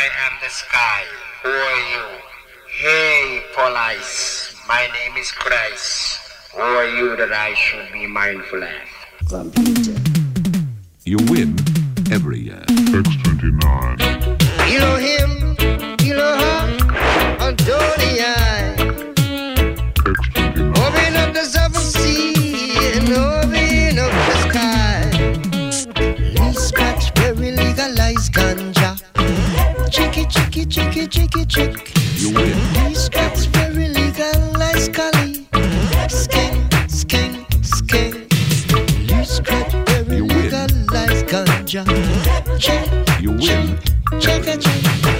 I 0.00 0.08
am 0.24 0.38
the 0.42 0.48
sky. 0.48 1.04
Who 1.42 1.50
are 1.50 1.82
you? 1.92 2.04
Hey, 2.72 3.42
police. 3.54 4.56
My 4.66 4.88
name 4.96 5.18
is 5.18 5.30
Christ. 5.30 6.20
Who 6.54 6.62
are 6.62 6.88
you 6.88 7.16
that 7.16 7.34
I 7.34 7.52
should 7.52 7.92
be 7.92 8.06
mindful 8.06 8.62
of? 8.64 9.52
You 11.04 11.18
win 11.28 11.54
chicky, 30.70 31.06
chicky, 31.08 31.44
chick. 31.46 31.92
You 32.14 32.32
win. 32.32 32.56
These 32.74 33.08
cats 33.08 33.46
very 33.46 33.88
legal, 33.88 34.52
like 34.52 34.76
Scully. 34.76 35.46
Skin, 36.08 36.68
skin, 36.88 37.44
skin. 37.62 38.26
These 39.06 39.40
cats 39.40 39.74
very 39.90 40.20
legal, 40.20 40.68
like 40.92 41.26
ganja. 41.26 41.84
Check, 42.58 43.20
you 43.20 43.32
win. 43.32 43.78
Check, 44.20 44.44
check, 44.44 44.60
check. 44.60 45.19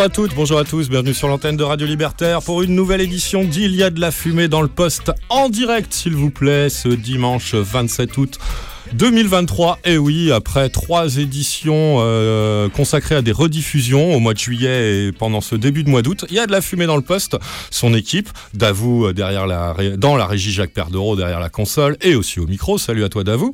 Bonjour 0.00 0.12
à 0.12 0.14
toutes, 0.14 0.34
bonjour 0.34 0.58
à 0.58 0.64
tous, 0.64 0.88
bienvenue 0.88 1.12
sur 1.12 1.28
l'antenne 1.28 1.58
de 1.58 1.62
Radio 1.62 1.86
Libertaire 1.86 2.40
pour 2.40 2.62
une 2.62 2.74
nouvelle 2.74 3.02
édition 3.02 3.44
d'Il 3.44 3.74
y 3.74 3.82
a 3.82 3.90
de 3.90 4.00
la 4.00 4.10
fumée 4.10 4.48
dans 4.48 4.62
le 4.62 4.68
poste 4.68 5.12
en 5.28 5.50
direct 5.50 5.92
s'il 5.92 6.14
vous 6.14 6.30
plaît 6.30 6.70
ce 6.70 6.88
dimanche 6.88 7.54
27 7.54 8.16
août 8.16 8.38
2023, 8.94 9.80
et 9.84 9.98
oui, 9.98 10.32
après 10.32 10.70
trois 10.70 11.18
éditions 11.18 11.98
euh, 12.00 12.70
consacrées 12.70 13.16
à 13.16 13.22
des 13.22 13.30
rediffusions 13.30 14.14
au 14.14 14.20
mois 14.20 14.32
de 14.32 14.38
juillet 14.38 15.08
et 15.08 15.12
pendant 15.12 15.42
ce 15.42 15.54
début 15.54 15.84
de 15.84 15.90
mois 15.90 16.00
d'août, 16.00 16.24
il 16.30 16.36
y 16.36 16.38
a 16.38 16.46
de 16.46 16.52
la 16.52 16.62
fumée 16.62 16.86
dans 16.86 16.96
le 16.96 17.02
poste. 17.02 17.36
Son 17.70 17.92
équipe, 17.92 18.30
Davou 18.54 19.06
euh, 19.06 19.12
derrière 19.12 19.46
la, 19.46 19.74
dans 19.98 20.16
la 20.16 20.26
régie 20.26 20.50
Jacques 20.50 20.72
Perdereau 20.72 21.14
derrière 21.14 21.40
la 21.40 21.50
console 21.50 21.98
et 22.00 22.14
aussi 22.14 22.40
au 22.40 22.46
micro. 22.46 22.78
Salut 22.78 23.04
à 23.04 23.10
toi 23.10 23.22
Davou. 23.22 23.52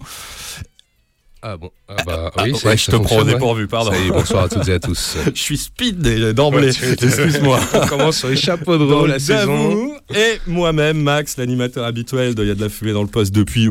Ah 1.49 1.57
bon, 1.57 1.71
ah 1.87 1.95
bah 2.05 2.33
oui, 2.39 2.55
Ah, 2.57 2.67
ouais, 2.67 2.77
je 2.77 2.91
te 2.91 2.97
prends 2.97 3.19
au 3.19 3.23
dépourvu, 3.23 3.69
pardon. 3.69 3.93
Est, 3.93 4.09
bonsoir 4.09 4.43
à 4.43 4.49
toutes 4.49 4.67
et 4.67 4.73
à 4.73 4.81
tous. 4.81 5.17
Je 5.33 5.41
suis 5.41 5.57
speed 5.57 6.01
d'emblée, 6.33 6.73
Ouais, 6.77 6.93
excuse-moi. 7.01 7.61
On 7.73 7.87
commence 7.87 8.17
sur 8.17 8.29
les 8.29 8.37
chapeaux 8.37 8.77
de 8.77 8.83
roue, 8.83 8.91
Donc, 8.91 9.09
la 9.09 9.21
saison. 9.21 9.93
Et 10.13 10.41
moi-même, 10.49 11.01
Max, 11.01 11.37
l'animateur 11.37 11.85
habituel 11.85 12.35
de 12.35 12.45
Y 12.45 12.51
a 12.51 12.55
de 12.57 12.63
la 12.63 12.69
fumée 12.69 12.93
dans 12.93 13.03
le 13.03 13.09
poste 13.09 13.33
depuis. 13.33 13.71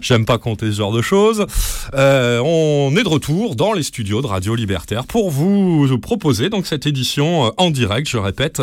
J'aime 0.00 0.24
pas 0.24 0.38
compter 0.38 0.66
ce 0.66 0.76
genre 0.76 0.92
de 0.92 1.02
choses. 1.02 1.46
Euh, 1.94 2.40
on 2.44 2.94
est 2.96 3.02
de 3.02 3.08
retour 3.08 3.56
dans 3.56 3.72
les 3.72 3.82
studios 3.82 4.22
de 4.22 4.26
Radio 4.26 4.54
Libertaire 4.54 5.04
pour 5.04 5.30
vous 5.30 5.98
proposer 5.98 6.50
donc 6.50 6.66
cette 6.66 6.86
édition 6.86 7.46
euh, 7.46 7.50
en 7.56 7.70
direct, 7.70 8.08
je 8.08 8.18
répète, 8.18 8.62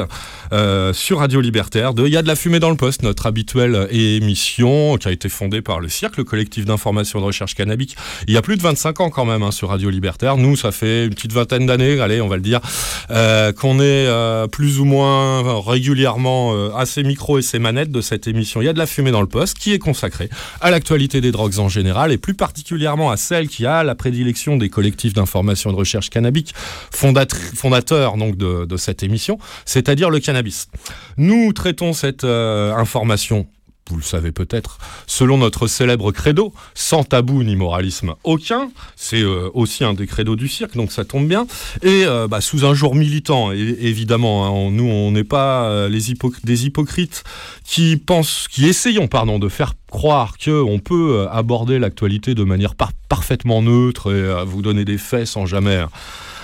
euh, 0.53 0.93
sur 0.93 1.19
Radio 1.19 1.41
Libertaire 1.41 1.93
de 1.93 2.05
Il 2.05 2.13
y 2.13 2.17
a 2.17 2.21
de 2.21 2.27
la 2.27 2.35
fumée 2.35 2.59
dans 2.59 2.69
le 2.69 2.75
poste, 2.75 3.03
notre 3.03 3.25
habituelle 3.25 3.87
émission 3.91 4.97
qui 4.97 5.07
a 5.07 5.11
été 5.11 5.29
fondée 5.29 5.61
par 5.61 5.79
le 5.79 5.89
CIRC, 5.89 6.17
le 6.17 6.23
collectif 6.23 6.65
d'information 6.65 7.19
de 7.19 7.25
recherche 7.25 7.55
cannabique, 7.55 7.95
il 8.27 8.33
y 8.33 8.37
a 8.37 8.41
plus 8.41 8.57
de 8.57 8.61
25 8.61 9.01
ans 9.01 9.09
quand 9.09 9.25
même 9.25 9.43
hein, 9.43 9.51
sur 9.51 9.69
Radio 9.69 9.89
Libertaire. 9.89 10.37
Nous, 10.37 10.55
ça 10.55 10.71
fait 10.71 11.05
une 11.05 11.13
petite 11.13 11.33
vingtaine 11.33 11.65
d'années, 11.65 11.99
allez, 11.99 12.21
on 12.21 12.27
va 12.27 12.35
le 12.35 12.41
dire, 12.41 12.61
qu'on 13.09 13.79
est 13.79 14.47
plus 14.51 14.79
ou 14.79 14.85
moins 14.85 15.61
régulièrement 15.61 16.75
à 16.75 16.85
ces 16.85 17.03
micros 17.03 17.39
et 17.39 17.41
ces 17.41 17.59
manettes 17.59 17.91
de 17.91 18.01
cette 18.01 18.27
émission 18.27 18.61
Il 18.61 18.65
y 18.65 18.69
a 18.69 18.73
de 18.73 18.77
la 18.77 18.85
fumée 18.85 19.11
dans 19.11 19.21
le 19.21 19.27
poste 19.27 19.57
qui 19.57 19.73
est 19.73 19.79
consacrée 19.79 20.29
à 20.61 20.71
l'actualité 20.71 20.98
l'actualité 20.99 21.21
des 21.21 21.31
drogues 21.31 21.59
en 21.59 21.69
général 21.69 22.11
et 22.11 22.17
plus 22.17 22.33
particulièrement 22.33 23.09
à 23.09 23.15
celle 23.15 23.47
qui 23.47 23.65
a 23.65 23.83
la 23.83 23.95
prédilection 23.95 24.57
des 24.57 24.69
collectifs 24.69 25.13
d'information 25.13 25.69
et 25.69 25.73
de 25.73 25.77
recherche 25.77 26.09
cannabique, 26.09 26.53
fondateurs 26.91 28.17
donc 28.17 28.35
de, 28.35 28.65
de 28.65 28.77
cette 28.77 29.01
émission, 29.01 29.37
c'est-à-dire 29.65 30.09
le 30.09 30.19
cannabis. 30.19 30.67
Nous 31.17 31.53
traitons 31.53 31.93
cette 31.93 32.25
euh, 32.25 32.73
information 32.75 33.47
vous 33.89 33.97
le 33.97 34.03
savez 34.03 34.31
peut-être, 34.31 34.77
selon 35.07 35.37
notre 35.39 35.67
célèbre 35.67 36.11
credo, 36.11 36.53
sans 36.75 37.03
tabou 37.03 37.43
ni 37.43 37.55
moralisme 37.55 38.13
aucun. 38.23 38.69
C'est 38.95 39.21
euh, 39.21 39.49
aussi 39.53 39.83
un 39.83 39.93
des 39.93 40.07
credos 40.07 40.35
du 40.35 40.47
cirque, 40.47 40.75
donc 40.75 40.91
ça 40.91 41.05
tombe 41.05 41.27
bien. 41.27 41.47
Et 41.81 42.05
euh, 42.05 42.27
bah, 42.27 42.41
sous 42.41 42.65
un 42.65 42.73
jour 42.73 42.95
militant, 42.95 43.51
évidemment, 43.51 44.45
hein, 44.45 44.71
nous 44.71 44.85
on 44.85 45.11
n'est 45.11 45.23
pas 45.23 45.63
euh, 45.69 45.89
des 45.89 46.65
hypocrites 46.65 47.23
qui 47.65 47.97
pensent, 47.97 48.47
qui 48.49 48.67
essayons 48.67 49.07
pardon 49.07 49.39
de 49.39 49.49
faire 49.49 49.73
croire 49.89 50.37
que 50.37 50.61
on 50.61 50.79
peut 50.79 51.27
aborder 51.31 51.79
l'actualité 51.79 52.35
de 52.35 52.43
manière 52.43 52.75
par- 52.75 52.93
parfaitement 53.09 53.61
neutre 53.61 54.13
et 54.13 54.45
vous 54.45 54.61
donner 54.61 54.85
des 54.85 54.97
faits 54.97 55.25
sans 55.25 55.45
jamais. 55.45 55.83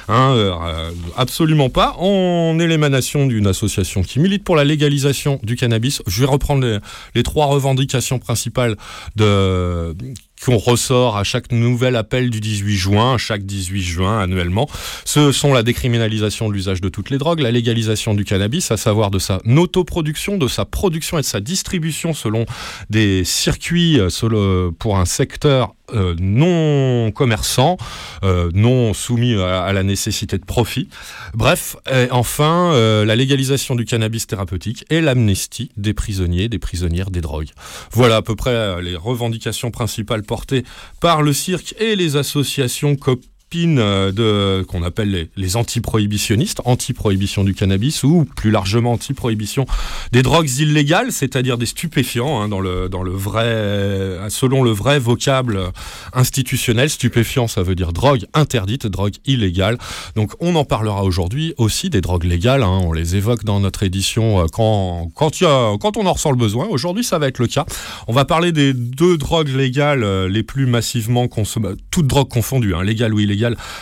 Hein, 0.07 0.33
euh, 0.35 0.51
euh, 0.51 0.91
absolument 1.17 1.69
pas. 1.69 1.95
On 1.99 2.57
est 2.59 2.67
l'émanation 2.67 3.25
d'une 3.27 3.47
association 3.47 4.03
qui 4.03 4.19
milite 4.19 4.43
pour 4.43 4.55
la 4.55 4.63
légalisation 4.63 5.39
du 5.43 5.55
cannabis. 5.55 6.01
Je 6.05 6.19
vais 6.21 6.27
reprendre 6.27 6.79
les, 7.15 7.23
trois 7.23 7.47
revendications 7.47 8.19
principales 8.19 8.75
de 9.15 9.95
qu'on 10.43 10.57
ressort 10.57 11.17
à 11.17 11.23
chaque 11.23 11.51
nouvel 11.51 11.95
appel 11.95 12.29
du 12.29 12.39
18 12.39 12.75
juin, 12.75 13.17
chaque 13.17 13.45
18 13.45 13.81
juin 13.81 14.19
annuellement. 14.19 14.69
Ce 15.05 15.31
sont 15.31 15.53
la 15.53 15.63
décriminalisation 15.63 16.49
de 16.49 16.53
l'usage 16.53 16.81
de 16.81 16.89
toutes 16.89 17.09
les 17.09 17.17
drogues, 17.17 17.39
la 17.39 17.51
légalisation 17.51 18.13
du 18.13 18.25
cannabis, 18.25 18.69
à 18.69 18.77
savoir 18.77 19.11
de 19.11 19.17
sa 19.17 19.39
autoproduction, 19.45 20.37
de 20.37 20.47
sa 20.47 20.65
production 20.65 21.17
et 21.17 21.21
de 21.21 21.25
sa 21.25 21.39
distribution 21.39 22.13
selon 22.13 22.45
des 22.89 23.23
circuits 23.23 23.99
euh, 23.99 24.09
solo- 24.09 24.71
pour 24.73 24.97
un 24.97 25.05
secteur 25.05 25.73
euh, 25.93 26.15
non 26.19 27.11
commerçant, 27.11 27.77
euh, 28.23 28.49
non 28.53 28.93
soumis 28.93 29.35
à, 29.35 29.71
la 29.73 29.83
nécessité 29.83 30.37
de 30.37 30.45
profit. 30.45 30.89
Bref, 31.33 31.75
enfin, 32.11 32.71
euh, 32.73 33.05
la 33.05 33.15
légalisation 33.15 33.75
du 33.75 33.85
cannabis 33.85 34.27
thérapeutique 34.27 34.85
et 34.89 35.01
l'amnistie 35.01 35.71
des 35.77 35.93
prisonniers, 35.93 36.49
des 36.49 36.59
prisonnières 36.59 37.11
des 37.11 37.21
drogues. 37.21 37.49
Voilà 37.91 38.17
à 38.17 38.21
peu 38.21 38.35
près 38.35 38.81
les 38.81 38.95
revendications 38.95 39.71
principales 39.71 40.23
portées 40.23 40.63
par 41.01 41.21
le 41.21 41.33
cirque 41.33 41.75
et 41.79 41.95
les 41.95 42.15
associations 42.15 42.95
euh, 43.07 43.15
de 43.55 44.63
qu'on 44.63 44.83
appelle 44.83 45.11
les, 45.11 45.29
les 45.37 45.55
anti-prohibitionnistes, 45.55 46.61
anti-prohibition 46.65 47.43
du 47.43 47.53
cannabis 47.53 48.03
ou 48.03 48.25
plus 48.35 48.51
largement 48.51 48.93
anti-prohibition 48.93 49.65
des 50.11 50.23
drogues 50.23 50.49
illégales, 50.59 51.11
c'est-à-dire 51.11 51.57
des 51.57 51.65
stupéfiants 51.65 52.41
hein, 52.41 52.49
dans 52.49 52.59
le 52.59 52.89
dans 52.89 53.03
le 53.03 53.11
vrai 53.11 53.45
euh, 53.45 54.29
selon 54.29 54.63
le 54.63 54.71
vrai 54.71 54.99
vocable 54.99 55.71
institutionnel, 56.13 56.89
stupéfiant 56.89 57.47
ça 57.47 57.63
veut 57.63 57.75
dire 57.75 57.93
drogue 57.93 58.25
interdite, 58.33 58.87
drogue 58.87 59.15
illégale. 59.25 59.77
Donc 60.15 60.33
on 60.39 60.55
en 60.55 60.65
parlera 60.65 61.03
aujourd'hui 61.03 61.53
aussi 61.57 61.89
des 61.89 62.01
drogues 62.01 62.25
légales, 62.25 62.63
hein, 62.63 62.81
on 62.83 62.91
les 62.91 63.15
évoque 63.15 63.43
dans 63.45 63.59
notre 63.59 63.83
édition 63.83 64.41
euh, 64.41 64.45
quand 64.51 65.09
quand 65.15 65.39
y 65.39 65.45
quand 65.79 65.97
on 65.97 66.05
en 66.05 66.13
ressent 66.13 66.31
le 66.31 66.37
besoin. 66.37 66.67
Aujourd'hui 66.67 67.03
ça 67.03 67.19
va 67.19 67.27
être 67.27 67.39
le 67.39 67.47
cas. 67.47 67.65
On 68.07 68.13
va 68.13 68.25
parler 68.25 68.51
des 68.51 68.73
deux 68.73 69.17
drogues 69.17 69.55
légales 69.55 70.03
euh, 70.03 70.27
les 70.27 70.43
plus 70.43 70.65
massivement 70.65 71.27
consommées, 71.27 71.69
toutes 71.91 72.07
drogues 72.07 72.29
confondues, 72.29 72.75
hein, 72.75 72.83
légales 72.83 73.13
ou 73.13 73.19
illégales, 73.19 73.34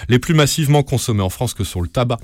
les 0.10 0.20
plus 0.20 0.34
massivement 0.34 0.84
consommées 0.84 1.24
en 1.24 1.30
France 1.30 1.54
que 1.54 1.64
sont 1.64 1.82
le 1.82 1.88
tabac 1.88 2.20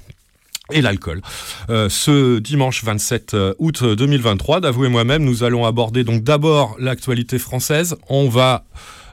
et 0.71 0.81
l'alcool. 0.81 1.21
Euh, 1.69 1.89
ce 1.89 2.39
dimanche 2.39 2.83
27 2.83 3.35
août 3.57 3.83
2023, 3.83 4.61
d'avouer 4.61 4.89
moi-même, 4.89 5.23
nous 5.23 5.43
allons 5.43 5.65
aborder 5.65 6.03
donc 6.03 6.23
d'abord 6.23 6.75
l'actualité 6.79 7.39
française. 7.39 7.95
On 8.07 8.29
va 8.29 8.65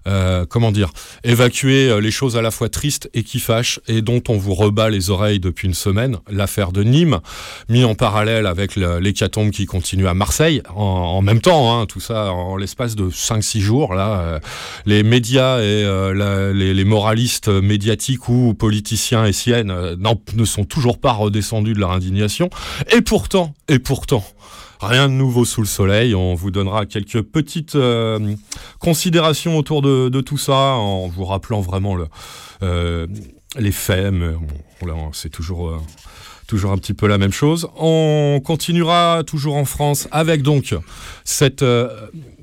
euh, 0.06 0.46
comment 0.48 0.72
dire, 0.72 0.90
évacuer 1.24 1.88
euh, 1.88 2.00
les 2.00 2.10
choses 2.10 2.36
à 2.36 2.42
la 2.42 2.50
fois 2.50 2.68
tristes 2.68 3.10
et 3.12 3.24
qui 3.24 3.40
fâchent 3.40 3.80
et 3.88 4.02
dont 4.02 4.22
on 4.28 4.36
vous 4.36 4.54
rebat 4.54 4.88
les 4.88 5.10
oreilles 5.10 5.40
depuis 5.40 5.66
une 5.66 5.74
semaine, 5.74 6.18
l'affaire 6.30 6.70
de 6.70 6.82
Nîmes, 6.82 7.20
mis 7.68 7.84
en 7.84 7.94
parallèle 7.94 8.46
avec 8.46 8.76
l'hécatombe 8.76 9.50
qui 9.50 9.66
continue 9.66 10.06
à 10.06 10.14
Marseille, 10.14 10.62
en, 10.74 11.22
même 11.22 11.40
temps, 11.40 11.76
hein, 11.76 11.86
tout 11.86 12.00
ça 12.00 12.32
en 12.32 12.56
l'espace 12.56 12.94
de 12.94 13.10
5-6 13.10 13.60
jours, 13.60 13.94
là, 13.94 14.20
euh, 14.20 14.38
les 14.84 15.02
médias 15.02 15.60
et 15.60 15.84
les, 16.54 16.84
moralistes 16.84 17.48
médiatiques 17.48 18.28
ou 18.28 18.54
politiciens 18.54 19.24
et 19.24 19.32
siennes 19.32 19.72
ne 19.96 20.44
sont 20.44 20.64
toujours 20.64 20.98
pas 20.98 21.12
redescendus 21.12 21.74
de 21.74 21.80
leur 21.80 21.90
indignation, 21.90 22.48
et 22.92 23.00
pourtant, 23.00 23.54
et 23.68 23.80
pourtant, 23.80 24.24
Rien 24.80 25.08
de 25.08 25.14
nouveau 25.14 25.44
sous 25.44 25.60
le 25.62 25.66
soleil. 25.66 26.14
On 26.14 26.34
vous 26.34 26.50
donnera 26.50 26.86
quelques 26.86 27.22
petites 27.22 27.74
euh, 27.76 28.34
considérations 28.78 29.56
autour 29.56 29.82
de, 29.82 30.20
tout 30.20 30.38
ça 30.38 30.74
en 30.74 31.08
vous 31.08 31.24
rappelant 31.24 31.60
vraiment 31.60 31.96
euh, 32.62 33.06
les 33.58 33.72
faits. 33.72 34.12
C'est 35.12 35.30
toujours. 35.30 35.68
euh, 35.68 35.78
Toujours 36.48 36.70
un 36.70 36.78
petit 36.78 36.94
peu 36.94 37.08
la 37.08 37.18
même 37.18 37.32
chose. 37.32 37.66
On 37.76 38.40
continuera 38.44 39.24
toujours 39.26 39.56
en 39.56 39.64
France 39.64 40.06
avec 40.12 40.42
donc 40.42 40.76
cette. 41.24 41.64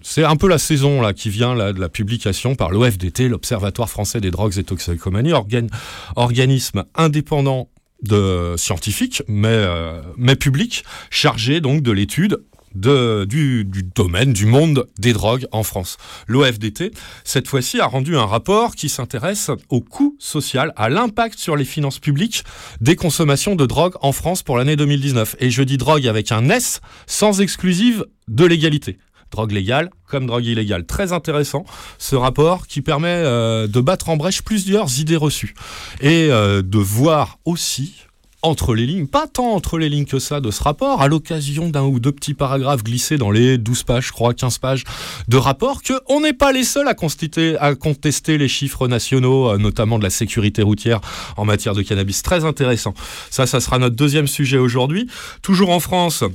c'est 0.02 0.26
un 0.26 0.36
peu 0.36 0.50
la 0.50 0.58
saison 0.58 1.02
là 1.02 1.14
qui 1.14 1.30
vient 1.30 1.56
de 1.56 1.80
la 1.80 1.88
publication 1.88 2.54
par 2.56 2.72
l'OFDT, 2.72 3.30
l'Observatoire 3.30 3.90
français 3.90 4.20
des 4.20 4.30
drogues 4.30 4.58
et 4.58 4.66
toxicomanie, 4.66 5.32
organe- 5.32 5.70
organisme 6.18 6.84
indépendant 6.96 7.70
de 8.04 8.56
scientifique, 8.58 9.24
mais, 9.28 9.48
euh, 9.50 10.02
mais 10.18 10.36
public, 10.36 10.84
chargé 11.10 11.62
donc 11.62 11.82
de 11.82 11.92
l'étude 11.92 12.40
de, 12.76 13.26
du, 13.26 13.66
du 13.66 13.84
domaine, 13.84 14.34
du 14.34 14.46
monde 14.46 14.88
des 14.98 15.14
drogues 15.14 15.46
en 15.52 15.64
France. 15.64 15.98
L'OFDT, 16.28 16.92
cette 17.24 17.48
fois-ci, 17.48 17.80
a 17.80 17.86
rendu 17.86 18.16
un 18.18 18.26
rapport 18.26 18.76
qui 18.76 18.90
s'intéresse 18.90 19.52
au 19.70 19.82
coût 19.82 20.16
social, 20.20 20.74
à 20.76 20.90
l'impact 20.90 21.38
sur 21.38 21.56
les 21.56 21.66
finances 21.66 22.00
publiques 22.00 22.44
des 22.82 22.96
consommations 22.96 23.56
de 23.56 23.66
drogue 23.66 23.94
en 24.02 24.12
France 24.12 24.44
pour 24.44 24.58
l'année 24.58 24.76
2019. 24.76 25.36
Et 25.40 25.50
je 25.50 25.64
dis 25.64 25.78
drogue 25.78 26.08
avec 26.08 26.32
un 26.32 26.50
S, 26.50 26.82
sans 27.06 27.42
exclusive 27.42 28.06
de 28.28 28.46
l'égalité. 28.46 28.98
Drogue 29.34 29.52
légale 29.52 29.90
comme 30.08 30.28
drogue 30.28 30.46
illégale. 30.46 30.86
Très 30.86 31.12
intéressant 31.12 31.66
ce 31.98 32.16
rapport 32.16 32.68
qui 32.68 32.82
permet 32.82 33.08
euh, 33.10 33.66
de 33.68 33.82
battre 33.82 34.10
en 34.10 34.16
brèche 34.18 34.44
plusieurs 34.44 35.00
idées 35.00 35.16
reçues 35.16 35.56
et 36.02 36.28
euh, 36.30 36.62
de 36.62 36.78
voir 36.78 37.40
aussi 37.46 37.96
entre 38.44 38.76
les 38.76 38.86
lignes, 38.86 39.08
pas 39.08 39.26
tant 39.26 39.54
entre 39.54 39.78
les 39.78 39.88
lignes 39.88 40.04
que 40.06 40.20
ça 40.20 40.42
de 40.42 40.52
ce 40.52 40.62
rapport, 40.62 41.02
à 41.02 41.08
l'occasion 41.08 41.70
d'un 41.70 41.84
ou 41.84 42.02
deux 42.02 42.12
petits 42.12 42.34
paragraphes 42.34 42.84
glissés 42.84 43.18
dans 43.18 43.32
les 43.32 43.58
12 43.58 43.84
pages, 43.84 44.08
je 44.08 44.12
crois, 44.12 44.34
15 44.34 44.58
pages 44.58 44.84
de 45.30 45.38
rapport, 45.38 45.82
que 45.82 45.94
on 46.10 46.20
n'est 46.20 46.34
pas 46.34 46.52
les 46.52 46.66
seuls 46.66 46.90
à, 46.90 46.94
constituer- 46.94 47.56
à 47.58 47.74
contester 47.74 48.38
les 48.38 48.50
chiffres 48.50 48.90
nationaux, 48.90 49.50
euh, 49.50 49.58
notamment 49.58 49.98
de 49.98 50.04
la 50.04 50.10
sécurité 50.10 50.62
routière 50.62 51.00
en 51.38 51.46
matière 51.46 51.74
de 51.74 51.82
cannabis. 51.84 52.22
Très 52.22 52.44
intéressant. 52.44 52.94
Ça, 53.30 53.48
ça 53.48 53.62
sera 53.62 53.80
notre 53.80 53.96
deuxième 53.96 54.28
sujet 54.28 54.58
aujourd'hui. 54.58 55.08
Toujours 55.42 55.70
en 55.70 55.80
France, 55.80 56.26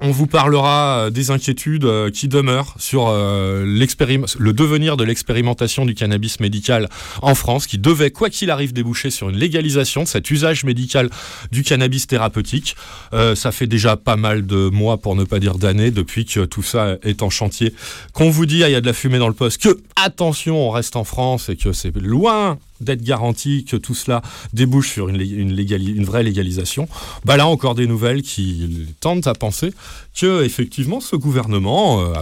on 0.00 0.10
vous 0.10 0.26
parlera 0.26 1.06
euh, 1.06 1.10
des 1.10 1.30
inquiétudes 1.30 1.84
euh, 1.84 2.10
qui 2.10 2.28
demeurent 2.28 2.74
sur 2.78 3.08
euh, 3.08 3.64
le 3.64 4.52
devenir 4.52 4.96
de 4.96 5.04
l'expérimentation 5.04 5.86
du 5.86 5.94
cannabis 5.94 6.40
médical 6.40 6.88
en 7.22 7.34
France, 7.34 7.66
qui 7.66 7.78
devait, 7.78 8.10
quoi 8.10 8.30
qu'il 8.30 8.50
arrive, 8.50 8.72
déboucher 8.72 9.10
sur 9.10 9.30
une 9.30 9.36
légalisation 9.36 10.02
de 10.02 10.08
cet 10.08 10.30
usage 10.30 10.64
médical 10.64 11.08
du 11.50 11.62
cannabis 11.62 12.06
thérapeutique. 12.06 12.76
Euh, 13.12 13.34
ça 13.34 13.52
fait 13.52 13.66
déjà 13.66 13.96
pas 13.96 14.16
mal 14.16 14.46
de 14.46 14.68
mois, 14.68 14.98
pour 14.98 15.16
ne 15.16 15.24
pas 15.24 15.38
dire 15.38 15.56
d'années, 15.56 15.90
depuis 15.90 16.24
que 16.24 16.40
tout 16.40 16.62
ça 16.62 16.96
est 17.02 17.22
en 17.22 17.30
chantier, 17.30 17.74
qu'on 18.12 18.30
vous 18.30 18.46
dit, 18.46 18.62
ah, 18.64 18.68
il 18.68 18.72
y 18.72 18.76
a 18.76 18.80
de 18.80 18.86
la 18.86 18.92
fumée 18.92 19.18
dans 19.18 19.28
le 19.28 19.34
poste, 19.34 19.62
que 19.62 19.80
attention, 19.96 20.68
on 20.68 20.70
reste 20.70 20.96
en 20.96 21.04
France 21.04 21.48
et 21.48 21.56
que 21.56 21.72
c'est 21.72 21.94
loin 21.96 22.58
d'être 22.80 23.02
garanti 23.02 23.64
que 23.64 23.76
tout 23.76 23.94
cela 23.94 24.22
débouche 24.52 24.92
sur 24.92 25.08
une, 25.08 26.04
vraie 26.04 26.22
légalisation. 26.22 26.88
Bah 27.24 27.36
là 27.36 27.46
encore 27.46 27.74
des 27.74 27.86
nouvelles 27.86 28.22
qui 28.22 28.86
tentent 29.00 29.26
à 29.26 29.34
penser 29.34 29.72
que 30.14 30.44
effectivement 30.44 31.00
ce 31.00 31.16
gouvernement 31.16 32.00
euh, 32.00 32.14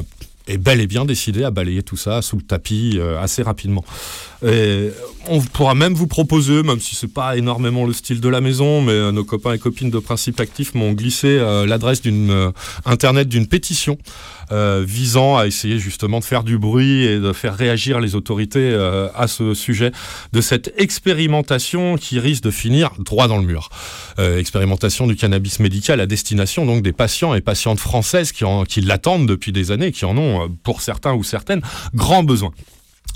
est 0.46 0.58
bel 0.58 0.80
et 0.80 0.87
bien 0.87 1.04
décidé 1.04 1.44
à 1.44 1.50
balayer 1.50 1.82
tout 1.82 1.96
ça 1.96 2.23
sous 2.23 2.37
le 2.37 2.42
tapis 2.42 2.99
euh, 2.99 3.20
assez 3.20 3.42
rapidement. 3.42 3.84
On 5.26 5.40
pourra 5.40 5.74
même 5.74 5.94
vous 5.94 6.06
proposer, 6.06 6.62
même 6.62 6.80
si 6.80 6.94
c'est 6.94 7.12
pas 7.12 7.38
énormément 7.38 7.86
le 7.86 7.94
style 7.94 8.20
de 8.20 8.28
la 8.28 8.42
maison, 8.42 8.82
mais 8.82 8.92
euh, 8.92 9.10
nos 9.10 9.24
copains 9.24 9.54
et 9.54 9.58
copines 9.58 9.88
de 9.90 9.98
Principe 9.98 10.38
Actif 10.38 10.74
m'ont 10.74 10.92
glissé 10.92 11.28
euh, 11.28 11.64
l'adresse 11.64 12.02
d'une 12.02 12.30
euh, 12.30 12.50
internet 12.84 13.26
d'une 13.28 13.46
pétition 13.46 13.96
visant 14.50 15.38
à 15.38 15.46
essayer 15.46 15.78
justement 15.78 16.20
de 16.20 16.24
faire 16.24 16.44
du 16.44 16.58
bruit 16.58 17.02
et 17.04 17.18
de 17.18 17.32
faire 17.32 17.56
réagir 17.56 17.98
les 17.98 18.14
autorités 18.14 18.74
à 19.14 19.26
ce 19.26 19.54
sujet 19.54 19.90
de 20.34 20.40
cette 20.42 20.74
expérimentation 20.76 21.96
qui 21.96 22.18
risque 22.20 22.44
de 22.44 22.50
finir 22.50 22.90
droit 22.98 23.26
dans 23.26 23.38
le 23.38 23.44
mur. 23.46 23.70
Expérimentation 24.18 25.06
du 25.06 25.16
cannabis 25.16 25.60
médical 25.60 25.98
à 25.98 26.06
destination 26.06 26.66
donc 26.66 26.82
des 26.82 26.92
patients 26.92 27.32
et 27.34 27.40
patientes 27.40 27.80
françaises 27.80 28.32
qui, 28.32 28.44
en- 28.44 28.64
qui 28.64 28.82
l'attendent 28.82 29.26
depuis 29.26 29.50
des 29.50 29.70
années, 29.70 29.92
qui 29.92 30.04
en 30.04 30.16
ont, 30.18 30.54
pour 30.62 30.82
certains 30.82 31.14
ou 31.14 31.24
certaines, 31.24 31.62
grand 31.94 32.22
besoin. 32.22 32.52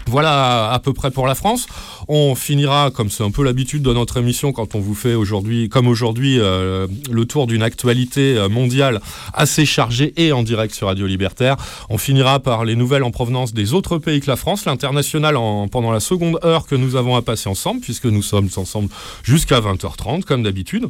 Voilà 0.07 0.71
à 0.73 0.79
peu 0.79 0.95
près 0.95 1.11
pour 1.11 1.27
la 1.27 1.35
France. 1.35 1.67
On 2.09 2.35
finira, 2.35 2.91
comme 2.91 3.11
c'est 3.11 3.23
un 3.25 3.31
peu 3.31 3.45
l'habitude 3.45 3.83
de 3.83 3.93
notre 3.93 4.17
émission, 4.17 4.53
quand 4.53 4.75
on 4.75 4.81
vous 4.81 4.95
fait 4.95 5.13
aujourd'hui, 5.13 5.69
comme 5.69 5.87
aujourd'hui, 5.87 6.39
euh, 6.41 6.87
le 7.11 7.27
tour 7.27 7.47
d'une 7.47 7.63
actualité 7.63 8.35
euh, 8.39 8.49
mondiale 8.49 9.03
assez 9.35 9.67
chargée 9.67 10.15
et 10.17 10.33
en 10.33 10.43
direct 10.43 10.75
sur 10.75 10.87
Radio 10.87 11.07
Libertaire. 11.07 11.57
On 11.91 11.99
finira 11.99 12.41
par 12.41 12.65
les 12.65 12.75
nouvelles 12.75 13.03
en 13.03 13.11
provenance 13.11 13.53
des 13.53 13.75
autres 13.75 13.99
pays 13.99 14.21
que 14.21 14.29
la 14.31 14.37
France, 14.37 14.65
l'international 14.65 15.37
en- 15.37 15.69
pendant 15.69 15.93
la 15.93 16.01
seconde 16.01 16.39
heure 16.43 16.67
que 16.67 16.75
nous 16.75 16.97
avons 16.97 17.15
à 17.15 17.21
passer 17.21 17.51
ensemble, 17.51 17.83
puisque 17.83 18.07
nous 18.07 18.23
sommes 18.23 18.49
ensemble 18.57 18.89
jusqu'à 19.25 19.61
20h30, 19.61 20.25
comme 20.25 20.43
d'habitude. 20.43 20.87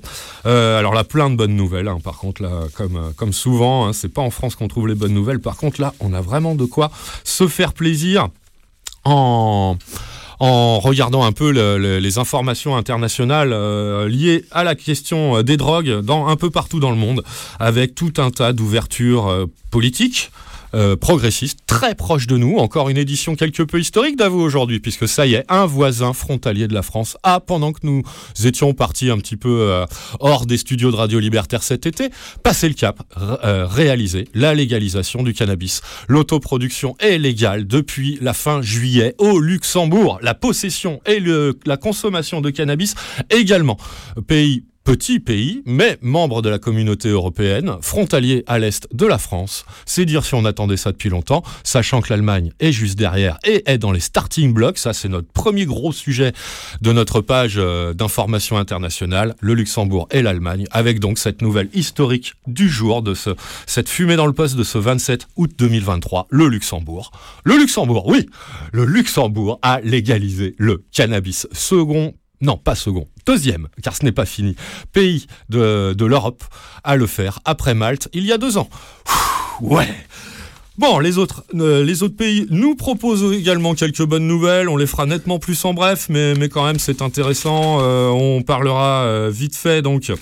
Euh, 0.46 0.78
alors 0.78 0.94
là, 0.94 1.02
plein 1.02 1.28
de 1.28 1.34
bonnes 1.34 1.56
nouvelles. 1.56 1.88
hein. 1.88 1.98
Par 2.04 2.18
contre, 2.18 2.48
comme 3.16 3.32
souvent, 3.32 3.88
hein, 3.88 3.92
c'est 3.92 4.12
pas 4.14 4.22
en 4.22 4.30
France 4.30 4.54
qu'on 4.54 4.68
trouve 4.68 4.86
les 4.86 4.94
bonnes 4.94 5.14
nouvelles. 5.14 5.40
Par 5.40 5.56
contre, 5.56 5.80
là, 5.80 5.92
on 5.98 6.12
a 6.14 6.20
vraiment 6.20 6.54
de 6.54 6.66
quoi 6.66 6.92
se 7.24 7.48
faire 7.48 7.72
plaisir 7.72 8.28
en, 9.10 10.78
regardant 10.80 11.24
un 11.24 11.32
peu 11.32 11.50
le- 11.50 11.78
le- 11.78 11.98
les 11.98 12.18
informations 12.18 12.76
internationales 12.76 13.52
euh, 13.52 14.08
liées 14.08 14.44
à 14.52 14.62
la 14.64 14.74
question 14.74 15.36
euh, 15.38 15.42
des 15.42 15.56
drogues 15.56 16.00
dans, 16.00 16.26
un 16.28 16.36
peu 16.36 16.50
partout 16.50 16.78
dans 16.80 16.90
le 16.90 16.96
monde, 16.96 17.22
avec 17.58 17.94
tout 17.94 18.12
un 18.18 18.30
tas 18.30 18.52
d'ouvertures 18.52 19.26
euh, 19.28 19.46
politiques. 19.70 20.30
Euh, 20.74 20.96
progressistes, 20.96 21.60
très 21.66 21.94
proches 21.94 22.26
de 22.26 22.36
nous. 22.36 22.56
Encore 22.56 22.88
une 22.88 22.96
édition 22.96 23.34
quelque 23.36 23.62
peu 23.62 23.80
historique 23.80 24.16
d'avou 24.16 24.40
aujourd'hui, 24.40 24.80
puisque 24.80 25.08
ça 25.08 25.26
y 25.26 25.34
est, 25.34 25.44
un 25.48 25.66
voisin 25.66 26.12
frontalier 26.12 26.68
de 26.68 26.74
la 26.74 26.82
France 26.82 27.16
a, 27.22 27.40
pendant 27.40 27.72
que 27.72 27.80
nous 27.82 28.02
étions 28.44 28.74
partis 28.74 29.10
un 29.10 29.18
petit 29.18 29.36
peu 29.36 29.60
euh, 29.62 29.86
hors 30.20 30.46
des 30.46 30.56
studios 30.58 30.90
de 30.90 30.96
Radio 30.96 31.18
Libertaire 31.20 31.62
cet 31.62 31.86
été, 31.86 32.10
passé 32.42 32.68
le 32.68 32.74
cap, 32.74 33.00
euh, 33.44 33.66
réalisé 33.66 34.28
la 34.34 34.54
légalisation 34.54 35.22
du 35.22 35.32
cannabis. 35.34 35.80
L'autoproduction 36.08 36.96
est 37.00 37.18
légale 37.18 37.66
depuis 37.66 38.18
la 38.20 38.34
fin 38.34 38.62
juillet 38.62 39.14
au 39.18 39.38
Luxembourg. 39.40 40.18
La 40.22 40.34
possession 40.34 41.00
et 41.06 41.20
le- 41.20 41.58
la 41.66 41.76
consommation 41.76 42.40
de 42.40 42.50
cannabis 42.50 42.94
également. 43.30 43.76
Pays 44.26 44.64
Petit 44.88 45.20
pays, 45.20 45.62
mais 45.66 45.98
membre 46.00 46.40
de 46.40 46.48
la 46.48 46.58
communauté 46.58 47.10
européenne, 47.10 47.76
frontalier 47.82 48.42
à 48.46 48.58
l'est 48.58 48.88
de 48.90 49.04
la 49.04 49.18
France. 49.18 49.66
C'est 49.84 50.06
dire 50.06 50.24
si 50.24 50.32
on 50.32 50.46
attendait 50.46 50.78
ça 50.78 50.92
depuis 50.92 51.10
longtemps, 51.10 51.42
sachant 51.62 52.00
que 52.00 52.08
l'Allemagne 52.08 52.52
est 52.58 52.72
juste 52.72 52.98
derrière 52.98 53.36
et 53.44 53.70
est 53.70 53.76
dans 53.76 53.92
les 53.92 54.00
starting 54.00 54.54
blocks. 54.54 54.78
Ça, 54.78 54.94
c'est 54.94 55.10
notre 55.10 55.30
premier 55.30 55.66
gros 55.66 55.92
sujet 55.92 56.32
de 56.80 56.90
notre 56.90 57.20
page 57.20 57.56
euh, 57.58 57.92
d'information 57.92 58.56
internationale, 58.56 59.34
le 59.40 59.52
Luxembourg 59.52 60.08
et 60.10 60.22
l'Allemagne, 60.22 60.64
avec 60.70 61.00
donc 61.00 61.18
cette 61.18 61.42
nouvelle 61.42 61.68
historique 61.74 62.32
du 62.46 62.70
jour, 62.70 63.02
de 63.02 63.12
ce, 63.12 63.36
cette 63.66 63.90
fumée 63.90 64.16
dans 64.16 64.24
le 64.24 64.32
poste 64.32 64.56
de 64.56 64.64
ce 64.64 64.78
27 64.78 65.28
août 65.36 65.50
2023, 65.58 66.28
le 66.30 66.48
Luxembourg. 66.48 67.10
Le 67.44 67.58
Luxembourg, 67.58 68.06
oui, 68.06 68.24
le 68.72 68.86
Luxembourg 68.86 69.58
a 69.60 69.82
légalisé 69.82 70.54
le 70.56 70.82
cannabis. 70.92 71.46
Second 71.52 72.14
non, 72.40 72.56
pas 72.56 72.74
second, 72.74 73.08
deuxième, 73.26 73.68
car 73.82 73.96
ce 73.96 74.04
n'est 74.04 74.12
pas 74.12 74.26
fini, 74.26 74.54
pays 74.92 75.26
de, 75.48 75.94
l'Europe 75.98 76.44
à 76.84 76.96
le 76.96 77.06
faire 77.06 77.40
après 77.44 77.74
Malte 77.74 78.08
il 78.12 78.24
y 78.24 78.32
a 78.32 78.38
deux 78.38 78.58
ans. 78.58 78.68
Ouais. 79.60 79.88
Bon, 80.78 81.00
les 81.00 81.18
autres, 81.18 81.42
euh, 81.56 81.82
les 81.82 82.04
autres 82.04 82.14
pays 82.14 82.46
nous 82.50 82.76
proposent 82.76 83.34
également 83.34 83.74
quelques 83.74 84.04
bonnes 84.04 84.28
nouvelles. 84.28 84.68
On 84.68 84.76
les 84.76 84.86
fera 84.86 85.06
nettement 85.06 85.40
plus 85.40 85.64
en 85.64 85.74
bref, 85.74 86.06
mais, 86.08 86.34
mais 86.34 86.48
quand 86.48 86.64
même 86.64 86.78
c'est 86.78 87.02
intéressant. 87.02 87.78
Euh, 87.80 88.08
on 88.10 88.42
parlera 88.42 89.02
euh, 89.02 89.30
vite 89.32 89.56
fait 89.56 89.82
donc. 89.82 90.12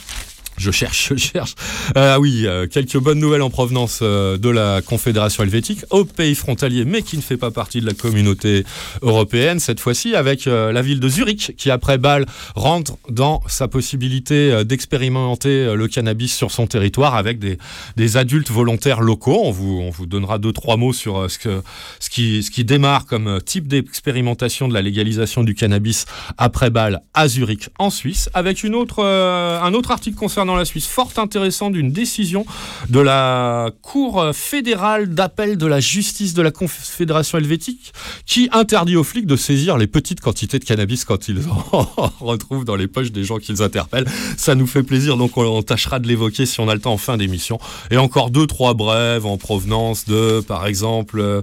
Je 0.58 0.70
cherche, 0.70 1.12
je 1.14 1.16
cherche. 1.16 1.54
Euh, 1.96 2.14
Ah 2.16 2.20
oui, 2.20 2.46
euh, 2.46 2.66
quelques 2.66 2.98
bonnes 2.98 3.18
nouvelles 3.18 3.42
en 3.42 3.50
provenance 3.50 3.98
euh, 4.00 4.38
de 4.38 4.48
la 4.48 4.80
Confédération 4.80 5.42
helvétique, 5.42 5.80
au 5.90 6.04
pays 6.04 6.34
frontalier, 6.34 6.84
mais 6.84 7.02
qui 7.02 7.16
ne 7.16 7.22
fait 7.22 7.36
pas 7.36 7.50
partie 7.50 7.80
de 7.80 7.86
la 7.86 7.94
communauté 7.94 8.64
européenne 9.02 9.58
cette 9.58 9.80
fois-ci, 9.80 10.14
avec 10.14 10.46
euh, 10.46 10.72
la 10.72 10.82
ville 10.82 11.00
de 11.00 11.08
Zurich, 11.08 11.54
qui 11.56 11.70
après 11.70 11.98
Bâle 11.98 12.24
rentre 12.54 12.96
dans 13.10 13.42
sa 13.48 13.66
possibilité 13.66 14.52
euh, 14.52 14.64
d'expérimenter 14.64 15.48
euh, 15.48 15.74
le 15.74 15.88
cannabis 15.88 16.34
sur 16.34 16.52
son 16.52 16.66
territoire 16.66 17.16
avec 17.16 17.38
des, 17.38 17.58
des 17.96 18.16
adultes 18.16 18.50
volontaires 18.50 19.00
locaux. 19.00 19.40
On 19.42 19.50
vous, 19.50 19.80
on 19.82 19.90
vous 19.90 20.06
donnera 20.06 20.38
deux 20.38 20.52
trois 20.52 20.76
mots 20.76 20.92
sur 20.92 21.30
ce, 21.30 21.38
que, 21.38 21.62
ce, 21.98 22.08
qui, 22.08 22.42
ce 22.44 22.50
qui 22.50 22.64
démarre 22.64 23.04
comme 23.04 23.40
type 23.44 23.66
d'expérimentation 23.66 24.68
de 24.68 24.74
la 24.74 24.80
légalisation 24.80 25.42
du 25.42 25.54
cannabis 25.54 26.06
après 26.38 26.70
Bâle 26.70 27.02
à 27.14 27.26
Zurich 27.26 27.68
en 27.78 27.90
Suisse, 27.90 28.30
avec 28.32 28.62
une 28.62 28.74
autre, 28.76 29.04
un 29.04 29.74
autre 29.74 29.90
article 29.90 30.16
concernant 30.16 30.45
la 30.54 30.64
Suisse 30.64 30.86
fort 30.86 31.10
intéressant 31.16 31.70
d'une 31.70 31.90
décision 31.90 32.46
de 32.88 33.00
la 33.00 33.70
Cour 33.82 34.30
fédérale 34.32 35.14
d'appel 35.14 35.56
de 35.56 35.66
la 35.66 35.80
justice 35.80 36.34
de 36.34 36.42
la 36.42 36.50
Confédération 36.52 37.38
helvétique 37.38 37.92
qui 38.26 38.48
interdit 38.52 38.96
aux 38.96 39.04
flics 39.04 39.26
de 39.26 39.36
saisir 39.36 39.78
les 39.78 39.86
petites 39.86 40.20
quantités 40.20 40.58
de 40.58 40.64
cannabis 40.64 41.04
quand 41.04 41.28
ils 41.28 41.40
en 41.72 42.12
retrouvent 42.20 42.64
dans 42.64 42.76
les 42.76 42.86
poches 42.86 43.12
des 43.12 43.24
gens 43.24 43.38
qu'ils 43.38 43.62
interpellent. 43.62 44.06
Ça 44.36 44.54
nous 44.54 44.66
fait 44.66 44.82
plaisir, 44.82 45.16
donc 45.16 45.36
on, 45.36 45.62
tâchera 45.62 45.98
de 45.98 46.06
l'évoquer 46.06 46.46
si 46.46 46.60
on 46.60 46.68
a 46.68 46.74
le 46.74 46.80
temps 46.80 46.92
en 46.92 46.98
fin 46.98 47.16
d'émission. 47.16 47.58
Et 47.90 47.96
encore 47.96 48.30
deux, 48.30 48.46
trois 48.46 48.74
brèves 48.74 49.26
en 49.26 49.38
provenance 49.38 50.04
de, 50.04 50.40
par 50.40 50.66
exemple, 50.66 51.20
euh, 51.20 51.42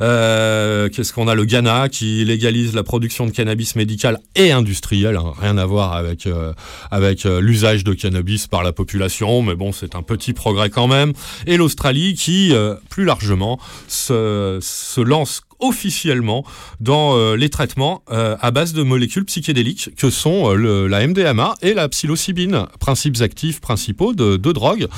euh, 0.00 0.88
qu'est-ce 0.88 1.12
qu'on 1.12 1.28
a? 1.28 1.34
Le 1.34 1.44
Ghana 1.44 1.88
qui 1.88 2.24
légalise 2.24 2.74
la 2.74 2.82
production 2.82 3.26
de 3.26 3.30
cannabis 3.30 3.76
médical 3.76 4.18
et 4.34 4.52
industriel, 4.52 5.16
hein, 5.16 5.32
rien 5.38 5.56
à 5.58 5.64
voir 5.64 5.92
avec, 5.94 6.26
euh, 6.26 6.52
avec 6.90 7.24
l'usage 7.24 7.84
de 7.84 7.94
cannabis 7.94 8.41
par 8.46 8.62
la 8.62 8.72
population, 8.72 9.42
mais 9.42 9.54
bon, 9.54 9.72
c'est 9.72 9.94
un 9.94 10.02
petit 10.02 10.32
progrès 10.32 10.70
quand 10.70 10.86
même. 10.86 11.12
Et 11.46 11.56
l'Australie 11.56 12.14
qui, 12.14 12.52
euh, 12.52 12.74
plus 12.90 13.04
largement, 13.04 13.58
se, 13.88 14.58
se 14.60 15.00
lance 15.00 15.42
officiellement 15.62 16.44
dans 16.80 17.16
euh, 17.16 17.36
les 17.36 17.48
traitements 17.48 18.02
euh, 18.10 18.36
à 18.40 18.50
base 18.50 18.72
de 18.74 18.82
molécules 18.82 19.24
psychédéliques 19.24 19.90
que 19.96 20.10
sont 20.10 20.50
euh, 20.50 20.54
le- 20.54 20.86
la 20.88 21.06
MDMA 21.06 21.54
et 21.62 21.72
la 21.72 21.88
psilocybine, 21.88 22.66
principes 22.80 23.20
actifs 23.22 23.60
principaux 23.60 24.12
de, 24.12 24.36
de 24.36 24.52
drogues 24.52 24.88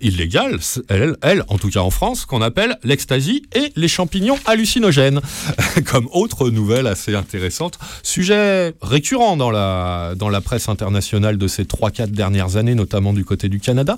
illégales, 0.00 0.58
elles, 0.88 1.44
en 1.48 1.58
tout 1.58 1.70
cas 1.70 1.80
en 1.80 1.90
France, 1.90 2.24
qu'on 2.26 2.42
appelle 2.42 2.78
l'ecstasy 2.84 3.42
et 3.54 3.72
les 3.76 3.88
champignons 3.88 4.38
hallucinogènes, 4.46 5.20
comme 5.86 6.08
autre 6.12 6.50
nouvelle 6.50 6.86
assez 6.86 7.14
intéressante, 7.14 7.78
sujet 8.02 8.74
récurrent 8.82 9.36
dans 9.36 9.50
la, 9.50 10.14
dans 10.16 10.28
la 10.28 10.40
presse 10.40 10.68
internationale 10.68 11.38
de 11.38 11.46
ces 11.48 11.64
3-4 11.64 12.10
dernières 12.10 12.56
années, 12.56 12.74
notamment 12.74 13.12
du 13.12 13.24
côté 13.24 13.48
du 13.48 13.60
Canada, 13.60 13.96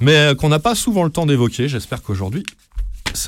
mais 0.00 0.34
qu'on 0.38 0.48
n'a 0.48 0.58
pas 0.58 0.74
souvent 0.74 1.04
le 1.04 1.10
temps 1.10 1.26
d'évoquer. 1.26 1.68
J'espère 1.68 2.02
qu'aujourd'hui, 2.02 2.42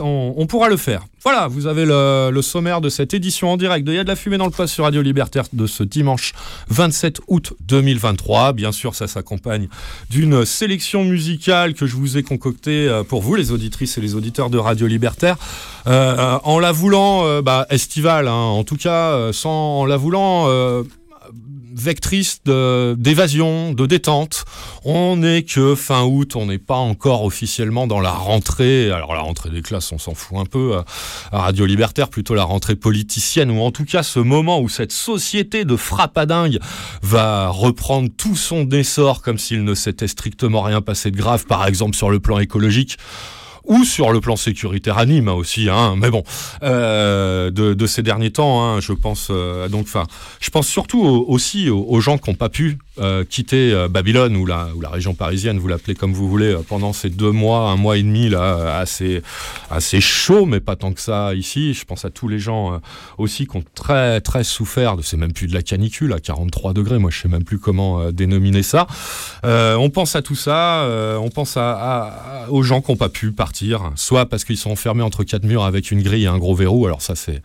on, 0.00 0.46
pourra 0.46 0.68
le 0.68 0.76
faire. 0.76 1.04
Voilà, 1.22 1.48
vous 1.48 1.66
avez 1.66 1.84
le, 1.84 2.40
sommaire 2.42 2.80
de 2.80 2.88
cette 2.88 3.14
édition 3.14 3.50
en 3.52 3.56
direct 3.56 3.86
de 3.86 3.94
de 3.94 4.08
la 4.08 4.16
fumée 4.16 4.36
dans 4.36 4.44
le 4.44 4.50
poste 4.50 4.74
sur 4.74 4.84
Radio 4.84 5.02
Libertaire 5.02 5.44
de 5.52 5.66
ce 5.66 5.82
dimanche 5.82 6.32
27 6.68 7.20
août 7.28 7.54
2023. 7.60 8.52
Bien 8.52 8.72
sûr, 8.72 8.94
ça 8.94 9.06
s'accompagne 9.06 9.68
d'une 10.10 10.44
sélection 10.44 11.04
musicale 11.04 11.74
que 11.74 11.86
je 11.86 11.96
vous 11.96 12.18
ai 12.18 12.22
concoctée 12.22 12.88
euh, 12.88 13.04
pour 13.04 13.22
vous, 13.22 13.34
les 13.34 13.52
auditrices 13.52 13.96
et 13.96 14.00
les 14.00 14.14
auditeurs 14.14 14.50
de 14.50 14.58
Radio 14.58 14.86
Libertaire, 14.86 15.36
euh, 15.86 16.16
euh, 16.18 16.38
en 16.44 16.58
la 16.58 16.72
voulant 16.72 17.40
bah, 17.40 17.66
estivale, 17.70 18.28
hein, 18.28 18.32
en 18.32 18.64
tout 18.64 18.76
cas, 18.76 19.32
sans 19.32 19.80
en 19.80 19.86
la 19.86 19.96
voulant. 19.96 20.48
Vectrice 21.74 22.40
d'évasion, 22.44 23.72
de, 23.72 23.86
détente. 23.86 24.44
On 24.84 25.16
n'est 25.16 25.42
que 25.42 25.74
fin 25.74 26.04
août, 26.04 26.36
on 26.36 26.46
n'est 26.46 26.58
pas 26.58 26.76
encore 26.76 27.24
officiellement 27.24 27.86
dans 27.86 28.00
la 28.00 28.12
rentrée. 28.12 28.90
Alors 28.90 29.14
la 29.14 29.20
rentrée 29.20 29.50
des 29.50 29.62
classes, 29.62 29.92
on 29.92 29.98
s'en 29.98 30.14
fout 30.14 30.38
un 30.38 30.46
peu. 30.46 30.76
euh, 30.76 30.82
À 31.32 31.40
Radio 31.40 31.66
Libertaire, 31.66 32.08
plutôt 32.08 32.34
la 32.34 32.44
rentrée 32.44 32.76
politicienne, 32.76 33.50
ou 33.50 33.60
en 33.60 33.70
tout 33.70 33.84
cas 33.84 34.02
ce 34.02 34.20
moment 34.20 34.60
où 34.60 34.68
cette 34.68 34.92
société 34.92 35.64
de 35.64 35.76
frappadingue 35.76 36.58
va 37.02 37.48
reprendre 37.48 38.08
tout 38.16 38.36
son 38.36 38.68
essor 38.70 39.22
comme 39.22 39.38
s'il 39.38 39.64
ne 39.64 39.74
s'était 39.74 40.08
strictement 40.08 40.62
rien 40.62 40.80
passé 40.80 41.10
de 41.10 41.16
grave, 41.16 41.46
par 41.46 41.66
exemple 41.66 41.96
sur 41.96 42.10
le 42.10 42.20
plan 42.20 42.38
écologique 42.38 42.96
ou 43.66 43.84
sur 43.84 44.12
le 44.12 44.20
plan 44.20 44.36
sécuritaire 44.36 44.98
à 44.98 45.06
Nîmes 45.06 45.28
aussi, 45.28 45.68
hein, 45.68 45.94
mais 45.96 46.10
bon, 46.10 46.22
euh, 46.62 47.50
de, 47.50 47.86
ces 47.86 48.02
derniers 48.02 48.30
temps, 48.30 48.62
hein, 48.64 48.80
je 48.80 48.92
pense 48.92 49.28
euh, 49.30 49.68
donc, 49.68 49.82
enfin, 49.82 50.04
je 50.40 50.50
pense 50.50 50.66
surtout 50.66 51.02
au- 51.02 51.24
aussi 51.28 51.70
aux 51.70 52.00
gens 52.00 52.18
qui 52.18 52.30
n'ont 52.30 52.36
pas 52.36 52.48
pu 52.48 52.78
euh, 53.00 53.24
quitter 53.24 53.72
euh, 53.72 53.88
Babylone 53.88 54.36
ou 54.36 54.46
la, 54.46 54.68
région 54.84 55.14
parisienne, 55.14 55.58
vous 55.58 55.66
l'appelez 55.66 55.96
comme 55.96 56.12
vous 56.12 56.28
voulez, 56.28 56.54
euh, 56.54 56.60
pendant 56.66 56.92
ces 56.92 57.10
deux 57.10 57.32
mois, 57.32 57.70
un 57.70 57.76
mois 57.76 57.96
et 57.96 58.02
demi 58.02 58.28
là, 58.28 58.78
assez, 58.78 59.20
chaud, 60.00 60.46
mais 60.46 60.60
pas 60.60 60.76
tant 60.76 60.92
que 60.92 61.00
ça 61.00 61.34
ici. 61.34 61.74
Je 61.74 61.84
pense 61.84 62.04
à 62.04 62.10
tous 62.10 62.28
les 62.28 62.38
gens 62.38 62.80
aussi 63.18 63.46
qui 63.46 63.56
ont 63.56 63.64
très 63.74 64.20
très 64.20 64.44
souffert 64.44 64.96
de, 64.96 65.02
c'est 65.02 65.16
même 65.16 65.32
plus 65.32 65.48
de 65.48 65.54
la 65.54 65.62
canicule 65.62 66.12
à 66.12 66.20
43 66.20 66.72
degrés, 66.72 66.98
moi 66.98 67.10
je 67.10 67.20
sais 67.20 67.28
même 67.28 67.44
plus 67.44 67.58
comment 67.58 68.12
dénominer 68.12 68.62
ça. 68.62 68.86
On 69.42 69.90
pense 69.90 70.14
à 70.14 70.22
tout 70.22 70.36
ça, 70.36 70.88
on 71.20 71.30
pense 71.30 71.56
à, 71.56 72.46
aux 72.50 72.62
gens 72.62 72.80
qui 72.80 72.92
n'ont 72.92 72.96
pas 72.96 73.08
pu 73.08 73.32
partir, 73.32 73.90
soit 73.96 74.26
parce 74.26 74.44
qu'ils 74.44 74.56
sont 74.58 74.70
enfermés 74.70 75.02
entre 75.02 75.24
quatre 75.24 75.44
murs 75.44 75.64
avec 75.64 75.90
une 75.90 76.02
grille 76.02 76.24
et 76.24 76.28
un 76.28 76.38
gros 76.38 76.54
verrou. 76.54 76.86
Alors 76.86 77.02
ça, 77.02 77.14
c'est 77.16 77.42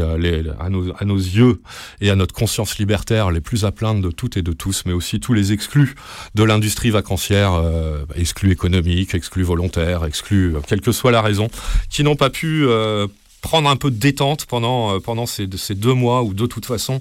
à, 0.00 0.68
nos, 0.68 0.92
à 0.98 1.04
nos 1.04 1.16
yeux 1.16 1.60
et 2.00 2.10
à 2.10 2.16
notre 2.16 2.34
conscience 2.34 2.78
libertaire 2.78 3.30
les 3.30 3.40
plus 3.40 3.64
à 3.64 3.72
plaindre 3.72 4.02
de 4.02 4.10
toutes 4.10 4.36
et 4.36 4.42
de 4.42 4.52
tous, 4.52 4.71
mais 4.86 4.92
aussi 4.92 5.20
tous 5.20 5.34
les 5.34 5.52
exclus 5.52 5.94
de 6.34 6.42
l'industrie 6.44 6.90
vacancière, 6.90 7.52
euh, 7.54 8.04
exclus 8.14 8.52
économiques, 8.52 9.14
exclus 9.14 9.42
volontaires, 9.42 10.04
exclus, 10.04 10.56
euh, 10.56 10.60
quelle 10.66 10.80
que 10.80 10.92
soit 10.92 11.12
la 11.12 11.22
raison, 11.22 11.48
qui 11.90 12.02
n'ont 12.02 12.16
pas 12.16 12.30
pu 12.30 12.64
euh, 12.66 13.06
prendre 13.40 13.68
un 13.68 13.76
peu 13.76 13.90
de 13.90 13.96
détente 13.96 14.46
pendant, 14.46 15.00
pendant 15.00 15.26
ces, 15.26 15.46
deux 15.46 15.94
mois 15.94 16.22
où 16.22 16.32
de 16.32 16.46
toute 16.46 16.64
façon 16.64 17.00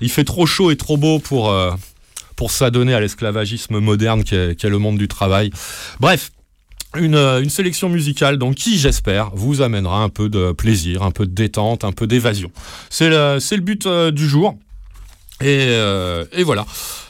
il 0.00 0.10
fait 0.10 0.24
trop 0.24 0.46
chaud 0.46 0.70
et 0.70 0.76
trop 0.76 0.96
beau 0.96 1.18
pour, 1.18 1.54
pour 2.36 2.50
s'adonner 2.50 2.94
à 2.94 3.00
l'esclavagisme 3.00 3.78
moderne 3.80 4.22
qu'est 4.22 4.54
qu'est 4.54 4.68
le 4.68 4.78
monde 4.78 4.98
du 4.98 5.08
travail. 5.08 5.50
Bref. 6.00 6.30
Une, 6.96 7.16
une 7.16 7.50
sélection 7.50 7.90
musicale 7.90 8.38
donc 8.38 8.54
qui 8.54 8.78
j'espère 8.78 9.30
vous 9.34 9.60
amènera 9.60 10.02
un 10.02 10.08
peu 10.08 10.30
de 10.30 10.52
plaisir, 10.52 11.02
un 11.02 11.10
peu 11.10 11.26
de 11.26 11.34
détente, 11.34 11.84
un 11.84 11.92
peu 11.92 12.06
d'évasion. 12.06 12.50
C'est 12.88 13.10
le, 13.10 13.38
le 13.38 13.60
but 13.60 13.86
du 13.86 14.26
jour. 14.26 14.56
Et, 15.42 15.68
et 16.32 16.42
voilà. 16.44 16.64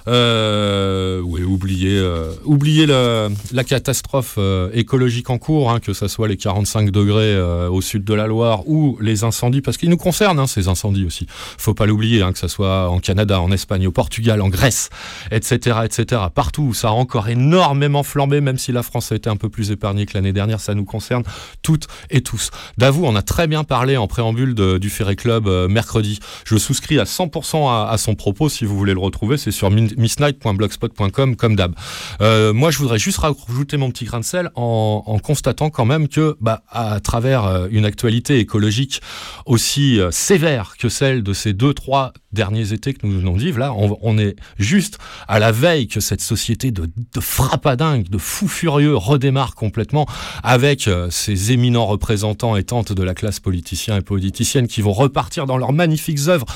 Euh, 0.09 1.21
oui, 1.23 1.43
oubliez, 1.43 1.99
euh, 1.99 2.33
oubliez 2.45 2.87
le- 2.87 3.29
la 3.53 3.63
catastrophe 3.65 4.37
euh, 4.39 4.71
écologique 4.73 5.29
en 5.29 5.37
cours, 5.39 5.71
hein, 5.71 5.81
que 5.81 5.93
ce 5.93 6.09
soit 6.09 6.29
les 6.29 6.37
45 6.39 6.91
degrés 6.91 7.35
euh, 7.35 7.69
au 7.69 7.81
sud 7.83 8.05
de 8.05 8.15
la 8.15 8.27
Loire 8.27 8.67
ou 8.67 8.97
les 9.03 9.23
incendies, 9.25 9.61
parce 9.61 9.77
qu'ils 9.77 9.91
nous 9.91 9.97
concernent, 9.99 10.39
hein, 10.39 10.47
ces 10.47 10.69
incendies 10.69 11.05
aussi. 11.05 11.27
Faut 11.59 11.75
pas 11.75 11.85
l'oublier, 11.87 12.23
hein, 12.23 12.33
que 12.33 12.39
ce 12.39 12.49
soit 12.49 12.89
en 12.89 13.01
Canada, 13.01 13.41
en 13.41 13.53
Espagne, 13.53 13.87
au 13.87 13.93
Portugal, 13.93 14.41
en 14.41 14.49
Grèce, 14.49 14.89
etc., 15.31 15.81
etc. 15.85 16.23
Partout 16.35 16.63
où 16.63 16.75
ça 16.75 16.89
a 16.89 16.93
encore 16.93 17.29
énormément 17.29 18.03
flambé, 18.03 18.41
même 18.41 18.59
si 18.59 18.73
la 18.73 18.83
France 18.83 19.13
a 19.13 19.17
été 19.17 19.29
un 19.29 19.37
peu 19.37 19.51
plus 19.51 19.71
épargnée 19.71 20.07
que 20.07 20.15
l'année 20.15 20.33
dernière, 20.33 20.61
ça 20.61 20.75
nous 20.75 20.85
concerne 20.87 21.23
toutes 21.63 21.87
et 22.11 22.23
tous. 22.23 22.51
D'avoue, 22.79 23.05
on 23.05 23.15
a 23.15 23.23
très 23.23 23.47
bien 23.47 23.63
parlé 23.63 23.97
en 23.99 24.07
préambule 24.07 24.55
du 24.55 24.89
Ferré 24.91 25.17
Club 25.17 25.49
mercredi. 25.69 26.19
Je 26.47 26.57
souscris 26.57 26.99
à 26.99 27.05
100% 27.05 27.69
à, 27.69 27.89
à 27.91 27.99
son 27.99 28.15
propos. 28.15 28.49
Si 28.49 28.65
vous 28.65 28.77
voulez 28.79 28.95
le 28.95 29.01
retrouver, 29.01 29.37
c'est 29.37 29.51
sur 29.51 29.69
missnight.blogspot.com 29.99 31.37
comme 31.37 31.57
d'hab. 31.57 31.75
Euh, 32.21 32.53
moi, 32.53 32.71
je 32.71 32.79
voudrais 32.79 32.99
juste 32.99 33.19
rajouter 33.19 33.77
mon 33.77 33.91
petit 33.91 34.05
grain 34.05 34.21
de 34.21 34.25
sel 34.25 34.51
en, 34.55 35.19
constatant 35.23 35.69
quand 35.69 35.85
même 35.85 36.09
que, 36.09 36.37
bah, 36.41 36.63
à 36.71 37.01
travers 37.01 37.45
euh, 37.45 37.69
une 37.71 37.85
actualité 37.85 38.39
écologique 38.39 39.01
aussi 39.47 40.01
euh, 40.01 40.11
sévère 40.11 40.77
que 40.79 40.89
celle 40.89 41.23
de 41.23 41.33
ces 41.33 41.53
deux, 41.53 41.75
trois 41.75 42.13
derniers 42.33 42.73
étés 42.73 42.95
que 42.95 43.07
nous 43.07 43.19
venons 43.19 43.35
de 43.35 43.41
vivre, 43.41 43.59
là, 43.59 43.73
on, 43.75 43.99
on 44.01 44.19
est 44.19 44.37
juste 44.59 44.99
à 45.27 45.39
la 45.39 45.53
veille 45.53 45.89
que 45.89 46.01
cette 46.01 46.21
société 46.21 46.71
de, 46.71 46.87
de 46.87 47.21
frappadingue, 47.21 48.09
de 48.09 48.19
fous 48.19 48.49
furieux 48.49 48.97
redémarre 48.97 49.55
complètement 49.55 50.07
avec 50.43 50.89
ces 51.11 51.53
éminents 51.53 51.87
représentants 51.87 52.57
et 52.57 52.65
tantes 52.65 52.93
de 52.93 53.03
la 53.03 53.15
classe 53.15 53.41
politicien 53.41 53.97
et 53.97 54.03
politicienne 54.03 54.69
qui 54.69 54.83
vont 54.83 54.93
repartir 54.93 55.47
dans 55.47 55.57
leurs 55.57 55.73
magnifiques 55.73 56.29
œuvres 56.29 56.47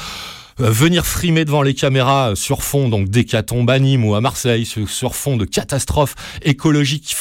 venir 0.58 1.06
frimer 1.06 1.44
devant 1.44 1.62
les 1.62 1.74
caméras 1.74 2.30
euh, 2.30 2.34
sur 2.34 2.62
fond 2.62 2.88
donc 2.88 3.08
d'hécatombe 3.08 3.68
à 3.70 3.78
Nîmes 3.78 4.04
ou 4.04 4.14
à 4.14 4.20
Marseille, 4.20 4.66
sur, 4.66 5.14
fond 5.14 5.36
de 5.36 5.44
catastrophes 5.44 6.14
écologiques 6.42 7.16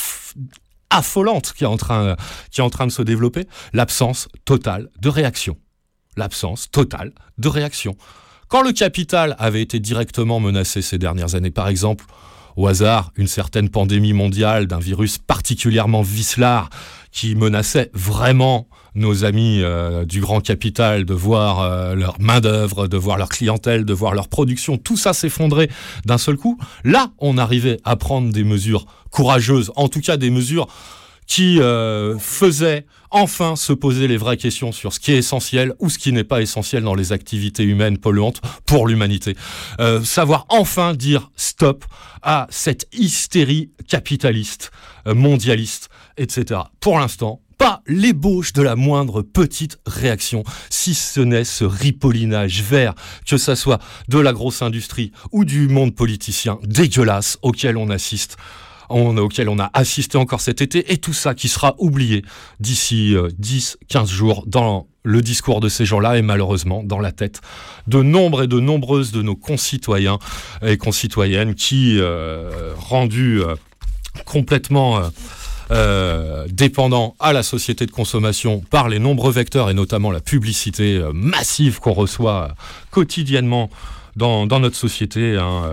affolantes 0.90 1.54
qui 1.54 1.64
est 1.64 1.68
en 1.68 1.78
train, 1.78 2.16
qui 2.52 2.62
est 2.62 2.64
en 2.64 2.70
train 2.70 2.88
de 2.88 2.92
se 2.92 3.02
développer, 3.02 3.48
l'absence 3.74 4.28
totale 4.46 4.90
de 5.00 5.10
réaction. 5.10 5.58
L'absence 6.18 6.70
totale 6.70 7.14
de 7.38 7.48
réaction. 7.48 7.96
Quand 8.50 8.64
le 8.64 8.74
capital 8.74 9.36
avait 9.40 9.62
été 9.62 9.80
directement 9.80 10.42
menacé 10.42 10.82
ces 10.82 10.98
dernières 10.98 11.36
années, 11.36 11.52
par 11.52 11.70
exemple, 11.70 12.06
au 12.58 12.68
hasard, 12.68 13.12
une 13.16 13.28
certaine 13.28 13.70
pandémie 13.70 14.12
mondiale 14.12 14.68
d'un 14.68 14.80
virus 14.80 15.18
particulièrement 15.18 16.02
vicelard 16.02 16.70
qui 17.12 17.36
menaçait 17.36 17.92
vraiment 17.94 18.68
nos 18.96 19.24
amis 19.24 19.60
euh, 19.62 20.06
du 20.06 20.20
grand 20.20 20.42
capital 20.42 21.06
de 21.06 21.14
voir 21.14 21.62
euh, 21.62 21.96
leur 21.96 22.20
main-d'œuvre, 22.20 22.88
de 22.88 22.98
voir 22.98 23.18
leur 23.18 23.30
clientèle, 23.30 23.86
de 23.86 23.94
voir 23.94 24.14
leur 24.14 24.28
production, 24.28 24.78
tout 24.78 24.98
ça 24.98 25.14
s'effondrer 25.14 25.70
d'un 26.06 26.18
seul 26.18 26.38
coup. 26.38 26.58
Là, 26.84 27.12
on 27.20 27.38
arrivait 27.38 27.78
à 27.86 27.96
prendre 27.96 28.32
des 28.32 28.44
mesures 28.44 28.86
courageuses, 29.10 29.72
en 29.76 29.88
tout 29.88 30.02
cas 30.02 30.18
des 30.18 30.30
mesures 30.30 30.68
qui 31.28 31.62
euh, 31.62 32.18
faisaient 32.20 32.86
enfin 33.10 33.56
se 33.56 33.72
poser 33.72 34.08
les 34.08 34.18
vraies 34.18 34.38
questions 34.38 34.74
sur 34.74 34.92
ce 34.92 35.00
qui 35.00 35.14
est 35.14 35.18
essentiel 35.18 35.74
ou 35.80 35.90
ce 35.90 35.98
qui 35.98 36.12
n'est 36.12 36.26
pas 36.26 36.42
essentiel 36.42 36.84
dans 36.84 36.96
les 36.96 37.14
activités 37.14 37.64
humaines 37.64 37.98
polluantes 37.98 38.42
pour 38.66 38.88
l'humanité. 38.88 39.38
Euh, 39.80 40.04
savoir 40.04 40.46
enfin 40.50 40.94
dire 40.94 41.32
stop 41.38 41.86
à 42.22 42.48
cette 42.50 42.88
hystérie 42.92 43.72
capitaliste, 43.88 44.72
mondialiste, 45.06 45.90
etc. 46.18 46.62
Pour 46.80 47.00
l'instant, 47.00 47.42
pas 47.58 47.84
l'ébauche 47.86 48.54
de 48.54 48.64
la 48.64 48.76
moindre 48.76 49.22
petite 49.22 49.78
réaction, 49.86 50.44
si 50.72 50.96
ce 50.96 51.20
n'est 51.20 51.44
ce 51.44 51.64
ripollinage 51.64 52.64
vert, 52.64 52.96
que 53.28 53.38
ça 53.38 53.56
soit 53.56 53.80
de 54.08 54.18
la 54.18 54.34
grosse 54.34 54.64
industrie 54.64 55.12
ou 55.32 55.46
du 55.46 55.68
monde 55.68 55.94
politicien 55.94 56.58
dégueulasse 56.64 57.38
auquel 57.44 57.78
on 57.78 57.90
assiste 57.92 58.38
auquel 58.92 59.50
on 59.50 59.60
a 59.60 59.70
assisté 59.74 60.18
encore 60.18 60.42
cet 60.42 60.62
été, 60.62 60.92
et 60.92 60.98
tout 60.98 61.14
ça 61.14 61.34
qui 61.34 61.48
sera 61.48 61.76
oublié 61.78 62.24
d'ici 62.60 63.16
euh, 63.16 63.30
10-15 63.42 64.08
jours 64.08 64.44
dans 64.48 64.88
le 65.04 65.22
discours 65.22 65.62
de 65.62 65.70
ces 65.70 65.86
gens-là 65.86 66.18
et 66.18 66.22
malheureusement 66.22 66.84
dans 66.84 67.00
la 67.00 67.12
tête 67.12 67.42
de 67.88 68.02
nombre 68.02 68.44
et 68.44 68.48
de 68.48 68.60
nombreuses 68.60 69.12
de 69.12 69.22
nos 69.22 69.36
concitoyens 69.36 70.20
et 70.62 70.78
concitoyennes 70.78 71.56
qui, 71.56 71.98
euh, 72.00 72.74
rendus 72.76 73.42
euh, 73.42 73.56
complètement... 74.26 75.02
euh, 75.72 76.48
dépendants 76.50 77.16
à 77.20 77.32
la 77.32 77.44
société 77.44 77.86
de 77.86 77.92
consommation 77.92 78.62
par 78.70 78.90
les 78.90 79.00
nombreux 79.00 79.32
vecteurs 79.32 79.70
et 79.70 79.74
notamment 79.74 80.12
la 80.12 80.20
publicité 80.20 80.98
euh, 80.98 81.12
massive 81.14 81.80
qu'on 81.80 81.94
reçoit 81.94 82.50
euh, 82.50 82.54
quotidiennement 82.90 83.70
dans, 84.18 84.46
notre 84.46 84.76
société. 84.76 85.38
hein, 85.38 85.72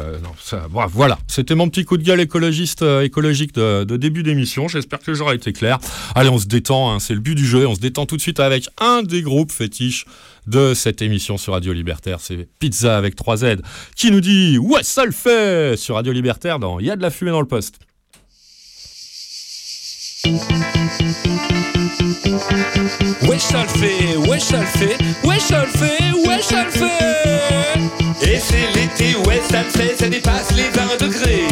voilà, 0.92 1.18
c'était 1.26 1.56
mon 1.56 1.68
petit 1.68 1.84
coup 1.84 1.96
de 1.96 2.04
gueule 2.04 2.20
écologiste, 2.20 2.82
écologique 3.02 3.52
de, 3.52 3.96
début 3.96 4.22
d'émission. 4.22 4.68
J'espère 4.68 5.00
que 5.00 5.12
j'aurai 5.12 5.34
été 5.34 5.52
clair. 5.52 5.78
Allez, 6.14 6.28
on 6.28 6.38
se 6.38 6.46
détend, 6.46 6.92
hein, 6.92 7.00
c'est 7.00 7.14
le 7.14 7.20
but 7.20 7.34
du 7.34 7.44
jeu. 7.44 7.66
On 7.66 7.74
se 7.74 7.80
détend 7.80 8.06
tout 8.06 8.16
de 8.16 8.20
suite 8.20 8.38
avec 8.38 8.68
un 8.80 9.02
des 9.02 9.22
groupes 9.22 9.50
fétiches 9.50 10.04
de 10.46 10.72
cette 10.74 11.02
émission 11.02 11.36
sur 11.36 11.54
Radio 11.54 11.72
Libertaire. 11.72 12.20
C'est 12.20 12.46
Pizza 12.60 12.96
avec 12.96 13.16
3 13.16 13.38
Z 13.38 13.44
qui 13.96 14.12
nous 14.12 14.20
dit 14.20 14.56
Ouais, 14.58 14.84
ça 14.84 15.04
le 15.04 15.10
fait 15.10 15.76
sur 15.76 15.96
Radio 15.96 16.12
Libertaire 16.12 16.60
dans 16.60 16.78
Il 16.78 16.86
y 16.86 16.92
a 16.92 16.96
de 16.96 17.02
la 17.02 17.10
fumée 17.10 17.32
dans 17.32 17.40
le 17.40 17.48
poste. 17.48 17.80
Ouais, 23.22 23.38
ça 23.38 23.62
le 23.62 23.68
fait, 23.68 24.16
ouais, 24.16 24.38
ça 24.38 24.60
le 24.60 24.66
fait, 24.66 24.96
ouais, 25.24 25.38
ça 25.38 25.64
le 25.64 25.70
fait, 25.78 26.12
ouais, 26.26 26.42
ça 26.42 26.64
le 26.64 26.70
fait. 26.70 28.30
Et 28.30 28.38
c'est 28.38 28.68
l'été, 28.74 29.16
ouais, 29.26 29.40
ça 29.50 29.62
le 29.62 29.70
fait, 29.70 29.96
ça 29.98 30.08
dépasse 30.08 30.52
les 30.54 30.68
20 30.68 31.00
degrés. 31.00 31.48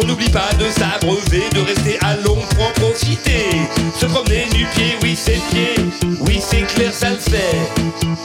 On 0.00 0.06
n'oublie 0.06 0.30
pas 0.30 0.48
de 0.58 0.64
s'abreuver, 0.70 1.44
de 1.52 1.60
rester 1.60 1.98
à 2.00 2.16
l'ombre 2.16 2.46
pour 2.54 2.66
en 2.66 2.70
profiter. 2.72 3.44
Se 3.98 4.06
promener 4.06 4.46
nu 4.54 4.66
pied, 4.74 4.96
oui, 5.02 5.14
c'est 5.16 5.40
pied, 5.50 5.74
oui, 6.20 6.40
c'est 6.40 6.62
clair, 6.74 6.92
ça 6.92 7.10
le 7.10 7.16
fait. 7.16 7.56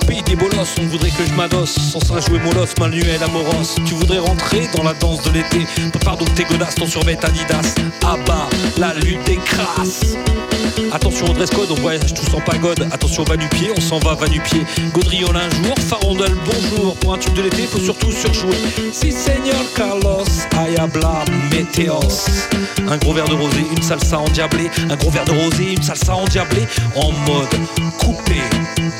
Pays 0.07 0.21
des 0.23 0.35
bolosses, 0.35 0.75
on 0.79 0.85
voudrait 0.85 1.09
que 1.09 1.25
je 1.27 1.33
m'adosse, 1.33 1.75
sans 1.75 1.99
ça 1.99 2.19
jouer 2.21 2.39
molosse, 2.39 2.77
manuel 2.79 3.21
amoros. 3.23 3.75
Tu 3.85 3.93
voudrais 3.93 4.19
rentrer 4.19 4.69
dans 4.75 4.83
la 4.83 4.93
danse 4.93 5.21
de 5.23 5.31
l'été, 5.31 5.65
prépare 5.91 6.17
donc 6.17 6.33
tes 6.35 6.45
godasses, 6.45 6.75
ton 6.75 6.87
survêt 6.87 7.17
Adidas. 7.23 7.75
Ah 8.05 8.15
bah, 8.25 8.47
la 8.77 8.93
lutte 8.93 9.27
est 9.27 9.43
crasse. 9.43 10.15
Attention 10.91 11.27
au 11.27 11.33
dress 11.33 11.49
code, 11.49 11.71
on 11.71 11.75
voyage 11.75 12.13
tous 12.13 12.33
en 12.35 12.41
pagode. 12.41 12.87
Attention 12.91 13.23
au 13.23 13.25
pied, 13.25 13.71
on 13.75 13.81
s'en 13.81 13.99
va 13.99 14.13
va 14.13 14.27
du 14.27 14.39
pied. 14.39 14.61
Gaudriole 14.93 15.35
un 15.35 15.49
jour, 15.63 15.75
farandole 15.77 16.35
bonjour. 16.45 16.95
Pour 16.97 17.13
un 17.13 17.17
tube 17.17 17.33
de 17.33 17.43
l'été, 17.43 17.63
faut 17.63 17.79
surtout 17.79 18.11
surjouer. 18.11 18.57
Si 18.91 19.11
Seigneur 19.11 19.61
Carlos, 19.75 20.25
Ayabla, 20.57 21.25
Un 22.87 22.97
gros 22.97 23.13
verre 23.13 23.27
de 23.27 23.33
rosé, 23.33 23.65
une 23.75 23.81
salsa 23.81 24.19
endiablée. 24.19 24.69
Un 24.89 24.95
gros 24.95 25.09
verre 25.09 25.25
de 25.25 25.31
rosé, 25.31 25.73
une 25.73 25.81
salsa 25.81 26.15
endiablée. 26.15 26.67
En 26.95 27.11
mode 27.11 27.55
coupé, 27.99 28.41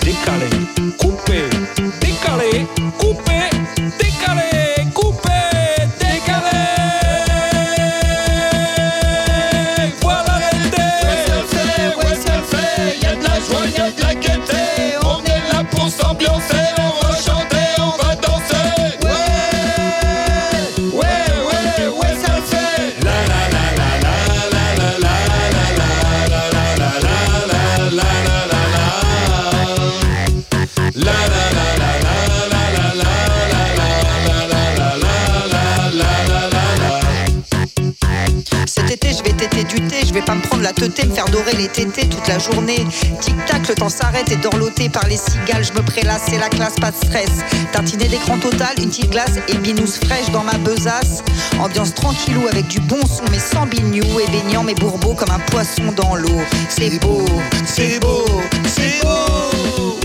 décalé, 0.01 0.49
coupé, 0.97 1.43
décalé, 2.01 2.65
coupé, 2.97 3.24
je 39.03 39.23
vais 39.23 39.33
téter 39.33 39.63
du 39.63 39.75
thé, 39.87 39.97
je 40.07 40.13
vais 40.13 40.21
pas 40.21 40.35
me 40.35 40.41
prendre 40.41 40.63
la 40.63 40.73
teuté, 40.73 41.05
me 41.05 41.13
faire 41.13 41.25
dorer 41.25 41.53
les 41.53 41.67
tétés 41.67 42.07
toute 42.07 42.27
la 42.27 42.39
journée. 42.39 42.85
Tic-tac, 43.21 43.67
le 43.67 43.75
temps 43.75 43.89
s'arrête 43.89 44.31
et 44.31 44.35
dorloté 44.37 44.89
par 44.89 45.05
les 45.07 45.17
cigales, 45.17 45.63
je 45.63 45.73
me 45.73 45.81
prélasse, 45.81 46.23
c'est 46.29 46.37
la 46.37 46.49
classe, 46.49 46.75
pas 46.75 46.91
de 46.91 46.95
stress. 46.95 47.29
Tartiner 47.71 48.07
l'écran 48.07 48.37
total, 48.37 48.75
une 48.77 48.89
petite 48.89 49.09
glace 49.09 49.33
et 49.47 49.55
binous 49.57 49.99
fraîche 50.03 50.29
dans 50.31 50.43
ma 50.43 50.57
besace. 50.57 51.23
Ambiance 51.59 51.93
tranquillou 51.93 52.47
avec 52.47 52.67
du 52.67 52.79
bon 52.79 53.01
son, 53.05 53.23
mais 53.31 53.39
sans 53.39 53.65
bignou 53.65 54.19
et 54.19 54.27
baignant 54.31 54.63
mes 54.63 54.75
bourbeaux 54.75 55.13
comme 55.13 55.31
un 55.31 55.39
poisson 55.39 55.91
dans 55.95 56.15
l'eau. 56.15 56.41
C'est 56.69 56.99
beau, 56.99 57.25
c'est 57.65 57.99
beau, 57.99 58.25
c'est 58.67 59.01
beau. 59.03 59.99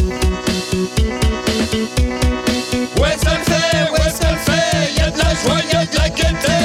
Ouais, 3.01 3.17
ça 3.23 3.33
le 3.39 3.45
fait, 3.45 3.91
ouais, 3.91 4.11
ça 4.11 4.31
le 4.33 4.39
fait, 4.39 4.95
y'a 4.97 5.11
de 5.11 5.19
la 5.19 5.35
joie, 5.35 5.61
y'a 5.73 5.85
de 5.85 5.97
la 5.97 6.09
gaieté. 6.09 6.60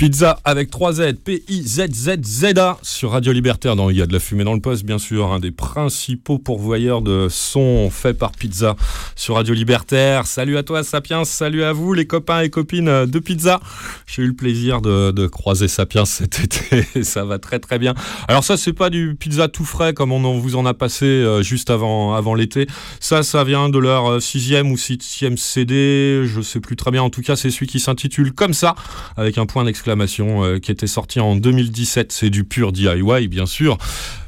Pizza 0.00 0.38
avec 0.46 0.70
3 0.70 0.94
Z, 0.94 1.12
P-I-Z-Z-Z-A 1.22 2.78
sur 2.80 3.10
Radio 3.10 3.34
Libertaire. 3.34 3.76
Dans, 3.76 3.90
il 3.90 3.98
y 3.98 4.00
a 4.00 4.06
de 4.06 4.14
la 4.14 4.18
fumée 4.18 4.44
dans 4.44 4.54
le 4.54 4.60
poste, 4.60 4.82
bien 4.82 4.96
sûr. 4.96 5.30
Un 5.30 5.40
des 5.40 5.50
principaux 5.50 6.38
pourvoyeurs 6.38 7.02
de 7.02 7.28
sons 7.28 7.90
faits 7.90 8.16
par 8.16 8.32
Pizza 8.32 8.76
sur 9.14 9.34
Radio 9.34 9.52
Libertaire. 9.52 10.26
Salut 10.26 10.56
à 10.56 10.62
toi, 10.62 10.84
Sapiens. 10.84 11.26
Salut 11.26 11.64
à 11.64 11.74
vous, 11.74 11.92
les 11.92 12.06
copains 12.06 12.40
et 12.40 12.48
copines 12.48 13.04
de 13.04 13.18
Pizza. 13.18 13.60
J'ai 14.06 14.22
eu 14.22 14.28
le 14.28 14.32
plaisir 14.32 14.80
de, 14.80 15.26
croiser 15.26 15.68
Sapiens 15.68 16.06
cet 16.06 16.40
été. 16.44 17.02
Ça 17.02 17.26
va 17.26 17.38
très 17.38 17.58
très 17.58 17.78
bien. 17.78 17.92
Alors 18.26 18.42
ça, 18.42 18.56
c'est 18.56 18.72
pas 18.72 18.88
du 18.88 19.16
pizza 19.20 19.48
tout 19.48 19.66
frais 19.66 19.92
comme 19.92 20.12
on 20.12 20.38
vous 20.38 20.56
en 20.56 20.64
a 20.64 20.72
passé 20.72 21.04
euh, 21.04 21.42
juste 21.42 21.68
avant, 21.68 22.34
l'été. 22.34 22.66
Ça, 23.00 23.22
ça 23.22 23.44
vient 23.44 23.68
de 23.68 23.78
leur 23.78 24.12
euh, 24.12 24.20
sixième 24.20 24.72
ou 24.72 24.78
septième 24.78 25.36
CD. 25.36 26.22
Je 26.24 26.40
sais 26.40 26.60
plus 26.60 26.76
très 26.76 26.90
bien. 26.90 27.02
En 27.02 27.10
tout 27.10 27.20
cas, 27.20 27.36
c'est 27.36 27.50
celui 27.50 27.66
qui 27.66 27.80
s'intitule 27.80 28.32
comme 28.32 28.54
ça, 28.54 28.74
avec 29.18 29.36
un 29.36 29.44
point 29.44 29.64
d'exclamation, 29.64 29.89
euh, 29.90 30.58
qui 30.58 30.70
était 30.70 30.86
sorti 30.86 31.20
en 31.20 31.36
2017. 31.36 32.12
C'est 32.12 32.30
du 32.30 32.44
pur 32.44 32.72
DIY, 32.72 33.28
bien 33.28 33.46
sûr. 33.46 33.78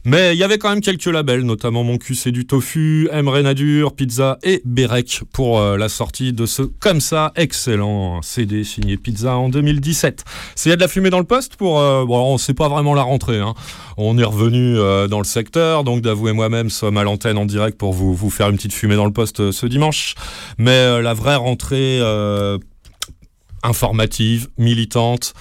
Mais 0.04 0.34
il 0.34 0.38
y 0.38 0.42
avait 0.42 0.58
quand 0.58 0.68
même 0.68 0.80
quelques 0.80 1.06
labels, 1.06 1.42
notamment 1.42 1.84
Mon 1.84 1.96
cul 1.96 2.16
du 2.32 2.46
tofu, 2.46 3.08
Emre 3.12 3.40
Nadur, 3.40 3.94
Pizza 3.94 4.38
et 4.42 4.60
Berek 4.64 5.22
pour 5.32 5.60
euh, 5.60 5.76
la 5.76 5.88
sortie 5.88 6.32
de 6.32 6.44
ce 6.44 6.62
comme 6.62 7.00
ça 7.00 7.32
excellent 7.36 8.20
CD 8.22 8.64
signé 8.64 8.96
Pizza 8.96 9.36
en 9.36 9.48
2017. 9.48 10.24
C'est 10.56 10.70
y 10.70 10.72
a 10.72 10.76
de 10.76 10.80
la 10.80 10.88
fumée 10.88 11.10
dans 11.10 11.20
le 11.20 11.24
poste 11.24 11.54
pour 11.56 11.78
euh, 11.78 12.04
bon, 12.04 12.36
c'est 12.36 12.54
pas 12.54 12.68
vraiment 12.68 12.94
la 12.94 13.02
rentrée 13.02 13.38
hein. 13.38 13.54
On 13.96 14.18
est 14.18 14.24
revenu 14.24 14.76
dans 15.08 15.18
le 15.18 15.24
secteur, 15.24 15.84
donc 15.84 16.00
Davou 16.00 16.28
et 16.28 16.32
moi-même 16.32 16.70
sommes 16.70 16.96
à 16.96 17.04
l'antenne 17.04 17.36
en 17.36 17.44
direct 17.44 17.76
pour 17.76 17.92
vous 17.92 18.14
vous 18.14 18.30
faire 18.30 18.48
une 18.48 18.56
petite 18.56 18.72
fumée 18.72 18.96
dans 18.96 19.04
le 19.04 19.12
poste 19.12 19.50
ce 19.50 19.66
dimanche. 19.66 20.14
Mais 20.56 21.02
la 21.02 21.12
vraie 21.12 21.36
rentrée 21.36 22.00
informative, 23.62 24.48
militante. 24.58 25.34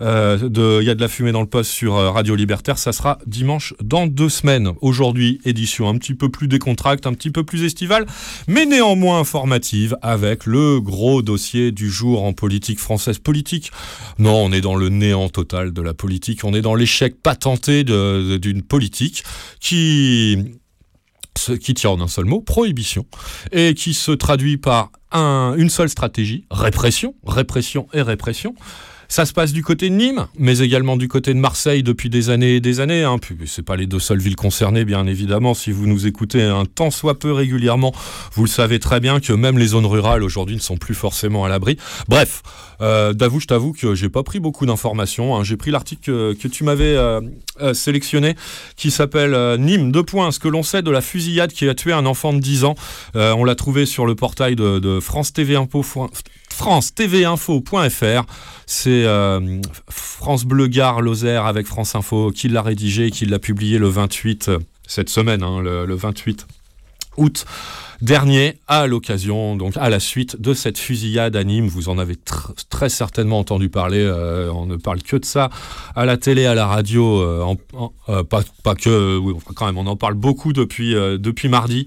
Euh, 0.00 0.78
Il 0.80 0.86
y 0.86 0.90
a 0.90 0.94
de 0.94 1.00
la 1.00 1.08
fumée 1.08 1.32
dans 1.32 1.40
le 1.40 1.48
poste 1.48 1.70
sur 1.70 1.96
euh, 1.96 2.10
Radio 2.10 2.34
Libertaire, 2.34 2.78
ça 2.78 2.92
sera 2.92 3.18
dimanche 3.26 3.74
dans 3.82 4.06
deux 4.06 4.28
semaines. 4.28 4.72
Aujourd'hui, 4.80 5.40
édition 5.44 5.88
un 5.88 5.98
petit 5.98 6.14
peu 6.14 6.28
plus 6.28 6.46
décontracte, 6.46 7.06
un 7.06 7.14
petit 7.14 7.30
peu 7.30 7.42
plus 7.42 7.64
estivale, 7.64 8.06
mais 8.46 8.64
néanmoins 8.64 9.18
informative 9.18 9.96
avec 10.02 10.46
le 10.46 10.80
gros 10.80 11.22
dossier 11.22 11.72
du 11.72 11.90
jour 11.90 12.22
en 12.22 12.32
politique 12.32 12.78
française. 12.78 13.18
Politique? 13.18 13.72
Non, 14.18 14.44
on 14.44 14.52
est 14.52 14.60
dans 14.60 14.76
le 14.76 14.88
néant 14.88 15.28
total 15.28 15.72
de 15.72 15.82
la 15.82 15.94
politique, 15.94 16.44
on 16.44 16.54
est 16.54 16.62
dans 16.62 16.74
l'échec 16.74 17.20
patenté 17.20 17.82
d'une 17.84 18.62
politique 18.62 19.24
qui 19.60 20.38
qui 21.60 21.74
tient 21.74 21.90
en 21.90 22.00
un 22.00 22.08
seul 22.08 22.24
mot, 22.24 22.40
prohibition, 22.40 23.06
et 23.52 23.74
qui 23.74 23.94
se 23.94 24.10
traduit 24.10 24.56
par 24.56 24.90
un- 25.12 25.54
une 25.56 25.70
seule 25.70 25.88
stratégie, 25.88 26.44
répression, 26.50 27.14
répression 27.26 27.88
et 27.92 28.02
répression. 28.02 28.54
Ça 29.10 29.24
se 29.24 29.32
passe 29.32 29.54
du 29.54 29.62
côté 29.62 29.88
de 29.88 29.94
Nîmes, 29.94 30.26
mais 30.38 30.58
également 30.58 30.98
du 30.98 31.08
côté 31.08 31.32
de 31.32 31.38
Marseille 31.38 31.82
depuis 31.82 32.10
des 32.10 32.28
années 32.28 32.56
et 32.56 32.60
des 32.60 32.80
années. 32.80 33.04
Hein. 33.04 33.16
C'est 33.46 33.64
pas 33.64 33.74
les 33.74 33.86
deux 33.86 33.98
seules 33.98 34.18
villes 34.20 34.36
concernées, 34.36 34.84
bien 34.84 35.06
évidemment. 35.06 35.54
Si 35.54 35.72
vous 35.72 35.86
nous 35.86 36.06
écoutez 36.06 36.42
un 36.42 36.66
tant 36.66 36.90
soit 36.90 37.18
peu 37.18 37.32
régulièrement, 37.32 37.94
vous 38.34 38.44
le 38.44 38.50
savez 38.50 38.78
très 38.78 39.00
bien 39.00 39.18
que 39.18 39.32
même 39.32 39.56
les 39.58 39.68
zones 39.68 39.86
rurales 39.86 40.22
aujourd'hui 40.22 40.56
ne 40.56 40.60
sont 40.60 40.76
plus 40.76 40.94
forcément 40.94 41.46
à 41.46 41.48
l'abri. 41.48 41.78
Bref, 42.06 42.42
euh, 42.82 43.14
d'avoue, 43.14 43.40
je 43.40 43.46
t'avoue 43.46 43.72
que 43.72 43.94
j'ai 43.94 44.10
pas 44.10 44.22
pris 44.22 44.40
beaucoup 44.40 44.66
d'informations. 44.66 45.36
hein. 45.36 45.42
J'ai 45.42 45.56
pris 45.56 45.70
l'article 45.70 46.34
que, 46.36 46.48
tu 46.48 46.62
m'avais 46.62 46.94
euh, 46.94 47.22
euh, 47.62 47.72
sélectionné, 47.72 48.36
qui 48.76 48.90
s'appelle 48.90 49.58
Nîmes. 49.58 49.90
Deux 49.90 50.02
points. 50.02 50.32
Ce 50.32 50.38
que 50.38 50.48
l'on 50.48 50.62
sait 50.62 50.82
de 50.82 50.90
la 50.90 51.00
fusillade 51.00 51.52
qui 51.52 51.66
a 51.66 51.74
tué 51.74 51.94
un 51.94 52.04
enfant 52.04 52.34
de 52.34 52.40
10 52.40 52.64
ans. 52.64 52.74
On 53.14 53.44
l'a 53.44 53.54
trouvé 53.54 53.86
sur 53.86 54.04
le 54.04 54.14
portail 54.14 54.54
de, 54.54 54.78
de 54.78 55.00
France 55.00 55.32
TV 55.32 55.56
Info. 55.56 55.82
France 56.58 56.92
TV 56.92 57.24
Info.fr. 57.24 58.24
C'est 58.66 59.04
euh, 59.04 59.60
France 59.88 60.44
Bleu 60.44 60.66
Gare 60.66 61.02
Lozère 61.02 61.46
avec 61.46 61.68
France 61.68 61.94
Info 61.94 62.32
qui 62.32 62.48
l'a 62.48 62.62
rédigé 62.62 63.12
qui 63.12 63.26
l'a 63.26 63.38
publié 63.38 63.78
le 63.78 63.86
28 63.86 64.48
euh, 64.48 64.58
cette 64.84 65.08
semaine, 65.08 65.44
hein, 65.44 65.60
le, 65.62 65.86
le 65.86 65.94
28 65.94 66.48
août 67.16 67.46
dernier, 68.02 68.58
à 68.66 68.86
l'occasion, 68.88 69.54
donc 69.56 69.76
à 69.76 69.88
la 69.88 70.00
suite 70.00 70.40
de 70.40 70.52
cette 70.52 70.78
fusillade 70.78 71.36
à 71.36 71.44
Nîmes. 71.44 71.68
Vous 71.68 71.88
en 71.88 71.98
avez 71.98 72.14
tr- 72.14 72.50
très 72.70 72.88
certainement 72.88 73.38
entendu 73.38 73.68
parler. 73.68 74.00
euh, 74.02 74.50
on 74.52 74.66
ne 74.66 74.76
parle 74.76 75.00
que 75.02 75.16
de 75.16 75.24
ça 75.24 75.50
à 75.94 76.04
la 76.06 76.16
télé, 76.16 76.46
à 76.46 76.56
la 76.56 76.66
radio, 76.66 77.56
pas, 78.28 78.74
que, 78.74 79.20
quand 79.54 79.66
même, 79.66 79.78
on 79.78 79.86
en 79.86 79.96
parle 79.96 80.14
beaucoup 80.14 80.52
depuis 80.52 81.48
mardi. 81.48 81.86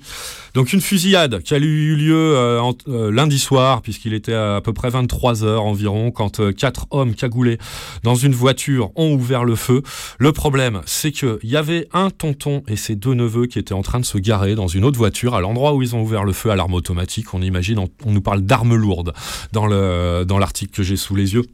Donc 0.53 0.73
une 0.73 0.81
fusillade 0.81 1.41
qui 1.41 1.53
a 1.53 1.57
eu 1.57 1.95
lieu 1.95 2.35
euh, 2.35 2.61
euh, 2.87 3.11
lundi 3.11 3.39
soir, 3.39 3.81
puisqu'il 3.81 4.13
était 4.13 4.33
à, 4.33 4.59
peu 4.61 4.73
près 4.73 4.89
23 4.89 5.43
heures 5.43 5.63
environ, 5.63 6.11
quand 6.11 6.39
euh, 6.39 6.51
quatre 6.51 6.87
hommes 6.91 7.15
cagoulés 7.15 7.57
dans 8.03 8.15
une 8.15 8.33
voiture 8.33 8.91
ont 8.95 9.13
ouvert 9.13 9.45
le 9.45 9.55
feu. 9.55 9.81
Le 10.19 10.31
problème, 10.33 10.81
c'est 10.85 11.11
qu'il 11.11 11.39
y 11.43 11.55
avait 11.55 11.87
un 11.93 12.09
tonton 12.09 12.63
et 12.67 12.75
ses 12.75 12.95
deux 12.95 13.13
neveux 13.13 13.45
qui 13.45 13.59
étaient 13.59 13.73
en 13.73 13.81
train 13.81 13.99
de 13.99 14.05
se 14.05 14.17
garer 14.17 14.55
dans 14.55 14.67
une 14.67 14.83
autre 14.83 14.97
voiture 14.97 15.35
à 15.35 15.41
l'endroit 15.41 15.73
où 15.73 15.81
ils 15.81 15.95
ont 15.95 16.01
ouvert 16.01 16.25
le 16.25 16.33
feu 16.33 16.51
à 16.51 16.55
l'arme 16.55 16.73
automatique. 16.73 17.33
On 17.33 17.41
imagine, 17.41 17.79
on, 17.79 18.11
nous 18.11 18.21
parle 18.21 18.41
d'armes 18.41 18.75
lourdes 18.75 19.13
dans 19.53 19.67
l'article 19.67 20.71
que 20.75 20.83
j'ai 20.83 20.97
sous 20.97 21.15
les 21.15 21.33
yeux. 21.33 21.45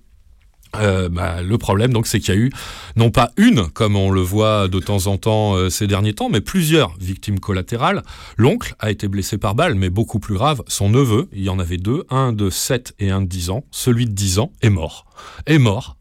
Euh, 0.75 1.07
bah, 1.09 1.41
le 1.41 1.57
problème, 1.57 1.93
donc, 1.93 2.07
c'est 2.07 2.19
qu'il 2.19 2.33
y 2.35 2.37
a 2.37 2.39
eu 2.39 2.51
non 2.95 3.09
pas 3.09 3.31
une, 3.37 3.69
comme 3.69 3.95
on 3.95 4.11
le 4.11 4.21
voit 4.21 4.67
de 4.67 4.79
temps 4.79 5.07
en 5.07 5.17
temps 5.17 5.55
euh, 5.55 5.69
ces 5.69 5.87
derniers 5.87 6.13
temps, 6.13 6.29
mais 6.29 6.41
plusieurs 6.41 6.95
victimes 6.99 7.39
collatérales. 7.39 8.03
L'oncle 8.37 8.75
a 8.79 8.91
été 8.91 9.07
blessé 9.07 9.37
par 9.37 9.55
balle, 9.55 9.75
mais 9.75 9.89
beaucoup 9.89 10.19
plus 10.19 10.35
grave, 10.35 10.61
son 10.67 10.89
neveu, 10.89 11.29
il 11.31 11.43
y 11.43 11.49
en 11.49 11.59
avait 11.59 11.77
deux, 11.77 12.03
un 12.09 12.33
de 12.33 12.49
7 12.49 12.93
et 12.99 13.09
un 13.11 13.21
de 13.21 13.27
10 13.27 13.49
ans. 13.49 13.63
Celui 13.71 14.05
de 14.05 14.11
10 14.11 14.39
ans 14.39 14.51
est 14.61 14.69
mort. 14.69 15.05
Est 15.45 15.57
mort 15.57 15.95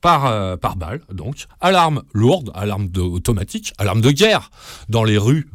par, 0.00 0.26
euh, 0.26 0.56
par 0.56 0.76
balle, 0.76 1.00
donc, 1.12 1.46
à 1.60 1.70
l'arme 1.70 2.02
lourde, 2.12 2.50
à 2.54 2.66
l'arme 2.66 2.88
de- 2.88 3.00
automatique, 3.00 3.72
à 3.78 3.84
l'arme 3.84 4.00
de 4.02 4.10
guerre, 4.10 4.50
dans 4.88 5.04
les 5.04 5.16
rues 5.18 5.48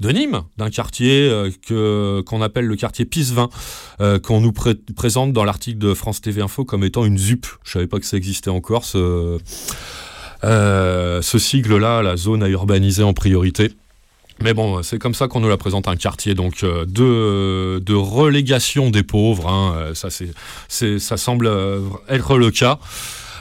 de 0.00 0.08
Nîmes, 0.10 0.42
d'un 0.56 0.70
quartier 0.70 1.28
euh, 1.28 1.50
que 1.66 2.22
qu'on 2.26 2.40
appelle 2.42 2.64
le 2.66 2.76
quartier 2.76 3.04
Pisevin, 3.04 3.48
euh, 4.00 4.18
qu'on 4.18 4.40
nous 4.40 4.52
pré- 4.52 4.74
présente 4.96 5.32
dans 5.32 5.44
l'article 5.44 5.78
de 5.78 5.92
France 5.94 6.20
TV 6.20 6.40
Info 6.40 6.64
comme 6.64 6.84
étant 6.84 7.04
une 7.04 7.18
ZUP. 7.18 7.46
Je 7.64 7.72
savais 7.72 7.86
pas 7.86 7.98
que 8.00 8.06
ça 8.06 8.16
existait 8.16 8.50
encore, 8.50 8.84
ce, 8.84 9.38
euh, 10.44 11.22
ce 11.22 11.38
sigle-là, 11.38 12.02
la 12.02 12.16
zone 12.16 12.42
à 12.42 12.48
urbaniser 12.48 13.02
en 13.02 13.12
priorité. 13.12 13.72
Mais 14.42 14.54
bon, 14.54 14.82
c'est 14.82 14.98
comme 14.98 15.12
ça 15.12 15.28
qu'on 15.28 15.40
nous 15.40 15.50
la 15.50 15.58
présente 15.58 15.86
un 15.86 15.96
quartier 15.96 16.34
donc 16.34 16.62
euh, 16.64 16.86
de, 16.86 17.78
de 17.84 17.94
relégation 17.94 18.88
des 18.88 19.02
pauvres. 19.02 19.48
hein, 19.48 19.90
ça, 19.92 20.08
c'est, 20.10 20.98
ça 20.98 21.16
semble 21.18 21.50
être 22.08 22.38
le 22.38 22.50
cas. 22.50 22.78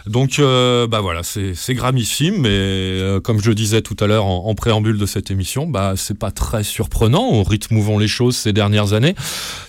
Donc, 0.06 0.40
euh, 0.40 0.88
bah 0.88 1.02
voilà, 1.02 1.24
c'est, 1.24 1.74
gramissime, 1.74 2.38
mais 2.42 2.50
euh, 2.50 3.20
comme 3.20 3.42
je 3.42 3.50
le 3.50 3.56
disais 3.56 3.82
tout 3.82 3.96
à 4.00 4.08
l'heure 4.08 4.26
en, 4.26 4.54
préambule 4.56 4.98
de 4.98 5.06
cette 5.06 5.32
émission, 5.32 5.68
bah 5.68 5.94
c'est 5.96 6.18
pas 6.18 6.32
très 6.32 6.64
surprenant 6.64 7.30
au 7.30 7.44
rythme 7.44 7.78
où 7.78 7.82
vont 7.82 7.98
les 7.98 8.08
choses 8.08 8.36
ces 8.36 8.54
dernières 8.54 8.94
années. 8.94 9.16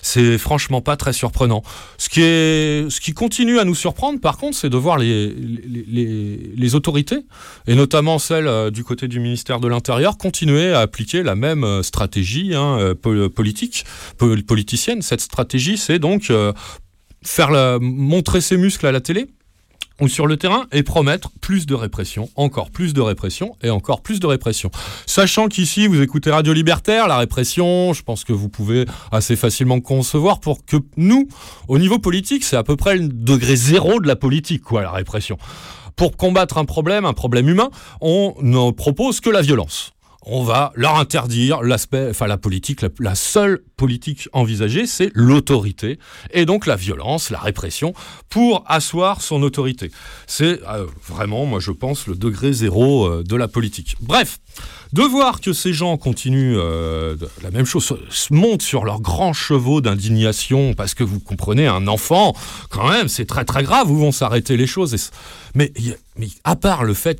C'est 0.01 0.37
franchement 0.37 0.81
pas 0.81 0.97
très 0.97 1.13
surprenant. 1.13 1.63
Ce 1.97 2.09
qui 2.09 2.21
est, 2.21 2.89
ce 2.89 2.99
qui 2.99 3.13
continue 3.13 3.59
à 3.59 3.63
nous 3.63 3.75
surprendre, 3.75 4.19
par 4.19 4.37
contre, 4.37 4.57
c'est 4.57 4.69
de 4.69 4.77
voir 4.77 4.97
les, 4.97 5.29
les, 5.29 6.51
les, 6.55 6.75
autorités 6.75 7.19
et 7.67 7.75
notamment 7.75 8.19
celle 8.19 8.47
euh, 8.47 8.71
du 8.71 8.83
côté 8.83 9.07
du 9.07 9.19
ministère 9.19 9.59
de 9.59 9.67
l'Intérieur, 9.67 10.17
continuer 10.17 10.73
à 10.73 10.79
appliquer 10.81 11.23
la 11.23 11.35
même 11.35 11.63
euh, 11.63 11.83
stratégie 11.83 12.53
hein, 12.55 12.93
po- 13.01 13.29
politique, 13.29 13.85
po- 14.17 14.35
politicienne. 14.45 15.01
Cette 15.01 15.21
stratégie, 15.21 15.77
c'est 15.77 15.99
donc 15.99 16.31
faire 17.23 17.51
la, 17.51 17.77
montrer 17.79 18.41
ses 18.41 18.57
muscles 18.57 18.87
à 18.87 18.91
la 18.91 19.01
télé 19.01 19.27
ou 20.01 20.07
sur 20.07 20.27
le 20.27 20.35
terrain 20.35 20.65
et 20.71 20.83
promettre 20.83 21.29
plus 21.39 21.65
de 21.65 21.75
répression, 21.75 22.29
encore 22.35 22.71
plus 22.71 22.93
de 22.93 23.01
répression 23.01 23.55
et 23.63 23.69
encore 23.69 24.01
plus 24.01 24.19
de 24.19 24.27
répression. 24.27 24.71
Sachant 25.05 25.47
qu'ici, 25.47 25.87
vous 25.87 26.01
écoutez 26.01 26.31
Radio 26.31 26.51
Libertaire, 26.53 27.07
la 27.07 27.17
répression, 27.17 27.93
je 27.93 28.01
pense 28.01 28.23
que 28.23 28.33
vous 28.33 28.49
pouvez 28.49 28.85
assez 29.11 29.35
facilement 29.35 29.79
concevoir 29.79 30.39
pour 30.39 30.65
que 30.65 30.77
nous, 30.97 31.27
au 31.67 31.77
niveau 31.77 31.99
politique, 31.99 32.43
c'est 32.43 32.57
à 32.57 32.63
peu 32.63 32.75
près 32.75 32.97
le 32.97 33.07
degré 33.07 33.55
zéro 33.55 33.99
de 33.99 34.07
la 34.07 34.15
politique, 34.15 34.63
quoi, 34.63 34.81
la 34.81 34.91
répression. 34.91 35.37
Pour 35.95 36.17
combattre 36.17 36.57
un 36.57 36.65
problème, 36.65 37.05
un 37.05 37.13
problème 37.13 37.47
humain, 37.47 37.69
on 38.01 38.33
ne 38.41 38.71
propose 38.71 39.21
que 39.21 39.29
la 39.29 39.41
violence. 39.41 39.93
On 40.23 40.43
va 40.43 40.71
leur 40.75 40.97
interdire 40.97 41.63
l'aspect, 41.63 42.09
enfin 42.11 42.27
la 42.27 42.37
politique, 42.37 42.81
la, 42.99 43.15
seule 43.15 43.63
politique 43.75 44.29
envisagée, 44.33 44.85
c'est 44.85 45.09
l'autorité 45.15 45.97
et 46.31 46.45
donc 46.45 46.67
la 46.67 46.75
violence, 46.75 47.31
la 47.31 47.39
répression 47.39 47.95
pour 48.29 48.63
asseoir 48.67 49.21
son 49.21 49.41
autorité. 49.41 49.89
C'est 50.27 50.61
euh, 50.67 50.85
vraiment, 51.07 51.47
moi 51.47 51.59
je 51.59 51.71
pense, 51.71 52.05
le 52.05 52.13
degré 52.13 52.53
zéro 52.53 53.07
euh, 53.07 53.23
de 53.23 53.35
la 53.35 53.47
politique. 53.47 53.95
Bref, 53.99 54.37
de 54.93 55.01
voir 55.01 55.41
que 55.41 55.53
ces 55.53 55.73
gens 55.73 55.97
continuent 55.97 56.57
euh, 56.59 57.15
la 57.41 57.49
même 57.49 57.65
chose, 57.65 57.91
se, 58.09 58.31
montent 58.31 58.61
sur 58.61 58.85
leurs 58.85 59.01
grands 59.01 59.33
chevaux 59.33 59.81
d'indignation, 59.81 60.75
parce 60.75 60.93
que 60.93 61.03
vous 61.03 61.19
comprenez, 61.19 61.65
un 61.65 61.87
enfant, 61.87 62.35
quand 62.69 62.87
même, 62.87 63.07
c'est 63.07 63.25
très 63.25 63.43
très 63.43 63.63
grave, 63.63 63.89
où 63.89 63.97
vont 63.97 64.11
s'arrêter 64.11 64.55
les 64.55 64.67
choses. 64.67 64.95
mais 65.55 65.73
à 66.43 66.55
part 66.55 66.83
le 66.83 66.93
fait 66.93 67.19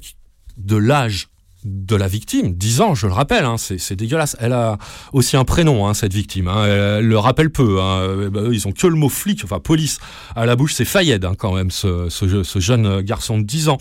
de 0.57 0.75
l'âge 0.75 1.30
de 1.63 1.95
la 1.95 2.07
victime, 2.07 2.53
10 2.55 2.81
ans, 2.81 2.95
je 2.95 3.07
le 3.07 3.13
rappelle, 3.13 3.45
hein, 3.45 3.55
c'est 3.57 3.95
dégueulasse. 3.95 4.35
Elle 4.39 4.53
a 4.53 4.77
aussi 5.13 5.37
un 5.37 5.43
prénom, 5.45 5.87
hein, 5.87 5.93
cette 5.93 6.13
victime. 6.13 6.47
hein, 6.47 6.65
elle, 6.65 7.05
le 7.07 7.17
rappelle 7.19 7.51
peu. 7.51 7.77
Euh, 7.79 8.29
bah, 8.29 8.41
eux, 8.41 8.53
ils 8.53 8.67
ont 8.67 8.71
que 8.71 8.87
le 8.87 8.95
mot 8.95 9.09
flic, 9.09 9.41
enfin 9.43 9.59
police, 9.59 9.99
à 10.35 10.45
la 10.45 10.55
bouche. 10.55 10.73
C'est 10.73 10.85
Fayed, 10.85 11.25
quand 11.37 11.53
même, 11.53 11.69
ce, 11.71 12.09
ce 12.09 12.27
je- 12.27 12.43
ce 12.43 12.59
jeune 12.59 13.01
garçon 13.01 13.37
de 13.37 13.43
10 13.43 13.69
ans 13.69 13.77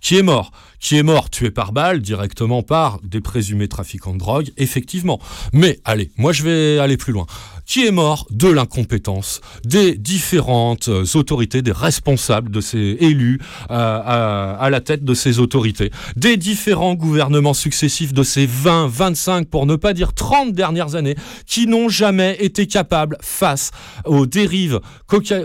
qui 0.00 0.16
est 0.18 0.22
mort. 0.22 0.50
Qui 0.80 0.98
est 0.98 1.04
mort 1.04 1.30
tué 1.30 1.52
par 1.52 1.70
balle 1.72 2.00
directement 2.00 2.62
par 2.64 2.98
des 3.04 3.20
présumés 3.20 3.68
trafiquants 3.68 4.14
de 4.14 4.18
drogue, 4.18 4.50
effectivement. 4.56 5.20
Mais 5.52 5.78
allez, 5.84 6.10
moi 6.16 6.32
je 6.32 6.42
vais 6.42 6.78
aller 6.80 6.96
plus 6.96 7.12
loin. 7.12 7.26
Qui 7.72 7.86
est 7.86 7.90
mort 7.90 8.26
de 8.30 8.48
l'incompétence 8.48 9.40
des 9.64 9.96
différentes 9.96 10.88
euh, 10.88 11.06
autorités, 11.14 11.62
des 11.62 11.72
responsables 11.72 12.50
de 12.50 12.60
ces 12.60 12.98
élus 13.00 13.38
euh, 13.70 13.74
à, 14.04 14.58
à 14.60 14.68
la 14.68 14.82
tête 14.82 15.04
de 15.04 15.14
ces 15.14 15.38
autorités, 15.38 15.90
des 16.14 16.36
différents 16.36 16.92
gouvernements 16.92 17.54
successifs 17.54 18.12
de 18.12 18.24
ces 18.24 18.44
20, 18.44 18.88
25, 18.88 19.48
pour 19.48 19.64
ne 19.64 19.76
pas 19.76 19.94
dire 19.94 20.12
30 20.12 20.52
dernières 20.52 20.96
années, 20.96 21.14
qui 21.46 21.66
n'ont 21.66 21.88
jamais 21.88 22.36
été 22.40 22.66
capables, 22.66 23.16
face 23.22 23.70
aux 24.04 24.26
dérives, 24.26 24.78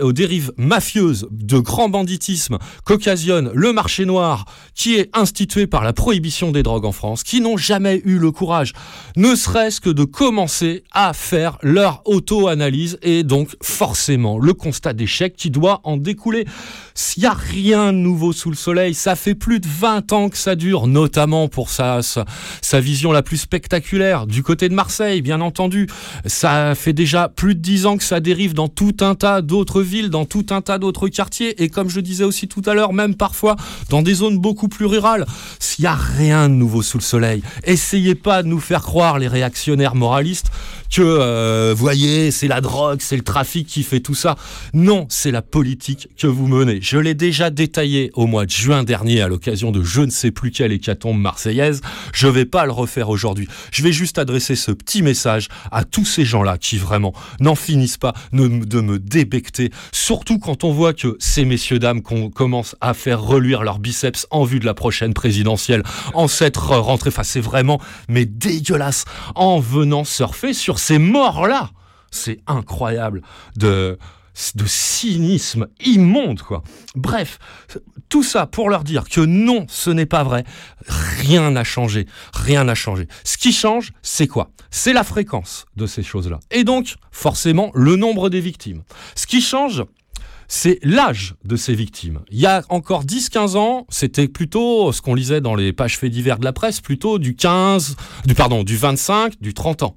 aux 0.02 0.12
dérives 0.12 0.52
mafieuses 0.58 1.28
de 1.30 1.58
grand 1.58 1.88
banditisme 1.88 2.58
qu'occasionne 2.84 3.50
le 3.54 3.72
marché 3.72 4.04
noir, 4.04 4.44
qui 4.74 4.96
est 4.96 5.08
institué 5.16 5.66
par 5.66 5.82
la 5.82 5.94
prohibition 5.94 6.52
des 6.52 6.62
drogues 6.62 6.84
en 6.84 6.92
France, 6.92 7.22
qui 7.22 7.40
n'ont 7.40 7.56
jamais 7.56 8.02
eu 8.04 8.18
le 8.18 8.32
courage, 8.32 8.74
ne 9.16 9.34
serait-ce 9.34 9.80
que 9.80 9.88
de 9.88 10.04
commencer 10.04 10.84
à 10.92 11.14
faire 11.14 11.56
leur 11.62 12.02
auto-analyse 12.18 12.98
et 13.02 13.22
donc 13.22 13.54
forcément 13.62 14.38
le 14.38 14.52
constat 14.52 14.92
d'échec 14.92 15.36
qui 15.36 15.50
doit 15.50 15.80
en 15.84 15.96
découler. 15.96 16.46
S'il 17.00 17.22
n'y 17.22 17.28
a 17.28 17.32
rien 17.32 17.92
de 17.92 17.98
nouveau 17.98 18.32
sous 18.32 18.50
le 18.50 18.56
soleil, 18.56 18.92
ça 18.92 19.14
fait 19.14 19.36
plus 19.36 19.60
de 19.60 19.68
20 19.68 20.12
ans 20.12 20.28
que 20.28 20.36
ça 20.36 20.56
dure, 20.56 20.88
notamment 20.88 21.46
pour 21.46 21.70
sa, 21.70 22.00
sa, 22.02 22.80
vision 22.80 23.12
la 23.12 23.22
plus 23.22 23.36
spectaculaire 23.36 24.26
du 24.26 24.42
côté 24.42 24.68
de 24.68 24.74
Marseille, 24.74 25.22
bien 25.22 25.40
entendu. 25.40 25.86
Ça 26.26 26.74
fait 26.74 26.92
déjà 26.92 27.28
plus 27.28 27.54
de 27.54 27.60
10 27.60 27.86
ans 27.86 27.98
que 27.98 28.02
ça 28.02 28.18
dérive 28.18 28.52
dans 28.52 28.66
tout 28.66 28.96
un 28.98 29.14
tas 29.14 29.42
d'autres 29.42 29.80
villes, 29.80 30.10
dans 30.10 30.24
tout 30.24 30.46
un 30.50 30.60
tas 30.60 30.78
d'autres 30.78 31.06
quartiers, 31.06 31.62
et 31.62 31.68
comme 31.68 31.88
je 31.88 32.00
disais 32.00 32.24
aussi 32.24 32.48
tout 32.48 32.62
à 32.66 32.74
l'heure, 32.74 32.92
même 32.92 33.14
parfois 33.14 33.54
dans 33.90 34.02
des 34.02 34.14
zones 34.14 34.38
beaucoup 34.38 34.66
plus 34.66 34.86
rurales. 34.86 35.24
S'il 35.60 35.84
n'y 35.84 35.86
a 35.86 35.94
rien 35.94 36.48
de 36.48 36.54
nouveau 36.54 36.82
sous 36.82 36.98
le 36.98 37.04
soleil, 37.04 37.44
essayez 37.62 38.16
pas 38.16 38.42
de 38.42 38.48
nous 38.48 38.58
faire 38.58 38.82
croire, 38.82 39.20
les 39.20 39.28
réactionnaires 39.28 39.94
moralistes, 39.94 40.50
que, 40.90 41.02
euh, 41.02 41.74
voyez, 41.76 42.30
c'est 42.32 42.48
la 42.48 42.60
drogue, 42.60 43.00
c'est 43.02 43.16
le 43.16 43.22
trafic 43.22 43.68
qui 43.68 43.82
fait 43.82 44.00
tout 44.00 44.14
ça. 44.14 44.36
Non, 44.72 45.06
c'est 45.10 45.30
la 45.30 45.42
politique 45.42 46.08
que 46.16 46.26
vous 46.26 46.48
menez. 46.48 46.80
Je 46.90 46.96
l'ai 46.96 47.12
déjà 47.12 47.50
détaillé 47.50 48.10
au 48.14 48.26
mois 48.26 48.46
de 48.46 48.50
juin 48.50 48.82
dernier 48.82 49.20
à 49.20 49.28
l'occasion 49.28 49.72
de 49.72 49.82
je 49.82 50.00
ne 50.00 50.08
sais 50.10 50.30
plus 50.30 50.50
quelle 50.50 50.72
hécatombe 50.72 51.20
marseillaise. 51.20 51.82
Je 52.14 52.28
vais 52.28 52.46
pas 52.46 52.64
le 52.64 52.72
refaire 52.72 53.10
aujourd'hui. 53.10 53.46
Je 53.70 53.82
vais 53.82 53.92
juste 53.92 54.16
adresser 54.16 54.56
ce 54.56 54.70
petit 54.72 55.02
message 55.02 55.48
à 55.70 55.84
tous 55.84 56.06
ces 56.06 56.24
gens-là 56.24 56.56
qui 56.56 56.78
vraiment 56.78 57.12
n'en 57.40 57.56
finissent 57.56 57.98
pas 57.98 58.14
ne- 58.32 58.64
de 58.64 58.80
me 58.80 58.98
débecter. 58.98 59.70
Surtout 59.92 60.38
quand 60.38 60.64
on 60.64 60.72
voit 60.72 60.94
que 60.94 61.14
ces 61.18 61.44
messieurs 61.44 61.78
dames 61.78 62.00
qu'on 62.00 62.30
commence 62.30 62.74
à 62.80 62.94
faire 62.94 63.20
reluire 63.20 63.64
leurs 63.64 63.80
biceps 63.80 64.26
en 64.30 64.44
vue 64.44 64.58
de 64.58 64.64
la 64.64 64.72
prochaine 64.72 65.12
présidentielle 65.12 65.82
en 66.14 66.26
cette 66.26 66.56
rentrée. 66.56 67.08
Enfin, 67.10 67.22
c'est 67.22 67.38
vraiment 67.42 67.82
mais 68.08 68.24
dégueulasse 68.24 69.04
en 69.34 69.60
venant 69.60 70.04
surfer 70.04 70.54
sur 70.54 70.78
ces 70.78 70.96
morts-là. 70.98 71.68
C'est 72.10 72.38
incroyable 72.46 73.20
de 73.58 73.98
de 74.54 74.66
cynisme 74.66 75.68
immonde 75.84 76.42
quoi. 76.42 76.62
Bref, 76.94 77.38
tout 78.08 78.22
ça 78.22 78.46
pour 78.46 78.70
leur 78.70 78.84
dire 78.84 79.08
que 79.08 79.20
non, 79.20 79.66
ce 79.68 79.90
n'est 79.90 80.06
pas 80.06 80.22
vrai. 80.22 80.44
Rien 80.86 81.50
n'a 81.50 81.64
changé, 81.64 82.06
rien 82.32 82.64
n'a 82.64 82.74
changé. 82.74 83.08
Ce 83.24 83.36
qui 83.36 83.52
change, 83.52 83.92
c'est 84.02 84.26
quoi? 84.26 84.50
C'est 84.70 84.92
la 84.92 85.04
fréquence 85.04 85.66
de 85.76 85.86
ces 85.86 86.02
choses-là. 86.02 86.40
Et 86.50 86.64
donc, 86.64 86.96
forcément, 87.10 87.70
le 87.74 87.96
nombre 87.96 88.28
des 88.28 88.40
victimes. 88.40 88.82
Ce 89.14 89.26
qui 89.26 89.40
change, 89.40 89.84
c'est 90.48 90.78
l'âge 90.82 91.34
de 91.44 91.56
ces 91.56 91.74
victimes. 91.74 92.20
Il 92.30 92.40
y 92.40 92.46
a 92.46 92.62
encore 92.70 93.04
10-15 93.04 93.56
ans, 93.56 93.86
c'était 93.90 94.28
plutôt 94.28 94.92
ce 94.92 95.02
qu'on 95.02 95.14
lisait 95.14 95.42
dans 95.42 95.54
les 95.54 95.72
pages 95.72 95.98
faits 95.98 96.10
divers 96.10 96.38
de 96.38 96.44
la 96.44 96.54
presse, 96.54 96.80
plutôt 96.80 97.18
du 97.18 97.36
15, 97.36 97.96
du 98.24 98.34
pardon, 98.34 98.64
du 98.64 98.76
25, 98.76 99.40
du 99.40 99.52
30 99.52 99.82
ans. 99.82 99.96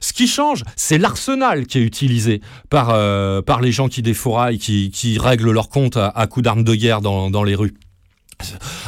Ce 0.00 0.12
qui 0.12 0.26
change, 0.26 0.64
c'est 0.76 0.98
l'arsenal 0.98 1.66
qui 1.66 1.78
est 1.78 1.82
utilisé 1.82 2.40
par, 2.68 2.90
euh, 2.90 3.40
par 3.40 3.60
les 3.60 3.72
gens 3.72 3.88
qui 3.88 4.02
défouraillent, 4.02 4.58
qui, 4.58 4.90
qui 4.90 5.18
règlent 5.18 5.52
leur 5.52 5.68
compte 5.68 5.96
à, 5.96 6.08
à 6.08 6.26
coups 6.26 6.44
d'armes 6.44 6.64
de 6.64 6.74
guerre 6.74 7.00
dans, 7.00 7.30
dans 7.30 7.44
les 7.44 7.54
rues. 7.54 7.74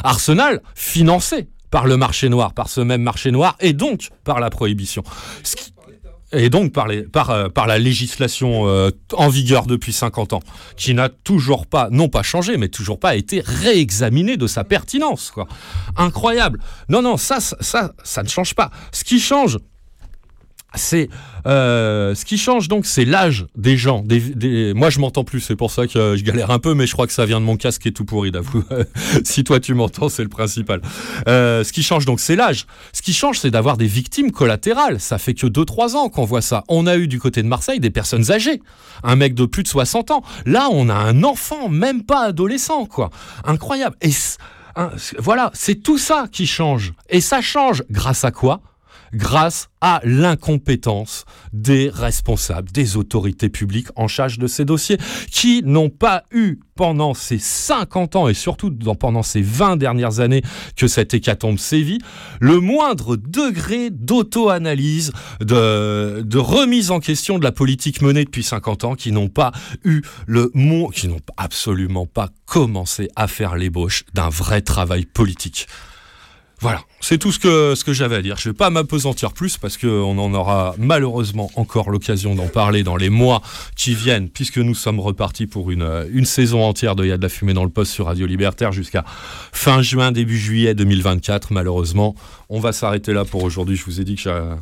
Arsenal 0.03 0.61
financé 0.75 1.47
par 1.71 1.87
le 1.87 1.97
marché 1.97 2.29
noir, 2.29 2.53
par 2.53 2.69
ce 2.69 2.81
même 2.81 3.01
marché 3.01 3.31
noir, 3.31 3.55
et 3.59 3.73
donc 3.73 4.09
par 4.23 4.39
la 4.39 4.49
prohibition. 4.49 5.03
Et 6.35 6.49
donc 6.49 6.73
par, 6.73 6.89
euh, 7.29 7.47
la 7.67 7.79
législation 7.79 8.67
euh, 8.67 8.91
en 9.13 9.29
vigueur 9.29 9.65
depuis 9.65 9.93
50 9.93 10.33
ans, 10.33 10.41
qui 10.77 10.93
n'a 10.93 11.09
toujours 11.09 11.65
pas, 11.65 11.89
non 11.91 12.09
pas 12.09 12.23
changé, 12.23 12.57
mais 12.57 12.67
toujours 12.67 12.99
pas 12.99 13.15
été 13.15 13.41
réexaminée 13.45 14.37
de 14.37 14.47
sa 14.47 14.63
pertinence. 14.63 15.33
Incroyable. 15.95 16.59
Non, 16.89 17.01
non, 17.01 17.17
ça, 17.17 17.39
ça, 17.39 17.93
ça 18.03 18.23
ne 18.23 18.27
change 18.27 18.53
pas. 18.53 18.69
Ce 18.91 19.03
qui 19.03 19.19
change, 19.19 19.59
c'est 20.75 21.09
euh, 21.47 22.15
ce 22.15 22.25
qui 22.25 22.37
change 22.37 22.67
donc, 22.67 22.85
c'est 22.85 23.05
l'âge 23.05 23.45
des 23.55 23.77
gens. 23.77 24.03
Moi, 24.75 24.89
je 24.89 24.99
m'entends 24.99 25.23
plus, 25.23 25.41
c'est 25.41 25.55
pour 25.55 25.71
ça 25.71 25.87
que 25.87 26.15
je 26.15 26.23
galère 26.23 26.51
un 26.51 26.59
peu, 26.59 26.73
mais 26.73 26.87
je 26.87 26.93
crois 26.93 27.07
que 27.07 27.13
ça 27.13 27.25
vient 27.25 27.39
de 27.39 27.45
mon 27.45 27.57
casque 27.57 27.83
qui 27.83 27.87
est 27.89 27.91
tout 27.91 28.05
pourri, 28.05 28.31
d'avoue. 28.31 28.63
si 29.23 29.43
toi 29.43 29.59
tu 29.59 29.73
m'entends, 29.73 30.09
c'est 30.09 30.23
le 30.23 30.29
principal. 30.29 30.81
Euh, 31.27 31.63
ce 31.63 31.71
qui 31.71 31.83
change 31.83 32.05
donc, 32.05 32.19
c'est 32.19 32.35
l'âge. 32.35 32.65
Ce 32.93 33.01
qui 33.01 33.13
change, 33.13 33.39
c'est 33.39 33.51
d'avoir 33.51 33.77
des 33.77 33.87
victimes 33.87 34.31
collatérales. 34.31 34.99
Ça 34.99 35.17
fait 35.17 35.33
que 35.33 35.47
2-3 35.47 35.95
ans 35.95 36.09
qu'on 36.09 36.25
voit 36.25 36.41
ça. 36.41 36.63
On 36.67 36.87
a 36.87 36.97
eu 36.97 37.07
du 37.07 37.19
côté 37.19 37.43
de 37.43 37.47
Marseille 37.47 37.79
des 37.79 37.91
personnes 37.91 38.31
âgées, 38.31 38.61
un 39.03 39.15
mec 39.15 39.35
de 39.35 39.45
plus 39.45 39.63
de 39.63 39.67
60 39.67 40.11
ans. 40.11 40.23
Là, 40.45 40.67
on 40.71 40.89
a 40.89 40.95
un 40.95 41.23
enfant, 41.23 41.69
même 41.69 42.03
pas 42.03 42.25
adolescent, 42.25 42.85
quoi. 42.85 43.09
Incroyable. 43.43 43.95
Et 44.01 44.11
hein, 44.75 44.91
voilà, 45.19 45.51
c'est 45.53 45.75
tout 45.75 45.97
ça 45.97 46.27
qui 46.31 46.47
change. 46.47 46.93
Et 47.09 47.21
ça 47.21 47.41
change 47.41 47.83
grâce 47.89 48.23
à 48.23 48.31
quoi? 48.31 48.61
Grâce 49.13 49.69
à 49.81 50.01
l'incompétence 50.03 51.25
des 51.53 51.89
responsables, 51.89 52.71
des 52.71 52.97
autorités 52.97 53.49
publiques 53.49 53.87
en 53.95 54.07
charge 54.07 54.39
de 54.39 54.47
ces 54.47 54.65
dossiers, 54.65 54.97
qui 55.31 55.61
n'ont 55.63 55.89
pas 55.89 56.23
eu 56.31 56.59
pendant 56.75 57.13
ces 57.13 57.39
50 57.39 58.15
ans 58.15 58.27
et 58.27 58.33
surtout 58.33 58.71
pendant 58.99 59.23
ces 59.23 59.41
20 59.41 59.77
dernières 59.77 60.19
années 60.19 60.41
que 60.75 60.87
cette 60.87 61.13
hécatombe 61.13 61.57
sévit, 61.57 61.99
le 62.39 62.59
moindre 62.59 63.15
degré 63.15 63.89
d'auto-analyse, 63.91 65.11
de, 65.39 66.21
de 66.21 66.37
remise 66.37 66.91
en 66.91 66.99
question 66.99 67.39
de 67.39 67.43
la 67.43 67.51
politique 67.51 68.01
menée 68.01 68.25
depuis 68.25 68.43
50 68.43 68.83
ans, 68.83 68.95
qui 68.95 69.11
n'ont 69.11 69.29
pas 69.29 69.51
eu 69.83 70.01
le 70.27 70.51
mot, 70.53 70.89
qui 70.89 71.07
n'ont 71.07 71.21
absolument 71.37 72.05
pas 72.05 72.29
commencé 72.45 73.09
à 73.15 73.27
faire 73.27 73.55
l'ébauche 73.55 74.03
d'un 74.13 74.29
vrai 74.29 74.61
travail 74.61 75.05
politique. 75.05 75.67
Voilà, 76.59 76.81
c'est 77.07 77.19
tout 77.19 77.31
ce 77.31 77.37
que, 77.37 77.75
ce 77.75 77.83
que 77.83 77.93
j'avais 77.93 78.15
à 78.15 78.23
dire. 78.23 78.37
Je 78.39 78.49
ne 78.49 78.53
vais 78.53 78.57
pas 78.57 78.71
m'apesantir 78.71 79.31
plus 79.31 79.59
parce 79.59 79.77
qu'on 79.77 80.17
en 80.17 80.33
aura 80.33 80.73
malheureusement 80.79 81.51
encore 81.53 81.91
l'occasion 81.91 82.33
d'en 82.33 82.47
parler 82.47 82.81
dans 82.81 82.95
les 82.95 83.11
mois 83.11 83.43
qui 83.75 83.93
viennent, 83.93 84.27
puisque 84.27 84.57
nous 84.57 84.73
sommes 84.73 84.99
repartis 84.99 85.45
pour 85.45 85.69
une, 85.69 86.07
une 86.11 86.25
saison 86.25 86.63
entière 86.63 86.95
de 86.95 87.05
Il 87.05 87.09
y 87.09 87.11
a 87.11 87.17
de 87.17 87.21
la 87.21 87.29
fumée 87.29 87.53
dans 87.53 87.63
le 87.63 87.69
poste 87.69 87.91
sur 87.91 88.07
Radio 88.07 88.25
Libertaire 88.25 88.71
jusqu'à 88.71 89.05
fin 89.51 89.83
juin, 89.83 90.11
début 90.11 90.39
juillet 90.39 90.73
2024. 90.73 91.53
Malheureusement, 91.53 92.15
on 92.49 92.59
va 92.59 92.71
s'arrêter 92.71 93.13
là 93.13 93.23
pour 93.23 93.43
aujourd'hui. 93.43 93.75
Je 93.75 93.85
vous 93.85 94.01
ai 94.01 94.03
dit 94.03 94.15
que 94.15 94.55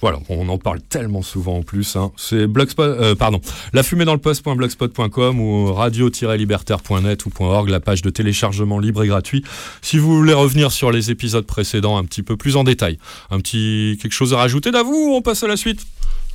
voilà, 0.00 0.18
on 0.30 0.48
en 0.48 0.56
parle 0.56 0.80
tellement 0.80 1.20
souvent 1.20 1.58
en 1.58 1.62
plus. 1.62 1.96
hein. 1.96 2.10
C'est 2.16 2.46
blogspot, 2.46 2.82
euh, 2.82 3.14
pardon, 3.14 3.40
la 3.74 3.82
fumée 3.82 4.06
dans 4.06 4.14
le 4.14 4.20
poste.blogspot.com 4.20 5.38
ou 5.40 5.72
radio-libertaire.net 5.74 7.26
ou 7.26 7.30
.org, 7.40 7.68
la 7.68 7.80
page 7.80 8.00
de 8.00 8.08
téléchargement 8.08 8.78
libre 8.78 9.02
et 9.02 9.08
gratuit. 9.08 9.44
Si 9.82 9.98
vous 9.98 10.16
voulez 10.16 10.32
revenir 10.32 10.72
sur 10.72 10.90
les 10.90 11.10
épisodes 11.10 11.44
précédents 11.44 11.89
un 11.98 12.04
petit 12.04 12.22
peu 12.22 12.36
plus 12.36 12.56
en 12.56 12.64
détail, 12.64 12.98
un 13.30 13.40
petit 13.40 13.98
quelque 14.00 14.12
chose 14.12 14.34
à 14.34 14.38
rajouter 14.38 14.70
d'avou, 14.70 15.14
on 15.14 15.22
passe 15.22 15.42
à 15.42 15.48
la 15.48 15.56
suite? 15.56 15.86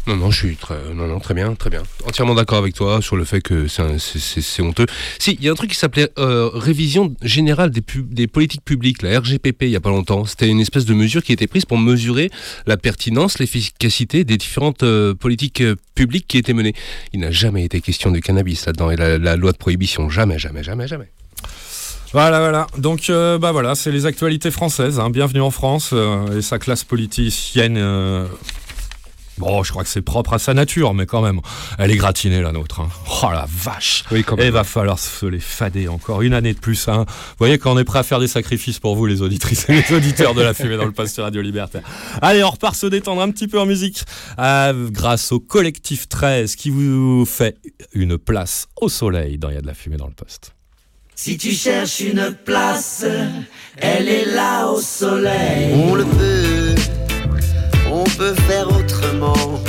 Non, 0.08 0.18
non, 0.18 0.30
je 0.30 0.38
suis 0.38 0.56
très, 0.56 0.94
non, 0.94 1.08
non, 1.08 1.20
très 1.20 1.34
bien, 1.34 1.56
très 1.56 1.72
bien. 1.72 1.82
Entièrement 2.06 2.36
d'accord 2.36 2.60
avec 2.60 2.76
toi 2.76 3.02
sur 3.02 3.16
le 3.16 3.26
fait 3.26 3.42
que 3.42 3.68
c'est 3.68 4.62
honteux. 4.62 4.86
Si, 5.18 5.32
il 5.32 5.44
y 5.44 5.50
a 5.50 5.52
un 5.52 5.56
truc 5.56 5.72
qui 5.72 5.78
s'appelait 5.78 6.10
euh, 6.20 6.50
révision 6.54 7.16
générale 7.24 7.72
des, 7.72 8.28
politiques 8.28 8.64
publiques, 8.64 9.02
la 9.02 9.20
RGPP, 9.20 9.64
il 9.64 9.70
y 9.70 9.76
a 9.76 9.80
pas 9.80 9.90
longtemps. 9.90 10.26
C'était 10.26 10.48
une 10.48 10.60
espèce 10.60 10.86
de 10.86 10.94
mesure 10.94 11.24
qui 11.24 11.34
était 11.34 11.48
prise 11.48 11.66
pour 11.66 11.80
mesurer 11.80 12.30
la 12.68 12.78
pertinence, 12.78 13.40
l'efficacité 13.40 14.24
des 14.24 14.38
différentes 14.38 14.84
euh, 14.84 15.16
politiques 15.16 15.62
euh, 15.62 15.76
publiques 15.96 16.28
qui 16.28 16.38
étaient 16.38 16.54
menées. 16.54 16.76
Il 17.12 17.22
n'a 17.22 17.32
jamais 17.32 17.66
été 17.66 17.82
question 17.82 18.12
du 18.12 18.22
cannabis 18.22 18.68
là-dedans 18.68 18.92
et 18.92 18.98
la, 18.98 19.18
la 19.18 19.36
loi 19.36 19.54
de 19.54 19.58
prohibition, 19.58 20.10
jamais, 20.10 20.38
jamais, 20.38 20.62
jamais, 20.62 20.88
jamais. 20.88 21.10
Voilà, 22.16 22.40
voilà. 22.40 22.68
Donc, 22.78 23.10
euh, 23.10 23.38
bah 23.38 23.52
voilà, 23.52 23.76
c'est 23.76 23.92
les 23.92 24.06
actualités 24.06 24.50
françaises. 24.50 25.02
hein. 25.02 25.10
Bienvenue 25.10 25.42
en 25.42 25.52
France 25.52 25.90
euh, 25.92 26.38
et 26.38 26.42
sa 26.42 26.60
classe 26.60 26.86
politicienne. 26.86 27.76
euh, 27.78 28.26
Bon, 29.38 29.64
je 29.64 29.72
crois 29.72 29.84
que 29.84 29.90
c'est 29.90 30.02
propre 30.02 30.32
à 30.32 30.40
sa 30.40 30.54
nature, 30.54 30.94
mais 30.94 31.06
quand 31.06 31.22
même, 31.22 31.42
elle 31.78 31.92
est 31.92 31.98
gratinée 31.98 32.42
la 32.42 32.54
nôtre. 32.54 32.80
hein. 32.80 32.88
Oh 33.22 33.28
la 33.34 33.46
vache 33.50 34.06
Oui, 34.14 34.24
quand 34.24 34.38
Il 34.38 34.44
même. 34.46 34.54
va 34.54 34.64
falloir 34.64 34.98
se 34.98 35.26
les 35.26 35.42
fader 35.42 35.90
encore 35.90 36.22
une 36.22 36.34
année 36.34 36.54
de 36.54 36.60
plus. 36.60 36.88
Hein. 36.88 37.04
Vous 37.06 37.36
voyez 37.40 37.58
qu'on 37.58 37.78
est 37.78 37.84
prêt 37.84 38.00
à 38.00 38.04
faire 38.04 38.22
des 38.22 38.30
sacrifices 38.30 38.80
pour 38.80 38.96
vous, 38.96 39.06
les 39.08 39.22
auditrices 39.22 39.68
et 39.68 39.74
les 39.74 39.94
auditeurs 39.94 40.36
de 40.36 40.42
la 40.42 40.54
fumée 40.54 40.78
dans 40.78 40.86
le 40.86 40.94
poste 40.94 41.18
Radio 41.18 41.42
Libertaire. 41.42 41.82
Allez, 42.22 42.46
on 42.46 42.50
repart 42.50 42.76
se 42.78 42.86
détendre 42.88 43.22
un 43.24 43.30
petit 43.30 43.50
peu 43.50 43.60
en 43.60 43.66
musique 43.66 44.06
euh, 44.40 44.88
grâce 44.90 45.34
au 45.34 45.42
collectif 45.42 46.08
13 46.08 46.56
qui 46.56 46.70
vous 46.70 47.26
fait 47.26 47.58
une 47.92 48.18
place 48.18 48.68
au 48.80 48.88
soleil 48.88 49.38
dans 49.38 49.50
Il 49.50 49.56
y 49.56 49.58
a 49.58 49.62
de 49.62 49.68
la 49.68 49.74
fumée 49.74 49.98
dans 49.98 50.08
le 50.08 50.14
poste. 50.14 50.55
Si 51.18 51.38
tu 51.38 51.52
cherches 51.52 52.02
une 52.02 52.36
place, 52.44 53.06
elle 53.78 54.10
est 54.10 54.26
là 54.36 54.68
au 54.68 54.82
soleil. 54.82 55.74
On 55.74 55.96
le 55.96 56.04
peut, 56.04 56.76
on 57.90 58.04
peut 58.04 58.36
faire 58.50 58.68
autrement. 58.68 59.62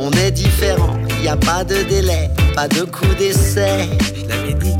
On 0.00 0.10
est 0.12 0.30
différent, 0.30 0.96
y 1.22 1.28
a 1.28 1.36
pas 1.36 1.64
de 1.64 1.82
délai, 1.82 2.30
pas 2.54 2.66
de 2.66 2.80
coup 2.80 3.14
d'essai. 3.18 3.90
Je 4.16 4.26
l'avais 4.26 4.54
dit. 4.54 4.74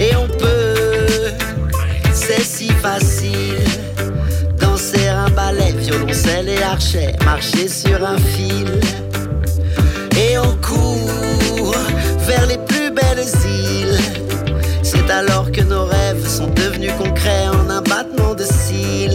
Et 0.00 0.16
on 0.16 0.26
peut, 0.26 1.32
c'est 2.12 2.42
si 2.42 2.68
facile. 2.70 3.62
Danser 4.58 5.06
un 5.06 5.30
ballet, 5.30 5.72
violoncelle 5.78 6.48
et 6.48 6.60
archet, 6.60 7.14
marcher 7.24 7.68
sur 7.68 8.04
un 8.04 8.18
fil. 8.18 8.80
Et 10.18 10.38
on 10.38 10.56
court 10.56 11.76
vers 12.26 12.46
les 12.46 12.58
plus 12.58 12.90
belles 12.90 13.24
îles. 13.46 14.33
C'est 15.06 15.12
alors 15.12 15.50
que 15.52 15.60
nos 15.60 15.84
rêves 15.84 16.26
sont 16.26 16.46
devenus 16.48 16.92
concrets 16.98 17.48
en 17.48 17.68
un 17.70 17.82
battement 17.82 18.34
de 18.34 18.44
cils. 18.44 19.12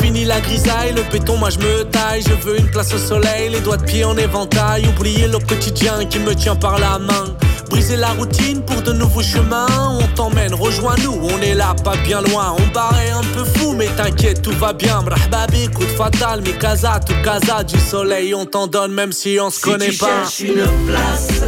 Fini 0.00 0.24
la 0.24 0.40
grisaille, 0.40 0.92
le 0.94 1.02
béton, 1.10 1.36
moi 1.36 1.50
je 1.50 1.58
me 1.58 1.82
taille. 1.84 2.22
Je 2.22 2.34
veux 2.46 2.58
une 2.58 2.70
place 2.70 2.92
au 2.94 2.98
soleil, 2.98 3.50
les 3.50 3.60
doigts 3.60 3.76
de 3.78 3.84
pied 3.84 4.04
en 4.04 4.16
éventail. 4.16 4.86
Oublier 4.88 5.28
le 5.28 5.38
quotidien 5.38 6.04
qui 6.04 6.18
me 6.18 6.34
tient 6.34 6.56
par 6.56 6.78
la 6.78 6.98
main. 6.98 7.34
Briser 7.70 7.96
la 7.96 8.10
routine 8.10 8.62
pour 8.62 8.82
de 8.82 8.92
nouveaux 8.92 9.22
chemins. 9.22 9.66
On 10.00 10.06
t'emmène, 10.14 10.54
rejoins-nous, 10.54 11.18
on 11.22 11.40
est 11.42 11.54
là, 11.54 11.74
pas 11.82 11.96
bien 11.96 12.20
loin. 12.20 12.54
On 12.58 12.68
paraît 12.72 13.10
un 13.10 13.22
peu 13.34 13.44
fou, 13.44 13.72
mais 13.76 13.88
t'inquiète, 13.96 14.42
tout 14.42 14.52
va 14.58 14.72
bien. 14.72 15.02
Brahbabi, 15.02 15.68
coup 15.68 15.84
de 15.84 15.90
fatal, 15.90 16.42
mi 16.42 16.52
casa, 16.58 17.00
tout 17.04 17.14
casa. 17.24 17.64
Du 17.64 17.78
soleil, 17.80 18.34
on 18.34 18.44
t'en 18.46 18.66
donne 18.66 18.92
même 18.92 19.12
si 19.12 19.38
on 19.40 19.50
se 19.50 19.56
Si 19.56 19.62
connaît 19.62 19.88
tu 19.90 19.98
pas. 19.98 20.06
cherches 20.06 20.40
une 20.40 20.66
place, 20.86 21.42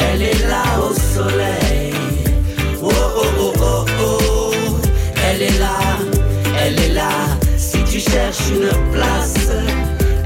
elle 0.00 0.22
est 0.22 0.46
là 0.48 0.64
au 0.78 0.94
soleil. 0.94 1.94
Oh 2.82 2.88
oh 2.90 3.22
oh 3.38 3.52
oh 3.60 3.84
oh, 4.00 4.52
elle 5.28 5.42
est 5.42 5.58
là, 5.58 5.78
elle 6.60 6.78
est 6.78 6.94
là. 6.94 7.10
Si 7.56 7.82
tu 7.84 8.00
cherches 8.00 8.48
une 8.50 8.92
place, 8.92 9.34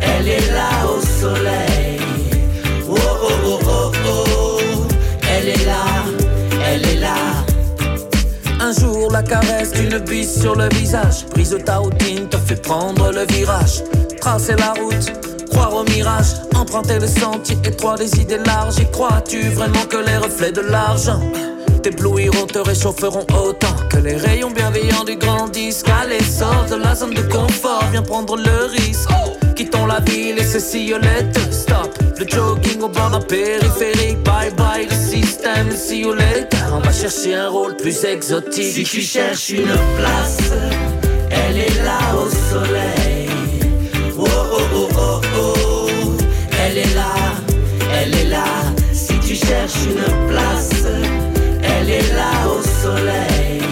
elle 0.01 0.29
est 0.29 0.53
là 0.53 0.87
au 0.89 1.01
soleil. 1.01 2.01
Oh 2.89 2.95
oh 2.97 3.29
oh 3.45 3.59
oh 3.67 3.93
oh, 4.07 4.87
elle 5.31 5.49
est 5.49 5.65
là, 5.65 5.85
elle 6.67 6.87
est 6.87 7.01
là. 7.01 7.17
Un 8.61 8.73
jour, 8.73 9.11
la 9.13 9.23
caresse 9.23 9.73
d'une 9.73 9.99
bise 9.99 10.41
sur 10.41 10.55
le 10.57 10.69
visage. 10.71 11.27
Prise 11.31 11.57
ta 11.65 11.79
routine 11.79 12.29
te 12.29 12.37
fait 12.39 12.63
prendre 12.63 13.13
le 13.13 13.27
virage. 13.27 13.83
Tracer 14.21 14.55
la 14.57 14.73
route, 14.81 15.13
croire 15.55 15.75
au 15.75 15.85
mirage. 15.85 16.35
Emprunter 16.55 16.99
le 16.99 17.07
sentier 17.07 17.57
étroit 17.65 17.97
des 17.97 18.21
idées 18.21 18.43
larges. 18.45 18.79
Y 18.79 18.91
crois-tu 18.91 19.41
vraiment 19.51 19.87
que 19.89 19.97
les 19.97 20.19
reflets 20.19 20.53
de 20.53 20.61
l'argent 20.61 21.21
t'éblouiront, 21.83 22.47
te 22.47 22.59
réchaufferont 22.59 23.27
autant 23.37 23.77
que 23.91 23.99
les 23.99 24.17
rayons 24.17 24.51
bienveillants 24.51 25.05
du 25.05 25.17
grand 25.17 25.49
disque. 25.49 25.87
Allez, 26.01 26.23
sors 26.23 26.65
de 26.71 26.77
la 26.77 26.95
zone 26.95 27.13
de 27.13 27.21
confort, 27.23 27.85
viens 27.93 28.03
prendre 28.03 28.37
le 28.37 28.67
risque. 28.71 29.11
Quittons 29.55 29.87
la 29.87 30.01
ville 30.01 30.39
et 30.39 30.45
ses 30.45 30.61
sillonnettes. 30.61 31.39
Stop, 31.53 31.91
le 32.19 32.27
jogging 32.27 32.81
au 32.81 32.89
bord 32.89 33.11
d'un 33.11 33.21
périphérique. 33.21 34.23
Bye 34.25 34.51
bye 34.57 34.87
le 34.87 34.97
système, 34.97 35.69
later. 36.17 36.73
On 36.73 36.81
va 36.81 36.93
chercher 36.93 37.35
un 37.35 37.51
rôle 37.51 37.77
plus 37.77 38.05
exotique. 38.05 38.73
Si 38.73 38.85
tu 38.85 39.03
cherches 39.03 39.51
une 39.51 39.77
place, 39.99 40.39
elle 41.31 41.59
est 41.59 41.85
là 41.85 42.01
au 42.17 42.31
soleil. 42.31 43.04
Est 46.85 46.95
là, 46.95 47.15
elle 47.93 48.15
est 48.15 48.31
là. 48.31 48.45
Si 48.93 49.19
tu 49.21 49.35
cherches 49.35 49.85
une 49.87 50.29
place, 50.29 50.71
elle 51.63 51.91
est 51.91 52.13
là 52.15 52.49
au 52.49 52.63
soleil. 52.83 53.63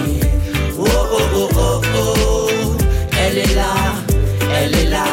Oh 0.78 0.84
oh 0.84 1.18
oh 1.34 1.48
oh 1.56 1.80
oh, 1.96 2.76
elle 3.20 3.38
est 3.38 3.54
là, 3.54 3.74
elle 4.54 4.74
est 4.74 4.90
là. 4.90 5.04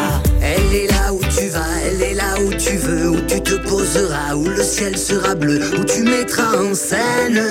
Elle 0.41 0.75
est 0.75 0.87
là 0.87 1.13
où 1.13 1.19
tu 1.19 1.47
vas, 1.49 1.65
elle 1.85 2.01
est 2.01 2.13
là 2.13 2.39
où 2.41 2.53
tu 2.53 2.75
veux, 2.77 3.09
où 3.09 3.21
tu 3.27 3.41
te 3.41 3.55
poseras, 3.67 4.35
où 4.35 4.45
le 4.45 4.63
ciel 4.63 4.97
sera 4.97 5.35
bleu, 5.35 5.59
où 5.79 5.83
tu 5.83 6.01
mettras 6.03 6.57
en 6.57 6.73
scène 6.73 7.41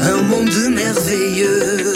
un 0.00 0.22
monde 0.22 0.50
merveilleux, 0.70 1.94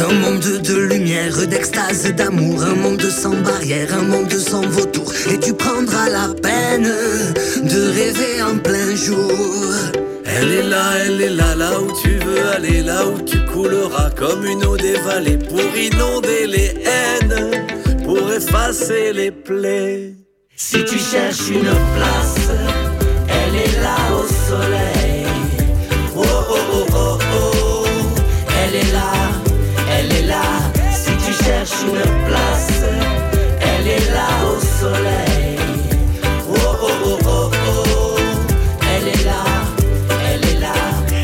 un 0.00 0.12
monde 0.14 0.60
de 0.62 0.76
lumière, 0.76 1.46
d'extase, 1.46 2.12
d'amour, 2.14 2.62
un 2.62 2.74
monde 2.74 3.02
sans 3.02 3.36
barrière, 3.42 3.92
un 3.94 4.02
monde 4.02 4.32
sans 4.32 4.66
vautour, 4.66 5.12
et 5.30 5.38
tu 5.38 5.52
prendras 5.52 6.08
la 6.08 6.28
peine 6.42 6.90
de 7.62 7.80
rêver 7.92 8.42
en 8.42 8.58
plein 8.58 8.94
jour. 8.94 9.32
Elle 10.24 10.52
est 10.52 10.62
là, 10.62 10.92
elle 11.04 11.20
est 11.20 11.30
là, 11.30 11.54
là 11.54 11.80
où 11.80 11.88
tu 12.02 12.18
veux 12.18 12.48
aller, 12.48 12.82
là 12.82 13.06
où 13.06 13.20
tu 13.20 13.44
couleras 13.46 14.10
comme 14.10 14.46
une 14.46 14.64
eau 14.64 14.76
des 14.76 14.96
vallées 15.00 15.38
pour 15.38 15.60
inonder 15.76 16.46
les 16.46 16.74
haines, 16.86 17.66
pour 18.04 18.32
effacer 18.32 19.12
les 19.12 19.30
plaies. 19.30 20.14
Si 20.56 20.84
tu 20.84 20.98
cherches 20.98 21.48
une 21.50 21.74
place, 21.96 22.48
elle 23.28 23.56
est 23.56 23.82
là 23.82 23.96
au 24.16 24.26
soleil. 24.48 24.99
Si 31.62 31.66
tu 31.66 31.80
cherches 31.80 31.82
une 31.82 32.26
place, 32.26 32.68
elle 33.60 33.86
est 33.86 34.10
là 34.12 34.28
au 34.48 34.58
soleil. 34.80 35.58
Oh 36.48 36.56
oh 36.56 36.88
oh 37.04 37.18
oh 37.26 37.50
oh, 37.66 38.16
elle 38.80 39.08
est 39.08 39.24
là, 39.24 39.44
elle 40.26 40.44
est 40.48 40.58
là. 40.58 40.72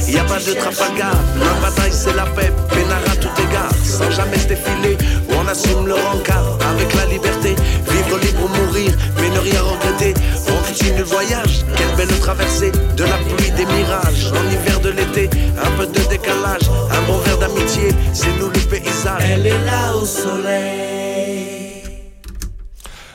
Y 0.07 0.19
a 0.19 0.25
pas 0.25 0.39
de 0.39 0.53
Trafalgar, 0.53 1.17
la 1.41 1.67
bataille 1.67 1.93
c'est 1.93 2.15
la 2.15 2.27
paix, 2.27 2.53
Pénara 2.69 3.17
tout 3.19 3.43
égard, 3.49 3.73
sans 3.83 4.11
jamais 4.11 4.39
se 4.39 4.49
défiler, 4.49 4.99
où 5.29 5.33
on 5.43 5.49
assume 5.49 5.87
le 5.87 5.95
rencard, 5.95 6.59
avec 6.71 6.93
la 6.95 7.07
liberté, 7.07 7.57
vivre 7.89 8.19
libre 8.19 8.45
ou 8.45 8.49
mourir, 8.49 8.93
mais 9.19 9.31
ne 9.31 9.39
rien 9.39 9.63
regretter, 9.63 10.13
on 10.49 10.69
continue 10.69 10.99
le 10.99 11.05
voyage, 11.05 11.65
quelle 11.77 11.97
belle 11.97 12.21
traversée, 12.21 12.73
de 12.95 13.05
la 13.05 13.17
pluie 13.17 13.53
des 13.53 13.65
mirages, 13.65 14.33
en 14.33 14.51
hiver 14.51 14.76
de 14.87 14.93
l'été, 14.93 15.29
un 15.59 15.71
peu 15.77 15.87
de 15.87 16.09
décalage, 16.09 16.69
un 16.91 17.03
bon 17.07 17.19
verre 17.19 17.39
d'amitié, 17.39 17.89
c'est 18.13 18.39
nous 18.39 18.47
le 18.47 18.71
paysage. 18.71 19.23
Elle 19.29 19.47
est 19.47 19.65
là 19.65 19.97
au 19.97 20.05
soleil. 20.05 21.83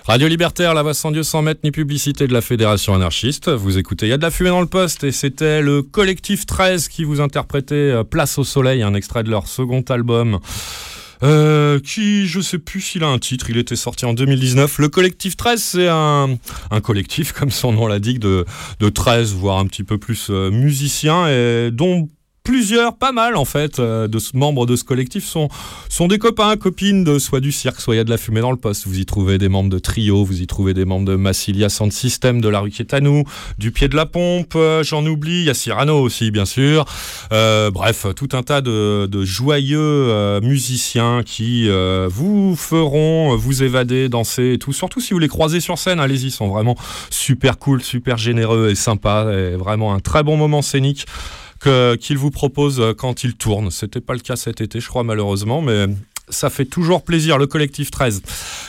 Radio 0.05 0.27
Libertaire, 0.27 0.73
la 0.73 0.83
voix 0.83 0.93
sans 0.93 1.11
Dieu 1.11 1.23
sans 1.23 1.41
mètres 1.41 1.61
ni 1.63 1.71
publicité 1.71 2.27
de 2.27 2.33
la 2.33 2.41
Fédération 2.41 2.93
anarchiste. 2.93 3.49
Vous 3.49 3.77
écoutez, 3.77 4.07
il 4.07 4.09
y 4.09 4.13
a 4.13 4.17
de 4.17 4.21
la 4.21 4.31
fumée 4.31 4.49
dans 4.49 4.59
le 4.59 4.67
poste 4.67 5.05
et 5.05 5.11
c'était 5.11 5.61
le 5.61 5.81
collectif 5.81 6.45
13 6.45 6.89
qui 6.89 7.05
vous 7.05 7.21
interprétait 7.21 7.75
euh, 7.75 8.03
Place 8.03 8.37
au 8.37 8.43
soleil, 8.43 8.83
un 8.83 8.93
extrait 8.93 9.23
de 9.23 9.29
leur 9.29 9.47
second 9.47 9.83
album. 9.87 10.39
Euh, 11.23 11.79
qui, 11.79 12.27
je 12.27 12.39
sais 12.39 12.57
plus 12.57 12.81
s'il 12.81 13.03
a 13.03 13.07
un 13.07 13.19
titre, 13.19 13.49
il 13.49 13.57
était 13.57 13.75
sorti 13.75 14.05
en 14.05 14.13
2019. 14.13 14.79
Le 14.79 14.89
collectif 14.89 15.37
13, 15.37 15.61
c'est 15.61 15.87
un, 15.87 16.37
un 16.71 16.81
collectif, 16.81 17.31
comme 17.37 17.51
son 17.51 17.73
nom 17.73 17.87
l'indique, 17.87 18.19
de, 18.19 18.45
de 18.79 18.89
13, 18.89 19.33
voire 19.33 19.59
un 19.59 19.65
petit 19.65 19.83
peu 19.83 19.97
plus 19.97 20.27
euh, 20.29 20.49
musiciens, 20.49 21.27
et 21.27 21.69
dont 21.71 22.09
plusieurs, 22.43 22.95
pas 22.97 23.11
mal 23.11 23.35
en 23.35 23.45
fait, 23.45 23.79
euh, 23.79 24.07
de 24.07 24.19
membres 24.33 24.65
de 24.65 24.75
ce 24.75 24.83
collectif 24.83 25.25
sont, 25.25 25.49
sont 25.89 26.07
des 26.07 26.17
copains, 26.17 26.55
copines 26.57 27.03
de 27.03 27.19
soit 27.19 27.39
du 27.39 27.51
cirque, 27.51 27.79
soit 27.79 27.95
il 27.95 27.97
y 27.97 28.01
a 28.01 28.03
de 28.03 28.09
la 28.09 28.17
fumée 28.17 28.41
dans 28.41 28.51
le 28.51 28.57
poste. 28.57 28.87
Vous 28.87 28.99
y 28.99 29.05
trouvez 29.05 29.37
des 29.37 29.49
membres 29.49 29.69
de 29.69 29.79
Trio, 29.79 30.23
vous 30.23 30.41
y 30.41 30.47
trouvez 30.47 30.73
des 30.73 30.85
membres 30.85 31.05
de 31.05 31.15
Massilia 31.15 31.69
Sound 31.69 31.91
System, 31.91 32.41
de 32.41 32.49
La 32.49 32.59
Rue 32.59 32.71
qui 32.71 32.81
du 33.57 33.71
Pied 33.71 33.87
de 33.87 33.95
la 33.95 34.05
Pompe, 34.05 34.53
euh, 34.55 34.83
j'en 34.83 35.05
oublie, 35.05 35.41
il 35.41 35.45
y 35.45 35.49
a 35.49 35.53
Cyrano 35.53 36.01
aussi 36.01 36.31
bien 36.31 36.45
sûr. 36.45 36.85
Euh, 37.31 37.69
bref, 37.69 38.07
tout 38.15 38.29
un 38.33 38.43
tas 38.43 38.61
de, 38.61 39.07
joyeux 39.23 40.39
musiciens 40.41 41.21
qui 41.23 41.69
vous 42.09 42.55
feront 42.55 43.35
vous 43.35 43.63
évader, 43.63 44.09
danser 44.09 44.53
et 44.53 44.57
tout. 44.57 44.73
Surtout 44.73 44.99
si 44.99 45.13
vous 45.13 45.19
les 45.19 45.27
croisez 45.27 45.59
sur 45.59 45.77
scène, 45.77 45.99
allez-y, 45.99 46.27
ils 46.27 46.31
sont 46.31 46.47
vraiment 46.47 46.75
super 47.09 47.59
cool, 47.59 47.81
super 47.83 48.17
généreux 48.17 48.69
et 48.71 48.75
sympas. 48.75 49.25
Vraiment 49.57 49.93
un 49.93 49.99
très 49.99 50.23
bon 50.23 50.37
moment 50.37 50.61
scénique 50.61 51.05
qu'ils 51.61 52.17
vous 52.17 52.31
proposent 52.31 52.79
euh, 52.79 52.93
quand 52.93 53.23
ils 53.23 53.35
tournent. 53.35 53.71
C'était 53.71 54.01
pas 54.01 54.13
le 54.13 54.19
cas 54.19 54.35
cet 54.35 54.61
été, 54.61 54.79
je 54.79 54.87
crois, 54.87 55.03
malheureusement, 55.03 55.61
mais 55.61 55.87
ça 56.29 56.49
fait 56.49 56.65
toujours 56.65 57.03
plaisir. 57.03 57.37
Le 57.37 57.47
collectif 57.47 57.91
13, 57.91 58.21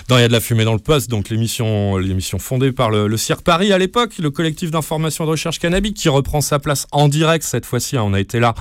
dans 0.09 0.19
Il 0.19 0.23
y 0.23 0.25
a 0.25 0.29
de 0.29 0.33
la 0.33 0.41
fumée 0.41 0.65
dans 0.65 0.73
le 0.73 0.79
poste, 0.79 1.09
donc 1.09 1.29
l'émission, 1.29 1.99
fondée 2.39 2.73
par 2.73 2.91
le, 2.91 3.07
le 3.07 3.17
Cirque 3.17 3.43
Paris 3.43 3.73
à 3.73 3.79
l'époque, 3.79 4.19
le 4.19 4.31
collectif 4.31 4.71
d'information 4.71 5.25
et 5.25 5.27
de 5.27 5.31
recherche 5.31 5.59
cannabis 5.59 5.93
qui 5.95 6.09
reprend 6.09 6.41
sa 6.41 6.59
place 6.59 6.87
en 6.93 7.09
direct 7.09 7.45
cette 7.45 7.67
fois-ci. 7.67 7.97
hein, 7.97 8.03
on 8.05 8.13
a 8.15 8.21
été 8.21 8.41
là 8.41 8.55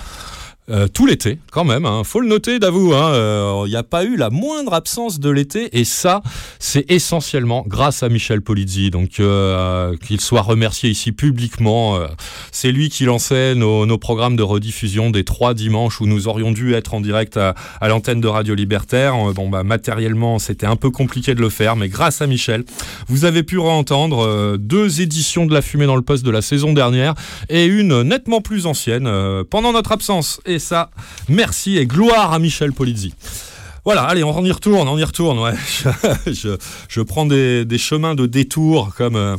euh, 0.71 0.87
tout 0.87 1.05
l'été, 1.05 1.39
quand 1.51 1.63
même. 1.63 1.85
Hein. 1.85 2.03
Faut 2.03 2.19
le 2.19 2.27
noter, 2.27 2.59
hein, 2.61 2.69
euh, 2.69 3.63
Il 3.65 3.69
n'y 3.69 3.75
a 3.75 3.83
pas 3.83 4.03
eu 4.03 4.15
la 4.15 4.29
moindre 4.29 4.73
absence 4.73 5.19
de 5.19 5.29
l'été, 5.29 5.77
et 5.77 5.83
ça, 5.83 6.21
c'est 6.59 6.89
essentiellement 6.89 7.63
grâce 7.67 8.03
à 8.03 8.09
Michel 8.09 8.41
Polizzi. 8.41 8.89
Donc, 8.89 9.19
euh, 9.19 9.95
qu'il 9.97 10.21
soit 10.21 10.41
remercié 10.41 10.89
ici 10.89 11.11
publiquement. 11.11 11.95
euh, 11.95 12.07
c'est 12.51 12.71
lui 12.71 12.89
qui 12.89 13.05
lançait 13.05 13.55
nos, 13.55 13.85
nos 13.85 13.97
programmes 13.97 14.35
de 14.35 14.43
rediffusion 14.43 15.09
des 15.09 15.23
trois 15.23 15.53
dimanches 15.53 16.01
où 16.01 16.07
nous 16.07 16.27
aurions 16.27 16.51
dû 16.51 16.73
être 16.73 16.93
en 16.93 17.01
direct 17.01 17.37
à, 17.37 17.55
l'antenne 17.87 18.21
de 18.21 18.27
Radio 18.27 18.55
Libertaire. 18.55 19.15
Euh, 19.15 19.33
Bon, 19.33 19.49
bah, 19.49 19.63
matériellement, 19.63 20.39
c'était 20.39 20.65
un 20.65 20.75
peu 20.75 20.91
compliqué 20.91 21.33
de 21.35 21.41
le 21.41 21.49
faire, 21.49 21.75
mais 21.75 21.89
grâce 21.89 22.21
à 22.21 22.27
Michel, 22.27 22.63
vous 23.07 23.25
avez 23.25 23.43
pu 23.43 23.57
entendre 23.59 24.25
euh, 24.25 24.57
deux 24.57 25.01
éditions 25.01 25.45
de 25.45 25.53
La 25.53 25.61
Fumée 25.61 25.85
dans 25.85 25.95
le 25.95 26.01
Poste 26.01 26.25
de 26.25 26.31
la 26.31 26.41
saison 26.41 26.73
dernière 26.73 27.15
et 27.49 27.65
une 27.65 28.01
nettement 28.03 28.41
plus 28.41 28.65
ancienne 28.65 29.07
euh, 29.07 29.43
pendant 29.49 29.71
notre 29.71 29.91
absence. 29.91 30.39
Ça, 30.61 30.89
merci 31.27 31.77
et 31.77 31.85
gloire 31.85 32.31
à 32.31 32.39
Michel 32.39 32.71
Polizzi. 32.71 33.13
Voilà, 33.83 34.03
allez, 34.03 34.23
on 34.23 34.45
y 34.45 34.51
retourne, 34.51 34.87
on 34.87 34.97
y 34.97 35.03
retourne. 35.03 35.39
Ouais. 35.39 35.53
Je, 36.27 36.55
je, 36.87 37.01
prends 37.01 37.25
des, 37.25 37.65
chemins 37.77 38.13
de 38.13 38.27
détour 38.27 38.93
comme, 38.95 39.15
euh, 39.15 39.37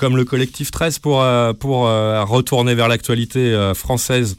le 0.00 0.24
collectif 0.24 0.70
13 0.70 0.98
pour, 0.98 1.22
euh, 1.22 1.52
euh, 1.62 2.24
retourner 2.24 2.74
vers 2.74 2.88
l'actualité 2.88 3.72
française 3.74 4.36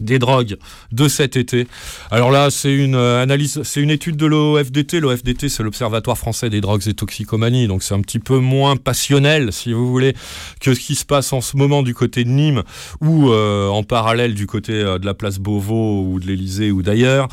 des 0.00 0.18
drogues 0.18 0.56
de 0.92 1.08
cet 1.08 1.36
été. 1.36 1.66
Alors 2.10 2.30
là, 2.30 2.50
c'est 2.50 2.74
une 2.74 2.94
euh, 2.94 3.22
analyse, 3.22 3.62
c'est 3.62 3.80
une 3.80 3.90
étude 3.90 4.16
de 4.16 4.26
l'OFDT. 4.26 5.00
L'OFDT, 5.00 5.48
c'est 5.48 5.62
l'Observatoire 5.62 6.18
français 6.18 6.50
des 6.50 6.60
drogues 6.60 6.86
et 6.86 6.94
toxicomanie, 6.94 7.66
donc 7.66 7.82
c'est 7.82 7.94
un 7.94 8.00
petit 8.00 8.18
peu 8.18 8.38
moins 8.38 8.76
passionnel, 8.76 9.52
si 9.52 9.72
vous 9.72 9.88
voulez, 9.88 10.14
que 10.60 10.74
ce 10.74 10.80
qui 10.80 10.94
se 10.94 11.04
passe 11.04 11.32
en 11.32 11.40
ce 11.40 11.56
moment 11.56 11.82
du 11.82 11.94
côté 11.94 12.24
de 12.24 12.30
Nîmes 12.30 12.62
ou 13.00 13.30
euh, 13.30 13.68
en 13.68 13.82
parallèle 13.82 14.34
du 14.34 14.46
côté 14.46 14.72
euh, 14.72 14.98
de 14.98 15.06
la 15.06 15.14
place 15.14 15.38
Beauvau 15.38 16.04
ou 16.04 16.20
de 16.20 16.26
l'Élysée 16.26 16.70
ou 16.70 16.82
d'ailleurs. 16.82 17.28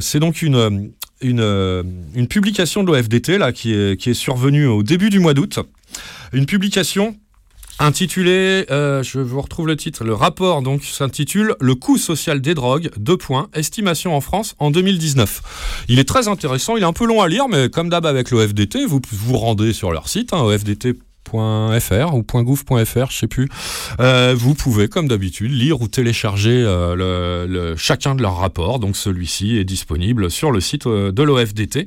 C'est 0.00 0.20
donc 0.20 0.42
une 0.42 0.92
une, 1.20 2.10
une 2.14 2.26
publication 2.26 2.82
de 2.82 2.88
l'OFDT 2.88 3.38
là 3.38 3.52
qui 3.52 3.72
est, 3.72 3.96
qui 3.96 4.10
est 4.10 4.14
survenue 4.14 4.66
au 4.66 4.82
début 4.82 5.08
du 5.08 5.20
mois 5.20 5.34
d'août. 5.34 5.60
Une 6.32 6.46
publication 6.46 7.16
intitulé, 7.78 8.66
euh, 8.70 9.02
je 9.02 9.18
vous 9.18 9.40
retrouve 9.40 9.66
le 9.66 9.76
titre, 9.76 10.04
le 10.04 10.14
rapport 10.14 10.62
donc 10.62 10.84
s'intitule 10.84 11.54
Le 11.60 11.74
coût 11.74 11.98
social 11.98 12.40
des 12.40 12.54
drogues, 12.54 12.90
deux 12.96 13.16
points, 13.16 13.48
estimation 13.54 14.16
en 14.16 14.20
France 14.20 14.54
en 14.58 14.70
2019. 14.70 15.84
Il 15.88 15.98
est 15.98 16.08
très 16.08 16.28
intéressant, 16.28 16.76
il 16.76 16.82
est 16.82 16.86
un 16.86 16.92
peu 16.92 17.06
long 17.06 17.20
à 17.20 17.28
lire, 17.28 17.48
mais 17.48 17.68
comme 17.68 17.88
d'hab 17.88 18.06
avec 18.06 18.30
l'OFDT, 18.30 18.86
vous 18.86 19.00
vous 19.12 19.36
rendez 19.36 19.72
sur 19.72 19.92
leur 19.92 20.08
site, 20.08 20.32
hein, 20.32 20.42
OFDT 20.42 20.94
.fr 21.32 22.14
ou 22.14 22.24
je 23.08 23.16
sais 23.16 23.26
plus. 23.26 23.48
Euh, 24.00 24.34
vous 24.36 24.54
pouvez, 24.54 24.88
comme 24.88 25.08
d'habitude, 25.08 25.50
lire 25.50 25.80
ou 25.80 25.88
télécharger 25.88 26.50
euh, 26.50 27.74
chacun 27.76 28.14
de 28.14 28.22
leurs 28.22 28.36
rapports. 28.36 28.78
Donc 28.78 28.96
celui-ci 28.96 29.56
est 29.56 29.64
disponible 29.64 30.30
sur 30.30 30.50
le 30.50 30.60
site 30.60 30.86
de 30.86 31.22
l'OFDT. 31.22 31.86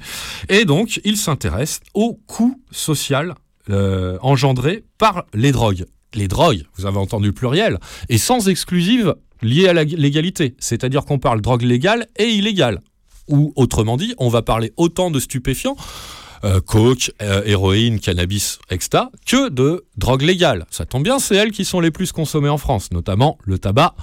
Et 0.50 0.66
donc, 0.66 1.00
il 1.04 1.18
s'intéresse 1.18 1.80
au 1.94 2.20
coût 2.26 2.60
social 2.72 3.36
euh, 3.70 4.18
engendré 4.22 4.84
par 4.98 5.26
les 5.34 5.52
drogues. 5.52 5.86
Les 6.14 6.28
drogues, 6.28 6.64
vous 6.78 6.86
avez 6.86 6.98
entendu 6.98 7.28
le 7.28 7.34
pluriel, 7.34 7.80
et 8.10 8.18
sans 8.18 8.48
exclusive 8.48 9.16
liée 9.42 9.68
à 9.68 9.74
la 9.74 9.84
légalité. 9.84 10.56
C'est-à-dire 10.60 11.06
qu'on 11.06 11.20
parle 11.20 11.42
drogue 11.42 11.64
légale 11.64 12.08
et 12.18 12.30
illégale. 12.30 12.82
Ou 13.28 13.54
autrement 13.56 13.98
dit, 13.98 14.14
on 14.18 14.30
va 14.30 14.42
parler 14.42 14.72
autant 14.78 15.12
de 15.12 15.20
stupéfiants, 15.20 15.76
euh, 16.44 16.62
coke, 16.62 17.12
euh, 17.22 17.42
héroïne, 17.46 18.00
cannabis, 18.00 18.60
extra, 18.70 19.12
que 19.26 19.50
de 19.50 19.86
drogue 19.98 20.22
légale. 20.22 20.66
Ça 20.70 20.86
tombe 20.86 21.04
bien, 21.04 21.20
c'est 21.20 21.36
elles 21.36 21.52
qui 21.52 21.66
sont 21.66 21.80
les 21.80 21.92
plus 21.92 22.12
consommées 22.12 22.50
en 22.50 22.58
France, 22.58 22.92
notamment 22.92 23.38
le 23.44 23.58
tabac 23.58 23.96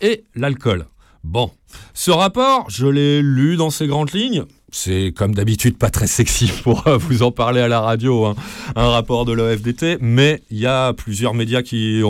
et 0.00 0.24
l'alcool. 0.34 0.86
Bon, 1.24 1.50
ce 1.94 2.10
rapport, 2.10 2.68
je 2.68 2.86
l'ai 2.86 3.22
lu 3.22 3.56
dans 3.56 3.70
ses 3.70 3.86
grandes 3.86 4.12
lignes. 4.12 4.44
C'est 4.78 5.14
comme 5.16 5.34
d'habitude 5.34 5.78
pas 5.78 5.88
très 5.88 6.06
sexy 6.06 6.52
pour 6.62 6.86
euh, 6.86 6.98
vous 6.98 7.22
en 7.22 7.30
parler 7.30 7.62
à 7.62 7.66
la 7.66 7.80
radio, 7.80 8.26
hein, 8.26 8.34
un 8.76 8.90
rapport 8.90 9.24
de 9.24 9.32
l'OFDT, 9.32 9.96
mais 10.02 10.42
il 10.50 10.58
y 10.58 10.66
a 10.66 10.92
plusieurs 10.92 11.32
médias 11.32 11.62
qui, 11.62 12.02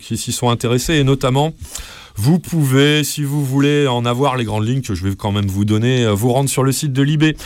s'y 0.00 0.30
sont 0.30 0.48
intéressés, 0.48 0.94
et 0.94 1.04
notamment, 1.04 1.52
vous 2.16 2.38
pouvez, 2.38 3.04
si 3.04 3.22
vous 3.22 3.44
voulez 3.44 3.86
en 3.86 4.04
avoir 4.04 4.36
les 4.36 4.44
grandes 4.44 4.66
lignes 4.66 4.82
que 4.82 4.94
je 4.94 5.04
vais 5.06 5.14
quand 5.16 5.32
même 5.32 5.46
vous 5.46 5.64
donner, 5.64 6.04
euh, 6.04 6.12
vous 6.12 6.32
rendre 6.32 6.48
sur 6.50 6.62
le 6.62 6.72
site 6.72 6.92
de 6.92 7.02
Libé, 7.02 7.36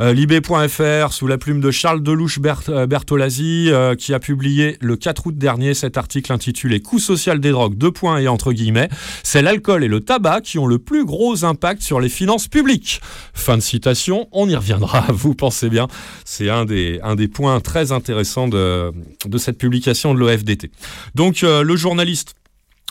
euh, 0.00 0.12
libé.fr, 0.12 1.12
sous 1.12 1.26
la 1.26 1.38
plume 1.38 1.60
de 1.60 1.70
Charles 1.70 2.02
Delouche 2.02 2.38
Bert- 2.38 2.62
euh, 2.68 2.86
Bertolazzi, 2.86 3.68
euh, 3.70 3.94
qui 3.94 4.14
a 4.14 4.18
publié 4.18 4.76
le 4.80 4.96
4 4.96 5.26
août 5.26 5.36
dernier 5.36 5.74
cet 5.74 5.96
article 5.96 6.32
intitulé 6.32 6.80
Coût 6.80 6.98
social 6.98 7.40
des 7.40 7.50
drogues, 7.50 7.76
deux 7.76 7.90
points 7.92 8.18
et 8.18 8.28
entre 8.28 8.52
guillemets, 8.52 8.88
c'est 9.22 9.42
l'alcool 9.42 9.84
et 9.84 9.88
le 9.88 10.00
tabac 10.00 10.42
qui 10.42 10.58
ont 10.58 10.66
le 10.66 10.78
plus 10.78 11.04
gros 11.04 11.44
impact 11.44 11.82
sur 11.82 12.00
les 12.00 12.08
finances 12.08 12.48
publiques. 12.48 13.00
Fin 13.34 13.56
de 13.56 13.62
citation, 13.62 14.28
on 14.32 14.48
y 14.48 14.56
reviendra, 14.56 15.06
vous 15.12 15.34
pensez 15.34 15.68
bien. 15.68 15.88
C'est 16.24 16.50
un 16.50 16.64
des, 16.64 17.00
un 17.02 17.14
des 17.14 17.28
points 17.28 17.60
très 17.60 17.92
intéressants 17.92 18.48
de, 18.48 18.92
de 19.26 19.38
cette 19.38 19.58
publication 19.58 20.14
de 20.14 20.18
l'OFDT. 20.18 20.70
Donc 21.14 21.42
le 21.42 21.76
journaliste 21.76 22.34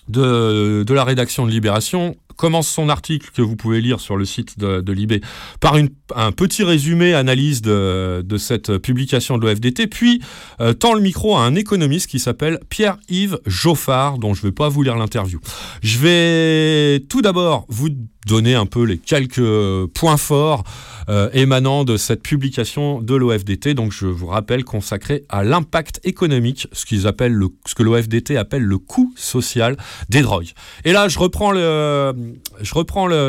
de, 0.09 0.85
la 0.93 1.03
rédaction 1.03 1.45
de 1.45 1.51
Libération 1.51 2.15
commence 2.35 2.67
son 2.67 2.87
article 2.89 3.31
que 3.33 3.41
vous 3.41 3.55
pouvez 3.55 3.81
lire 3.81 3.99
sur 3.99 4.15
le 4.15 4.23
site 4.23 4.59
de, 4.59 4.79
de 4.81 4.93
Libé 4.93 5.21
par 5.59 5.75
une- 5.75 5.89
un 6.15 6.31
petit 6.31 6.63
résumé, 6.63 7.13
analyse 7.15 7.61
de, 7.63 8.21
de 8.23 8.37
cette 8.37 8.77
publication 8.77 9.37
de 9.39 9.45
l'OFDT, 9.47 9.87
puis 9.87 10.21
euh, 10.61 10.73
tend 10.73 10.93
le 10.93 11.01
micro 11.01 11.35
à 11.35 11.41
un 11.41 11.55
économiste 11.55 12.07
qui 12.07 12.19
s'appelle 12.19 12.59
Pierre-Yves 12.69 13.39
Joffard, 13.47 14.19
dont 14.19 14.35
je 14.35 14.41
ne 14.43 14.47
vais 14.49 14.51
pas 14.53 14.69
vous 14.69 14.83
lire 14.83 14.95
l'interview. 14.97 15.39
Je 15.81 15.97
vais 15.97 16.99
tout 17.09 17.21
d'abord 17.23 17.65
vous 17.69 17.89
donner 18.27 18.53
un 18.53 18.65
peu 18.65 18.83
les 18.83 18.97
quelques 18.97 19.87
points 19.93 20.17
forts 20.17 20.63
euh, 21.09 21.29
émanant 21.33 21.85
de 21.85 21.95
cette 21.97 22.21
publication 22.21 23.01
de 23.01 23.15
l'OFDT. 23.15 23.73
Donc 23.73 23.91
je 23.91 24.05
vous 24.05 24.27
rappelle 24.27 24.63
consacrée 24.63 25.23
à 25.29 25.43
l'impact 25.43 26.01
économique, 26.03 26.67
ce 26.73 26.85
que 26.85 27.83
l'OFDT 27.83 28.37
appelle 28.37 28.63
le 28.63 28.77
coût 28.77 29.13
social 29.15 29.77
des 30.09 30.21
drogues. 30.21 30.51
Et 30.83 30.91
là, 30.91 31.07
je 31.07 31.17
reprends 31.17 31.51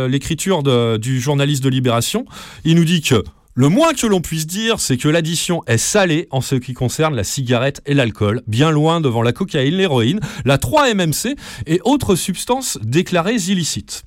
l'écriture 0.09 0.99
du 0.99 1.21
journaliste 1.21 1.63
de 1.63 1.69
Libération. 1.69 2.27
Il 2.65 2.75
nous 2.75 2.85
dit 2.85 3.01
que 3.01 3.23
le 3.55 3.69
moins 3.69 3.93
que 3.93 4.07
l'on 4.07 4.21
puisse 4.21 4.47
dire, 4.47 4.79
c'est 4.79 4.97
que 4.97 5.09
l'addition 5.09 5.65
est 5.67 5.79
salée 5.79 6.29
en 6.31 6.41
ce 6.41 6.55
qui 6.55 6.75
concerne 6.75 7.17
la 7.17 7.25
cigarette 7.25 7.83
et 7.87 7.95
l'alcool, 7.95 8.43
bien 8.47 8.71
loin 8.71 9.01
devant 9.01 9.21
la 9.21 9.33
cocaïne, 9.33 9.75
l'héroïne, 9.75 10.21
la 10.45 10.59
3-MMC 10.59 11.37
et 11.67 11.81
autres 11.85 12.15
substances 12.15 12.79
déclarées 12.83 13.35
illicites. 13.35 14.05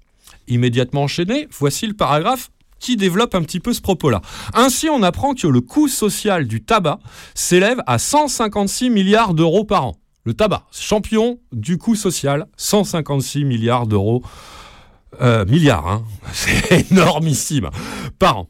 Immédiatement 0.52 1.04
enchaîné, 1.04 1.48
voici 1.58 1.88
le 1.88 1.94
paragraphe 1.94 2.52
qui 2.80 2.98
développe 2.98 3.36
un 3.36 3.42
petit 3.44 3.60
peu 3.62 3.72
ce 3.74 3.80
propos-là. 3.82 4.22
Ainsi, 4.54 4.90
on 4.90 5.02
apprend 5.02 5.34
que 5.34 5.48
le 5.48 5.62
coût 5.62 5.88
social 5.88 6.46
du 6.46 6.62
tabac 6.64 7.00
s'élève 7.36 7.82
à 7.88 7.98
156 7.98 8.90
milliards 8.90 9.34
d'euros 9.34 9.64
par 9.64 9.86
an. 9.86 9.96
Le 10.26 10.34
tabac, 10.34 10.66
champion 10.72 11.40
du 11.54 11.78
coût 11.78 11.96
social, 11.96 12.48
156 12.58 13.46
milliards 13.46 13.88
d'euros. 13.88 14.24
Euh, 15.22 15.46
milliards, 15.46 15.88
hein. 15.88 16.04
c'est 16.34 16.92
énormissime, 16.92 17.70
par 18.20 18.40
an. 18.40 18.48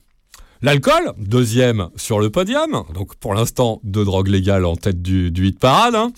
L'alcool, 0.64 1.14
deuxième 1.18 1.90
sur 1.96 2.20
le 2.20 2.30
podium, 2.30 2.84
donc 2.94 3.16
pour 3.18 3.34
l'instant 3.34 3.80
deux 3.84 4.06
drogues 4.06 4.28
légales 4.28 4.66
en 4.66 4.76
tête 4.76 5.02
du, 5.02 5.30
du 5.32 5.48
hit 5.48 5.60
parade. 5.60 5.96
hein. 5.96 6.12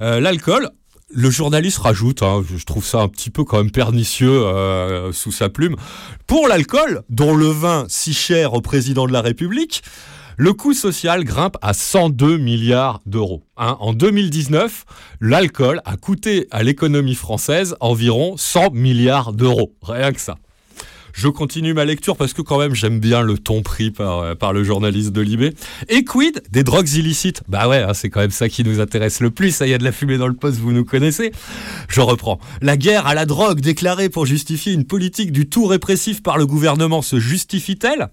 Euh, 0.00 0.18
L'alcool, 0.18 0.70
le 1.14 1.30
journaliste 1.30 1.78
rajoute, 1.78 2.22
hein, 2.22 2.42
je 2.56 2.64
trouve 2.64 2.84
ça 2.84 3.00
un 3.00 3.08
petit 3.08 3.30
peu 3.30 3.44
quand 3.44 3.58
même 3.58 3.70
pernicieux 3.70 4.30
euh, 4.30 5.12
sous 5.12 5.32
sa 5.32 5.48
plume, 5.48 5.76
pour 6.26 6.48
l'alcool, 6.48 7.02
dont 7.10 7.34
le 7.34 7.46
vin 7.46 7.84
si 7.88 8.12
cher 8.14 8.54
au 8.54 8.60
président 8.60 9.06
de 9.06 9.12
la 9.12 9.20
République, 9.20 9.82
le 10.36 10.54
coût 10.54 10.72
social 10.72 11.24
grimpe 11.24 11.56
à 11.60 11.74
102 11.74 12.38
milliards 12.38 13.00
d'euros. 13.06 13.44
hein. 13.56 13.76
en 13.80 13.92
2019, 13.92 14.84
l'alcool 15.20 15.80
a 15.84 15.96
coûté 15.96 16.48
à 16.50 16.62
l'économie 16.62 17.14
française 17.14 17.76
environ 17.80 18.36
100 18.36 18.70
milliards 18.72 19.32
d'euros. 19.32 19.74
Rien 19.82 20.12
que 20.12 20.20
ça. 20.20 20.36
Je 21.12 21.28
continue 21.28 21.74
ma 21.74 21.84
lecture 21.84 22.16
parce 22.16 22.32
que 22.32 22.42
quand 22.42 22.58
même 22.58 22.74
j'aime 22.74 22.98
bien 22.98 23.22
le 23.22 23.38
ton 23.38 23.62
pris 23.62 23.90
par, 23.90 24.20
euh, 24.20 24.52
le 24.52 24.64
journaliste 24.64 25.12
de 25.12 25.20
Libé. 25.20 25.54
Et 25.88 26.04
quid 26.04 26.42
des 26.50 26.64
drogues 26.64 26.90
illicites? 26.92 27.42
Bah 27.48 27.68
ouais, 27.68 27.82
hein, 27.82 27.94
c'est 27.94 28.10
quand 28.10 28.20
même 28.20 28.30
ça 28.30 28.48
qui 28.48 28.64
nous 28.64 28.80
intéresse 28.80 29.20
le 29.20 29.30
plus. 29.30 29.54
Ça 29.54 29.66
y 29.66 29.74
a 29.74 29.78
de 29.78 29.84
la 29.84 29.92
fumée 29.92 30.18
dans 30.18 30.26
le 30.26 30.34
poste, 30.34 30.58
vous 30.58 30.72
nous 30.72 30.84
connaissez. 30.84 31.32
Je 31.88 32.00
reprends. 32.00 32.40
La 32.60 32.76
guerre 32.76 33.06
à 33.06 33.14
la 33.14 33.26
drogue 33.26 33.60
déclarée 33.60 34.08
pour 34.08 34.26
justifier 34.26 34.72
une 34.72 34.84
politique 34.84 35.32
du 35.32 35.48
tout 35.48 35.66
répressif 35.66 36.22
par 36.22 36.38
le 36.38 36.46
gouvernement 36.46 37.02
se 37.02 37.18
justifie-t-elle? 37.18 38.08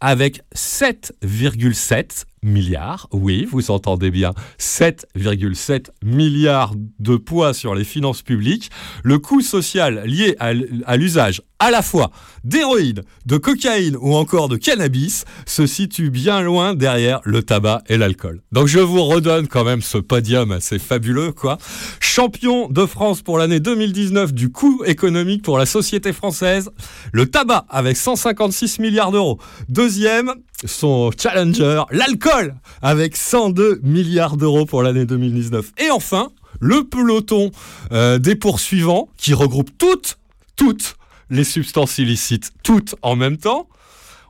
Avec 0.00 0.42
7,7 0.54 2.24
milliards, 2.42 3.06
oui, 3.12 3.46
vous 3.50 3.70
entendez 3.70 4.10
bien, 4.10 4.32
7,7 4.58 5.88
milliards 6.02 6.74
de 6.98 7.16
poids 7.16 7.52
sur 7.52 7.74
les 7.74 7.84
finances 7.84 8.22
publiques, 8.22 8.70
le 9.02 9.18
coût 9.18 9.42
social 9.42 10.02
lié 10.06 10.36
à, 10.38 10.96
l'usage 10.96 11.42
à 11.58 11.70
la 11.70 11.82
fois 11.82 12.10
d'héroïne, 12.42 13.02
de 13.26 13.36
cocaïne 13.36 13.96
ou 14.00 14.14
encore 14.14 14.48
de 14.48 14.56
cannabis 14.56 15.26
se 15.44 15.66
situe 15.66 16.08
bien 16.08 16.40
loin 16.40 16.74
derrière 16.74 17.20
le 17.24 17.42
tabac 17.42 17.82
et 17.88 17.98
l'alcool. 17.98 18.40
Donc 18.50 18.66
je 18.66 18.78
vous 18.78 19.04
redonne 19.04 19.46
quand 19.46 19.64
même 19.64 19.82
ce 19.82 19.98
podium 19.98 20.52
assez 20.52 20.78
fabuleux, 20.78 21.32
quoi. 21.32 21.58
Champion 22.00 22.68
de 22.68 22.86
France 22.86 23.20
pour 23.20 23.36
l'année 23.36 23.60
2019 23.60 24.32
du 24.32 24.50
coût 24.50 24.82
économique 24.86 25.42
pour 25.42 25.58
la 25.58 25.66
société 25.66 26.14
française, 26.14 26.70
le 27.12 27.26
tabac 27.26 27.66
avec 27.68 27.98
156 27.98 28.78
milliards 28.78 29.12
d'euros. 29.12 29.38
Deuxième, 29.68 30.32
son 30.64 31.10
challenger, 31.16 31.82
l'alcool, 31.90 32.54
avec 32.82 33.16
102 33.16 33.80
milliards 33.82 34.36
d'euros 34.36 34.66
pour 34.66 34.82
l'année 34.82 35.06
2019. 35.06 35.72
Et 35.78 35.90
enfin, 35.90 36.30
le 36.60 36.84
peloton 36.84 37.50
euh, 37.92 38.18
des 38.18 38.36
poursuivants, 38.36 39.08
qui 39.16 39.34
regroupe 39.34 39.70
toutes, 39.78 40.18
toutes 40.56 40.96
les 41.30 41.44
substances 41.44 41.98
illicites, 41.98 42.52
toutes 42.62 42.94
en 43.02 43.16
même 43.16 43.36
temps. 43.36 43.68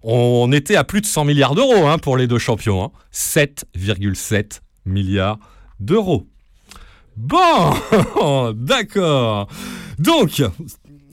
On 0.02 0.50
était 0.52 0.76
à 0.76 0.84
plus 0.84 1.00
de 1.00 1.06
100 1.06 1.24
milliards 1.24 1.54
d'euros 1.54 1.86
hein, 1.86 1.98
pour 1.98 2.16
les 2.16 2.26
deux 2.26 2.38
champions. 2.38 2.84
hein. 2.84 2.90
7,7 3.12 4.60
milliards 4.86 5.38
d'euros. 5.78 6.26
Bon, 7.16 7.74
d'accord. 8.54 9.48
Donc, 9.98 10.42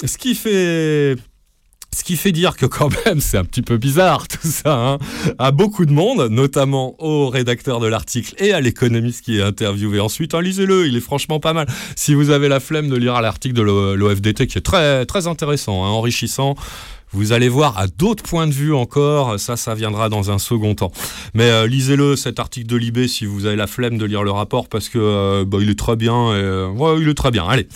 ce 0.05 0.17
qui 0.17 0.35
fait 0.35 1.15
ce 1.97 2.03
qui 2.03 2.15
fait 2.15 2.31
dire 2.31 2.55
que 2.55 2.65
quand 2.67 2.89
même 3.05 3.19
c'est 3.21 3.37
un 3.37 3.43
petit 3.43 3.63
peu 3.63 3.77
bizarre 3.77 4.27
tout 4.27 4.47
ça 4.47 4.73
hein, 4.73 4.97
à 5.39 5.51
beaucoup 5.51 5.85
de 5.85 5.91
monde, 5.91 6.27
notamment 6.29 6.95
au 6.99 7.29
rédacteur 7.29 7.79
de 7.79 7.87
l'article 7.87 8.35
et 8.37 8.53
à 8.53 8.61
l'économiste 8.61 9.25
qui 9.25 9.39
est 9.39 9.41
interviewé 9.41 9.99
ensuite. 9.99 10.35
Hein, 10.35 10.41
Lisez-le, 10.41 10.85
il 10.87 10.95
est 10.95 11.01
franchement 11.01 11.39
pas 11.39 11.53
mal. 11.53 11.67
Si 11.95 12.13
vous 12.13 12.29
avez 12.29 12.49
la 12.49 12.59
flemme 12.59 12.89
de 12.89 12.95
lire 12.95 13.19
l'article 13.21 13.55
de 13.55 13.61
l'O- 13.63 13.95
l'OFDT 13.95 14.45
qui 14.47 14.57
est 14.59 14.61
très 14.61 15.05
très 15.05 15.25
intéressant, 15.27 15.85
hein, 15.85 15.89
enrichissant. 15.89 16.55
Vous 17.13 17.31
allez 17.31 17.47
voir 17.47 17.77
à 17.77 17.87
d'autres 17.87 18.21
points 18.21 18.47
de 18.47 18.51
vue 18.53 18.73
encore, 18.73 19.39
ça, 19.39 19.55
ça 19.55 19.73
viendra 19.73 20.09
dans 20.09 20.29
un 20.29 20.37
second 20.39 20.75
temps. 20.75 20.91
Mais 21.33 21.49
euh, 21.49 21.65
lisez-le, 21.65 22.17
cet 22.17 22.37
article 22.37 22.67
de 22.67 22.75
Libé, 22.75 23.07
si 23.07 23.25
vous 23.25 23.45
avez 23.45 23.55
la 23.55 23.65
flemme 23.65 23.97
de 23.97 24.03
lire 24.05 24.23
le 24.23 24.31
rapport, 24.31 24.67
parce 24.67 24.89
que 24.89 24.99
euh, 24.99 25.45
bah, 25.47 25.59
il 25.61 25.69
est 25.69 25.79
très 25.79 25.95
bien. 25.95 26.13
Euh, 26.33 26.67
ouais, 26.67 26.99
il 27.01 27.07
est 27.07 27.13
très 27.13 27.31
bien. 27.31 27.47
Allez. 27.47 27.69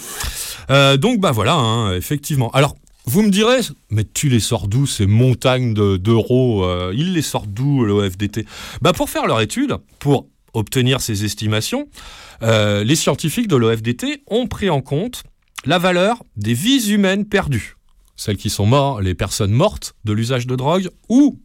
Euh, 0.69 0.97
donc 0.97 1.21
bah 1.21 1.31
voilà, 1.31 1.53
hein, 1.55 1.95
effectivement. 1.95 2.51
Alors 2.51 2.75
vous 3.11 3.23
me 3.23 3.29
direz, 3.29 3.59
mais 3.89 4.05
tu 4.05 4.29
les 4.29 4.39
sors 4.39 4.67
d'où 4.69 4.85
ces 4.87 5.05
montagnes 5.05 5.73
de- 5.73 5.97
d'euros 5.97 6.63
euh, 6.63 6.93
Ils 6.95 7.11
les 7.13 7.21
sortent 7.21 7.49
d'où 7.51 7.83
le 7.83 8.09
FDT 8.09 8.45
Bah 8.81 8.93
pour 8.93 9.09
faire 9.09 9.27
leur 9.27 9.41
étude, 9.41 9.75
pour 9.99 10.27
obtenir 10.53 11.01
ces 11.01 11.25
estimations, 11.25 11.89
euh, 12.41 12.83
les 12.85 12.95
scientifiques 12.95 13.47
de 13.49 13.57
l'OFDT 13.57 14.23
ont 14.27 14.47
pris 14.47 14.69
en 14.69 14.81
compte 14.81 15.23
la 15.65 15.77
valeur 15.77 16.23
des 16.37 16.53
vies 16.53 16.89
humaines 16.89 17.25
perdues, 17.25 17.75
celles 18.15 18.37
qui 18.37 18.49
sont 18.49 18.65
mortes, 18.65 19.01
les 19.03 19.13
personnes 19.13 19.51
mortes 19.51 19.93
de 20.05 20.13
l'usage 20.13 20.47
de 20.47 20.55
drogue 20.55 20.89
ou 21.09 21.37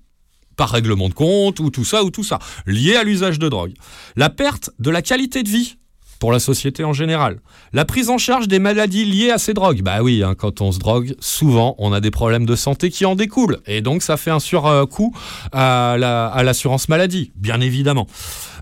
par 0.57 0.71
règlement 0.71 1.09
de 1.09 1.15
compte 1.15 1.59
ou 1.61 1.71
tout 1.71 1.85
ça 1.85 2.05
ou 2.05 2.11
tout 2.11 2.25
ça 2.25 2.39
lié 2.67 2.95
à 2.97 3.03
l'usage 3.03 3.39
de 3.41 3.49
drogue, 3.49 3.75
la 4.15 4.31
perte 4.31 4.71
de 4.79 4.91
la 4.91 5.03
qualité 5.03 5.43
de 5.43 5.49
vie 5.51 5.77
pour 6.19 6.33
la 6.33 6.39
société 6.41 6.85
en 6.85 6.93
général. 6.93 7.39
La 7.73 7.85
prise 7.85 8.11
en 8.11 8.19
charge 8.19 8.49
des 8.49 8.59
maladies 8.59 9.05
liées 9.05 9.31
à 9.31 9.39
ces 9.39 9.55
drogues. 9.55 9.83
Bah 9.83 10.03
oui, 10.03 10.23
hein, 10.23 10.35
quand 10.37 10.61
on 10.61 10.73
se 10.73 10.79
drogue, 10.79 11.15
souvent 11.21 11.75
on 11.79 11.93
a 11.93 12.01
des 12.01 12.11
problèmes 12.11 12.47
de 12.47 12.57
santé 12.57 12.91
qui 12.91 13.05
en 13.05 13.15
découlent. 13.15 13.59
Et 13.67 13.81
donc 13.81 14.03
ça 14.03 14.17
fait 14.17 14.31
un 14.31 14.41
surcoût 14.41 15.15
à 15.53 15.97
la- 15.99 16.27
à 16.29 16.43
l'assurance 16.43 16.89
maladie, 16.89 17.33
bien 17.37 17.61
évidemment. 17.61 18.07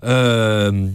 Euh, 0.05 0.88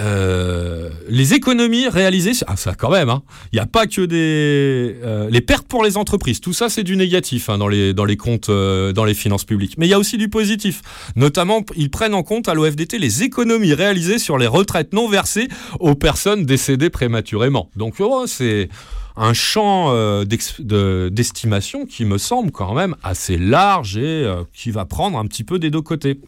euh, 0.00 0.88
les 1.08 1.34
économies 1.34 1.88
réalisées, 1.88 2.32
ah 2.46 2.56
ça 2.56 2.74
quand 2.74 2.90
même, 2.90 3.10
hein. 3.10 3.22
il 3.52 3.56
n'y 3.56 3.60
a 3.60 3.66
pas 3.66 3.86
que 3.86 4.00
des 4.00 4.96
euh, 5.04 5.28
les 5.30 5.42
pertes 5.42 5.66
pour 5.66 5.84
les 5.84 5.96
entreprises. 5.96 6.40
Tout 6.40 6.54
ça 6.54 6.68
c'est 6.70 6.84
du 6.84 6.96
négatif 6.96 7.50
hein, 7.50 7.58
dans 7.58 7.68
les 7.68 7.92
dans 7.92 8.06
les 8.06 8.16
comptes, 8.16 8.48
euh, 8.48 8.92
dans 8.92 9.04
les 9.04 9.14
finances 9.14 9.44
publiques. 9.44 9.74
Mais 9.76 9.86
il 9.86 9.90
y 9.90 9.94
a 9.94 9.98
aussi 9.98 10.16
du 10.16 10.28
positif. 10.28 10.80
Notamment, 11.16 11.62
ils 11.76 11.90
prennent 11.90 12.14
en 12.14 12.22
compte 12.22 12.48
à 12.48 12.54
l'OFDT 12.54 12.98
les 12.98 13.24
économies 13.24 13.74
réalisées 13.74 14.18
sur 14.18 14.38
les 14.38 14.46
retraites 14.46 14.94
non 14.94 15.06
versées 15.08 15.48
aux 15.80 15.94
personnes 15.94 16.46
décédées 16.46 16.90
prématurément. 16.90 17.68
Donc 17.76 17.96
oh, 17.98 18.24
c'est 18.26 18.70
un 19.16 19.34
champ 19.34 19.92
d'estimation 20.24 21.84
qui 21.84 22.06
me 22.06 22.16
semble 22.16 22.52
quand 22.52 22.74
même 22.74 22.96
assez 23.02 23.36
large 23.36 23.98
et 23.98 24.24
qui 24.54 24.70
va 24.70 24.86
prendre 24.86 25.18
un 25.18 25.26
petit 25.26 25.44
peu 25.44 25.58
des 25.58 25.68
deux 25.70 25.82
côtés. 25.82 26.18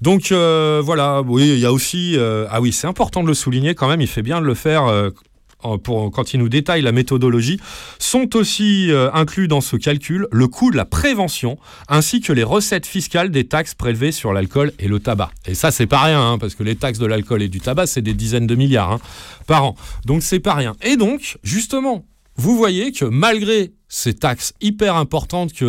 Donc 0.00 0.32
euh, 0.32 0.80
voilà, 0.84 1.22
oui, 1.22 1.48
il 1.48 1.58
y 1.58 1.66
a 1.66 1.72
aussi... 1.72 2.16
euh, 2.16 2.46
ah 2.50 2.60
oui, 2.60 2.72
c'est 2.72 2.86
important 2.86 3.22
de 3.22 3.28
le 3.28 3.34
souligner 3.34 3.74
quand 3.74 3.88
même, 3.88 4.00
il 4.00 4.06
fait 4.06 4.22
bien 4.22 4.40
de 4.40 4.46
le 4.46 4.54
faire 4.54 4.86
euh, 4.86 5.10
pour, 5.82 6.10
quand 6.10 6.32
il 6.32 6.40
nous 6.40 6.48
détaille 6.48 6.80
la 6.80 6.92
méthodologie, 6.92 7.60
sont 7.98 8.34
aussi 8.34 8.90
euh, 8.90 9.10
inclus 9.12 9.46
dans 9.46 9.60
ce 9.60 9.76
calcul 9.76 10.26
le 10.32 10.48
coût 10.48 10.70
de 10.70 10.76
la 10.76 10.86
prévention 10.86 11.58
ainsi 11.88 12.20
que 12.22 12.32
les 12.32 12.44
recettes 12.44 12.86
fiscales 12.86 13.30
des 13.30 13.44
taxes 13.46 13.74
prélevées 13.74 14.12
sur 14.12 14.32
l'alcool 14.32 14.72
et 14.78 14.88
le 14.88 15.00
tabac. 15.00 15.30
Et 15.46 15.54
ça, 15.54 15.70
c'est 15.70 15.86
pas 15.86 16.02
rien, 16.02 16.32
hein, 16.32 16.38
parce 16.38 16.54
que 16.54 16.62
les 16.62 16.76
taxes 16.76 16.98
de 16.98 17.06
l'alcool 17.06 17.42
et 17.42 17.48
du 17.48 17.60
tabac, 17.60 17.86
c'est 17.86 18.00
des 18.00 18.14
dizaines 18.14 18.46
de 18.46 18.54
milliards 18.54 18.92
hein, 18.92 19.00
par 19.46 19.64
an. 19.64 19.74
Donc 20.06 20.22
c'est 20.22 20.40
pas 20.40 20.54
rien. 20.54 20.76
Et 20.82 20.96
donc, 20.96 21.36
justement, 21.42 22.06
vous 22.36 22.56
voyez 22.56 22.92
que 22.92 23.04
malgré 23.04 23.72
ces 23.90 24.14
taxes 24.14 24.54
hyper 24.62 24.96
importantes 24.96 25.52
que 25.52 25.66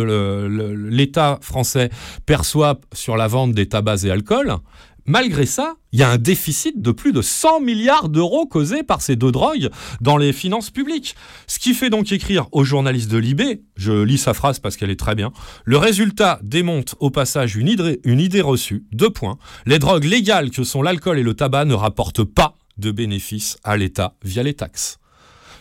l'État 0.88 1.38
français 1.42 1.90
perçoit 2.24 2.80
sur 2.94 3.18
la 3.18 3.26
vente 3.26 3.52
des 3.52 3.68
tabacs 3.68 4.04
et 4.04 4.10
alcools, 4.10 4.56
malgré 5.04 5.44
ça, 5.44 5.74
il 5.90 5.98
y 5.98 6.02
a 6.04 6.10
un 6.10 6.18
déficit 6.18 6.80
de 6.80 6.92
plus 6.92 7.12
de 7.12 7.20
100 7.20 7.60
milliards 7.60 8.08
d'euros 8.08 8.46
causé 8.46 8.84
par 8.84 9.02
ces 9.02 9.16
deux 9.16 9.32
drogues 9.32 9.68
dans 10.00 10.16
les 10.16 10.32
finances 10.32 10.70
publiques. 10.70 11.16
Ce 11.48 11.58
qui 11.58 11.74
fait 11.74 11.90
donc 11.90 12.12
écrire 12.12 12.46
au 12.52 12.64
journaliste 12.64 13.10
de 13.10 13.18
Libé, 13.18 13.62
je 13.76 13.92
lis 13.92 14.18
sa 14.18 14.34
phrase 14.34 14.60
parce 14.60 14.76
qu'elle 14.76 14.90
est 14.90 14.98
très 14.98 15.16
bien, 15.16 15.32
le 15.64 15.76
résultat 15.76 16.38
démonte 16.42 16.94
au 17.00 17.10
passage 17.10 17.56
une 17.56 17.68
idée, 17.68 18.00
une 18.04 18.20
idée 18.20 18.40
reçue, 18.40 18.84
deux 18.92 19.10
points, 19.10 19.38
les 19.66 19.80
drogues 19.80 20.04
légales 20.04 20.50
que 20.50 20.62
sont 20.62 20.82
l'alcool 20.82 21.18
et 21.18 21.24
le 21.24 21.34
tabac 21.34 21.64
ne 21.64 21.74
rapportent 21.74 22.24
pas 22.24 22.56
de 22.78 22.92
bénéfices 22.92 23.58
à 23.64 23.76
l'État 23.76 24.14
via 24.22 24.44
les 24.44 24.54
taxes. 24.54 24.98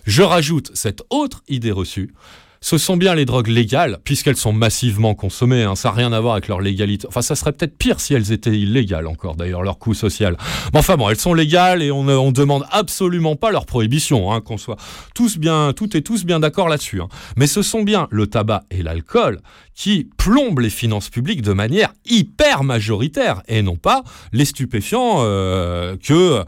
Je 0.06 0.24
rajoute 0.24 0.72
cette 0.74 1.04
autre 1.10 1.44
idée 1.48 1.72
reçue. 1.72 2.14
Ce 2.64 2.78
sont 2.78 2.96
bien 2.96 3.16
les 3.16 3.26
drogues 3.26 3.48
légales, 3.48 3.98
puisqu'elles 4.04 4.38
sont 4.38 4.54
massivement 4.54 5.16
consommées. 5.16 5.64
hein, 5.64 5.76
ça 5.76 5.90
n'a 5.90 5.96
rien 5.96 6.14
à 6.14 6.20
voir 6.20 6.34
avec 6.34 6.48
leur 6.48 6.62
légalité. 6.62 7.08
Enfin, 7.08 7.24
ça 7.24 7.34
serait 7.36 7.54
peut-être 7.54 7.76
pire 7.76 8.00
si 8.00 8.14
elles 8.14 8.32
étaient 8.32 8.56
illégales 8.56 9.08
encore, 9.08 9.36
d'ailleurs, 9.36 9.64
leur 9.64 9.80
coût 9.80 9.96
social. 9.96 10.38
Mais 10.72 10.78
enfin 10.78 10.96
bon, 10.96 11.10
elles 11.10 11.18
sont 11.20 11.34
légales 11.34 11.82
et 11.82 11.90
on 11.90 12.04
ne 12.04 12.32
demande 12.32 12.64
absolument 12.70 13.36
pas 13.36 13.50
leur 13.50 13.66
prohibition, 13.66 14.32
hein, 14.32 14.42
qu'on 14.42 14.60
soit 14.60 14.78
tous 15.16 15.40
bien, 15.40 15.74
toutes 15.76 15.96
et 15.96 16.04
tous 16.04 16.24
bien 16.24 16.40
d'accord 16.40 16.70
là-dessus. 16.70 17.02
hein. 17.02 17.08
Mais 17.36 17.48
ce 17.48 17.64
sont 17.64 17.82
bien 17.82 18.08
le 18.12 18.28
tabac 18.28 18.62
et 18.70 18.84
l'alcool 18.84 19.40
qui 19.74 20.08
plombent 20.18 20.60
les 20.60 20.70
finances 20.70 21.10
publiques 21.10 21.42
de 21.42 21.54
manière 21.54 21.92
hyper 22.06 22.64
majoritaire 22.64 23.42
et 23.48 23.64
non 23.64 23.76
pas 23.76 24.04
les 24.34 24.46
stupéfiants 24.46 25.16
euh, 25.22 25.98
que 25.98 26.44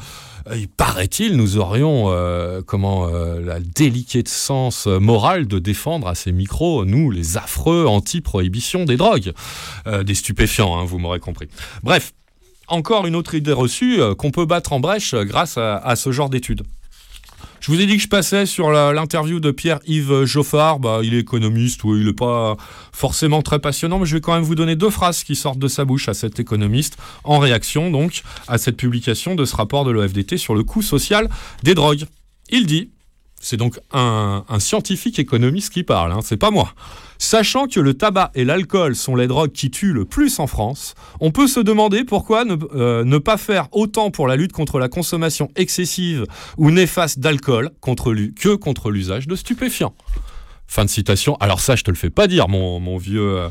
il 0.55 0.67
paraît-il, 0.67 1.37
nous 1.37 1.57
aurions 1.57 2.05
euh, 2.07 2.61
comment 2.65 3.07
euh, 3.07 3.39
la 3.39 3.59
déliquescence 3.59 4.87
morale 4.87 5.47
de 5.47 5.59
défendre 5.59 6.07
à 6.07 6.15
ces 6.15 6.31
micros, 6.31 6.85
nous, 6.85 7.11
les 7.11 7.37
affreux 7.37 7.85
anti-prohibition 7.85 8.85
des 8.85 8.97
drogues, 8.97 9.33
Euh, 9.87 10.03
des 10.03 10.15
stupéfiants, 10.15 10.77
hein, 10.77 10.85
vous 10.85 10.97
m'aurez 10.97 11.19
compris. 11.19 11.47
Bref, 11.83 12.13
encore 12.67 13.05
une 13.05 13.15
autre 13.15 13.35
idée 13.35 13.51
reçue 13.51 14.01
euh, 14.01 14.15
qu'on 14.15 14.31
peut 14.31 14.45
battre 14.45 14.73
en 14.73 14.79
brèche 14.79 15.13
euh, 15.13 15.25
grâce 15.25 15.57
à 15.57 15.95
ce 15.95 16.11
genre 16.11 16.29
d'études. 16.29 16.63
Je 17.59 17.71
vous 17.71 17.79
ai 17.79 17.85
dit 17.85 17.95
que 17.95 18.03
je 18.03 18.07
passais 18.07 18.45
sur 18.45 18.71
l'interview 18.71 19.39
de 19.39 19.51
Pierre-Yves 19.51 20.25
Geoffard. 20.25 20.79
Bah, 20.79 20.99
il 21.03 21.13
est 21.13 21.19
économiste, 21.19 21.81
il 21.85 22.05
n'est 22.05 22.13
pas 22.13 22.57
forcément 22.91 23.41
très 23.41 23.59
passionnant, 23.59 23.99
mais 23.99 24.05
je 24.05 24.15
vais 24.15 24.21
quand 24.21 24.33
même 24.33 24.43
vous 24.43 24.55
donner 24.55 24.75
deux 24.75 24.89
phrases 24.89 25.23
qui 25.23 25.35
sortent 25.35 25.59
de 25.59 25.67
sa 25.67 25.85
bouche 25.85 26.09
à 26.09 26.13
cet 26.13 26.39
économiste 26.39 26.97
en 27.23 27.39
réaction 27.39 27.89
donc 27.91 28.23
à 28.47 28.57
cette 28.57 28.77
publication 28.77 29.35
de 29.35 29.45
ce 29.45 29.55
rapport 29.55 29.85
de 29.85 29.91
l'OFDT 29.91 30.37
sur 30.37 30.55
le 30.55 30.63
coût 30.63 30.81
social 30.81 31.29
des 31.63 31.73
drogues. 31.73 32.05
Il 32.49 32.65
dit, 32.65 32.91
c'est 33.43 33.57
donc 33.57 33.77
un, 33.91 34.43
scientifique 34.59 35.19
économiste 35.19 35.73
qui 35.73 35.83
parle, 35.83 36.13
hein, 36.13 36.19
c'est 36.23 36.37
pas 36.37 36.49
moi. 36.49 36.73
Sachant 37.19 37.67
que 37.67 37.81
le 37.81 37.93
tabac 37.93 38.31
et 38.35 38.45
l'alcool 38.45 38.95
sont 38.95 39.17
les 39.17 39.27
drogues 39.27 39.51
qui 39.51 39.69
tuent 39.69 39.91
le 39.91 40.05
plus 40.05 40.39
en 40.39 40.47
France, 40.47 40.95
on 41.19 41.31
peut 41.31 41.47
se 41.47 41.59
demander 41.59 42.05
pourquoi 42.05 42.45
ne, 42.45 42.55
euh, 42.73 43.19
pas 43.19 43.37
faire 43.37 43.67
autant 43.73 44.11
pour 44.11 44.27
la 44.27 44.37
lutte 44.37 44.53
contre 44.53 44.79
la 44.79 44.87
consommation 44.87 45.49
excessive 45.57 46.25
ou 46.57 46.71
néfaste 46.71 47.19
d'alcool 47.19 47.71
que 47.81 48.55
contre 48.55 48.91
l'usage 48.91 49.27
de 49.27 49.35
stupéfiants. 49.35 49.93
Fin 50.67 50.85
de 50.85 50.89
citation. 50.89 51.35
Alors 51.41 51.59
ça, 51.59 51.75
je 51.75 51.83
te 51.83 51.91
le 51.91 51.97
fais 51.97 52.09
pas 52.09 52.27
dire, 52.27 52.47
mon, 52.47 52.79
mon 52.79 52.97
vieux 52.97 53.37
euh, 53.37 53.49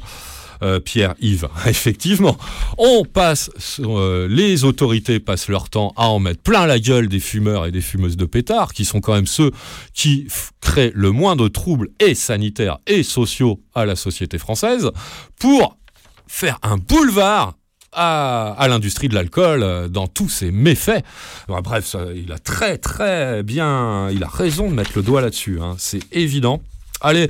euh, 0.62 0.80
Pierre-Yves. 0.80 1.48
Effectivement, 1.66 2.36
on 2.78 3.04
passe, 3.04 3.50
euh, 3.80 4.28
les 4.28 4.64
autorités 4.64 5.20
passent 5.20 5.48
leur 5.48 5.68
temps 5.68 5.92
à 5.96 6.08
en 6.08 6.18
mettre 6.18 6.42
plein 6.42 6.66
la 6.66 6.78
gueule 6.78 7.08
des 7.08 7.20
fumeurs 7.20 7.66
et 7.66 7.72
des 7.72 7.80
fumeuses 7.80 8.16
de 8.16 8.24
pétards, 8.24 8.72
qui 8.72 8.84
sont 8.84 9.00
quand 9.00 9.14
même 9.14 9.26
ceux 9.26 9.50
qui 9.92 10.28
créent 10.60 10.92
le 10.94 11.10
moins 11.10 11.36
de 11.36 11.48
troubles 11.48 11.88
et 11.98 12.14
sanitaires 12.14 12.78
et 12.86 13.02
sociaux 13.02 13.60
à 13.74 13.86
la 13.86 13.96
société 13.96 14.38
française, 14.38 14.90
pour 15.38 15.76
faire 16.26 16.58
un 16.62 16.76
boulevard 16.76 17.54
à, 17.92 18.66
l'industrie 18.68 19.08
de 19.08 19.14
l'alcool 19.14 19.62
euh, 19.62 19.88
dans 19.88 20.06
tous 20.06 20.28
ses 20.28 20.50
méfaits. 20.50 21.04
Bref, 21.48 21.96
il 22.14 22.32
a 22.32 22.38
très 22.38 22.78
très 22.78 23.42
bien, 23.42 24.08
il 24.10 24.22
a 24.24 24.28
raison 24.28 24.70
de 24.70 24.74
mettre 24.74 24.92
le 24.96 25.02
doigt 25.02 25.20
là-dessus, 25.20 25.60
hein, 25.60 25.74
c'est 25.78 26.00
évident. 26.12 26.62
Allez, 27.00 27.28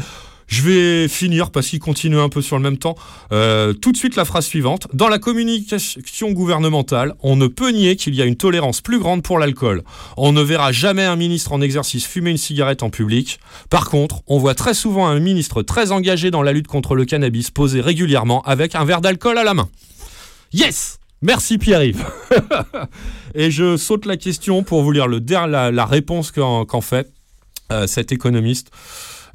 je 0.52 0.60
vais 0.60 1.08
finir 1.08 1.50
parce 1.50 1.68
qu'il 1.68 1.80
continue 1.80 2.18
un 2.18 2.28
peu 2.28 2.42
sur 2.42 2.56
le 2.58 2.62
même 2.62 2.76
temps. 2.76 2.94
Euh, 3.32 3.72
tout 3.72 3.90
de 3.90 3.96
suite 3.96 4.16
la 4.16 4.26
phrase 4.26 4.44
suivante. 4.44 4.86
Dans 4.92 5.08
la 5.08 5.18
communication 5.18 6.30
gouvernementale, 6.30 7.14
on 7.22 7.36
ne 7.36 7.46
peut 7.46 7.70
nier 7.70 7.96
qu'il 7.96 8.14
y 8.14 8.20
a 8.20 8.26
une 8.26 8.36
tolérance 8.36 8.82
plus 8.82 8.98
grande 8.98 9.22
pour 9.22 9.38
l'alcool. 9.38 9.82
On 10.18 10.32
ne 10.32 10.42
verra 10.42 10.70
jamais 10.70 11.04
un 11.04 11.16
ministre 11.16 11.52
en 11.52 11.62
exercice 11.62 12.04
fumer 12.04 12.30
une 12.32 12.36
cigarette 12.36 12.82
en 12.82 12.90
public. 12.90 13.40
Par 13.70 13.88
contre, 13.88 14.20
on 14.26 14.38
voit 14.38 14.54
très 14.54 14.74
souvent 14.74 15.06
un 15.06 15.18
ministre 15.20 15.62
très 15.62 15.90
engagé 15.90 16.30
dans 16.30 16.42
la 16.42 16.52
lutte 16.52 16.66
contre 16.66 16.96
le 16.96 17.06
cannabis 17.06 17.50
poser 17.50 17.80
régulièrement 17.80 18.42
avec 18.42 18.74
un 18.74 18.84
verre 18.84 19.00
d'alcool 19.00 19.38
à 19.38 19.44
la 19.44 19.54
main. 19.54 19.70
Yes 20.52 20.98
Merci 21.22 21.56
Pierre-Yves. 21.56 22.04
Et 23.34 23.50
je 23.50 23.78
saute 23.78 24.04
la 24.04 24.18
question 24.18 24.64
pour 24.64 24.82
vous 24.82 24.92
lire 24.92 25.06
le 25.06 25.22
la, 25.28 25.70
la 25.70 25.86
réponse 25.86 26.30
qu'en 26.30 26.66
qu'en 26.66 26.82
fait 26.82 27.10
euh, 27.72 27.86
cet 27.86 28.12
économiste. 28.12 28.70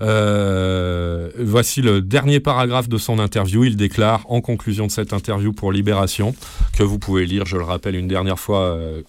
Euh, 0.02 1.30
voici 1.40 1.82
le 1.82 2.02
dernier 2.02 2.40
paragraphe 2.40 2.90
de 2.90 2.98
son 2.98 3.20
interview. 3.20 3.64
Il 3.64 3.76
déclare 3.78 4.26
en 4.30 4.42
conclusion 4.42 4.88
de 4.88 4.92
cette 4.92 5.14
interview 5.14 5.54
pour 5.54 5.72
Libération, 5.72 6.36
que 6.78 6.84
vous 6.84 7.00
pouvez 7.00 7.26
lire, 7.26 7.46
je 7.46 7.58
le 7.58 7.64
rappelle 7.64 7.96
une 7.96 8.08
dernière 8.08 8.40
fois, 8.40 8.62
euh, 8.62 9.02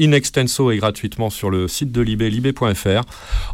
in 0.00 0.12
extenso 0.12 0.70
et 0.70 0.76
gratuitement 0.78 1.30
sur 1.30 1.50
le 1.50 1.68
site 1.68 1.92
de 1.92 2.00
Libé, 2.00 2.30
libé.fr. 2.30 3.02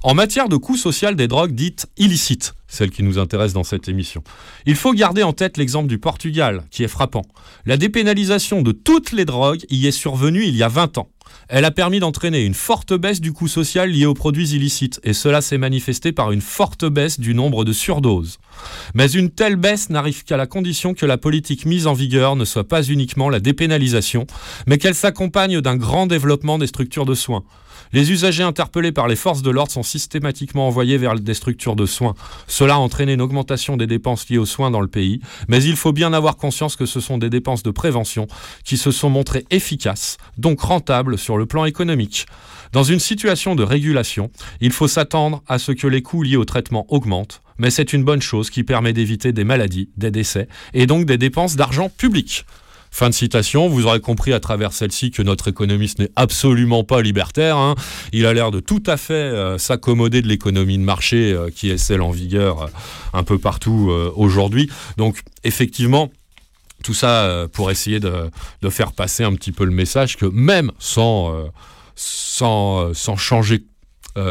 En 0.02 0.14
matière 0.14 0.48
de 0.48 0.56
coût 0.56 0.76
social 0.76 1.16
des 1.16 1.28
drogues 1.28 1.52
dites 1.52 1.86
illicites, 1.96 2.54
celle 2.68 2.90
qui 2.90 3.02
nous 3.02 3.18
intéresse 3.18 3.52
dans 3.52 3.64
cette 3.64 3.88
émission, 3.88 4.22
il 4.66 4.76
faut 4.76 4.92
garder 4.92 5.22
en 5.22 5.32
tête 5.32 5.56
l'exemple 5.56 5.88
du 5.88 5.98
Portugal, 5.98 6.62
qui 6.70 6.84
est 6.84 6.88
frappant. 6.88 7.22
La 7.66 7.76
dépénalisation 7.76 8.62
de 8.62 8.72
toutes 8.72 9.12
les 9.12 9.24
drogues 9.24 9.64
y 9.70 9.86
est 9.86 9.92
survenue 9.92 10.44
il 10.44 10.56
y 10.56 10.62
a 10.62 10.68
20 10.68 10.98
ans. 10.98 11.08
Elle 11.48 11.64
a 11.64 11.70
permis 11.70 12.00
d'entraîner 12.00 12.44
une 12.44 12.54
forte 12.54 12.94
baisse 12.94 13.20
du 13.20 13.32
coût 13.32 13.48
social 13.48 13.90
lié 13.90 14.06
aux 14.06 14.14
produits 14.14 14.50
illicites, 14.50 15.00
et 15.04 15.12
cela 15.12 15.40
s'est 15.40 15.58
manifesté 15.58 16.12
par 16.12 16.32
une 16.32 16.40
forte 16.40 16.84
baisse 16.84 17.20
du 17.20 17.34
nombre 17.34 17.64
de 17.64 17.72
surdoses. 17.72 18.38
Mais 18.94 19.10
une 19.10 19.30
telle 19.30 19.56
baisse 19.56 19.90
n'arrive 19.90 20.24
qu'à 20.24 20.36
la 20.36 20.46
condition 20.46 20.94
que 20.94 21.06
la 21.06 21.18
politique 21.18 21.66
mise 21.66 21.86
en 21.86 21.92
vigueur 21.92 22.36
ne 22.36 22.44
soit 22.44 22.68
pas 22.68 22.82
uniquement 22.82 23.28
la 23.28 23.40
dépénalisation, 23.40 24.26
mais 24.66 24.78
qu'elle 24.78 24.94
s'accompagne 24.94 25.60
d'un 25.60 25.76
grand 25.76 26.06
développement 26.06 26.58
des 26.58 26.66
structures 26.66 27.06
de 27.06 27.14
soins. 27.14 27.44
Les 27.92 28.10
usagers 28.10 28.42
interpellés 28.42 28.90
par 28.90 29.06
les 29.06 29.16
forces 29.16 29.42
de 29.42 29.50
l'ordre 29.50 29.70
sont 29.70 29.82
systématiquement 29.82 30.66
envoyés 30.66 30.96
vers 30.96 31.14
des 31.14 31.34
structures 31.34 31.76
de 31.76 31.84
soins. 31.84 32.14
Cela 32.46 32.74
a 32.74 32.78
entraîné 32.78 33.12
une 33.12 33.20
augmentation 33.20 33.76
des 33.76 33.86
dépenses 33.86 34.26
liées 34.30 34.38
aux 34.38 34.46
soins 34.46 34.70
dans 34.70 34.80
le 34.80 34.88
pays, 34.88 35.20
mais 35.46 35.62
il 35.62 35.76
faut 35.76 35.92
bien 35.92 36.14
avoir 36.14 36.38
conscience 36.38 36.74
que 36.74 36.86
ce 36.86 37.00
sont 37.00 37.18
des 37.18 37.28
dépenses 37.28 37.62
de 37.62 37.70
prévention 37.70 38.26
qui 38.64 38.78
se 38.78 38.90
sont 38.90 39.10
montrées 39.10 39.44
efficaces, 39.50 40.16
donc 40.38 40.62
rentables 40.62 41.18
sur 41.18 41.36
le 41.36 41.44
plan 41.44 41.66
économique. 41.66 42.26
Dans 42.72 42.82
une 42.82 43.00
situation 43.00 43.54
de 43.54 43.62
régulation, 43.62 44.30
il 44.62 44.72
faut 44.72 44.88
s'attendre 44.88 45.42
à 45.46 45.58
ce 45.58 45.72
que 45.72 45.86
les 45.86 46.00
coûts 46.00 46.22
liés 46.22 46.36
au 46.36 46.46
traitement 46.46 46.86
augmentent, 46.88 47.42
mais 47.58 47.68
c'est 47.70 47.92
une 47.92 48.04
bonne 48.04 48.22
chose 48.22 48.48
qui 48.48 48.64
permet 48.64 48.94
d'éviter 48.94 49.32
des 49.32 49.44
maladies, 49.44 49.90
des 49.98 50.10
décès 50.10 50.48
et 50.72 50.86
donc 50.86 51.04
des 51.04 51.18
dépenses 51.18 51.56
d'argent 51.56 51.90
public. 51.90 52.46
Fin 52.94 53.08
de 53.08 53.14
citation, 53.14 53.68
vous 53.68 53.86
aurez 53.86 54.00
compris 54.00 54.34
à 54.34 54.38
travers 54.38 54.74
celle-ci 54.74 55.10
que 55.10 55.22
notre 55.22 55.48
économiste 55.48 55.98
n'est 55.98 56.10
absolument 56.14 56.84
pas 56.84 57.00
libertaire. 57.00 57.56
hein. 57.56 57.74
Il 58.12 58.26
a 58.26 58.34
l'air 58.34 58.50
de 58.50 58.60
tout 58.60 58.82
à 58.86 58.98
fait 58.98 59.14
euh, 59.14 59.56
s'accommoder 59.56 60.20
de 60.20 60.28
l'économie 60.28 60.76
de 60.76 60.82
marché 60.82 61.32
euh, 61.32 61.48
qui 61.48 61.70
est 61.70 61.78
celle 61.78 62.02
en 62.02 62.10
vigueur 62.10 62.64
euh, 62.64 62.66
un 63.14 63.22
peu 63.22 63.38
partout 63.38 63.90
aujourd'hui. 64.14 64.70
Donc 64.98 65.22
effectivement, 65.42 66.10
tout 66.84 66.92
ça 66.92 67.46
pour 67.54 67.70
essayer 67.70 67.98
de, 67.98 68.30
faire 68.68 68.92
passer 68.92 69.24
un 69.24 69.32
petit 69.34 69.52
peu 69.52 69.64
le 69.64 69.70
message 69.70 70.18
que 70.18 70.26
même 70.26 70.70
sans, 70.78 71.48
changer 73.16 73.64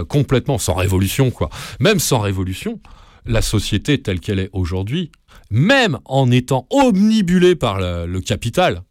complètement, 0.08 0.60
sans 0.60 0.76
révolution, 0.76 1.32
quoi, 1.32 1.50
même 1.80 2.00
sans 2.00 2.20
révolution, 2.20 2.80
la 3.26 3.42
société 3.42 4.02
telle 4.02 4.20
qu'elle 4.20 4.40
est 4.40 4.50
aujourd'hui, 4.54 5.12
même 5.52 6.00
en 6.06 6.32
étant 6.32 6.66
omnibulée 6.72 7.56
par 7.56 7.80
le 7.80 8.20
capital, 8.22 8.82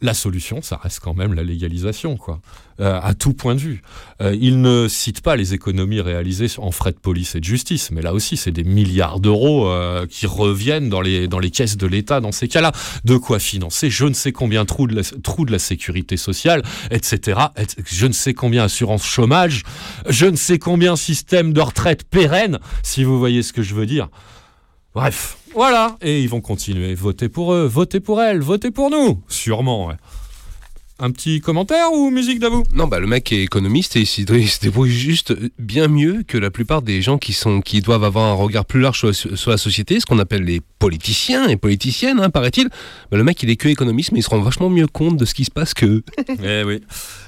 la 0.00 0.12
solution, 0.12 0.60
ça 0.60 0.76
reste 0.76 1.00
quand 1.00 1.14
même 1.14 1.32
la 1.32 1.42
légalisation, 1.42 2.16
quoi, 2.16 2.40
Euh, 2.80 2.98
à 3.00 3.14
tout 3.14 3.32
point 3.34 3.54
de 3.54 3.60
vue. 3.60 3.82
Euh, 4.20 4.36
il 4.38 4.60
ne 4.60 4.88
cite 4.88 5.20
pas 5.20 5.36
les 5.36 5.54
économies 5.54 6.00
réalisées 6.00 6.48
en 6.58 6.72
frais 6.72 6.90
de 6.90 6.98
police 6.98 7.36
et 7.36 7.40
de 7.40 7.44
justice, 7.44 7.92
mais 7.92 8.02
là 8.02 8.12
aussi, 8.12 8.36
c'est 8.36 8.50
des 8.50 8.64
milliards 8.64 9.20
d'euros 9.20 9.68
euh, 9.68 10.06
qui 10.08 10.26
reviennent 10.26 10.88
dans 10.88 11.00
les, 11.00 11.28
caisses 11.52 11.76
de 11.76 11.86
l'État 11.86 12.20
dans 12.20 12.32
ces 12.32 12.48
cas-là. 12.48 12.72
De 13.04 13.16
quoi 13.16 13.38
financer 13.38 13.90
je 13.90 14.04
ne 14.04 14.12
sais 14.12 14.32
combien 14.32 14.64
trous 14.64 14.88
de 14.88 14.96
la, 14.96 15.02
trous 15.22 15.46
de 15.46 15.52
la 15.52 15.60
sécurité 15.60 16.16
sociale, 16.16 16.62
etc. 16.90 17.40
et- 17.56 17.66
Je 17.86 18.06
ne 18.08 18.12
sais 18.12 18.34
combien 18.34 18.64
assurance 18.64 19.04
chômage, 19.06 19.62
je 20.08 20.26
ne 20.26 20.36
sais 20.36 20.58
combien 20.58 20.96
système 20.96 21.52
de 21.52 21.60
retraite 21.60 22.02
pérenne, 22.02 22.58
si 22.82 23.04
vous 23.04 23.18
voyez 23.20 23.42
ce 23.44 23.52
que 23.52 23.62
je 23.62 23.74
veux 23.76 23.86
dire. 23.86 24.08
Bref, 24.94 25.38
voilà, 25.54 25.96
et 26.02 26.20
ils 26.22 26.28
vont 26.28 26.40
continuer. 26.40 26.94
Votez 26.94 27.28
pour 27.28 27.52
eux, 27.54 27.66
votez 27.66 28.00
pour 28.00 28.20
elles, 28.22 28.40
votez 28.40 28.70
pour 28.70 28.90
nous, 28.90 29.22
sûrement. 29.28 29.86
ouais. 29.86 29.94
Un 31.00 31.10
petit 31.10 31.40
commentaire 31.40 31.92
ou 31.92 32.10
musique 32.10 32.38
d'avoue 32.38 32.62
Non, 32.72 32.86
bah 32.86 33.00
le 33.00 33.08
mec 33.08 33.32
est 33.32 33.42
économiste 33.42 33.96
et 33.96 34.02
il 34.02 34.06
se 34.06 34.22
dé- 34.22 34.38
il 34.38 34.48
se 34.48 34.60
débrouille 34.60 34.92
juste 34.92 35.34
bien 35.58 35.88
mieux 35.88 36.22
que 36.26 36.38
la 36.38 36.52
plupart 36.52 36.82
des 36.82 37.02
gens 37.02 37.18
qui, 37.18 37.32
sont, 37.32 37.60
qui 37.60 37.80
doivent 37.80 38.04
avoir 38.04 38.26
un 38.30 38.34
regard 38.34 38.64
plus 38.64 38.80
large 38.80 38.98
sur, 38.98 39.08
la- 39.08 39.36
sur 39.36 39.50
la 39.50 39.56
société, 39.56 39.98
ce 39.98 40.06
qu'on 40.06 40.20
appelle 40.20 40.44
les 40.44 40.60
politiciens 40.78 41.48
et 41.48 41.56
politiciennes, 41.56 42.20
hein, 42.20 42.30
paraît-il. 42.30 42.68
Bah, 43.10 43.16
le 43.16 43.24
mec, 43.24 43.42
il 43.42 43.50
est 43.50 43.56
que 43.56 43.66
économiste, 43.68 44.12
mais 44.12 44.20
il 44.20 44.22
se 44.22 44.30
rend 44.30 44.38
vachement 44.40 44.70
mieux 44.70 44.86
compte 44.86 45.16
de 45.16 45.24
ce 45.24 45.34
qui 45.34 45.44
se 45.44 45.50
passe 45.50 45.74
que. 45.74 46.04
Eh 46.42 46.62
oui. 46.64 46.80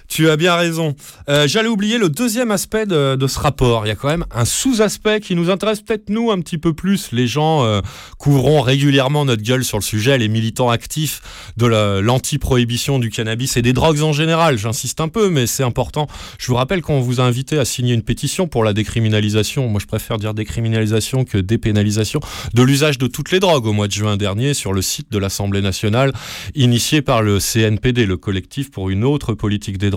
Tu 0.08 0.28
as 0.30 0.36
bien 0.36 0.54
raison. 0.54 0.94
Euh, 1.28 1.46
J'allais 1.48 1.68
oublier 1.68 1.98
le 1.98 2.08
deuxième 2.08 2.50
aspect 2.50 2.86
de, 2.86 3.26
ce 3.26 3.38
rapport. 3.38 3.86
Il 3.86 3.88
y 3.88 3.92
a 3.92 3.96
quand 3.96 4.08
même 4.08 4.24
un 4.30 4.44
sous-aspect 4.44 5.20
qui 5.20 5.34
nous 5.34 5.50
intéresse 5.50 5.80
peut-être 5.80 6.08
nous 6.10 6.30
un 6.30 6.40
petit 6.40 6.58
peu 6.58 6.72
plus. 6.72 7.10
Les 7.12 7.26
gens 7.26 7.64
euh, 7.64 7.80
régulièrement 8.20 9.24
notre 9.24 9.42
gueule 9.42 9.64
sur 9.64 9.78
le 9.78 9.82
sujet, 9.82 10.18
les 10.18 10.28
militants 10.28 10.70
actifs 10.70 11.20
de 11.56 11.66
la- 11.66 12.00
l'anti-prohibition 12.00 12.98
du 12.98 13.10
cannabis 13.10 13.56
et 13.56 13.62
des 13.62 13.72
drogues 13.72 14.02
en 14.02 14.12
général. 14.12 14.58
J'insiste 14.58 15.00
un 15.00 15.08
peu, 15.08 15.28
mais 15.30 15.46
c'est 15.46 15.62
important. 15.64 16.06
Je 16.38 16.46
vous 16.46 16.54
rappelle 16.54 16.82
qu'on 16.82 17.00
vous 17.00 17.20
a 17.20 17.24
invité 17.24 17.58
à 17.58 17.64
signer 17.64 17.94
une 17.94 18.02
pétition 18.02 18.46
pour 18.46 18.64
la 18.64 18.72
décriminalisation. 18.72 19.68
Moi, 19.68 19.80
je 19.80 19.86
préfère 19.86 20.18
dire 20.18 20.34
décriminalisation 20.34 21.24
que 21.24 21.38
dépénalisation 21.38 22.20
de 22.54 22.62
l'usage 22.62 22.98
de 22.98 23.06
toutes 23.06 23.30
les 23.32 23.40
drogues 23.40 23.66
au 23.66 23.72
mois 23.72 23.88
de 23.88 23.92
juin 23.92 24.16
dernier 24.16 24.54
sur 24.54 24.72
le 24.72 24.82
site 24.82 25.10
de 25.10 25.18
l'Assemblée 25.18 25.62
nationale, 25.62 26.12
initié 26.54 27.02
par 27.02 27.22
le 27.22 27.38
CNPD, 27.40 28.06
le 28.06 28.16
collectif 28.16 28.70
pour 28.70 28.90
une 28.90 29.04
autre 29.04 29.34
politique 29.34 29.78
des 29.78 29.90
drogues. 29.90 29.95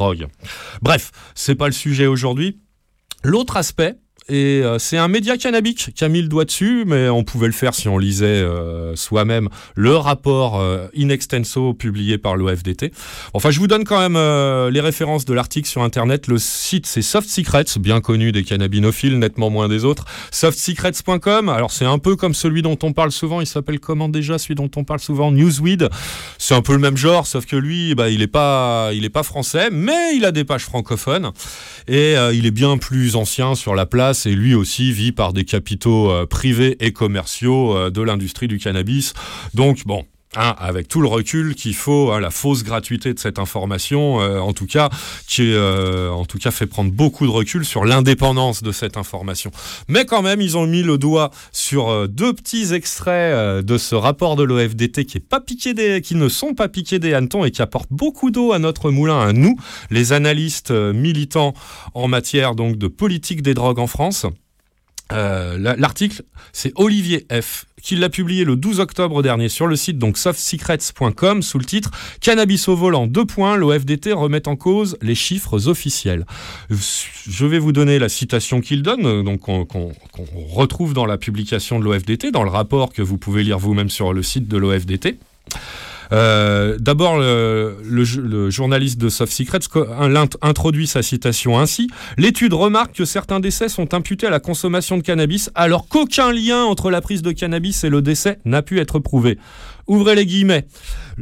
Bref, 0.82 1.12
c'est 1.36 1.56
pas 1.56 1.68
le 1.68 1.74
sujet 1.74 2.08
aujourd'hui. 2.08 2.60
L'autre 3.24 3.58
aspect, 3.58 3.97
et 4.30 4.62
euh, 4.64 4.78
c'est 4.78 4.98
un 4.98 5.08
média 5.08 5.38
cannabique 5.38 5.90
qui 5.96 6.04
a 6.04 6.08
mis 6.08 6.22
le 6.22 6.28
doigt 6.28 6.46
dessus, 6.46 6.84
mais 6.86 7.10
on 7.10 7.24
pouvait 7.24 7.48
le 7.48 7.54
faire 7.54 7.74
si 7.74 7.88
on 7.88 7.98
lisait 7.98 8.26
euh, 8.28 8.96
soi-même 8.96 9.50
le 9.76 9.96
rapport 9.96 10.60
euh, 10.60 10.88
in 10.96 11.10
extenso 11.10 11.74
publié 11.74 12.20
par 12.20 12.36
l'OFDT. 12.36 12.92
Enfin, 13.34 13.50
je 13.50 13.60
vous 13.60 13.68
donne 13.68 13.86
quand 13.86 14.00
même 14.00 14.18
les 14.72 14.82
références 14.82 15.26
de 15.26 15.34
l'article 15.34 15.68
sur 15.68 15.82
Internet. 15.82 16.28
Le 16.28 16.38
site, 16.38 16.86
c'est 16.86 17.02
Soft 17.02 17.28
Secrets, 17.28 17.66
bien 17.80 18.02
connu 18.02 18.32
des 18.32 18.44
cannabinophiles, 18.44 19.18
nettement 19.18 19.50
moins 19.50 19.68
des 19.68 19.84
autres. 19.84 20.06
Softsecrets.com, 20.32 21.50
alors 21.50 21.72
c'est 21.72 21.86
un 21.86 21.98
peu 21.98 22.16
comme 22.16 22.34
celui 22.34 22.62
dont 22.62 22.78
on 22.84 22.94
parle 22.94 23.12
souvent, 23.12 23.42
il 23.42 23.48
s'appelle 23.48 23.80
comment 23.80 24.10
déjà, 24.10 24.38
celui 24.38 24.56
dont 24.56 24.70
on 24.76 24.84
parle 24.84 25.00
souvent? 25.00 25.32
Newsweed. 25.32 25.90
C'est 26.38 26.54
un 26.54 26.62
peu 26.62 26.74
le 26.74 26.80
même 26.80 26.98
genre, 26.98 27.26
sauf 27.26 27.46
que 27.46 27.56
lui, 27.56 27.96
bah, 27.96 28.10
il 28.10 28.22
est 28.22 28.28
pas, 28.28 28.92
pas 29.12 29.24
français, 29.24 29.70
mais 29.72 30.16
il 30.16 30.26
a 30.26 30.32
des 30.32 30.44
pages 30.44 30.66
francophones 30.66 31.32
et 31.88 32.16
il 32.34 32.46
est 32.46 32.52
bien 32.52 32.78
plus 32.78 33.16
ancien 33.16 33.56
sur 33.56 33.74
la 33.74 33.86
place 33.86 34.19
et 34.26 34.36
lui 34.36 34.56
aussi 34.56 34.92
vit 34.92 35.12
par 35.12 35.34
des 35.34 35.46
capitaux 35.46 36.12
euh, 36.12 36.26
privés 36.26 36.78
et 36.80 36.94
commerciaux 36.94 37.76
euh, 37.76 37.90
de 37.90 38.02
l'industrie 38.02 38.48
du 38.48 38.58
cannabis. 38.58 39.14
Donc 39.54 39.86
bon. 39.86 40.06
Hein, 40.36 40.56
avec 40.60 40.88
tout 40.88 41.02
le 41.02 41.08
recul 41.08 41.56
qu'il 41.56 41.74
faut, 41.76 42.12
hein, 42.12 42.20
la 42.20 42.30
fausse 42.30 42.64
gratuité 42.64 43.14
de 43.14 43.20
cette 43.20 43.40
information, 43.40 44.22
euh, 44.22 44.40
en 44.40 44.54
tout 44.54 44.66
cas, 44.68 44.90
qui 45.28 45.54
euh, 45.54 46.12
en 46.12 46.26
tout 46.26 46.38
cas 46.38 46.52
fait 46.52 46.66
prendre 46.68 46.92
beaucoup 46.92 47.26
de 47.26 47.32
recul 47.32 47.66
sur 47.66 47.86
l'indépendance 47.86 48.62
de 48.64 48.72
cette 48.72 48.98
information. 48.98 49.52
Mais 49.88 50.06
quand 50.06 50.22
même, 50.22 50.42
ils 50.42 50.58
ont 50.58 50.68
mis 50.68 50.84
le 50.84 50.98
doigt 50.98 51.32
sur 51.52 51.90
euh, 51.90 52.08
deux 52.08 52.34
petits 52.34 52.74
extraits 52.74 53.64
de 53.66 53.78
ce 53.78 53.96
rapport 53.96 54.36
de 54.36 54.44
l'OFDT 54.44 55.06
qui 55.06 55.18
est 55.18 55.28
pas 55.28 55.40
piqué 55.40 55.74
des, 55.74 56.02
qui 56.02 56.16
ne 56.16 56.30
sont 56.30 56.54
pas 56.54 56.68
piqués 56.70 57.00
des 57.00 57.14
hannetons 57.14 57.46
et 57.46 57.52
qui 57.52 57.62
apportent 57.62 57.92
beaucoup 57.92 58.32
d'eau 58.32 58.54
à 58.54 58.60
notre 58.60 58.92
moulin, 58.92 59.20
à 59.20 59.34
nous, 59.34 59.56
les 59.90 60.14
analystes 60.14 60.72
militants 60.72 61.54
en 61.94 62.08
matière 62.08 62.56
donc 62.56 62.78
de 62.78 62.88
politique 62.88 63.42
des 63.42 63.54
drogues 63.54 63.80
en 63.80 63.88
France. 63.88 64.26
La- 65.12 65.58
L'article, 65.76 66.22
c'est 66.54 66.72
Olivier 66.76 67.26
F. 67.32 67.66
qui 67.82 67.96
l'a 67.96 68.10
publié 68.10 68.46
le 68.46 68.56
12 68.56 68.80
octobre 68.80 69.22
dernier 69.22 69.50
sur 69.50 69.68
le 69.68 69.76
site 69.76 69.98
donc 69.98 70.18
softsecrets.com 70.18 71.42
sous 71.42 71.60
le 71.60 71.66
titre 71.66 71.92
Cannabis 72.22 72.68
au 72.68 72.76
volant, 72.76 73.08
deux 73.08 73.26
points, 73.26 73.58
l'OFDT 73.58 74.14
remet 74.14 74.48
en 74.48 74.56
cause 74.56 74.98
les 75.02 75.16
chiffres 75.16 75.68
officiels. 75.68 76.26
Je 76.70 77.46
vais 77.46 77.60
vous 77.60 77.72
donner 77.72 78.00
la 78.00 78.10
citation 78.10 78.62
qu'il 78.62 78.84
donne, 78.84 79.06
euh, 79.06 79.24
donc 79.24 79.42
qu'on 79.42 79.68
retrouve 80.50 80.94
dans 80.94 81.06
la 81.06 81.18
publication 81.18 81.80
de 81.80 81.86
l'OFDT, 81.86 82.32
dans 82.32 82.44
le 82.44 82.50
rapport 82.50 82.94
que 82.94 83.02
vous 83.02 83.18
pouvez 83.18 83.44
lire 83.44 83.60
vous-même 83.60 83.90
sur 83.90 84.14
le 84.14 84.24
site 84.24 84.48
de 84.48 84.58
l'OFDT. 84.58 85.18
Euh, 86.12 86.78
D'abord, 86.80 87.18
le, 87.20 88.49
journaliste 88.49 88.99
de 88.99 89.10
Soft 89.10 89.32
Secrets 89.32 89.60
introduit 90.41 90.88
sa 90.88 91.01
citation 91.01 91.60
ainsi. 91.60 91.89
L'étude 92.18 92.53
remarque 92.53 92.95
que 92.95 93.05
certains 93.05 93.39
décès 93.39 93.70
sont 93.70 93.93
imputés 93.93 94.28
à 94.28 94.30
la 94.30 94.39
consommation 94.39 94.97
de 94.97 95.03
cannabis 95.03 95.49
alors 95.55 95.88
qu'aucun 95.88 96.32
lien 96.32 96.64
entre 96.64 96.89
la 96.91 97.01
prise 97.01 97.22
de 97.22 97.32
cannabis 97.32 97.84
et 97.84 97.89
le 97.89 98.01
décès 98.01 98.39
n'a 98.45 98.62
pu 98.62 98.80
être 98.80 98.99
prouvé. 98.99 99.38
Ouvrez 99.88 100.16
les 100.16 100.26
guillemets. 100.26 100.68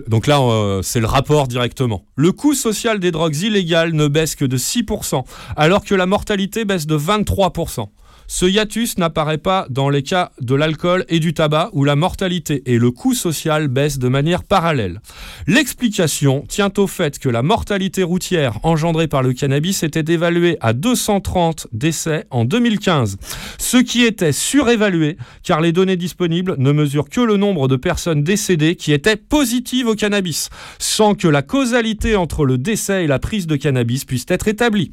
Donc 0.08 0.28
là, 0.28 0.42
euh, 0.42 0.82
c'est 0.82 1.00
le 1.00 1.08
rapport 1.08 1.48
directement. 1.48 2.06
Le 2.16 2.32
coût 2.32 2.54
social 2.54 3.00
des 3.00 3.12
drogues 3.12 3.38
illégales 3.38 3.94
ne 3.94 4.08
baisse 4.08 4.36
que 4.36 4.46
de 4.46 4.58
6%, 4.58 5.24
alors 5.56 5.84
que 5.84 5.96
la 5.96 6.06
mortalité 6.06 6.66
baisse 6.66 6.86
de 6.86 6.98
23%. 6.98 7.88
Ce 8.30 8.46
hiatus 8.46 8.98
n'apparaît 8.98 9.38
pas 9.38 9.66
dans 9.70 9.90
les 9.90 10.04
cas 10.04 10.32
de 10.42 10.54
l'alcool 10.54 11.06
et 11.08 11.20
du 11.20 11.34
tabac 11.34 11.70
où 11.72 11.86
la 11.86 11.96
mortalité 11.96 12.62
et 12.66 12.78
le 12.78 12.92
coût 12.92 13.14
social 13.14 13.70
baissent 13.70 14.00
de 14.00 14.10
manière 14.10 14.44
parallèle. 14.44 15.02
L'explication 15.48 16.44
tient 16.48 16.72
au 16.78 16.88
fait 16.88 17.20
que 17.20 17.30
la 17.30 17.42
mortalité 17.42 18.04
routière 18.04 18.60
engendrée 18.64 19.08
par 19.08 19.24
le 19.24 19.32
cannabis 19.32 19.82
était 19.84 20.12
évaluée 20.12 20.58
à 20.60 20.74
230 20.74 21.68
décès 21.72 22.26
en 22.30 22.44
2015, 22.44 23.18
ce 23.58 23.78
qui 23.78 24.04
était 24.04 24.34
surévalué 24.34 25.18
car 25.42 25.62
les 25.62 25.72
données 25.72 25.96
disponibles 25.96 26.56
ne 26.58 26.74
mesurent 26.74 27.10
que 27.10 27.22
le 27.22 27.38
nombre 27.38 27.70
de 27.70 27.78
personnes 27.78 28.24
décédées 28.24 28.76
qui 28.76 28.92
étaient 28.92 29.16
positives 29.16 29.88
au 29.88 29.96
cannabis, 29.96 30.50
sans 30.80 31.16
que 31.16 31.30
la 31.30 31.44
causalité 31.44 32.18
entre 32.18 32.46
le 32.46 32.58
décès 32.58 33.06
et 33.06 33.08
la 33.08 33.20
prise 33.20 33.48
de 33.48 33.56
cannabis 33.56 34.04
puisse 34.04 34.26
être 34.28 34.50
établie. 34.50 34.92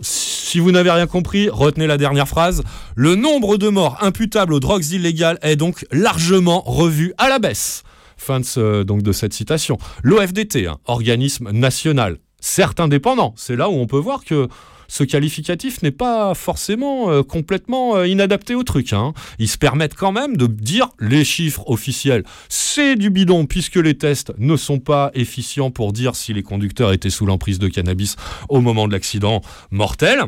Si 0.00 0.60
vous 0.60 0.72
n'avez 0.72 0.90
rien 0.90 1.06
compris, 1.06 1.48
retenez 1.48 1.86
la 1.86 1.96
dernière 1.96 2.28
phrase. 2.28 2.62
Le 2.94 3.14
nombre 3.14 3.56
de 3.56 3.68
morts 3.68 3.98
imputables 4.00 4.52
aux 4.52 4.60
drogues 4.60 4.86
illégales 4.90 5.38
est 5.42 5.56
donc 5.56 5.86
largement 5.90 6.62
revu 6.64 7.12
à 7.18 7.28
la 7.28 7.38
baisse. 7.38 7.82
Fin 8.16 8.40
de, 8.40 9.12
cette 9.12 9.32
citation. 9.32 9.76
L'OFDT, 10.02 10.66
hein, 10.66 10.78
organisme 10.86 11.50
national, 11.50 12.18
certes 12.40 12.80
indépendant, 12.80 13.34
c'est 13.36 13.56
là 13.56 13.68
où 13.68 13.74
on 13.74 13.86
peut 13.86 13.98
voir 13.98 14.24
que 14.24 14.48
ce 14.88 15.04
qualificatif 15.04 15.82
n'est 15.82 15.90
pas 15.90 16.34
forcément 16.34 17.10
euh, 17.10 17.22
complètement 17.22 17.96
euh, 17.96 18.06
inadapté 18.06 18.54
au 18.54 18.62
truc. 18.62 18.92
hein. 18.92 19.12
Ils 19.38 19.48
se 19.48 19.58
permettent 19.58 19.94
quand 19.94 20.12
même 20.12 20.36
de 20.36 20.46
dire 20.46 20.88
les 21.00 21.24
chiffres 21.24 21.64
officiels. 21.68 22.24
C'est 22.48 22.96
du 22.96 23.10
bidon 23.10 23.46
puisque 23.46 23.76
les 23.76 23.96
tests 23.96 24.32
ne 24.38 24.56
sont 24.56 24.78
pas 24.78 25.10
efficients 25.14 25.70
pour 25.70 25.92
dire 25.92 26.14
si 26.16 26.32
les 26.32 26.42
conducteurs 26.42 26.92
étaient 26.92 27.10
sous 27.10 27.26
l'emprise 27.26 27.58
de 27.58 27.68
cannabis 27.68 28.16
au 28.48 28.60
moment 28.60 28.86
de 28.86 28.92
l'accident 28.92 29.40
mortel. 29.70 30.20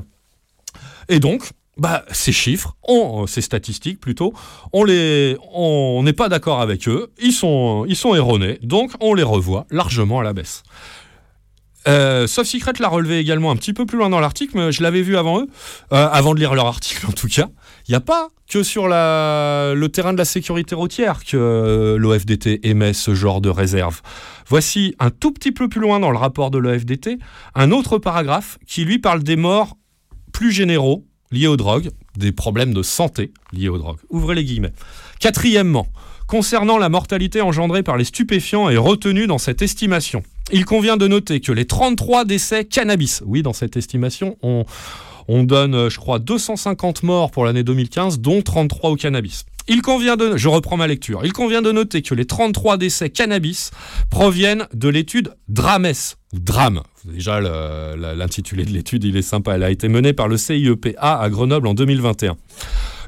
Et 1.08 1.20
donc, 1.20 1.50
bah, 1.76 2.04
ces 2.10 2.32
chiffres, 2.32 2.76
on- 2.86 3.26
ces 3.28 3.40
statistiques 3.40 4.00
plutôt, 4.00 4.32
on 4.72 6.02
n'est 6.02 6.12
pas 6.12 6.28
d'accord 6.28 6.60
avec 6.60 6.88
eux. 6.88 7.12
Ils 7.22 7.32
sont 7.32 7.86
erronés. 8.14 8.58
Donc, 8.62 8.90
on 9.00 9.14
les 9.14 9.22
revoit 9.22 9.66
largement 9.70 10.20
à 10.20 10.24
la 10.24 10.32
baisse. 10.32 10.62
Euh, 11.88 12.26
Soft 12.26 12.50
Secret 12.50 12.74
l'a 12.80 12.88
relevé 12.88 13.18
également 13.18 13.50
un 13.50 13.56
petit 13.56 13.72
peu 13.72 13.86
plus 13.86 13.96
loin 13.98 14.10
dans 14.10 14.20
l'article, 14.20 14.52
mais 14.56 14.72
je 14.72 14.82
l'avais 14.82 15.02
vu 15.02 15.16
avant 15.16 15.40
eux, 15.40 15.46
euh, 15.92 16.08
avant 16.10 16.34
de 16.34 16.38
lire 16.38 16.54
leur 16.54 16.66
article 16.66 17.06
en 17.06 17.12
tout 17.12 17.28
cas. 17.28 17.48
Il 17.88 17.92
n'y 17.92 17.96
a 17.96 18.00
pas 18.00 18.28
que 18.48 18.62
sur 18.62 18.88
le 18.88 19.86
terrain 19.86 20.12
de 20.12 20.18
la 20.18 20.24
sécurité 20.24 20.74
routière 20.74 21.24
que 21.24 21.36
euh, 21.36 21.98
l'OFDT 21.98 22.60
émet 22.62 22.92
ce 22.92 23.14
genre 23.14 23.40
de 23.40 23.48
réserve. 23.48 24.00
Voici 24.46 24.94
un 24.98 25.10
tout 25.10 25.32
petit 25.32 25.52
peu 25.52 25.68
plus 25.68 25.80
loin 25.80 26.00
dans 26.00 26.10
le 26.10 26.18
rapport 26.18 26.50
de 26.50 26.58
l'OFDT, 26.58 27.18
un 27.54 27.70
autre 27.70 27.98
paragraphe 27.98 28.58
qui 28.66 28.84
lui 28.84 28.98
parle 28.98 29.22
des 29.22 29.36
morts 29.36 29.76
plus 30.32 30.52
généraux 30.52 31.06
liés 31.30 31.46
aux 31.46 31.56
drogues, 31.56 31.90
des 32.16 32.32
problèmes 32.32 32.72
de 32.72 32.82
santé 32.82 33.32
liés 33.52 33.68
aux 33.68 33.78
drogues. 33.78 33.98
Ouvrez 34.10 34.34
les 34.34 34.44
guillemets. 34.44 34.72
Quatrièmement, 35.20 35.86
concernant 36.28 36.78
la 36.78 36.88
mortalité 36.88 37.40
engendrée 37.40 37.82
par 37.82 37.96
les 37.96 38.04
stupéfiants 38.04 38.68
et 38.68 38.76
retenue 38.76 39.26
dans 39.26 39.38
cette 39.38 39.62
estimation, 39.62 40.22
il 40.52 40.64
convient 40.64 40.96
de 40.96 41.08
noter 41.08 41.40
que 41.40 41.50
les 41.50 41.64
33 41.64 42.24
décès 42.24 42.64
cannabis, 42.64 43.22
oui, 43.26 43.42
dans 43.42 43.52
cette 43.52 43.76
estimation, 43.76 44.36
on, 44.42 44.64
on 45.26 45.42
donne, 45.42 45.74
euh, 45.74 45.90
je 45.90 45.98
crois, 45.98 46.18
250 46.18 47.02
morts 47.02 47.30
pour 47.30 47.44
l'année 47.44 47.64
2015, 47.64 48.20
dont 48.20 48.42
33 48.42 48.90
au 48.90 48.96
cannabis. 48.96 49.46
Il 49.70 49.82
convient 49.82 50.16
de, 50.16 50.36
je 50.36 50.48
reprends 50.48 50.78
ma 50.78 50.86
lecture, 50.86 51.20
il 51.24 51.32
convient 51.32 51.60
de 51.60 51.72
noter 51.72 52.00
que 52.00 52.14
les 52.14 52.24
33 52.24 52.78
décès 52.78 53.10
cannabis 53.10 53.70
proviennent 54.08 54.66
de 54.72 54.88
l'étude 54.88 55.34
DRAMES, 55.48 56.16
ou 56.32 56.38
DRAM. 56.38 56.82
Déjà, 57.04 57.40
l'intitulé 57.40 58.64
de 58.64 58.70
l'étude, 58.70 59.04
il 59.04 59.16
est 59.16 59.22
sympa. 59.22 59.54
Elle 59.54 59.62
a 59.62 59.70
été 59.70 59.88
menée 59.88 60.12
par 60.12 60.28
le 60.28 60.36
CIEPA 60.36 60.90
à 61.00 61.30
Grenoble 61.30 61.66
en 61.66 61.74
2021. 61.74 62.36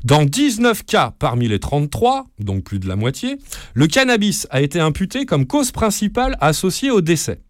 Dans 0.05 0.25
19 0.25 0.85
cas 0.85 1.13
parmi 1.19 1.47
les 1.47 1.59
33, 1.59 2.27
donc 2.39 2.65
plus 2.65 2.79
de 2.79 2.89
la 2.89 2.97
moitié, 2.97 3.37
le 3.75 3.87
cannabis 3.87 4.47
a 4.51 4.63
été 4.63 4.81
imputé 4.81 5.27
comme 5.27 5.47
cause 5.47 5.73
principale 5.73 6.39
associée 6.41 6.91
au 6.91 7.03
décès. 7.03 7.41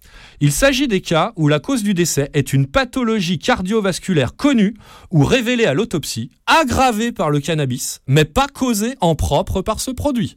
Il 0.41 0.51
s'agit 0.51 0.89
des 0.89 1.01
cas 1.01 1.33
où 1.37 1.47
la 1.47 1.61
cause 1.61 1.85
du 1.85 1.95
décès 1.95 2.29
est 2.35 2.53
une 2.53 2.67
pathologie 2.67 3.39
cardiovasculaire 3.39 4.35
connue 4.35 4.75
ou 5.13 5.25
révélée 5.25 5.67
à 5.67 5.75
l'autopsie, 5.75 6.31
aggravée 6.47 7.13
par 7.13 7.31
le 7.31 7.39
cannabis, 7.39 8.01
mais 8.09 8.25
pas 8.25 8.49
causée 8.49 8.95
en 9.01 9.15
propre 9.15 9.63
par 9.63 9.79
ce 9.81 9.93
produit. 9.93 10.37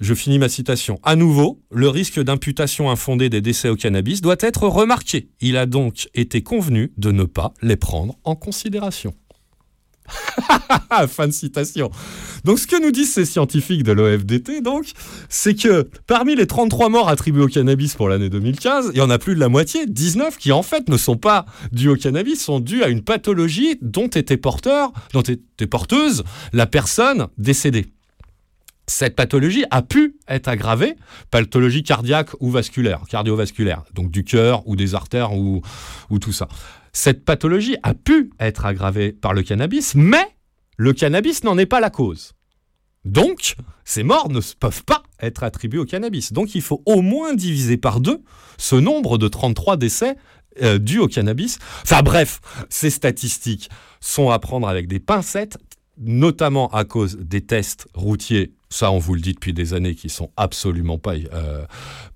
Je 0.00 0.14
finis 0.14 0.40
ma 0.40 0.48
citation. 0.48 0.98
À 1.04 1.14
nouveau, 1.14 1.60
le 1.70 1.88
risque 1.88 2.18
d'imputation 2.18 2.90
infondée 2.90 3.28
des 3.28 3.40
décès 3.40 3.68
au 3.68 3.76
cannabis 3.76 4.20
doit 4.20 4.36
être 4.40 4.66
remarqué. 4.66 5.28
Il 5.40 5.56
a 5.56 5.66
donc 5.66 6.08
été 6.14 6.42
convenu 6.42 6.92
de 6.96 7.12
ne 7.12 7.22
pas 7.22 7.52
les 7.62 7.76
prendre 7.76 8.16
en 8.24 8.34
considération. 8.34 9.14
fin 11.08 11.26
de 11.26 11.32
citation. 11.32 11.90
Donc 12.44 12.58
ce 12.58 12.66
que 12.66 12.80
nous 12.80 12.90
disent 12.90 13.12
ces 13.12 13.24
scientifiques 13.24 13.82
de 13.82 13.92
l'OFDT, 13.92 14.60
donc, 14.62 14.86
c'est 15.28 15.54
que 15.54 15.88
parmi 16.06 16.34
les 16.34 16.46
33 16.46 16.88
morts 16.88 17.08
attribués 17.08 17.42
au 17.42 17.48
cannabis 17.48 17.94
pour 17.94 18.08
l'année 18.08 18.28
2015, 18.28 18.90
il 18.92 18.98
y 18.98 19.00
en 19.00 19.10
a 19.10 19.18
plus 19.18 19.34
de 19.34 19.40
la 19.40 19.48
moitié, 19.48 19.86
19, 19.86 20.36
qui 20.36 20.52
en 20.52 20.62
fait 20.62 20.88
ne 20.88 20.96
sont 20.96 21.16
pas 21.16 21.46
dus 21.70 21.88
au 21.88 21.96
cannabis, 21.96 22.42
sont 22.42 22.60
dus 22.60 22.82
à 22.82 22.88
une 22.88 23.02
pathologie 23.02 23.78
dont 23.80 24.08
était 24.08 24.36
porteur, 24.36 24.92
dont 25.12 25.22
était 25.22 25.66
porteuse 25.66 26.24
la 26.52 26.66
personne 26.66 27.28
décédée. 27.38 27.86
Cette 28.88 29.14
pathologie 29.14 29.64
a 29.70 29.80
pu 29.80 30.16
être 30.28 30.48
aggravée, 30.48 30.96
pathologie 31.30 31.84
cardiaque 31.84 32.30
ou 32.40 32.50
vasculaire, 32.50 33.02
cardiovasculaire, 33.08 33.84
donc 33.94 34.10
du 34.10 34.24
cœur 34.24 34.66
ou 34.66 34.74
des 34.74 34.94
artères 34.94 35.34
ou, 35.34 35.62
ou 36.10 36.18
tout 36.18 36.32
ça. 36.32 36.48
Cette 36.92 37.24
pathologie 37.24 37.76
a 37.82 37.94
pu 37.94 38.30
être 38.38 38.66
aggravée 38.66 39.12
par 39.12 39.32
le 39.32 39.42
cannabis, 39.42 39.94
mais 39.94 40.26
le 40.76 40.92
cannabis 40.92 41.42
n'en 41.44 41.56
est 41.58 41.66
pas 41.66 41.80
la 41.80 41.90
cause. 41.90 42.32
Donc, 43.04 43.56
ces 43.84 44.02
morts 44.02 44.28
ne 44.28 44.40
peuvent 44.60 44.84
pas 44.84 45.02
être 45.20 45.42
attribués 45.42 45.80
au 45.80 45.84
cannabis. 45.84 46.32
Donc, 46.32 46.54
il 46.54 46.62
faut 46.62 46.82
au 46.86 47.00
moins 47.02 47.34
diviser 47.34 47.76
par 47.76 48.00
deux 48.00 48.22
ce 48.58 48.76
nombre 48.76 49.18
de 49.18 49.26
33 49.26 49.76
décès 49.76 50.16
euh, 50.62 50.78
dus 50.78 50.98
au 50.98 51.08
cannabis. 51.08 51.58
Enfin 51.82 52.02
bref, 52.02 52.40
ces 52.68 52.90
statistiques 52.90 53.70
sont 54.00 54.30
à 54.30 54.38
prendre 54.38 54.68
avec 54.68 54.86
des 54.86 55.00
pincettes, 55.00 55.56
notamment 55.98 56.68
à 56.68 56.84
cause 56.84 57.16
des 57.16 57.40
tests 57.40 57.88
routiers. 57.94 58.52
Ça, 58.72 58.90
on 58.90 58.98
vous 58.98 59.14
le 59.14 59.20
dit 59.20 59.34
depuis 59.34 59.52
des 59.52 59.74
années, 59.74 59.94
qui 59.94 60.08
sont 60.08 60.30
absolument 60.36 60.98
pas, 60.98 61.14
euh, 61.14 61.64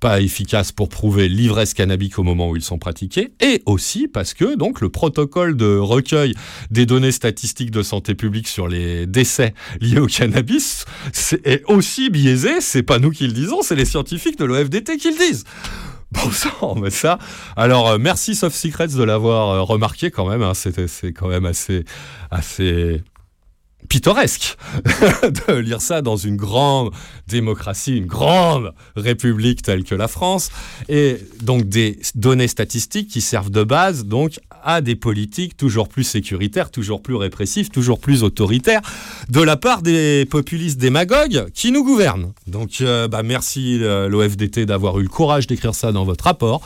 pas 0.00 0.20
efficaces 0.20 0.72
pour 0.72 0.88
prouver 0.88 1.28
l'ivresse 1.28 1.74
cannabique 1.74 2.18
au 2.18 2.22
moment 2.22 2.50
où 2.50 2.57
ils 2.57 2.62
sont 2.62 2.78
pratiqués, 2.78 3.32
et 3.40 3.62
aussi 3.66 4.09
parce 4.09 4.34
que 4.34 4.57
donc 4.57 4.80
le 4.80 4.88
protocole 4.88 5.57
de 5.57 5.76
recueil 5.76 6.34
des 6.70 6.86
données 6.86 7.12
statistiques 7.12 7.70
de 7.70 7.82
santé 7.82 8.14
publique 8.14 8.48
sur 8.48 8.68
les 8.68 9.07
décès 9.07 9.54
liés 9.80 9.98
au 9.98 10.07
cannabis 10.07 10.84
est 11.44 11.62
aussi 11.66 12.11
biaisé. 12.11 12.61
C'est 12.61 12.82
pas 12.82 12.98
nous 12.98 13.11
qui 13.11 13.26
le 13.26 13.32
disons, 13.32 13.62
c'est 13.62 13.76
les 13.76 13.84
scientifiques 13.84 14.38
de 14.38 14.44
l'OFDT 14.44 14.96
qui 14.96 15.11
le 15.11 15.18
disent. 15.18 15.44
Bon 16.12 16.30
sang, 16.30 16.76
mais 16.80 16.90
ça. 16.90 17.18
Alors 17.57 17.88
euh, 17.88 17.98
merci 17.98 18.34
Soft 18.36 18.57
Secrets 18.57 18.88
de 18.88 19.02
l'avoir 19.02 19.50
euh, 19.50 19.62
remarqué 19.62 20.11
quand 20.11 20.28
même. 20.28 20.42
hein. 20.42 20.52
C'est 20.54 21.12
quand 21.12 21.28
même 21.28 21.44
assez 21.44 21.84
assez 22.30 23.02
pittoresque 23.89 24.57
de 25.49 25.55
lire 25.55 25.80
ça 25.80 26.03
dans 26.03 26.16
une 26.16 26.37
grande 26.37 26.93
démocratie, 27.28 27.97
une 27.97 28.07
grande 28.07 28.72
république 28.97 29.62
telle 29.62 29.84
que 29.84 29.95
la 29.95 30.09
France, 30.09 30.51
et 30.89 31.18
donc 31.43 31.68
des 31.68 31.99
données 32.14 32.49
statistiques 32.49 33.09
qui 33.09 33.20
servent 33.20 33.51
de 33.51 33.64
base 33.64 34.05
donc 34.05 34.39
à 34.62 34.80
des 34.80 34.97
politiques 34.97 35.57
toujours 35.57 35.89
plus 35.89 36.05
sécuritaires, 36.05 36.70
toujours 36.70 37.03
plus 37.03 37.14
répressives, 37.14 37.70
toujours 37.70 38.01
plus 38.01 38.22
autoritaires 38.22 38.82
de 39.28 39.41
la 39.41 39.57
part 39.57 39.82
des 39.82 40.26
populistes 40.26 40.78
démagogues 40.78 41.51
qui 41.55 41.72
nous 41.72 41.84
gouvernent. 41.84 42.32
Donc 42.47 42.80
euh, 42.80 43.09
bah, 43.09 43.22
merci 43.22 43.78
euh, 43.80 44.09
l'OFDT 44.09 44.66
d'avoir 44.66 44.99
eu 44.99 45.03
le 45.03 45.09
courage 45.09 45.47
d'écrire 45.47 45.74
ça 45.74 45.93
dans 45.93 46.05
votre 46.05 46.24
rapport, 46.24 46.61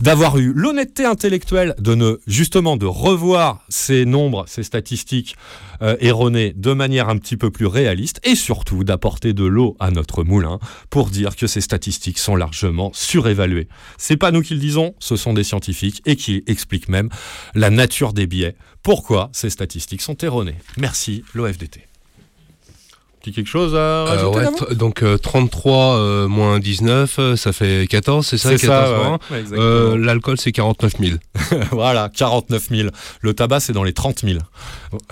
d'avoir 0.00 0.38
eu 0.38 0.52
l'honnêteté 0.54 1.04
intellectuelle 1.04 1.74
de 1.78 1.94
ne 1.94 2.18
justement 2.26 2.76
de 2.76 2.86
revoir 2.86 3.64
ces 3.68 4.04
nombres, 4.04 4.44
ces 4.48 4.62
statistiques 4.62 5.36
euh, 5.82 5.96
erronées 6.00 6.52
de 6.56 6.72
manière 6.72 7.08
un 7.08 7.18
petit 7.18 7.36
peu 7.36 7.50
plus 7.50 7.66
réaliste 7.66 8.20
et 8.24 8.34
surtout 8.34 8.84
d'apporter 8.84 9.32
de 9.32 9.44
l'eau 9.44 9.76
à 9.80 9.90
notre 9.90 10.24
moulin 10.24 10.58
pour 10.88 11.10
dire 11.10 11.36
que 11.36 11.46
ces 11.46 11.60
statistiques 11.60 12.18
sont 12.18 12.36
largement 12.36 12.90
surévaluées. 12.94 13.68
C'est 13.98 14.16
pas 14.16 14.30
nous 14.30 14.42
qui 14.42 14.54
le 14.54 14.60
disons, 14.60 14.94
ce 14.98 15.16
sont 15.16 15.34
des 15.34 15.44
scientifiques 15.44 16.02
et 16.06 16.16
qui 16.16 16.42
expliquent 16.46 16.88
même 16.88 17.08
la 17.54 17.70
nature 17.70 18.12
des 18.12 18.26
biais, 18.26 18.56
pourquoi 18.82 19.30
ces 19.32 19.50
statistiques 19.50 20.02
sont 20.02 20.16
erronées? 20.18 20.56
Merci 20.76 21.24
l'OFDT. 21.34 21.89
Petit 23.20 23.32
quelque 23.32 23.48
chose 23.48 23.74
à 23.74 23.78
Euh, 23.78 24.30
ouais, 24.30 24.74
donc 24.74 25.02
euh, 25.02 25.18
33 25.18 25.96
euh, 25.96 26.26
moins 26.28 26.58
19, 26.58 27.16
euh, 27.18 27.36
ça 27.36 27.52
fait 27.52 27.86
14, 27.86 28.26
c'est 28.26 28.38
ça 28.38 28.48
C'est 28.56 28.66
14 28.66 29.18
ça, 29.28 29.34
ouais. 29.34 29.44
Euh, 29.58 29.98
L'alcool, 29.98 30.38
c'est 30.40 30.52
49 30.52 30.94
000. 30.98 31.16
voilà, 31.72 32.08
49 32.16 32.68
000. 32.70 32.88
Le 33.20 33.34
tabac, 33.34 33.60
c'est 33.60 33.74
dans 33.74 33.84
les 33.84 33.92
30 33.92 34.20
000, 34.20 34.38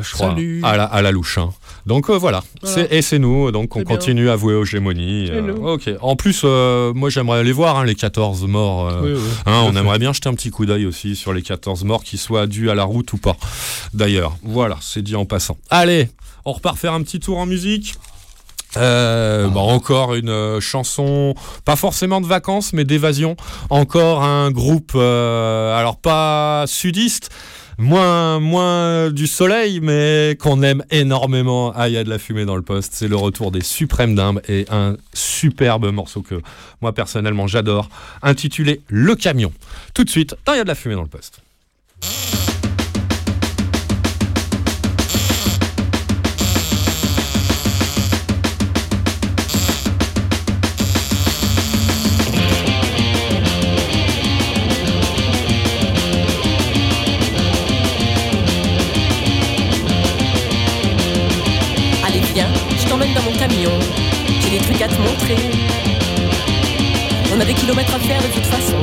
je 0.01 0.13
crois, 0.13 0.31
Salut. 0.31 0.63
à 0.65 0.77
la, 0.79 0.85
à 0.85 1.03
la 1.03 1.11
louche. 1.11 1.37
hein. 1.39 1.51
Donc 1.89 2.11
euh, 2.11 2.19
voilà, 2.19 2.43
et 2.91 3.01
c'est 3.01 3.19
nous, 3.19 3.51
donc 3.51 3.75
on 3.75 3.81
bien. 3.81 3.97
continue 3.97 4.29
à 4.29 4.37
vouer 4.37 4.53
aux 4.55 4.67
gémonies. 4.67 5.31
euh, 5.31 5.55
ok. 5.55 5.89
En 6.03 6.17
plus, 6.17 6.43
euh, 6.45 6.93
moi 6.93 7.09
j'aimerais 7.09 7.39
aller 7.39 7.51
voir 7.53 7.79
hein, 7.79 7.85
les 7.87 7.95
14 7.95 8.47
morts. 8.47 8.89
euh, 8.91 9.01
Oui, 9.03 9.13
oui, 9.15 9.21
hein, 9.47 9.63
on 9.65 9.75
aimerait 9.75 9.99
bien 9.99 10.13
jeter 10.13 10.29
un 10.29 10.35
petit 10.35 10.51
coup 10.51 10.67
d'œil 10.67 10.85
aussi 10.85 11.17
sur 11.17 11.33
les 11.33 11.41
14 11.41 11.85
morts 11.85 12.05
qui 12.05 12.19
soient 12.19 12.47
dus 12.47 12.69
à 12.69 12.75
la 12.75 12.85
route 12.85 13.11
ou 13.15 13.17
pas. 13.17 13.37
D'ailleurs, 13.95 14.37
voilà, 14.43 14.77
c'est 14.83 15.01
dit 15.01 15.17
en 15.17 15.25
passant. 15.25 15.57
Allez, 15.71 16.11
on 16.45 16.53
repart 16.53 16.77
faire 16.77 16.93
un 16.93 17.03
petit 17.03 17.21
tour 17.21 17.39
en 17.39 17.47
musique. 17.47 17.95
Euh, 18.77 19.49
bah, 19.49 19.61
encore 19.61 20.15
une 20.15 20.29
euh, 20.29 20.61
chanson, 20.61 21.35
pas 21.65 21.75
forcément 21.75 22.21
de 22.21 22.27
vacances, 22.27 22.75
mais 22.75 22.85
d'évasion. 22.85 23.35
Encore 23.71 24.23
un 24.23 24.51
groupe, 24.51 24.93
euh, 24.95 25.75
alors 25.75 25.97
pas 25.97 26.65
sudiste, 26.67 27.31
moins, 27.79 28.41
moins 28.41 29.11
du 29.11 29.27
soleil, 29.27 29.81
mais 29.81 30.37
qu'on 30.39 30.63
aime 30.63 30.85
énormément. 30.91 31.73
Ah, 31.75 31.89
il 31.89 31.95
y 31.95 31.97
a 31.97 32.05
de 32.05 32.11
la 32.11 32.19
fumée 32.19 32.45
dans 32.45 32.57
le 32.57 32.63
poste. 32.63 32.93
C'est 32.95 33.09
le 33.09 33.17
retour 33.17 33.51
des 33.51 33.63
Suprêmes 33.63 34.15
d'Imbe 34.15 34.41
et 34.49 34.67
un 34.71 34.97
superbe 35.15 35.91
morceau 35.91 36.23
que 36.23 36.41
moi 36.83 36.93
personnellement 36.93 37.47
j'adore, 37.47 37.89
intitulé 38.23 38.83
Le 38.89 39.15
Camion. 39.15 39.53
Tout 39.95 40.05
de 40.05 40.11
suite, 40.11 40.37
Il 40.49 40.57
y 40.57 40.61
a 40.61 40.65
de 40.65 40.69
la 40.69 40.75
fumée 40.75 40.97
dans 40.97 41.03
le 41.03 41.09
poste. 41.09 41.41
On 65.31 65.35
a 67.39 67.45
des 67.45 67.53
kilomètres 67.53 67.95
à 67.95 67.99
faire 67.99 68.23
de 68.23 68.29
toute 68.29 68.47
façon. 68.47 68.77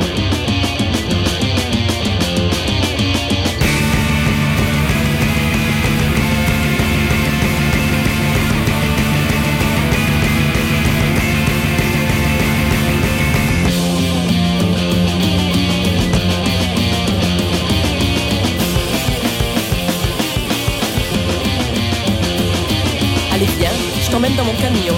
Allez 23.34 23.46
viens, 23.58 23.70
je 24.00 24.10
t'emmène 24.12 24.36
dans 24.36 24.44
mon 24.44 24.54
camion. 24.54 24.94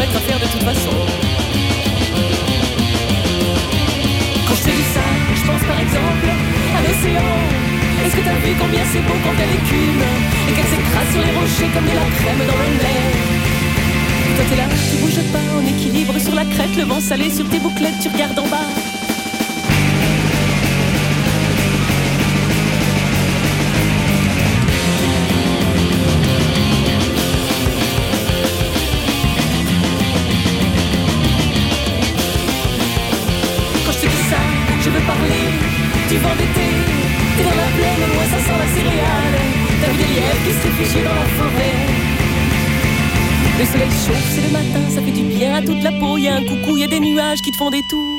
À 0.00 0.18
faire 0.18 0.38
de 0.40 0.46
toute 0.46 0.62
façon. 0.62 0.96
Quand 4.48 4.54
je 4.54 4.62
te 4.62 4.70
dis 4.70 4.88
ça, 4.94 5.04
je 5.36 5.42
pense 5.46 5.62
par 5.68 5.78
exemple 5.78 6.26
à 6.74 6.80
l'océan. 6.80 7.30
Est-ce 8.04 8.16
que 8.16 8.22
t'as 8.22 8.40
vu 8.40 8.54
combien 8.58 8.80
c'est 8.90 9.02
beau 9.02 9.12
quand 9.22 9.36
elle 9.36 9.54
écume 9.60 10.02
Et 10.48 10.52
qu'elle 10.54 10.64
s'écrase 10.64 11.10
sur 11.12 11.20
les 11.20 11.32
rochers 11.38 11.70
comme 11.74 11.84
de 11.84 11.94
la 11.94 12.08
crème 12.16 12.42
dans 12.48 12.58
le 12.58 12.70
lait? 12.80 13.12
Toi 14.36 14.44
t'es 14.48 14.56
là, 14.56 14.64
tu 14.90 14.96
bouges 15.02 15.22
pas 15.32 15.46
en 15.54 15.66
équilibre 15.66 16.18
sur 16.18 16.34
la 16.34 16.46
crête 16.46 16.74
Le 16.78 16.84
vent 16.84 17.00
salé 17.00 17.30
sur 17.30 17.46
tes 17.50 17.58
bouclettes, 17.58 18.00
tu 18.02 18.08
regardes 18.08 18.38
en 18.38 18.48
bas 18.48 18.99
Le 43.72 43.78
soleil 43.78 43.90
chauffe, 43.90 44.32
c'est 44.34 44.42
le 44.42 44.50
matin, 44.50 44.90
ça 44.90 45.00
fait 45.00 45.12
du 45.12 45.22
bien 45.22 45.54
à 45.54 45.62
toute 45.62 45.80
la 45.84 45.92
peau. 45.92 46.18
Y 46.18 46.26
a 46.26 46.34
un 46.34 46.44
coucou, 46.44 46.76
y 46.76 46.82
a 46.82 46.88
des 46.88 46.98
nuages 46.98 47.40
qui 47.40 47.52
te 47.52 47.56
font 47.56 47.70
des 47.70 47.82
tours. 47.82 48.09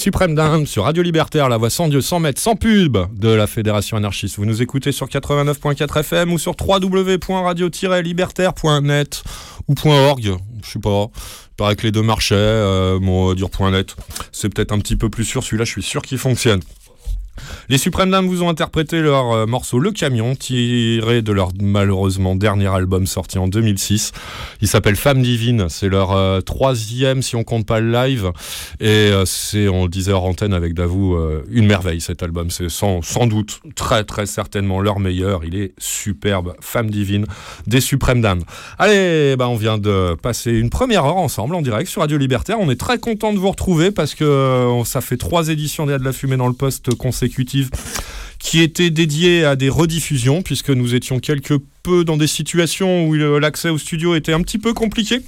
Les 0.00 0.04
Suprêmes 0.04 0.34
d'Inde 0.34 0.66
sur 0.66 0.84
Radio 0.84 1.02
Libertaire, 1.02 1.50
la 1.50 1.58
voix 1.58 1.68
sans 1.68 1.86
Dieu, 1.86 2.00
sans 2.00 2.20
mètres, 2.20 2.40
sans 2.40 2.56
pub 2.56 2.96
de 3.18 3.28
la 3.28 3.46
Fédération 3.46 3.98
anarchiste. 3.98 4.38
Vous 4.38 4.46
nous 4.46 4.62
écoutez 4.62 4.92
sur 4.92 5.08
89.4 5.08 6.00
FM 6.00 6.32
ou 6.32 6.38
sur 6.38 6.54
www.radio-libertaire.net 6.58 9.22
ou 9.68 9.74
.org, 9.84 10.36
je 10.64 10.70
sais 10.70 10.78
pas. 10.78 11.08
Il 11.12 11.56
paraît 11.58 11.76
que 11.76 11.82
les 11.82 11.92
deux 11.92 12.00
marchaient, 12.00 12.34
euh, 12.34 12.98
bon, 12.98 13.24
on 13.24 13.28
va 13.28 13.34
dire 13.34 13.50
.net. 13.70 13.94
C'est 14.32 14.48
peut-être 14.48 14.72
un 14.72 14.78
petit 14.78 14.96
peu 14.96 15.10
plus 15.10 15.26
sûr, 15.26 15.44
celui-là 15.44 15.66
je 15.66 15.72
suis 15.72 15.82
sûr 15.82 16.00
qu'il 16.00 16.16
fonctionne. 16.16 16.62
Les 17.70 17.78
Suprêmes 17.78 18.10
Dames 18.10 18.26
vous 18.26 18.42
ont 18.42 18.48
interprété 18.48 19.00
leur 19.00 19.30
euh, 19.30 19.46
morceau 19.46 19.78
Le 19.78 19.92
Camion, 19.92 20.34
tiré 20.34 21.22
de 21.22 21.30
leur 21.30 21.50
malheureusement 21.62 22.34
dernier 22.34 22.66
album 22.66 23.06
sorti 23.06 23.38
en 23.38 23.46
2006. 23.46 24.10
Il 24.60 24.66
s'appelle 24.66 24.96
Femme 24.96 25.22
Divine, 25.22 25.68
c'est 25.68 25.88
leur 25.88 26.10
euh, 26.10 26.40
troisième 26.40 27.22
si 27.22 27.36
on 27.36 27.44
compte 27.44 27.66
pas 27.66 27.78
le 27.78 27.92
live. 27.92 28.32
Et 28.80 28.88
euh, 28.88 29.24
c'est, 29.24 29.68
on 29.68 29.84
le 29.84 29.88
disait 29.88 30.10
hors 30.10 30.24
antenne 30.24 30.52
avec 30.52 30.74
Davou, 30.74 31.16
une 31.48 31.64
merveille 31.64 32.00
cet 32.00 32.24
album. 32.24 32.50
C'est 32.50 32.68
sans, 32.68 33.02
doute, 33.28 33.60
très 33.76 34.02
très 34.02 34.26
certainement 34.26 34.80
leur 34.80 34.98
meilleur. 34.98 35.44
Il 35.44 35.54
est 35.54 35.72
superbe, 35.78 36.54
Femme 36.58 36.90
Divine 36.90 37.26
des 37.68 37.80
Suprêmes 37.80 38.20
Dames. 38.20 38.42
Allez, 38.80 39.36
bah, 39.38 39.48
on 39.48 39.54
vient 39.54 39.78
de 39.78 40.16
passer 40.20 40.50
une 40.50 40.70
première 40.70 41.04
heure 41.04 41.18
ensemble 41.18 41.54
en 41.54 41.62
direct 41.62 41.88
sur 41.88 42.00
Radio 42.00 42.18
Libertaire. 42.18 42.56
On 42.58 42.68
est 42.68 42.80
très 42.80 42.98
content 42.98 43.32
de 43.32 43.38
vous 43.38 43.50
retrouver 43.50 43.92
parce 43.92 44.16
que 44.16 44.82
ça 44.84 45.00
fait 45.00 45.18
trois 45.18 45.50
éditions 45.50 45.86
des 45.86 46.00
de 46.00 46.04
la 46.04 46.12
fumée 46.12 46.36
dans 46.36 46.48
le 46.48 46.54
poste 46.54 46.96
qui 48.38 48.60
étaient 48.60 48.90
dédiées 48.90 49.44
à 49.44 49.54
des 49.54 49.68
rediffusions 49.68 50.42
puisque 50.42 50.70
nous 50.70 50.94
étions 50.94 51.20
quelque 51.20 51.54
peu 51.82 52.04
dans 52.04 52.16
des 52.16 52.26
situations 52.26 53.06
où 53.06 53.14
l'accès 53.14 53.68
au 53.68 53.78
studio 53.78 54.14
était 54.14 54.32
un 54.32 54.42
petit 54.42 54.58
peu 54.58 54.72
compliqué. 54.72 55.20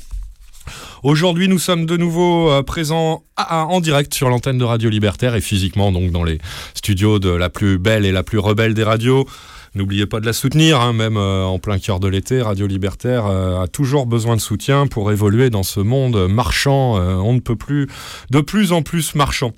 Aujourd'hui, 1.03 1.49
nous 1.49 1.59
sommes 1.59 1.87
de 1.87 1.97
nouveau 1.97 2.51
euh, 2.51 2.63
présents 2.63 3.25
en 3.37 3.81
direct 3.81 4.15
sur 4.15 4.29
l'antenne 4.29 4.59
de 4.59 4.65
Radio 4.65 4.89
Libertaire 4.89 5.35
et 5.35 5.41
physiquement 5.41 5.91
donc 5.91 6.13
dans 6.13 6.23
les 6.23 6.39
studios 6.75 7.19
de 7.19 7.31
la 7.31 7.51
plus 7.51 7.79
belle 7.79 8.07
et 8.07 8.13
la 8.13 8.23
plus 8.23 8.39
rebelle 8.39 8.73
des 8.73 8.85
radios. 8.85 9.27
N'oubliez 9.75 10.07
pas 10.07 10.21
de 10.21 10.27
la 10.27 10.33
soutenir, 10.33 10.81
hein, 10.81 10.93
même 10.93 11.17
euh, 11.17 11.45
en 11.45 11.59
plein 11.59 11.79
cœur 11.79 11.99
de 11.99 12.07
l'été. 12.07 12.41
Radio 12.41 12.69
Libertaire 12.69 13.27
euh, 13.27 13.63
a 13.63 13.67
toujours 13.67 14.07
besoin 14.07 14.37
de 14.37 14.41
soutien 14.41 14.87
pour 14.87 15.11
évoluer 15.11 15.51
dans 15.51 15.65
ce 15.65 15.81
monde 15.81 16.29
marchand. 16.29 16.95
on 16.95 17.33
ne 17.33 17.41
peut 17.41 17.57
plus, 17.57 17.89
de 18.31 18.41
plus 18.41 18.71
en 18.71 18.83
plus 18.83 19.15
marchand. 19.17 19.53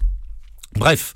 Bref. 0.77 1.13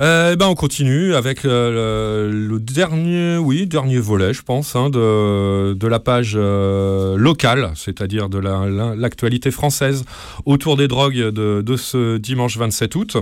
Euh, 0.00 0.30
eh 0.32 0.36
ben 0.36 0.46
on 0.46 0.54
continue 0.54 1.14
avec 1.14 1.44
euh, 1.44 2.30
le, 2.32 2.58
dernier, 2.58 3.36
oui, 3.36 3.66
dernier 3.66 3.98
volet, 3.98 4.32
je 4.32 4.40
pense, 4.40 4.74
hein, 4.74 4.88
de, 4.88 5.74
de 5.74 5.86
la 5.86 5.98
page 6.00 6.32
euh, 6.36 7.18
locale, 7.18 7.72
c'est-à-dire 7.74 8.30
de 8.30 8.38
la- 8.38 8.66
la- 8.66 8.94
l'actualité 8.96 9.50
française 9.50 10.04
autour 10.46 10.78
des 10.78 10.88
drogues 10.88 11.18
de, 11.18 11.60
de 11.60 11.76
ce 11.76 12.16
dimanche 12.16 12.56
27 12.56 12.94
août. 12.94 13.16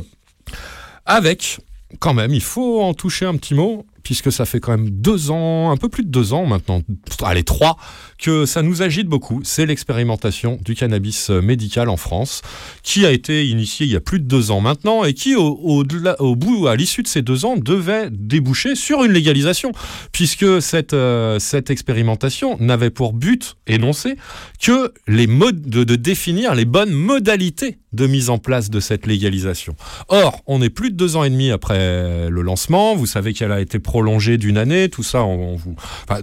Avec, 1.04 1.58
quand 1.98 2.14
même, 2.14 2.32
il 2.32 2.42
faut 2.42 2.80
en 2.80 2.94
toucher 2.94 3.26
un 3.26 3.36
petit 3.36 3.54
mot, 3.54 3.84
puisque 4.04 4.30
ça 4.30 4.44
fait 4.44 4.60
quand 4.60 4.70
même 4.72 4.88
deux 4.90 5.32
ans, 5.32 5.70
un 5.72 5.76
peu 5.76 5.88
plus 5.88 6.04
de 6.04 6.10
deux 6.10 6.32
ans 6.32 6.46
maintenant, 6.46 6.82
allez 7.24 7.42
trois, 7.44 7.76
que 8.18 8.46
ça 8.46 8.62
nous 8.62 8.82
agite 8.82 9.06
beaucoup. 9.06 9.40
C'est 9.44 9.64
l'expérimentation 9.64 10.58
du 10.64 10.74
cannabis 10.74 11.30
euh, 11.30 11.40
médical 11.40 11.88
en 11.88 11.96
France, 11.96 12.42
qui 12.82 13.06
a 13.06 13.12
été 13.12 13.46
initiée 13.46 13.86
il 13.86 13.92
y 13.92 13.96
a 13.96 14.00
plus 14.00 14.18
de 14.18 14.24
deux 14.24 14.50
ans 14.50 14.60
maintenant, 14.60 15.04
et 15.04 15.14
qui, 15.14 15.36
au, 15.36 15.58
au, 15.62 15.84
au 16.18 16.66
à 16.66 16.76
l'issue 16.76 17.02
de 17.02 17.08
ces 17.08 17.22
deux 17.22 17.44
ans, 17.44 17.56
devait 17.56 18.08
déboucher 18.10 18.74
sur 18.74 19.04
une 19.04 19.12
légalisation, 19.12 19.72
puisque 20.12 20.60
cette, 20.60 20.94
euh, 20.94 21.38
expérimentation 21.68 22.56
n'avait 22.60 22.90
pour 22.90 23.12
but 23.12 23.56
énoncé 23.66 24.16
que 24.60 24.92
de, 25.06 25.96
définir 25.96 26.54
les 26.54 26.64
bonnes 26.64 26.92
modalités 26.92 27.78
de 27.92 28.06
mise 28.06 28.30
en 28.30 28.38
place 28.38 28.70
de 28.70 28.80
cette 28.80 29.06
légalisation. 29.06 29.74
Or, 30.08 30.42
on 30.46 30.62
est 30.62 30.70
plus 30.70 30.90
de 30.90 30.96
deux 30.96 31.16
ans 31.16 31.24
et 31.24 31.30
demi 31.30 31.50
après 31.50 32.28
le 32.28 32.42
lancement. 32.42 32.94
Vous 32.94 33.06
savez 33.06 33.32
qu'elle 33.32 33.52
a 33.52 33.60
été 33.60 33.78
prolongée 33.78 34.38
d'une 34.38 34.58
année. 34.58 34.88
Tout 34.88 35.02
ça, 35.02 35.24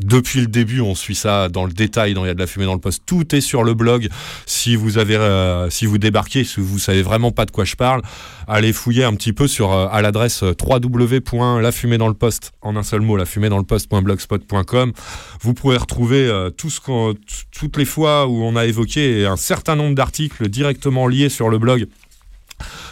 depuis 0.02 0.42
le 0.42 0.48
début, 0.48 0.82
on 0.82 0.96
suit 0.96 1.16
ça 1.16 1.50
dans 1.50 1.66
le 1.66 1.74
détail. 1.74 1.85
Dans 1.88 2.26
il 2.26 2.28
y 2.28 2.30
a 2.30 2.34
de 2.34 2.40
la 2.40 2.48
fumée 2.48 2.66
dans 2.66 2.74
le 2.74 2.80
poste. 2.80 3.04
Tout 3.06 3.36
est 3.36 3.42
sur 3.42 3.64
le 3.64 3.74
blog. 3.74 4.10
Si 4.46 4.76
vous 4.76 4.98
avez, 4.98 5.16
euh, 5.16 5.70
si 5.70 5.86
vous 5.86 5.98
débarquez, 5.98 6.44
si 6.44 6.60
vous 6.60 6.80
savez 6.80 7.02
vraiment 7.02 7.32
pas 7.32 7.46
de 7.46 7.52
quoi 7.52 7.64
je 7.64 7.76
parle, 7.76 8.02
allez 8.48 8.74
fouiller 8.74 9.04
un 9.04 9.14
petit 9.14 9.34
peu 9.34 9.48
sur 9.48 9.72
euh, 9.72 9.88
à 9.92 10.02
l'adresse 10.02 10.44
www.lafumée 10.44 11.98
dans 11.98 12.08
le 12.08 12.14
poste 12.14 12.52
en 12.62 12.76
un 12.76 12.84
seul 12.84 13.02
mot, 13.02 13.18
la 13.18 13.26
fumée 13.26 13.50
dans 13.50 13.58
le 13.58 13.64
poste.blogspot.com. 13.64 14.94
Vous 15.42 15.54
pourrez 15.54 15.78
retrouver 15.78 16.28
euh, 16.28 16.50
tout 16.50 16.70
ce 16.70 16.82
qu'on, 16.82 17.14
toutes 17.52 17.78
les 17.78 17.86
fois 17.86 18.28
où 18.28 18.44
on 18.44 18.56
a 18.56 18.66
évoqué 18.66 19.26
un 19.26 19.38
certain 19.38 19.76
nombre 19.76 19.96
d'articles 19.96 20.50
directement 20.50 21.08
liés 21.08 21.30
sur 21.30 21.50
le 21.50 21.58
blog 21.58 21.88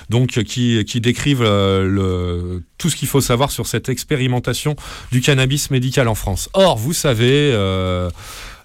donc 0.10 0.38
euh, 0.38 0.44
qui, 0.44 0.84
qui 0.86 1.02
décrivent 1.02 1.44
euh, 1.44 2.60
tout 2.78 2.90
ce 2.90 2.96
qu'il 2.96 3.08
faut 3.08 3.22
savoir 3.22 3.52
sur 3.52 3.68
cette 3.68 3.90
expérimentation 3.90 4.76
du 5.12 5.22
cannabis 5.22 5.72
médical 5.72 6.08
en 6.08 6.16
France. 6.16 6.50
Or, 6.54 6.78
vous 6.78 6.94
savez, 6.94 7.52
euh, 7.54 7.64
euh, 7.64 8.10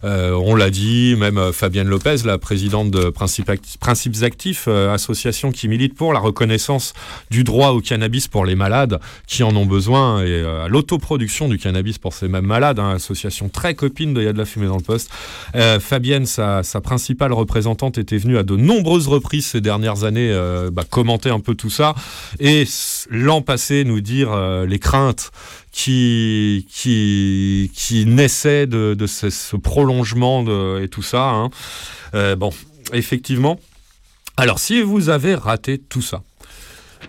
on 0.05 0.55
l'a 0.55 0.71
dit, 0.71 1.17
même 1.19 1.39
euh, 1.39 1.53
Fabienne 1.53 1.89
Lopez, 1.89 2.17
la 2.25 2.39
présidente 2.39 2.91
de 2.91 3.11
Principes, 3.11 3.51
Act- 3.51 3.77
Principes 3.81 4.23
Actifs, 4.23 4.67
euh, 4.69 4.93
association 4.95 5.51
qui 5.51 5.67
milite 5.69 5.95
pour 5.95 6.13
la 6.13 6.21
reconnaissance 6.21 6.93
du 7.31 7.43
droit 7.45 7.71
au 7.71 7.81
cannabis 7.81 8.29
pour 8.29 8.45
les 8.45 8.55
malades 8.55 9.01
qui 9.27 9.43
en 9.43 9.55
ont 9.57 9.67
besoin 9.67 10.23
et 10.23 10.27
euh, 10.29 10.67
à 10.67 10.69
l'autoproduction 10.69 11.49
du 11.49 11.59
cannabis 11.59 11.99
pour 11.99 12.15
ces 12.15 12.29
mêmes 12.29 12.47
malades, 12.47 12.79
hein, 12.79 12.91
association 12.91 13.49
très 13.49 13.75
copine 13.75 14.15
de 14.15 14.21
Il 14.21 14.25
y 14.25 14.29
a 14.29 14.33
de 14.33 14.39
la 14.39 14.45
fumée 14.45 14.67
dans 14.67 14.77
le 14.77 14.83
poste. 14.83 15.11
Euh, 15.55 15.81
Fabienne, 15.81 16.27
sa, 16.27 16.63
sa 16.63 16.81
principale 16.81 17.33
représentante, 17.33 17.99
était 17.99 18.19
venue 18.19 18.39
à 18.39 18.43
de 18.43 18.57
nombreuses 18.57 19.09
reprises 19.09 19.47
ces 19.47 19.61
dernières 19.61 20.05
années 20.05 20.31
euh, 20.31 20.71
bah, 20.71 20.85
commenter 20.89 21.31
un 21.31 21.41
peu 21.41 21.55
tout 21.55 21.71
ça 21.71 21.95
et 22.39 22.65
l'an 23.11 23.43
passé 23.43 23.85
nous 23.85 24.01
dire 24.01 24.31
euh, 24.33 24.67
les 24.67 24.79
craintes 24.79 25.31
qui, 25.79 26.67
qui, 26.73 27.71
qui 27.73 28.05
naissaient 28.05 28.67
de, 28.67 28.95
de 28.95 29.07
ce, 29.07 29.55
prolongement 29.55 30.45
et 30.81 30.89
tout 30.89 31.03
ça. 31.03 31.23
hein. 31.31 31.51
Euh, 32.17 32.35
bon, 32.35 32.51
effectivement. 32.93 33.61
Alors, 34.37 34.59
si 34.59 34.83
vous 34.83 35.09
avez 35.09 35.37
raté 35.37 35.79
tout 35.79 36.03
ça, 36.03 36.25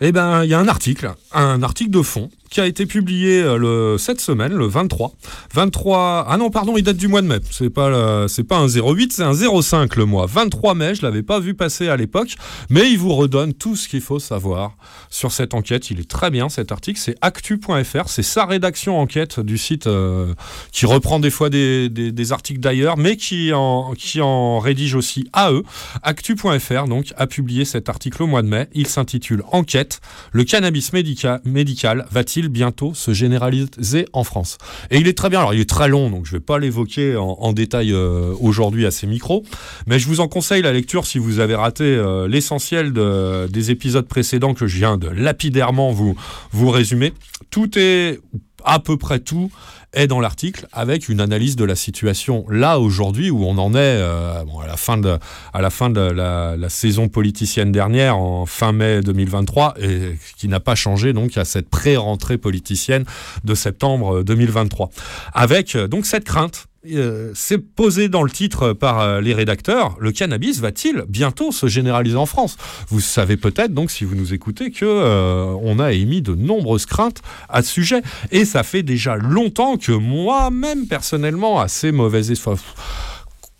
eh 0.02 0.12
ben, 0.12 0.44
il 0.44 0.52
y 0.52 0.54
a 0.54 0.60
un 0.60 0.68
article, 0.68 1.12
un 1.32 1.64
article 1.64 1.90
de 1.90 2.04
fond 2.04 2.30
qui 2.50 2.60
a 2.62 2.66
été 2.66 2.86
publié 2.86 3.41
euh, 3.41 3.58
le, 3.58 3.97
cette 3.97 4.22
semaine, 4.22 4.54
le 4.54 4.66
23. 4.68 5.12
23. 5.54 6.26
Ah 6.30 6.38
non, 6.38 6.50
pardon, 6.50 6.78
il 6.78 6.84
date 6.84 6.97
du 6.97 7.08
mois 7.08 7.22
de 7.22 7.28
mai. 7.28 7.39
C'est 7.52 7.70
pas, 7.70 7.89
le- 7.89 8.28
c'est 8.28 8.43
pas 8.43 8.58
un 8.58 8.68
08, 8.68 9.14
c'est 9.14 9.24
un 9.24 9.34
05 9.34 9.95
le 9.95 10.06
mois. 10.06 10.26
23 10.28 10.74
mai, 10.76 10.95
je 10.95 11.02
l'avais 11.04 11.24
pas 11.24 11.39
vu 11.39 11.54
passer 11.54 11.89
à 11.89 11.97
l'époque, 11.97 12.36
mais 12.70 12.89
il 12.89 12.97
vous 12.97 13.14
redonne 13.14 13.54
tout 13.54 13.76
ce 13.76 13.88
qu'il 13.88 14.02
faut 14.02 14.20
savoir 14.20 14.76
sur 15.10 15.32
cette 15.32 15.54
enquête. 15.54 15.91
Il 15.91 16.00
est 16.00 16.10
très 16.10 16.30
bien 16.32 16.50
cet 16.50 16.72
article. 16.72 17.00
C'est 17.00 17.16
actu.fr. 17.22 18.08
C'est 18.08 18.24
sa 18.24 18.45
rédaction 18.45 19.00
enquête 19.00 19.39
du 19.39 19.58
site 19.58 19.88
euh, 19.88 20.34
qui 20.72 20.86
reprend 20.86 21.20
des 21.20 21.30
fois 21.30 21.50
des, 21.50 21.89
des- 21.89 22.12
des 22.12 22.32
articles 22.32 22.60
d'ailleurs, 22.60 22.97
mais 22.97 23.16
qui 23.18 23.52
en, 23.54 23.93
qui 23.97 24.22
en 24.22 24.60
rédige 24.60 24.95
aussi 24.95 25.28
à 25.34 25.52
eux. 25.52 25.64
Actu.fr 26.04 26.86
donc 26.88 27.14
a 27.18 27.28
publié 27.28 27.66
cet 27.66 27.89
article 27.89 28.24
au 28.24 28.28
mois 28.28 28.41
de 28.41 28.47
mai. 28.47 28.68
Il 28.74 28.88
s'intitule 28.88 29.43
Enquête. 29.52 30.02
Le 30.32 30.43
cannabis 30.43 30.93
médica- 30.93 31.39
médical 31.45 32.06
va-t-il 32.12 32.39
bientôt 32.48 32.94
se 32.94 33.12
généraliser 33.12 34.06
en 34.14 34.24
France? 34.24 34.58
Et 34.92 35.00
il 35.00 35.08
est 35.10 35.18
très 35.18 35.30
bien. 35.30 35.40
Alors 35.40 35.54
il 35.54 35.60
est 35.60 35.70
très 35.70 35.90
long, 35.90 36.10
donc 36.10 36.26
je 36.26 36.32
vais 36.32 36.40
pas 36.40 36.60
l'évoquer 36.60 37.18
en, 37.18 37.52
détail 37.52 37.92
euh, 37.92 38.34
aujourd'hui 38.40 38.86
à 38.86 38.92
ces 38.92 39.08
micros, 39.08 39.44
mais 39.88 40.00
je 40.00 40.08
vous 40.08 40.22
en 40.22 40.28
conseille 40.30 40.62
la 40.62 40.72
lecture 40.72 41.06
si 41.06 41.18
vous 41.18 41.40
avez 41.40 41.56
raté 41.56 41.84
euh, 41.84 42.28
l'essentiel 42.28 42.94
de- 42.94 43.48
des 43.48 43.72
épisodes 43.72 44.08
précédents 44.08 44.54
que 44.54 44.68
je 44.68 44.78
viens 44.78 44.98
de 44.98 45.10
lapidairement 45.10 45.92
vous 45.92 46.16
vous 46.52 46.70
résumer. 46.70 47.14
Tout 47.50 47.78
est 47.78 48.20
à 48.64 48.80
peu 48.80 48.98
près 48.98 49.20
tout 49.20 49.52
est 49.94 50.08
dans 50.08 50.20
l'article 50.20 50.68
avec 50.72 51.10
une 51.10 51.20
analyse 51.20 51.56
de 51.56 51.66
la 51.66 51.76
situation 51.76 52.46
là 52.50 52.80
aujourd'hui 52.80 53.32
où 53.32 53.44
on 53.46 53.58
en 53.58 53.74
est 53.74 53.78
euh, 53.78 54.44
à 54.64 54.68
la 54.68 54.78
fin 54.78 54.98
de 54.98 55.18
à 55.54 55.62
la 55.62 55.70
fin 55.70 55.90
de 55.90 56.00
la, 56.00 56.70
saison 56.70 57.08
politicienne 57.08 57.72
dernière 57.72 58.18
en 58.18 58.46
fin 58.46 58.72
mai 58.72 59.02
2023 59.02 59.76
et 59.82 60.16
qui 60.38 60.48
n'a 60.48 60.60
pas 60.60 60.76
changé 60.76 61.14
donc 61.14 61.38
à 61.38 61.46
cette 61.46 61.70
pré-rentrée 61.70 62.38
politicienne 62.38 63.06
de 63.44 63.56
septembre 63.56 64.22
2023 64.24 64.90
avec 65.34 65.76
euh, 65.76 65.88
donc 65.88 66.06
cette 66.06 66.26
crainte 66.26 66.69
euh, 66.86 67.32
c'est 67.36 67.58
posé 67.58 68.08
dans 68.08 68.24
le 68.24 68.30
titre 68.30 68.72
par 68.72 69.02
euh, 69.02 69.22
les 69.22 69.34
rédacteurs. 69.34 69.98
Le 70.00 70.14
cannabis 70.14 70.62
va-t-il 70.62 71.04
bientôt 71.10 71.52
se 71.52 71.68
généraliser 71.68 72.16
en 72.16 72.26
France? 72.26 72.56
Vous 72.88 73.02
savez 73.02 73.36
peut-être 73.36 73.74
donc 73.74 73.92
si 73.92 74.06
vous 74.06 74.16
nous 74.16 74.34
écoutez 74.34 74.72
que 74.72 74.86
euh, 74.86 75.54
on 75.62 75.80
a 75.80 75.92
émis 75.92 76.22
de 76.22 76.36
nombreuses 76.36 76.86
craintes 76.86 77.22
à 77.50 77.64
ce 77.64 77.72
sujet 77.72 78.02
et 78.32 78.46
ça 78.46 78.64
fait 78.64 78.84
déjà 78.84 79.18
longtemps 79.18 79.76
que 79.76 79.92
moi-même 79.92 80.88
personnellement 80.88 81.60
assez 81.60 81.92
mauvais 81.92 82.32
espoir 82.32 82.56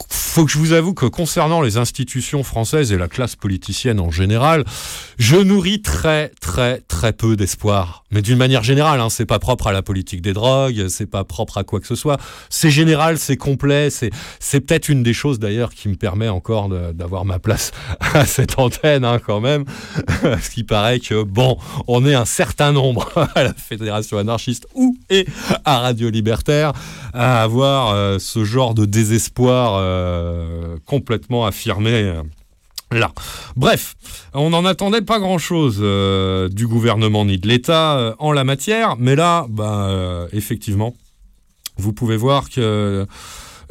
faut 0.10 0.45
que 0.45 0.51
je 0.51 0.57
vous 0.57 0.74
avoue 0.74 0.93
que 0.93 1.05
concernant 1.05 1.62
les 1.62 1.78
institutions 1.78 2.43
françaises 2.43 2.91
et 2.91 2.97
la 2.97 3.07
classe 3.07 3.36
politicienne 3.36 3.99
en 3.99 4.12
général, 4.12 4.66
je 5.18 5.36
nourris 5.36 5.82
très 5.82 6.32
très 6.41 6.82
très 6.82 7.14
peu 7.14 7.36
d'espoir. 7.36 8.03
Mais 8.12 8.22
d'une 8.22 8.38
manière 8.38 8.64
générale, 8.64 8.99
hein, 8.99 9.10
c'est 9.10 9.26
pas 9.26 9.39
propre 9.39 9.68
à 9.68 9.72
la 9.72 9.82
politique 9.82 10.22
des 10.22 10.34
drogues, 10.34 10.88
c'est 10.89 11.05
pas 11.05 11.24
propre 11.24 11.57
à 11.57 11.64
quoi 11.64 11.80
que 11.80 11.88
ce 11.88 11.95
soit. 11.95 12.20
C'est 12.49 12.72
général, 12.72 13.18
c'est 13.18 13.38
complet, 13.38 13.89
c'est 13.89 14.10
c'est 14.39 14.62
peut-être 14.62 14.89
une 14.89 15.03
des 15.03 15.14
choses 15.14 15.39
d'ailleurs 15.39 15.74
qui 15.74 15.89
me 15.89 15.95
permet 15.95 16.30
encore 16.30 16.70
d'avoir 16.93 17.26
ma 17.26 17.39
place 17.39 17.72
à 18.14 18.26
cette 18.26 18.60
antenne 18.60 19.05
hein, 19.05 19.20
quand 19.20 19.41
même. 19.41 19.66
Ce 20.41 20.49
qui 20.49 20.64
paraît 20.64 20.99
que 20.99 21.24
bon, 21.24 21.57
on 21.88 22.05
est 22.05 22.16
un 22.16 22.26
certain 22.26 22.72
nombre 22.72 23.12
à 23.36 23.43
la 23.43 23.53
fédération 23.53 24.18
anarchiste 24.18 24.68
ou 24.74 24.97
et 25.10 25.26
à 25.66 25.80
Radio 25.80 26.10
Libertaire 26.10 26.74
à 27.14 27.43
avoir 27.43 27.89
euh, 27.89 28.20
ce 28.20 28.43
genre 28.43 28.74
de 28.74 28.86
désespoir 28.86 29.76
euh, 29.78 30.78
complètement 30.86 31.45
affirmé. 31.45 31.91
euh, 31.91 32.24
Là. 32.91 33.12
Bref, 33.55 33.95
on 34.34 34.49
n'en 34.49 34.66
attendait 34.66 35.03
pas 35.03 35.20
grand-chose 35.20 35.78
du 36.51 36.66
gouvernement 36.66 37.24
ni 37.24 37.38
de 37.38 37.47
l'État 37.47 38.16
en 38.18 38.32
la 38.32 38.43
matière, 38.43 38.95
mais 38.97 39.16
là, 39.16 39.45
bah, 39.47 40.26
effectivement, 40.34 40.95
vous 41.78 41.93
pouvez 41.93 42.18
voir 42.18 42.49
que 42.49 43.05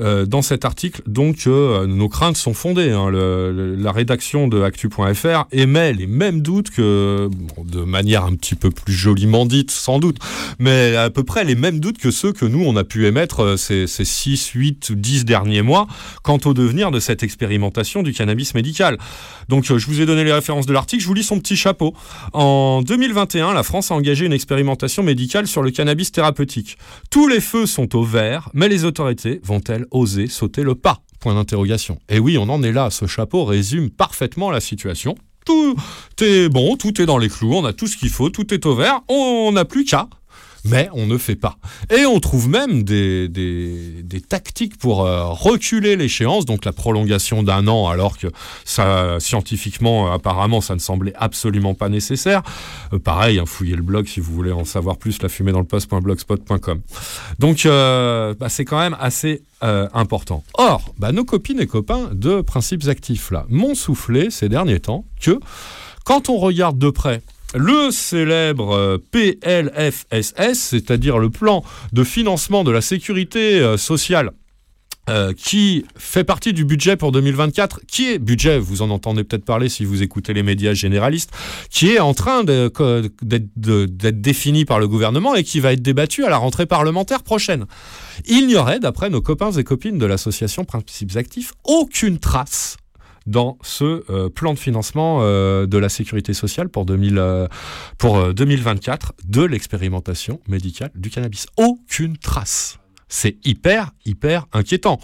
euh, 0.00 0.26
dans 0.26 0.42
cet 0.42 0.64
article, 0.64 1.02
donc, 1.06 1.46
euh, 1.46 1.86
nos 1.86 2.08
craintes 2.08 2.36
sont 2.36 2.54
fondées. 2.54 2.90
hein. 2.90 3.10
La 3.10 3.92
rédaction 3.92 4.48
de 4.48 4.62
Actu.fr 4.62 5.46
émet 5.52 5.92
les 5.92 6.06
mêmes 6.06 6.40
doutes 6.40 6.70
que, 6.70 7.28
de 7.64 7.80
manière 7.80 8.24
un 8.24 8.34
petit 8.34 8.54
peu 8.54 8.70
plus 8.70 8.92
joliment 8.92 9.46
dite, 9.46 9.70
sans 9.70 9.98
doute, 9.98 10.18
mais 10.58 10.96
à 10.96 11.10
peu 11.10 11.24
près 11.24 11.44
les 11.44 11.54
mêmes 11.54 11.80
doutes 11.80 11.98
que 11.98 12.10
ceux 12.10 12.32
que 12.32 12.44
nous, 12.44 12.62
on 12.64 12.76
a 12.76 12.84
pu 12.84 13.06
émettre 13.06 13.40
euh, 13.40 13.56
ces, 13.56 13.86
ces 13.86 14.04
6, 14.04 14.48
8 14.48 14.90
ou 14.90 14.94
10 14.94 15.24
derniers 15.24 15.62
mois 15.62 15.86
quant 16.22 16.38
au 16.44 16.54
devenir 16.54 16.90
de 16.90 17.00
cette 17.00 17.22
expérimentation 17.22 18.02
du 18.02 18.12
cannabis 18.12 18.54
médical. 18.54 18.98
Donc, 19.48 19.64
je 19.64 19.86
vous 19.86 20.00
ai 20.00 20.06
donné 20.06 20.24
les 20.24 20.32
références 20.32 20.66
de 20.66 20.72
l'article, 20.72 21.02
je 21.02 21.08
vous 21.08 21.14
lis 21.14 21.22
son 21.22 21.38
petit 21.40 21.56
chapeau. 21.56 21.94
En 22.32 22.82
2021, 22.82 23.54
la 23.54 23.62
France 23.62 23.90
a 23.90 23.94
engagé 23.94 24.26
une 24.26 24.32
expérimentation 24.32 25.02
médicale 25.02 25.46
sur 25.46 25.62
le 25.62 25.70
cannabis 25.70 26.12
thérapeutique. 26.12 26.78
Tous 27.10 27.26
les 27.28 27.40
feux 27.40 27.66
sont 27.66 27.96
au 27.96 28.04
vert, 28.04 28.50
mais 28.54 28.68
les 28.68 28.84
autorités 28.84 29.40
vont-elles 29.42 29.86
oser 29.90 30.26
sauter 30.26 30.62
le 30.62 30.74
pas? 30.74 31.02
Point 31.20 31.34
d'interrogation. 31.34 31.98
Et 32.08 32.18
oui, 32.18 32.38
on 32.38 32.48
en 32.48 32.62
est 32.62 32.72
là. 32.72 32.90
Ce 32.90 33.06
chapeau 33.06 33.44
résume 33.44 33.90
parfaitement 33.90 34.50
la 34.50 34.60
situation. 34.60 35.16
Tout 35.44 35.76
est 36.20 36.48
bon, 36.48 36.76
tout 36.76 37.00
est 37.00 37.06
dans 37.06 37.16
les 37.16 37.28
clous, 37.28 37.54
on 37.54 37.64
a 37.64 37.72
tout 37.72 37.86
ce 37.86 37.96
qu'il 37.96 38.10
faut, 38.10 38.28
tout 38.28 38.52
est 38.52 38.66
au 38.66 38.74
vert, 38.74 39.00
on 39.08 39.50
n'a 39.52 39.64
plus 39.64 39.84
qu'à. 39.84 40.08
Mais 40.68 40.88
on 40.92 41.06
ne 41.06 41.18
fait 41.18 41.36
pas. 41.36 41.56
Et 41.96 42.06
on 42.06 42.20
trouve 42.20 42.48
même 42.48 42.82
des, 42.82 43.30
tactiques 44.28 44.78
pour 44.78 45.04
euh, 45.04 45.26
reculer 45.26 45.96
l'échéance, 45.96 46.44
donc 46.44 46.64
la 46.64 46.72
prolongation 46.72 47.42
d'un 47.42 47.66
an, 47.68 47.88
alors 47.88 48.18
que 48.18 48.28
scientifiquement, 48.64 50.12
apparemment, 50.12 50.60
ça 50.60 50.74
ne 50.74 50.80
semblait 50.80 51.14
absolument 51.16 51.74
pas 51.74 51.88
nécessaire. 51.88 52.42
Euh, 52.92 52.98
pareil, 52.98 53.38
hein, 53.38 53.44
fouillez 53.46 53.76
le 53.76 53.82
blog 53.82 54.06
si 54.06 54.20
vous 54.20 54.32
voulez 54.32 54.52
en 54.52 54.64
savoir 54.64 54.96
plus, 54.96 55.22
la 55.22 55.28
fumée 55.28 55.52
dans 55.52 55.60
le 55.60 55.64
poste.blogspot.com. 55.64 56.80
Donc, 57.38 57.64
euh, 57.64 58.34
bah, 58.38 58.48
c'est 58.48 58.64
quand 58.64 58.78
même 58.78 58.96
assez 59.00 59.42
important. 59.60 60.44
Or, 60.54 60.94
bah, 60.98 61.10
nos 61.10 61.24
copines 61.24 61.60
et 61.60 61.66
copains 61.66 62.10
de 62.12 62.42
Principes 62.42 62.86
Actifs, 62.86 63.32
là, 63.32 63.44
m'ont 63.48 63.74
soufflé 63.74 64.30
ces 64.30 64.48
derniers 64.48 64.78
temps 64.78 65.04
que 65.20 65.40
quand 66.04 66.28
on 66.28 66.38
regarde 66.38 66.78
de 66.78 66.90
près 66.90 67.22
le 67.54 67.90
célèbre 67.90 68.74
euh, 68.74 68.98
PLFSS, 69.10 70.58
c'est-à-dire 70.58 71.18
le 71.18 71.30
plan 71.30 71.64
de 71.92 72.04
financement 72.04 72.64
de 72.64 72.70
la 72.70 72.80
sécurité 72.80 73.60
euh, 73.60 73.76
sociale 73.76 74.32
euh, 75.08 75.32
qui 75.32 75.86
fait 75.96 76.24
partie 76.24 76.52
du 76.52 76.66
budget 76.66 76.96
pour 76.96 77.12
2024, 77.12 77.80
qui 77.86 78.10
est 78.10 78.18
budget, 78.18 78.58
vous 78.58 78.82
en 78.82 78.90
entendez 78.90 79.24
peut-être 79.24 79.44
parler 79.44 79.70
si 79.70 79.86
vous 79.86 80.02
écoutez 80.02 80.34
les 80.34 80.42
médias 80.42 80.74
généralistes, 80.74 81.30
qui 81.70 81.92
est 81.92 81.98
en 81.98 82.12
train 82.12 82.44
d'être 82.44 84.20
défini 84.20 84.66
par 84.66 84.78
le 84.78 84.86
gouvernement 84.86 85.34
et 85.34 85.44
qui 85.44 85.60
va 85.60 85.72
être 85.72 85.80
débattu 85.80 86.26
à 86.26 86.28
la 86.28 86.36
rentrée 86.36 86.66
parlementaire 86.66 87.22
prochaine. 87.22 87.64
Il 88.26 88.48
n'y 88.48 88.56
aurait, 88.56 88.80
d'après 88.80 89.08
nos 89.08 89.22
copains 89.22 89.52
et 89.52 89.64
copines 89.64 89.96
de 89.96 90.04
l'association 90.04 90.66
Principes 90.66 91.16
Actifs, 91.16 91.52
aucune 91.64 92.18
trace 92.18 92.76
dans 93.28 93.58
ce 93.62 94.02
euh, 94.10 94.28
plan 94.30 94.54
de 94.54 94.58
financement 94.58 95.18
euh, 95.22 95.66
de 95.66 95.78
la 95.78 95.88
sécurité 95.88 96.32
sociale 96.34 96.68
pour, 96.68 96.84
2000, 96.86 97.18
euh, 97.18 97.46
pour 97.98 98.16
euh, 98.18 98.32
2024 98.32 99.12
de 99.26 99.42
l'expérimentation 99.42 100.40
médicale 100.48 100.90
du 100.94 101.10
cannabis. 101.10 101.46
Aucune 101.56 102.16
trace. 102.16 102.78
C'est 103.08 103.36
hyper, 103.44 103.92
hyper 104.04 104.46
inquiétant. 104.52 104.98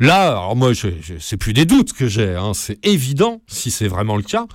Là, 0.00 0.28
alors 0.28 0.56
moi, 0.56 0.72
je, 0.72 0.88
je- 1.00 1.14
c'est 1.18 1.36
plus 1.36 1.52
des 1.52 1.64
doutes 1.64 1.92
que 1.92 2.06
j'ai, 2.08 2.34
hein, 2.34 2.52
c'est 2.54 2.84
évident, 2.86 3.42
si 3.46 3.70
c'est 3.70 3.88
vraiment 3.88 4.16
le 4.16 4.22
cas, 4.22 4.46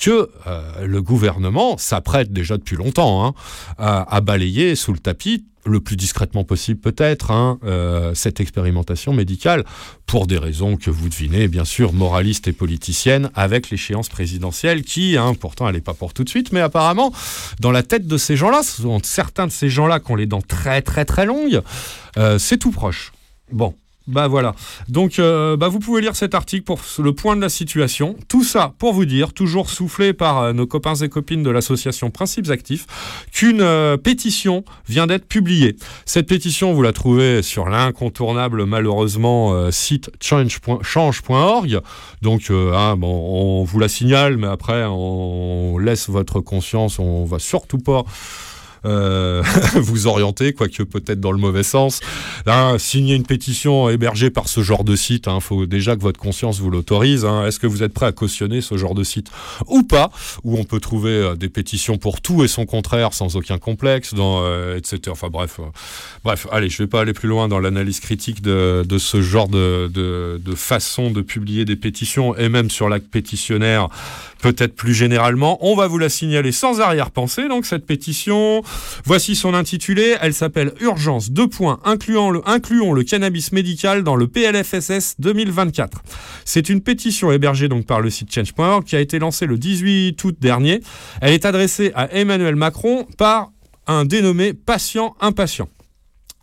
que 0.00 0.30
euh, 0.46 0.86
le 0.86 1.02
gouvernement 1.02 1.78
s'apprête 1.78 2.32
déjà 2.32 2.56
depuis 2.56 2.76
longtemps 2.76 3.26
hein, 3.26 3.34
à, 3.78 4.20
balayer 4.20 4.74
sous 4.74 4.92
le 4.92 4.98
tapis 4.98 5.44
le 5.66 5.80
plus 5.80 5.96
discrètement 5.96 6.42
possible 6.42 6.80
peut-être 6.80 7.30
hein, 7.30 7.58
euh, 7.64 8.14
cette 8.14 8.40
expérimentation 8.40 9.12
médicale 9.12 9.64
pour 10.06 10.26
des 10.26 10.38
raisons 10.38 10.76
que 10.76 10.90
vous 10.90 11.10
devinez 11.10 11.48
bien 11.48 11.66
sûr 11.66 11.92
moralistes 11.92 12.48
et 12.48 12.52
politiciennes 12.52 13.30
avec 13.34 13.68
l'échéance 13.68 14.08
présidentielle 14.08 14.82
qui 14.82 15.18
hein, 15.18 15.34
pourtant 15.38 15.68
elle 15.68 15.74
n'est 15.74 15.82
pas 15.82 15.94
pour 15.94 16.14
tout 16.14 16.24
de 16.24 16.30
suite 16.30 16.52
mais 16.52 16.60
apparemment 16.60 17.12
dans 17.60 17.70
la 17.70 17.82
tête 17.82 18.06
de 18.06 18.16
ces 18.16 18.36
gens-là 18.36 18.62
certains 19.02 19.46
de 19.46 19.52
ces 19.52 19.68
gens-là 19.68 20.00
qui 20.00 20.10
ont 20.10 20.16
les 20.16 20.26
dents 20.26 20.42
très 20.42 20.80
très 20.80 21.04
très 21.04 21.26
longues 21.26 21.60
euh, 22.16 22.38
c'est 22.38 22.56
tout 22.56 22.72
proche. 22.72 23.12
Bon 23.52 23.74
bah 24.10 24.28
voilà. 24.28 24.54
Donc 24.88 25.18
euh, 25.18 25.56
bah 25.56 25.68
vous 25.68 25.78
pouvez 25.78 26.00
lire 26.00 26.16
cet 26.16 26.34
article 26.34 26.64
pour 26.64 26.80
le 26.98 27.12
point 27.14 27.36
de 27.36 27.40
la 27.40 27.48
situation. 27.48 28.16
Tout 28.28 28.44
ça 28.44 28.74
pour 28.78 28.92
vous 28.92 29.04
dire, 29.04 29.32
toujours 29.32 29.70
soufflé 29.70 30.12
par 30.12 30.38
euh, 30.38 30.52
nos 30.52 30.66
copains 30.66 30.96
et 30.96 31.08
copines 31.08 31.42
de 31.42 31.50
l'association 31.50 32.10
Principes 32.10 32.50
Actifs, 32.50 32.86
qu'une 33.32 33.60
euh, 33.60 33.96
pétition 33.96 34.64
vient 34.88 35.06
d'être 35.06 35.26
publiée. 35.26 35.76
Cette 36.04 36.26
pétition, 36.26 36.72
vous 36.74 36.82
la 36.82 36.92
trouvez 36.92 37.42
sur 37.42 37.68
l'incontournable 37.68 38.66
malheureusement 38.66 39.70
site 39.70 40.10
change.- 40.20 40.60
change.org. 40.82 41.80
Donc 42.22 42.50
hein, 42.50 42.96
bon, 42.96 43.60
on 43.60 43.64
vous 43.64 43.78
la 43.78 43.88
signale, 43.88 44.36
mais 44.36 44.48
après 44.48 44.84
on 44.86 45.78
laisse 45.78 46.08
votre 46.08 46.40
conscience. 46.40 46.98
On 46.98 47.24
va 47.24 47.38
surtout 47.38 47.78
pas 47.78 48.04
euh, 48.84 49.42
vous 49.74 50.06
orienter, 50.06 50.52
quoique 50.52 50.82
peut-être 50.82 51.20
dans 51.20 51.32
le 51.32 51.38
mauvais 51.38 51.62
sens. 51.62 52.00
Hein, 52.46 52.76
signer 52.78 53.14
une 53.14 53.24
pétition 53.24 53.88
hébergée 53.88 54.30
par 54.30 54.48
ce 54.48 54.62
genre 54.62 54.84
de 54.84 54.96
site, 54.96 55.26
il 55.32 55.40
faut 55.40 55.66
déjà 55.66 55.96
que 55.96 56.02
votre 56.02 56.20
conscience 56.20 56.60
vous 56.60 56.70
l'autorise. 56.70 57.24
hein. 57.24 57.46
Est-ce 57.46 57.58
que 57.58 57.66
vous 57.66 57.82
êtes 57.82 57.92
prêt 57.92 58.06
à 58.06 58.12
cautionner 58.12 58.60
ce 58.60 58.76
genre 58.76 58.94
de 58.94 59.04
site 59.04 59.30
ou 59.66 59.82
pas? 59.82 60.10
Où 60.44 60.58
on 60.58 60.64
peut 60.64 60.80
trouver 60.80 61.10
euh, 61.10 61.34
des 61.34 61.48
pétitions 61.48 61.98
pour 61.98 62.20
tout 62.20 62.44
et 62.44 62.48
son 62.48 62.66
contraire 62.66 63.12
sans 63.12 63.36
aucun 63.36 63.58
complexe, 63.58 64.14
dans, 64.14 64.40
euh, 64.42 64.76
etc. 64.76 65.00
Enfin 65.08 65.28
bref, 65.30 65.58
euh, 65.60 65.64
bref, 66.24 66.46
allez, 66.50 66.68
je 66.68 66.78
vais 66.82 66.86
pas 66.86 67.00
aller 67.02 67.12
plus 67.12 67.28
loin 67.28 67.48
dans 67.48 67.58
l'analyse 67.58 68.00
critique 68.00 68.42
de, 68.42 68.84
de 68.88 68.98
ce 68.98 69.22
genre 69.22 69.48
de, 69.48 69.90
de, 69.92 70.40
de 70.44 70.54
façon 70.54 71.10
de 71.10 71.20
publier 71.20 71.64
des 71.64 71.76
pétitions 71.76 72.36
et 72.36 72.48
même 72.48 72.70
sur 72.70 72.88
l'acte 72.88 73.08
pétitionnaire 73.08 73.88
peut-être 74.40 74.74
plus 74.74 74.94
généralement. 74.94 75.58
On 75.60 75.74
va 75.74 75.86
vous 75.86 75.98
la 75.98 76.08
signaler 76.08 76.52
sans 76.52 76.80
arrière-pensée. 76.80 77.48
Donc 77.48 77.66
cette 77.66 77.86
pétition, 77.86 78.62
voici 79.04 79.36
son 79.36 79.54
intitulé. 79.54 80.16
Elle 80.20 80.34
s'appelle 80.34 80.72
Urgence 80.80 81.30
2 81.30 81.48
points, 81.48 81.80
incluant 81.84 82.30
le, 82.30 82.40
incluons 82.46 82.92
le 82.92 83.04
cannabis 83.04 83.52
médical 83.52 84.02
dans 84.02 84.16
le 84.16 84.26
PLFSS 84.26 85.16
2024. 85.18 86.02
C'est 86.44 86.68
une 86.68 86.80
pétition 86.80 87.32
hébergée 87.32 87.68
par 87.86 88.00
le 88.00 88.10
site 88.10 88.32
change.org 88.34 88.84
qui 88.84 88.96
a 88.96 89.00
été 89.00 89.18
lancée 89.18 89.46
le 89.46 89.58
18 89.58 90.22
août 90.24 90.36
dernier. 90.40 90.80
Elle 91.20 91.34
est 91.34 91.44
adressée 91.44 91.92
à 91.94 92.12
Emmanuel 92.12 92.56
Macron 92.56 93.06
par 93.16 93.52
un 93.86 94.04
dénommé 94.04 94.54
patient 94.54 95.14
impatient. 95.20 95.68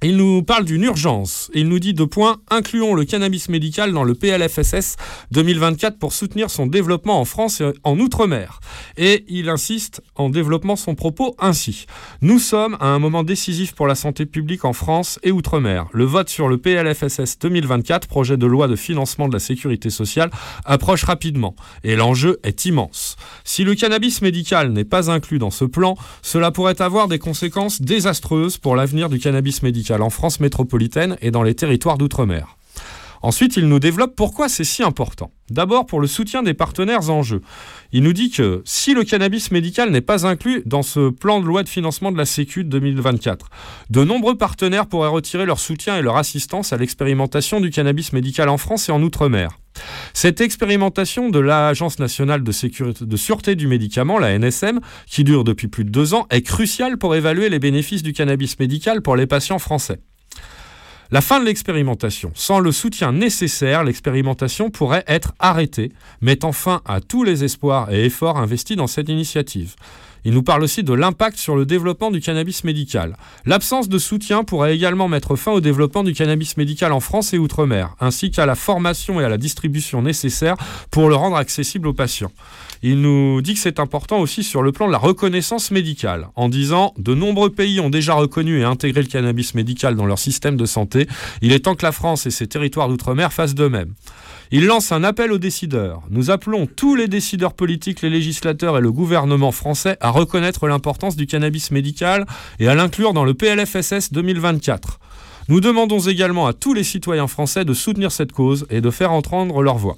Il 0.04 0.18
nous 0.18 0.44
parle 0.44 0.64
d'une 0.64 0.84
urgence. 0.84 1.50
Il 1.56 1.70
nous 1.70 1.80
dit 1.80 1.96
deux 1.96 2.06
points. 2.06 2.38
Incluons 2.52 2.94
le 2.94 3.04
cannabis 3.04 3.50
médical 3.50 3.92
dans 3.92 4.04
le 4.04 4.14
PLFSS 4.14 4.96
2024 5.32 5.98
pour 5.98 6.14
soutenir 6.14 6.52
son 6.52 6.68
développement 6.68 7.20
en 7.20 7.26
France 7.26 7.62
et 7.62 7.74
en 7.84 7.98
Outre-mer. 7.98 8.60
Et 8.98 9.26
il 9.28 9.50
insiste 9.50 10.04
en 10.14 10.30
développant 10.30 10.76
son 10.76 10.94
propos 10.94 11.36
ainsi. 11.40 11.88
Nous 12.22 12.38
sommes 12.38 12.78
à 12.80 12.90
un 12.90 13.00
moment 13.00 13.24
décisif 13.24 13.74
pour 13.74 13.88
la 13.88 13.96
santé 13.96 14.28
publique 14.28 14.66
en 14.66 14.74
France 14.74 15.18
et 15.24 15.32
Outre-mer. 15.32 15.88
Le 15.94 16.04
vote 16.04 16.30
sur 16.30 16.48
le 16.48 16.60
PLFSS 16.60 17.40
2024, 17.40 18.08
projet 18.08 18.38
de 18.38 18.46
loi 18.46 18.68
de 18.68 18.76
financement 18.76 19.28
de 19.28 19.34
la 19.34 19.40
sécurité 19.40 19.90
sociale, 19.90 20.30
approche 20.64 21.06
rapidement. 21.06 21.56
Et 21.84 21.96
l'enjeu 21.96 22.38
est 22.44 22.66
immense. 22.66 23.16
Si 23.44 23.64
le 23.64 23.74
cannabis 23.74 24.22
médical 24.22 24.74
n'est 24.74 24.86
pas 24.86 25.10
inclus 25.10 25.40
dans 25.40 25.50
ce 25.50 25.66
plan, 25.66 25.98
cela 26.22 26.52
pourrait 26.52 26.84
avoir 26.84 27.08
des 27.08 27.18
conséquences 27.18 27.82
désastreuses 27.82 28.60
pour 28.60 28.76
l'avenir 28.76 29.10
du 29.10 29.18
cannabis 29.18 29.64
médical 29.64 29.87
en 29.96 30.10
France 30.10 30.40
métropolitaine 30.40 31.18
et 31.22 31.32
dans 31.32 31.44
les 31.44 31.56
territoires 31.56 31.98
d'outre-mer. 31.98 32.58
Ensuite, 33.22 33.58
il 33.58 33.68
nous 33.68 33.80
développe 33.80 34.16
pourquoi 34.16 34.50
c'est 34.50 34.64
si 34.64 34.84
important. 34.84 35.32
D'abord 35.50 35.86
pour 35.86 36.02
le 36.02 36.08
soutien 36.08 36.44
des 36.44 36.54
partenaires 36.54 37.10
en 37.10 37.24
jeu. 37.24 37.42
Il 37.92 38.04
nous 38.04 38.14
dit 38.14 38.30
que 38.30 38.62
si 38.66 38.94
le 38.94 39.04
cannabis 39.04 39.52
médical 39.52 39.92
n'est 39.92 40.02
pas 40.02 40.28
inclus 40.28 40.62
dans 40.66 40.84
ce 40.84 41.10
plan 41.10 41.40
de 41.40 41.46
loi 41.46 41.64
de 41.64 41.70
financement 41.70 42.12
de 42.12 42.18
la 42.18 42.26
Sécu 42.26 42.64
de 42.64 42.70
2024, 42.70 43.50
de 43.90 44.04
nombreux 44.04 44.38
partenaires 44.38 44.88
pourraient 44.88 45.08
retirer 45.08 45.46
leur 45.46 45.60
soutien 45.60 45.98
et 45.98 46.02
leur 46.02 46.18
assistance 46.18 46.74
à 46.74 46.78
l'expérimentation 46.78 47.62
du 47.62 47.70
cannabis 47.70 48.12
médical 48.14 48.50
en 48.50 48.58
France 48.58 48.90
et 48.90 48.92
en 48.92 49.02
Outre-mer. 49.02 49.52
Cette 50.14 50.42
expérimentation 50.42 51.30
de 51.30 51.40
l'Agence 51.40 52.00
nationale 52.00 52.44
de, 52.44 52.52
sécurité, 52.52 53.06
de 53.06 53.18
sûreté 53.18 53.56
du 53.56 53.68
médicament, 53.68 54.18
la 54.18 54.38
NSM, 54.38 54.80
qui 55.06 55.24
dure 55.24 55.44
depuis 55.44 55.68
plus 55.68 55.86
de 55.86 55.90
deux 55.90 56.14
ans, 56.14 56.26
est 56.30 56.42
cruciale 56.42 56.98
pour 56.98 57.16
évaluer 57.16 57.50
les 57.50 57.60
bénéfices 57.60 58.04
du 58.04 58.14
cannabis 58.14 58.60
médical 58.60 59.02
pour 59.02 59.16
les 59.16 59.28
patients 59.28 59.60
français. 59.60 60.00
La 61.10 61.22
fin 61.22 61.40
de 61.40 61.46
l'expérimentation. 61.46 62.32
Sans 62.36 62.60
le 62.60 62.74
soutien 62.74 63.14
nécessaire, 63.14 63.86
l'expérimentation 63.86 64.70
pourrait 64.70 65.06
être 65.08 65.34
arrêtée, 65.40 65.94
mettant 66.20 66.52
fin 66.52 66.82
à 66.86 67.00
tous 67.00 67.24
les 67.24 67.46
espoirs 67.46 67.94
et 67.94 68.04
efforts 68.04 68.38
investis 68.38 68.76
dans 68.76 68.88
cette 68.88 69.08
initiative. 69.08 69.76
Il 70.26 70.34
nous 70.34 70.44
parle 70.44 70.64
aussi 70.64 70.84
de 70.84 70.92
l'impact 70.92 71.38
sur 71.38 71.56
le 71.56 71.66
développement 71.66 72.12
du 72.12 72.20
cannabis 72.20 72.66
médical. 72.66 73.16
L'absence 73.46 73.88
de 73.88 73.98
soutien 73.98 74.44
pourrait 74.44 74.76
également 74.76 75.08
mettre 75.08 75.38
fin 75.38 75.54
au 75.54 75.62
développement 75.62 76.04
du 76.04 76.12
cannabis 76.12 76.58
médical 76.58 76.92
en 76.92 77.00
France 77.00 77.34
et 77.34 77.38
outre-mer, 77.38 77.96
ainsi 78.02 78.30
qu'à 78.30 78.46
la 78.46 78.56
formation 78.56 79.22
et 79.22 79.24
à 79.24 79.30
la 79.30 79.38
distribution 79.38 80.02
nécessaires 80.02 80.58
pour 80.92 81.08
le 81.08 81.16
rendre 81.16 81.38
accessible 81.38 81.88
aux 81.88 81.94
patients. 81.94 82.34
Il 82.84 83.02
nous 83.02 83.42
dit 83.42 83.54
que 83.54 83.60
c'est 83.60 83.80
important 83.80 84.20
aussi 84.20 84.44
sur 84.44 84.62
le 84.62 84.72
plan 84.72 84.88
de 84.88 84.92
la 84.92 84.98
reconnaissance 84.98 85.72
médicale, 85.72 86.28
en 86.36 86.50
disant 86.50 86.94
de 86.98 87.14
nombreux 87.14 87.50
pays 87.50 87.80
ont 87.80 87.90
déjà 87.90 88.14
reconnu 88.14 88.60
et 88.60 88.64
intégré 88.64 89.02
le 89.02 89.08
cannabis 89.08 89.54
médical 89.56 89.96
dans 89.96 90.06
leur 90.06 90.20
système 90.20 90.58
de 90.58 90.66
santé. 90.66 91.08
Il 91.42 91.52
est 91.54 91.60
temps 91.62 91.76
que 91.76 91.86
la 91.86 91.92
France 91.92 92.26
et 92.26 92.32
ses 92.32 92.48
territoires 92.48 92.88
d'outre-mer 92.90 93.34
fassent 93.34 93.56
de 93.56 93.68
même. 93.68 93.94
Il 94.52 94.66
lance 94.66 94.92
un 94.94 95.04
appel 95.04 95.34
aux 95.34 95.38
décideurs. 95.40 96.02
Nous 96.10 96.30
appelons 96.32 96.68
tous 96.68 96.96
les 96.96 97.08
décideurs 97.10 97.54
politiques, 97.54 98.02
les 98.02 98.10
législateurs 98.10 98.78
et 98.78 98.82
le 98.82 98.92
gouvernement 98.94 99.52
français 99.52 99.98
à 100.00 100.10
reconnaître 100.10 100.68
l'importance 100.68 101.18
du 101.18 101.28
cannabis 101.28 101.72
médical 101.72 102.26
et 102.60 102.68
à 102.70 102.76
l'inclure 102.76 103.12
dans 103.14 103.26
le 103.26 103.34
PLFSS 103.34 104.14
2024. 104.14 105.00
Nous 105.50 105.60
demandons 105.62 106.00
également 106.00 106.48
à 106.48 106.54
tous 106.54 106.74
les 106.74 106.84
citoyens 106.84 107.28
français 107.28 107.66
de 107.66 107.74
soutenir 107.74 108.12
cette 108.12 108.32
cause 108.32 108.66
et 108.70 108.80
de 108.82 108.90
faire 108.90 109.12
entendre 109.12 109.62
leur 109.62 109.78
voix. 109.78 109.98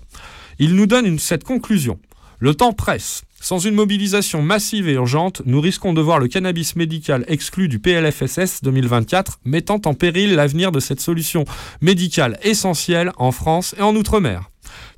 Il 0.58 0.76
nous 0.76 0.86
donne 0.88 1.06
une- 1.06 1.20
cette 1.20 1.44
conclusion. 1.44 2.00
Le 2.42 2.56
temps 2.56 2.72
presse. 2.72 3.24
Sans 3.42 3.60
une 3.60 3.76
mobilisation 3.76 4.42
massive 4.42 4.88
et 4.88 4.94
urgente, 4.94 5.42
nous 5.46 5.60
risquons 5.60 5.92
de 5.92 6.00
voir 6.00 6.20
le 6.20 6.30
cannabis 6.30 6.78
médical 6.78 7.26
exclu 7.28 7.68
du 7.68 7.80
PLFSS 7.80 8.64
2024, 8.64 9.40
mettant 9.44 9.82
en 9.84 9.94
péril 9.94 10.36
l'avenir 10.36 10.72
de 10.72 10.80
cette 10.80 11.02
solution 11.02 11.44
médicale 11.82 12.40
essentielle 12.42 13.12
en 13.18 13.34
France 13.34 13.76
et 13.78 13.82
en 13.82 13.94
Outre-mer. 13.94 14.50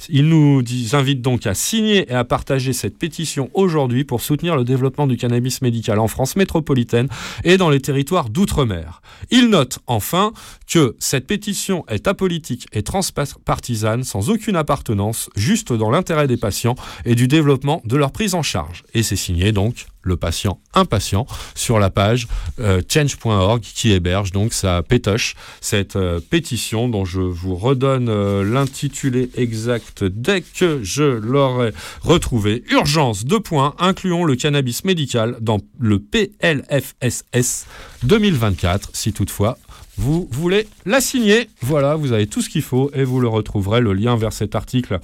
Il 0.09 0.27
nous 0.27 0.61
dit- 0.61 0.89
invite 0.93 1.21
donc 1.21 1.45
à 1.47 1.53
signer 1.53 2.11
et 2.11 2.15
à 2.15 2.23
partager 2.23 2.73
cette 2.73 2.97
pétition 2.97 3.49
aujourd'hui 3.53 4.03
pour 4.03 4.21
soutenir 4.21 4.55
le 4.55 4.63
développement 4.63 5.07
du 5.07 5.17
cannabis 5.17 5.61
médical 5.61 5.99
en 5.99 6.07
France 6.07 6.35
métropolitaine 6.35 7.07
et 7.43 7.57
dans 7.57 7.69
les 7.69 7.79
territoires 7.79 8.29
d'outre-mer. 8.29 9.01
Il 9.29 9.49
note 9.49 9.79
enfin 9.87 10.33
que 10.67 10.95
cette 10.99 11.27
pétition 11.27 11.85
est 11.87 12.07
apolitique 12.07 12.67
et 12.73 12.83
transpartisane 12.83 14.03
sans 14.03 14.29
aucune 14.29 14.55
appartenance, 14.55 15.29
juste 15.35 15.73
dans 15.73 15.89
l'intérêt 15.91 16.27
des 16.27 16.37
patients 16.37 16.75
et 17.05 17.15
du 17.15 17.27
développement 17.27 17.81
de 17.85 17.97
leur 17.97 18.11
prise 18.11 18.33
en 18.35 18.43
charge. 18.43 18.83
Et 18.93 19.03
c'est 19.03 19.15
signé 19.15 19.51
donc 19.51 19.85
le 20.03 20.17
patient 20.17 20.59
impatient 20.73 21.25
sur 21.55 21.79
la 21.79 21.89
page 21.89 22.27
euh, 22.59 22.81
change.org 22.87 23.61
qui 23.61 23.91
héberge 23.91 24.31
donc 24.31 24.53
sa 24.53 24.83
pétoche, 24.83 25.35
cette 25.59 25.95
euh, 25.95 26.19
pétition 26.19 26.89
dont 26.89 27.05
je 27.05 27.21
vous 27.21 27.55
redonne 27.55 28.09
euh, 28.09 28.43
l'intitulé 28.43 29.29
exact 29.35 30.03
dès 30.03 30.41
que 30.41 30.83
je 30.83 31.03
l'aurai 31.03 31.73
retrouvé. 32.01 32.63
Urgence, 32.69 33.25
deux 33.25 33.39
points, 33.39 33.75
incluons 33.79 34.23
le 34.23 34.35
cannabis 34.35 34.83
médical 34.85 35.37
dans 35.41 35.59
le 35.79 35.99
PLFSS 35.99 37.65
2024, 38.03 38.89
si 38.93 39.13
toutefois 39.13 39.57
vous 39.97 40.27
voulez 40.31 40.67
la 40.85 41.01
signer. 41.01 41.49
Voilà, 41.61 41.95
vous 41.95 42.11
avez 42.11 42.25
tout 42.25 42.41
ce 42.41 42.49
qu'il 42.49 42.61
faut 42.61 42.89
et 42.93 43.03
vous 43.03 43.19
le 43.19 43.27
retrouverez, 43.27 43.81
le 43.81 43.93
lien 43.93 44.15
vers 44.15 44.33
cet 44.33 44.55
article, 44.55 44.99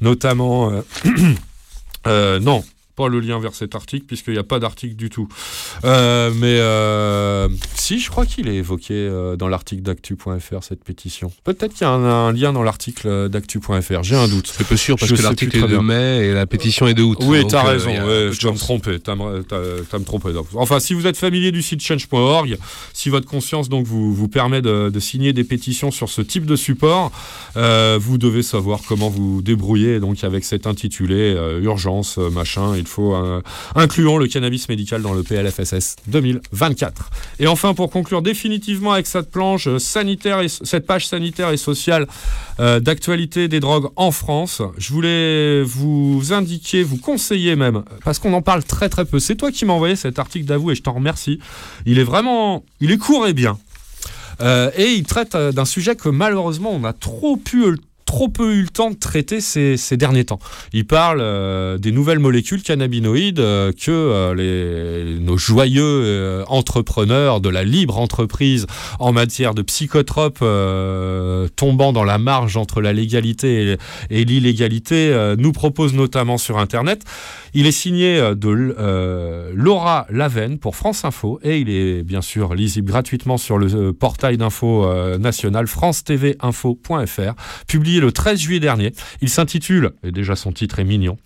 notamment... 0.00 0.72
non, 2.06 2.62
pas 2.98 3.08
le 3.08 3.20
lien 3.20 3.38
vers 3.38 3.54
cet 3.54 3.74
article, 3.76 4.04
puisqu'il 4.06 4.32
n'y 4.32 4.38
a 4.38 4.42
pas 4.44 4.58
d'article 4.58 4.96
du 4.96 5.08
tout. 5.08 5.28
Euh, 5.84 6.32
mais 6.34 6.58
euh, 6.58 7.48
si, 7.76 8.00
je 8.00 8.10
crois 8.10 8.26
qu'il 8.26 8.48
est 8.48 8.56
évoqué 8.56 8.94
euh, 8.94 9.36
dans 9.36 9.46
l'article 9.48 9.82
d'actu.fr, 9.82 10.62
cette 10.62 10.82
pétition. 10.82 11.30
Peut-être 11.44 11.72
qu'il 11.74 11.82
y 11.82 11.84
a 11.84 11.92
un, 11.92 12.04
un 12.28 12.32
lien 12.32 12.52
dans 12.52 12.64
l'article 12.64 13.28
d'actu.fr, 13.28 14.02
j'ai 14.02 14.16
un 14.16 14.26
doute. 14.26 14.52
C'est 14.52 14.66
peu 14.66 14.76
sûr 14.76 14.96
parce 14.96 15.10
Je 15.10 15.16
que 15.16 15.22
l'article 15.22 15.56
est 15.56 15.62
de 15.62 15.66
bien. 15.68 15.82
mai 15.82 16.26
et 16.26 16.32
la 16.34 16.46
pétition 16.46 16.88
est 16.88 16.94
de 16.94 17.02
août. 17.04 17.18
Oui, 17.22 17.46
t'as 17.48 17.62
raison, 17.62 17.90
ouais, 17.90 18.30
je 18.32 18.40
dois 18.40 18.52
me 18.52 18.58
tromper. 18.58 18.98
t'as 18.98 19.14
me- 19.14 20.32
donc. 20.32 20.46
Enfin, 20.56 20.80
si 20.80 20.92
vous 20.94 21.06
êtes 21.06 21.16
familier 21.16 21.52
du 21.52 21.62
site 21.62 21.80
change.org, 21.80 22.58
si 22.92 23.08
votre 23.10 23.26
conscience 23.28 23.68
donc 23.68 23.86
vous, 23.86 24.12
vous 24.12 24.28
permet 24.28 24.60
de, 24.60 24.90
de 24.90 25.00
signer 25.00 25.32
des 25.32 25.44
pétitions 25.44 25.92
sur 25.92 26.08
ce 26.08 26.20
type 26.20 26.46
de 26.46 26.56
support, 26.56 27.12
vous 27.54 28.18
devez 28.18 28.42
savoir 28.42 28.80
comment 28.88 29.08
vous 29.08 29.40
débrouiller 29.42 30.00
donc 30.00 30.24
avec 30.24 30.44
cet 30.44 30.66
intitulé 30.66 31.36
urgence 31.62 32.18
machin. 32.18 32.74
Il 32.76 32.86
faut 32.88 33.14
euh, 33.14 33.40
incluons 33.74 34.18
le 34.18 34.26
cannabis 34.26 34.68
médical 34.68 35.02
dans 35.02 35.12
le 35.12 35.22
PLFSS 35.22 35.96
2024. 36.08 37.10
Et 37.40 37.46
enfin, 37.46 37.74
pour 37.74 37.90
conclure 37.90 38.22
définitivement 38.22 38.92
avec 38.92 39.06
cette 39.06 39.30
planche 39.30 39.76
sanitaire 39.78 40.40
et 40.40 40.48
cette 40.48 40.86
page 40.86 41.06
sanitaire 41.06 41.50
et 41.50 41.56
sociale 41.56 42.06
euh, 42.60 42.80
d'actualité 42.80 43.48
des 43.48 43.60
drogues 43.60 43.88
en 43.96 44.10
France, 44.10 44.62
je 44.76 44.92
voulais 44.92 45.62
vous 45.62 46.32
indiquer, 46.32 46.82
vous 46.82 46.98
conseiller 46.98 47.56
même, 47.56 47.84
parce 48.04 48.18
qu'on 48.18 48.32
en 48.32 48.42
parle 48.42 48.64
très 48.64 48.88
très 48.88 49.04
peu. 49.04 49.20
C'est 49.20 49.36
toi 49.36 49.52
qui 49.52 49.64
m'as 49.64 49.74
envoyé 49.74 49.96
cet 49.96 50.18
article 50.18 50.46
d'avou 50.46 50.70
et 50.70 50.74
je 50.74 50.82
t'en 50.82 50.92
remercie. 50.92 51.38
Il 51.86 51.98
est 51.98 52.04
vraiment, 52.04 52.64
il 52.80 52.90
est 52.90 52.98
court 52.98 53.26
et 53.26 53.32
bien. 53.32 53.58
Euh, 54.40 54.70
et 54.76 54.92
il 54.92 55.04
traite 55.04 55.36
d'un 55.36 55.64
sujet 55.64 55.96
que 55.96 56.08
malheureusement 56.08 56.70
on 56.72 56.84
a 56.84 56.92
trop 56.92 57.36
pu 57.36 57.64
trop 58.08 58.30
peu 58.30 58.54
eu 58.54 58.62
le 58.62 58.68
temps 58.68 58.90
de 58.90 58.96
traiter 58.96 59.42
ces, 59.42 59.76
derniers 59.98 60.24
temps. 60.24 60.38
Il 60.72 60.86
parle 60.86 61.18
euh, 61.20 61.76
des 61.76 61.92
nouvelles 61.92 62.20
molécules 62.20 62.62
cannabinoïdes 62.62 63.38
euh, 63.38 63.70
que 63.70 63.90
euh, 63.90 65.18
nos 65.20 65.36
joyeux 65.36 66.42
entrepreneurs 66.48 67.42
de 67.42 67.50
la 67.50 67.64
libre 67.64 67.98
entreprise 67.98 68.66
en 68.98 69.12
matière 69.12 69.52
de 69.52 69.60
psychotropes 69.60 70.42
tombant 71.54 71.92
dans 71.92 72.04
la 72.04 72.16
marge 72.16 72.56
entre 72.56 72.80
la 72.80 72.94
légalité 72.94 73.76
et, 74.08 74.24
l'illégalité 74.24 75.34
nous 75.36 75.52
proposent 75.52 75.94
notamment 75.94 76.38
sur 76.38 76.58
Internet. 76.58 77.02
Il 77.52 77.66
est 77.66 77.72
signé 77.72 78.16
de 78.34 79.52
Laura 79.54 80.06
Lavenne 80.08 80.58
pour 80.58 80.76
France 80.76 81.04
Info 81.04 81.40
et 81.42 81.58
il 81.58 81.68
est 81.68 82.02
bien 82.02 82.22
sûr 82.22 82.54
lisible 82.54 82.90
gratuitement 82.90 83.36
sur 83.36 83.58
le 83.58 83.92
portail 83.92 84.38
d'info 84.38 84.86
national 85.18 85.66
france-tv-info.fr, 85.66 87.34
publié 87.66 87.97
le 88.00 88.12
13 88.12 88.38
juillet 88.38 88.60
dernier. 88.60 88.92
Il 89.20 89.28
s'intitule, 89.28 89.92
et 90.02 90.12
déjà 90.12 90.36
son 90.36 90.52
titre 90.52 90.78
est 90.78 90.84
mignon, 90.84 91.16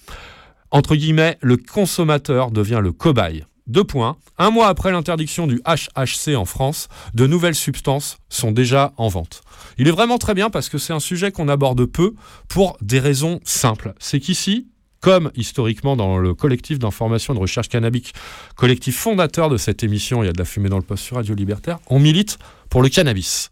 entre 0.73 0.97
guillemets, 0.97 1.37
le 1.43 1.59
consommateur 1.59 2.51
devient 2.51 2.81
le 2.83 2.93
cobaye. 2.93 3.45
Deux 3.67 3.85
points. 3.85 4.17
Un 4.39 4.51
mois 4.51 4.69
après 4.69 4.91
l'interdiction 4.91 5.47
du 5.47 5.61
HHC 5.67 6.35
en 6.35 6.47
France, 6.47 6.89
de 7.13 7.27
nouvelles 7.27 7.55
substances 7.55 8.17
sont 8.31 8.53
déjà 8.53 8.93
en 8.97 9.09
vente. 9.09 9.43
Il 9.77 9.87
est 9.87 9.93
vraiment 9.93 10.17
très 10.17 10.33
bien 10.33 10.49
parce 10.49 10.71
que 10.71 10.79
c'est 10.79 10.95
un 10.95 11.01
sujet 11.01 11.31
qu'on 11.31 11.49
aborde 11.49 11.85
peu 11.85 12.15
pour 12.49 12.79
des 12.81 12.99
raisons 12.99 13.39
simples. 13.45 13.93
C'est 13.99 14.19
qu'ici, 14.19 14.69
comme 15.01 15.31
historiquement 15.37 15.95
dans 15.95 16.17
le 16.17 16.35
collectif 16.35 16.79
d'information 16.79 17.35
de 17.35 17.39
recherche 17.39 17.69
cannabique, 17.69 18.15
collectif 18.57 18.97
fondateur 18.97 19.51
de 19.51 19.59
cette 19.59 19.85
émission, 19.85 20.23
il 20.23 20.27
y 20.27 20.29
a 20.31 20.33
de 20.33 20.39
la 20.39 20.47
fumée 20.47 20.71
dans 20.71 20.79
le 20.79 20.85
poste 20.85 21.05
sur 21.05 21.17
Radio 21.17 21.35
Libertaire, 21.35 21.81
on 21.89 21.99
milite 21.99 22.39
pour 22.71 22.83
le 22.83 22.89
cannabis. 22.89 23.51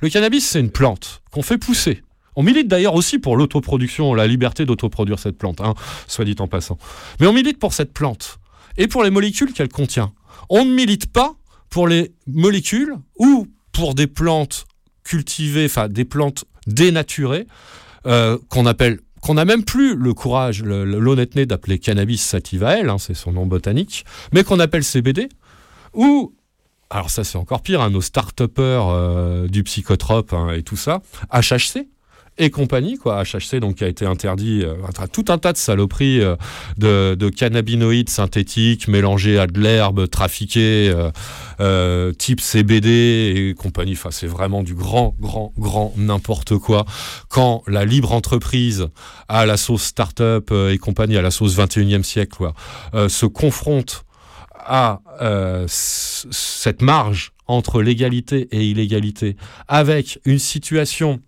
Le 0.00 0.08
cannabis, 0.08 0.48
c'est 0.48 0.60
une 0.60 0.72
plante 0.72 1.22
qu'on 1.30 1.42
fait 1.42 1.58
pousser. 1.58 2.02
On 2.36 2.42
milite 2.42 2.68
d'ailleurs 2.68 2.94
aussi 2.94 3.18
pour 3.18 3.36
l'autoproduction, 3.36 4.14
la 4.14 4.26
liberté 4.26 4.64
d'autoproduire 4.64 5.18
cette 5.18 5.36
plante, 5.36 5.60
hein, 5.60 5.74
soit 6.06 6.24
dit 6.24 6.36
en 6.38 6.48
passant. 6.48 6.78
Mais 7.20 7.26
on 7.26 7.32
milite 7.32 7.58
pour 7.58 7.74
cette 7.74 7.92
plante 7.92 8.38
et 8.76 8.88
pour 8.88 9.04
les 9.04 9.10
molécules 9.10 9.52
qu'elle 9.52 9.68
contient. 9.68 10.12
On 10.48 10.64
ne 10.64 10.72
milite 10.72 11.12
pas 11.12 11.34
pour 11.68 11.88
les 11.88 12.12
molécules 12.26 12.94
ou 13.18 13.48
pour 13.72 13.94
des 13.94 14.06
plantes 14.06 14.66
cultivées, 15.04 15.66
enfin 15.66 15.88
des 15.88 16.04
plantes 16.04 16.44
dénaturées, 16.66 17.46
euh, 18.06 18.38
qu'on 18.48 18.66
appelle 18.66 19.00
qu'on 19.20 19.34
n'a 19.34 19.44
même 19.44 19.64
plus 19.64 19.94
le 19.94 20.14
courage, 20.14 20.64
l'honnêteté 20.64 21.46
d'appeler 21.46 21.78
cannabis 21.78 22.20
sativael, 22.20 22.88
hein, 22.90 22.98
c'est 22.98 23.14
son 23.14 23.30
nom 23.30 23.46
botanique, 23.46 24.04
mais 24.32 24.42
qu'on 24.42 24.58
appelle 24.58 24.82
CBD, 24.82 25.28
ou, 25.94 26.34
alors 26.90 27.08
ça 27.08 27.22
c'est 27.22 27.38
encore 27.38 27.62
pire, 27.62 27.80
hein, 27.80 27.90
nos 27.90 28.00
start-upers 28.00 28.88
euh, 28.88 29.46
du 29.46 29.62
psychotrope 29.62 30.34
et 30.52 30.64
tout 30.64 30.76
ça, 30.76 31.02
HHC 31.32 31.86
et 32.38 32.50
compagnie, 32.50 32.96
quoi, 32.96 33.22
HHC 33.22 33.60
donc 33.60 33.76
qui 33.76 33.84
a 33.84 33.88
été 33.88 34.06
interdit, 34.06 34.62
euh, 34.64 34.74
tout 35.12 35.26
un 35.28 35.38
tas 35.38 35.52
de 35.52 35.58
saloperies 35.58 36.20
euh, 36.20 36.36
de, 36.78 37.14
de 37.14 37.28
cannabinoïdes 37.28 38.08
synthétiques 38.08 38.88
mélangés 38.88 39.38
à 39.38 39.46
de 39.46 39.60
l'herbe, 39.60 40.08
trafiqués, 40.08 40.90
euh, 40.94 41.10
euh, 41.60 42.12
type 42.12 42.40
CBD 42.40 43.34
et 43.36 43.54
compagnie. 43.54 43.92
Enfin, 43.92 44.10
c'est 44.10 44.26
vraiment 44.26 44.62
du 44.62 44.74
grand, 44.74 45.14
grand, 45.20 45.52
grand 45.58 45.92
n'importe 45.96 46.56
quoi. 46.56 46.86
Quand 47.28 47.62
la 47.66 47.84
libre 47.84 48.12
entreprise 48.12 48.88
à 49.28 49.44
la 49.44 49.56
sauce 49.56 49.84
start-up 49.84 50.48
euh, 50.52 50.72
et 50.72 50.78
compagnie, 50.78 51.18
à 51.18 51.22
la 51.22 51.30
sauce 51.30 51.56
21e 51.56 52.02
siècle, 52.02 52.34
quoi, 52.36 52.54
euh, 52.94 53.08
se 53.08 53.26
confronte 53.26 54.04
à 54.64 55.00
cette 55.66 56.82
marge 56.82 57.32
entre 57.48 57.82
légalité 57.82 58.46
et 58.52 58.64
illégalité, 58.64 59.36
avec 59.66 60.20
une 60.24 60.38
situation 60.38 61.20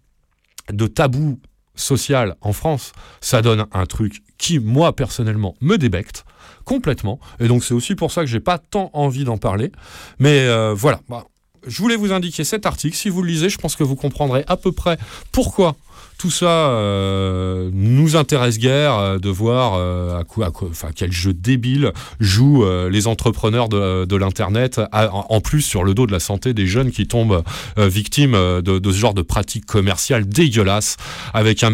de 0.73 0.86
tabou 0.86 1.41
social 1.74 2.36
en 2.41 2.53
France, 2.53 2.93
ça 3.20 3.43
donne 3.43 3.66
un 3.73 3.86
truc 3.86 4.23
qui, 4.39 4.59
moi, 4.59 4.95
personnellement, 4.95 5.55
me 5.61 5.77
débecte 5.77 6.24
complètement. 6.65 7.19
Et 7.41 7.49
donc, 7.49 7.65
c'est 7.65 7.74
aussi 7.74 7.95
pour 7.95 8.12
ça 8.12 8.23
que 8.23 8.27
j'ai 8.27 8.41
pas 8.41 8.59
tant 8.59 8.91
envie 8.93 9.24
d'en 9.24 9.39
parler. 9.39 9.73
Mais 10.19 10.47
euh, 10.47 10.74
voilà. 10.74 11.01
Bah, 11.09 11.24
je 11.66 11.81
voulais 11.81 11.97
vous 11.97 12.12
indiquer 12.12 12.45
cet 12.45 12.66
article. 12.66 12.97
Si 12.97 13.09
vous 13.09 13.23
le 13.23 13.28
lisez, 13.28 13.49
je 13.49 13.59
pense 13.59 13.77
que 13.77 13.85
vous 13.85 13.97
comprendrez 13.97 14.45
à 14.49 14.57
peu 14.57 14.73
près 14.73 14.99
pourquoi 15.32 15.77
Tout 16.24 16.30
ça 16.30 16.70
euh, 16.70 17.68
nous 17.74 18.16
intéresse 18.16 18.56
guère 18.56 18.96
euh, 18.96 19.18
de 19.18 19.28
voir 19.28 19.74
euh, 19.74 20.18
à 20.18 20.24
quoi, 20.24 20.51
enfin, 20.70 20.88
quel 20.96 21.12
jeu 21.12 21.34
débile 21.34 21.92
jouent 22.18 22.64
les 22.88 23.06
entrepreneurs 23.06 23.68
de, 23.68 24.16
l'internet, 24.16 24.80
en 24.92 25.40
plus 25.42 25.60
sur 25.60 25.84
le 25.84 25.92
dos 25.92 26.06
de 26.06 26.12
la 26.12 26.20
santé 26.20 26.55
des 26.55 26.66
jeunes 26.66 26.92
qui 26.92 27.06
tombent 27.06 27.42
victimes 27.76 28.32
de, 28.32 28.80
ce 28.82 28.96
genre 28.96 29.12
de 29.12 29.20
pratiques 29.20 29.66
commerciales 29.66 30.26
dégueulasses, 30.26 30.96
avec 31.34 31.62
un 31.62 31.72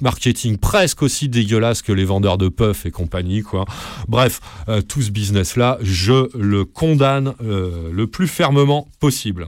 marketing 0.00 0.58
presque 0.58 1.02
aussi 1.02 1.28
dégueulasse 1.28 1.82
que 1.82 1.92
les 1.92 2.04
vendeurs 2.04 2.38
de 2.38 2.48
puff 2.48 2.86
et 2.86 2.90
compagnie, 2.90 3.42
quoi. 3.42 3.64
Bref, 4.08 4.40
tout 4.88 5.02
ce 5.02 5.10
business-là, 5.10 5.78
je 5.82 6.28
le 6.36 6.64
condamne 6.64 7.34
le 7.40 8.06
plus 8.06 8.26
fermement 8.26 8.88
possible. 8.98 9.46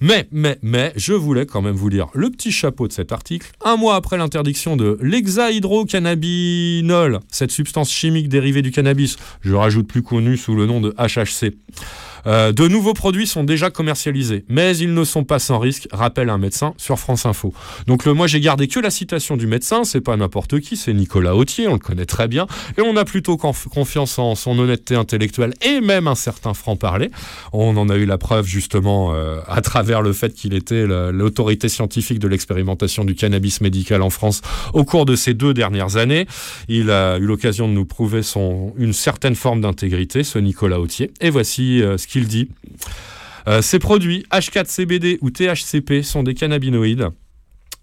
Mais, 0.00 0.28
mais, 0.30 0.58
mais, 0.62 0.92
je 0.96 1.12
voulais 1.12 1.44
quand 1.44 1.60
même 1.60 1.74
vous 1.74 1.88
lire 1.88 2.06
le 2.14 2.30
petit 2.30 2.52
chapeau 2.52 2.86
de 2.86 2.92
cet 2.92 3.10
article. 3.10 3.50
Mois 3.78 3.94
après 3.94 4.18
l'interdiction 4.18 4.76
de 4.76 4.98
l'hexahydrocannabinol, 5.00 7.20
cette 7.30 7.50
substance 7.50 7.90
chimique 7.90 8.28
dérivée 8.28 8.60
du 8.60 8.70
cannabis, 8.70 9.16
je 9.40 9.54
rajoute 9.54 9.86
plus 9.86 10.02
connu 10.02 10.36
sous 10.36 10.54
le 10.54 10.66
nom 10.66 10.82
de 10.82 10.94
HHC. 10.98 11.54
Euh, 12.28 12.52
de 12.52 12.68
nouveaux 12.68 12.94
produits 12.94 13.26
sont 13.26 13.42
déjà 13.42 13.70
commercialisés, 13.70 14.44
mais 14.48 14.76
ils 14.76 14.94
ne 14.94 15.04
sont 15.04 15.24
pas 15.24 15.38
sans 15.38 15.58
risque, 15.58 15.88
rappelle 15.90 16.28
un 16.28 16.38
médecin 16.38 16.74
sur 16.76 16.98
France 16.98 17.26
Info. 17.26 17.52
Donc 17.86 18.06
moi 18.06 18.26
j'ai 18.26 18.40
gardé 18.40 18.68
que 18.68 18.78
la 18.78 18.90
citation 18.90 19.36
du 19.36 19.46
médecin, 19.46 19.82
c'est 19.84 20.00
pas 20.00 20.16
n'importe 20.16 20.60
qui, 20.60 20.76
c'est 20.76 20.92
Nicolas 20.92 21.34
Autier, 21.34 21.66
on 21.68 21.72
le 21.72 21.78
connaît 21.78 22.06
très 22.06 22.28
bien, 22.28 22.46
et 22.76 22.82
on 22.82 22.96
a 22.96 23.04
plutôt 23.04 23.36
conf- 23.36 23.68
confiance 23.68 24.18
en 24.18 24.34
son 24.34 24.58
honnêteté 24.58 24.94
intellectuelle 24.94 25.54
et 25.62 25.80
même 25.80 26.06
un 26.06 26.14
certain 26.14 26.54
franc-parler. 26.54 27.10
On 27.52 27.76
en 27.76 27.88
a 27.88 27.96
eu 27.96 28.04
la 28.04 28.18
preuve 28.18 28.46
justement 28.46 29.14
euh, 29.14 29.40
à 29.48 29.60
travers 29.62 30.02
le 30.02 30.12
fait 30.12 30.34
qu'il 30.34 30.54
était 30.54 30.86
l'autorité 30.86 31.68
scientifique 31.68 32.18
de 32.18 32.28
l'expérimentation 32.28 33.04
du 33.04 33.14
cannabis 33.14 33.60
médical 33.60 34.02
en 34.02 34.10
France 34.10 34.42
au 34.74 34.84
cours 34.84 35.06
de 35.06 35.16
ces 35.16 35.32
deux 35.32 35.54
dernières 35.54 35.96
années. 35.96 36.26
Il 36.68 36.90
a 36.90 37.16
eu 37.18 37.24
l'occasion 37.24 37.68
de 37.68 37.72
nous 37.72 37.86
prouver 37.86 38.22
son, 38.22 38.74
une 38.76 38.92
certaine 38.92 39.34
forme 39.34 39.62
d'intégrité, 39.62 40.24
ce 40.24 40.38
Nicolas 40.38 40.78
Autier. 40.78 41.10
Et 41.20 41.30
voici 41.30 41.82
euh, 41.82 41.96
ce 41.96 42.06
qu'il 42.06 42.17
dit. 42.26 42.48
Euh, 43.46 43.62
ces 43.62 43.78
produits 43.78 44.24
H4CBD 44.32 45.18
ou 45.20 45.30
THCP 45.30 46.02
sont 46.02 46.22
des 46.22 46.34
cannabinoïdes. 46.34 47.08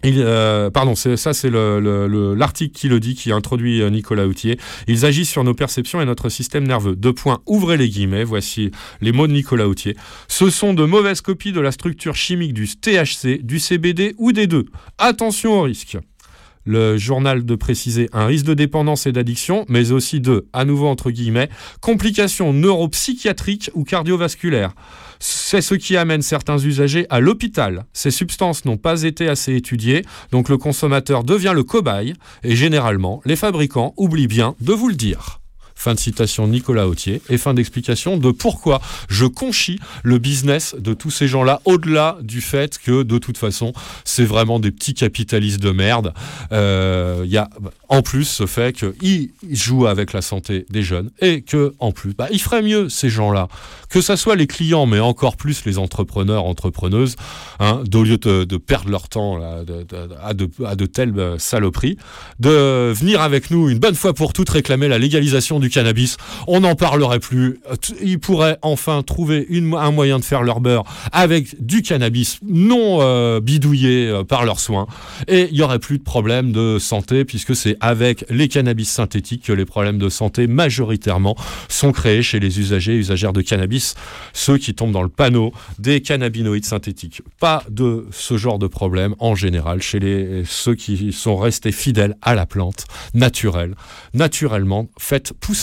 Il, 0.03 0.17
euh, 0.19 0.69
pardon, 0.69 0.93
ça 0.93 1.33
c'est 1.33 1.49
le- 1.49 1.79
le- 1.79 2.05
le- 2.07 2.35
l'article 2.35 2.77
qui 2.77 2.89
le 2.89 2.99
dit, 2.99 3.15
qui 3.15 3.31
introduit 3.31 3.81
euh, 3.81 3.89
Nicolas 3.89 4.27
Autier. 4.27 4.59
Ils 4.87 5.03
agissent 5.05 5.31
sur 5.31 5.43
nos 5.43 5.55
perceptions 5.55 5.99
et 5.99 6.05
notre 6.05 6.29
système 6.29 6.67
nerveux. 6.67 6.95
Deux 6.95 7.13
points, 7.13 7.39
ouvrez 7.47 7.77
les 7.77 7.89
guillemets, 7.89 8.23
voici 8.23 8.69
les 9.01 9.11
mots 9.11 9.25
de 9.25 9.31
Nicolas 9.33 9.67
Autier. 9.67 9.95
Ce 10.27 10.51
sont 10.51 10.75
de 10.75 10.83
mauvaises 10.85 11.21
copies 11.21 11.53
de 11.53 11.61
la 11.61 11.71
structure 11.71 12.15
chimique 12.15 12.53
du 12.53 12.67
THC, 12.67 13.39
du 13.41 13.57
CBD 13.57 14.13
ou 14.19 14.31
des 14.31 14.45
deux. 14.45 14.65
Attention 14.99 15.53
au 15.59 15.63
risque. 15.63 15.97
Le 16.65 16.97
journal 16.97 17.45
de 17.45 17.55
préciser 17.55 18.09
un 18.11 18.25
risque 18.25 18.45
de 18.45 18.53
dépendance 18.53 19.05
et 19.05 19.11
d'addiction, 19.11 19.65
mais 19.69 19.91
aussi 19.91 20.19
de, 20.19 20.47
à 20.51 20.65
nouveau 20.65 20.87
entre 20.87 21.11
guillemets, 21.11 21.49
complications 21.79 22.53
neuropsychiatriques 22.53 23.69
ou 23.75 23.83
cardiovasculaires. 23.83 24.73
C'est 25.19 25.61
ce 25.61 25.75
qui 25.75 25.95
amène 25.95 26.21
certains 26.21 26.57
usagers 26.57 27.05
à 27.09 27.19
l'hôpital. 27.19 27.85
Ces 27.93 28.11
substances 28.11 28.65
n'ont 28.65 28.77
pas 28.77 29.03
été 29.03 29.27
assez 29.29 29.55
étudiées, 29.55 30.03
donc 30.31 30.49
le 30.49 30.57
consommateur 30.57 31.23
devient 31.23 31.53
le 31.55 31.63
cobaye, 31.63 32.13
et 32.43 32.55
généralement, 32.55 33.21
les 33.25 33.35
fabricants 33.35 33.93
oublient 33.97 34.27
bien 34.27 34.55
de 34.59 34.73
vous 34.73 34.89
le 34.89 34.95
dire. 34.95 35.44
Fin 35.75 35.93
de 35.93 35.99
citation 35.99 36.47
Nicolas 36.47 36.87
Autier 36.87 37.21
et 37.29 37.37
fin 37.37 37.53
d'explication 37.53 38.17
de 38.17 38.31
pourquoi 38.31 38.81
je 39.09 39.25
conchis 39.25 39.79
le 40.03 40.17
business 40.17 40.75
de 40.79 40.93
tous 40.93 41.11
ces 41.11 41.27
gens-là, 41.27 41.61
au-delà 41.65 42.17
du 42.21 42.41
fait 42.41 42.79
que 42.79 43.03
de 43.03 43.17
toute 43.17 43.37
façon, 43.37 43.73
c'est 44.03 44.23
vraiment 44.23 44.59
des 44.59 44.71
petits 44.71 44.93
capitalistes 44.93 45.61
de 45.61 45.71
merde. 45.71 46.13
Euh, 46.51 47.23
Il 47.25 47.31
y 47.31 47.37
a 47.37 47.49
en 47.89 48.01
plus 48.01 48.25
ce 48.25 48.45
fait 48.45 48.73
qu'ils 48.73 49.29
jouent 49.51 49.87
avec 49.87 50.13
la 50.13 50.21
santé 50.21 50.65
des 50.69 50.81
jeunes 50.81 51.11
et 51.21 51.41
que 51.41 51.73
en 51.79 51.91
plus, 51.91 52.13
bah, 52.13 52.27
ils 52.31 52.41
feraient 52.41 52.61
mieux 52.61 52.89
ces 52.89 53.09
gens-là, 53.09 53.47
que 53.89 54.01
ça 54.01 54.17
soit 54.17 54.35
les 54.35 54.47
clients, 54.47 54.85
mais 54.85 54.99
encore 54.99 55.37
plus 55.37 55.65
les 55.65 55.77
entrepreneurs, 55.77 56.45
entrepreneuses, 56.45 57.15
hein, 57.59 57.81
d'au 57.85 58.03
lieu 58.03 58.17
de, 58.17 58.57
perdre 58.57 58.89
leur 58.89 59.09
temps 59.09 59.41
à, 59.41 59.63
de, 59.63 60.49
à 60.65 60.75
de 60.75 60.85
telles 60.85 61.17
euh, 61.19 61.37
saloperies, 61.37 61.97
de 62.39 62.91
venir 62.93 63.21
avec 63.21 63.51
nous 63.51 63.69
une 63.69 63.79
bonne 63.79 63.95
fois 63.95 64.13
pour 64.13 64.33
toutes 64.33 64.49
réclamer 64.49 64.87
la 64.87 64.97
légalisation 64.97 65.59
du 65.59 65.64
cannabis. 65.69 66.17
On 66.47 66.61
n'en 66.61 66.75
parlerait 66.75 67.19
plus. 67.19 67.59
Ils 68.01 68.19
pourraient 68.19 68.57
enfin 68.61 69.03
trouver 69.03 69.47
un 69.77 69.91
moyen 69.91 70.19
de 70.19 70.23
faire 70.23 70.43
leur 70.43 70.59
beurre 70.59 70.83
avec 71.11 71.63
du 71.65 71.81
cannabis 71.81 72.39
non 72.43 72.99
euh, 73.01 73.39
bidouillé 73.39 74.07
euh, 74.07 74.23
par 74.23 74.45
leurs 74.45 74.59
soins. 74.59 74.87
Et 75.27 75.47
il 75.49 75.55
n'y 75.55 75.61
aurait 75.61 75.79
plus 75.79 75.97
de 75.97 76.03
problème 76.03 76.51
de 76.51 76.77
santé 76.79 77.25
puisque 77.25 77.55
c'est 77.55 77.77
avec 77.79 78.25
les 78.29 78.47
cannabis 78.47 78.89
synthétiques 78.89 79.43
que 79.43 79.53
les 79.53 79.65
problèmes 79.65 79.97
de 79.97 80.09
santé 80.09 80.47
majoritairement 80.47 81.35
sont 81.69 81.91
créés 81.91 82.21
chez 82.21 82.39
les 82.39 82.59
usagers 82.59 82.93
et 82.93 82.97
usagères 82.97 83.33
de 83.33 83.41
cannabis, 83.41 83.95
ceux 84.33 84.57
qui 84.57 84.73
tombent 84.73 84.91
dans 84.91 85.03
le 85.03 85.09
panneau 85.09 85.53
des 85.79 86.01
cannabinoïdes 86.01 86.65
synthétiques. 86.65 87.21
Pas 87.39 87.63
de 87.69 88.07
ce 88.11 88.37
genre 88.37 88.59
de 88.59 88.67
problème 88.67 89.15
en 89.19 89.35
général 89.35 89.81
chez 89.81 89.99
les, 89.99 90.43
ceux 90.45 90.75
qui 90.75 91.11
sont 91.11 91.37
restés 91.37 91.71
fidèles 91.71 92.15
à 92.21 92.35
la 92.35 92.45
plante 92.45 92.85
naturelle, 93.13 93.75
naturellement 94.13 94.87
faite 94.97 95.33
pousser. 95.33 95.54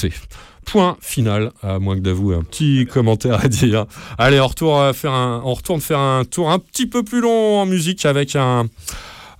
Point 0.64 0.96
final, 1.00 1.52
à 1.62 1.78
moins 1.78 1.96
que 1.96 2.02
d'avouer 2.02 2.36
un 2.36 2.42
petit 2.42 2.86
commentaire 2.86 3.44
à 3.44 3.48
dire. 3.48 3.86
Allez, 4.16 4.40
on 4.40 4.46
retourne 4.46 4.94
faire 4.94 5.12
un, 5.12 5.42
on 5.44 5.54
retourne 5.54 5.80
faire 5.80 5.98
un 5.98 6.24
tour 6.24 6.50
un 6.50 6.58
petit 6.58 6.86
peu 6.86 7.02
plus 7.02 7.20
long 7.20 7.58
en 7.58 7.66
musique 7.66 8.06
avec 8.06 8.36
un, 8.36 8.66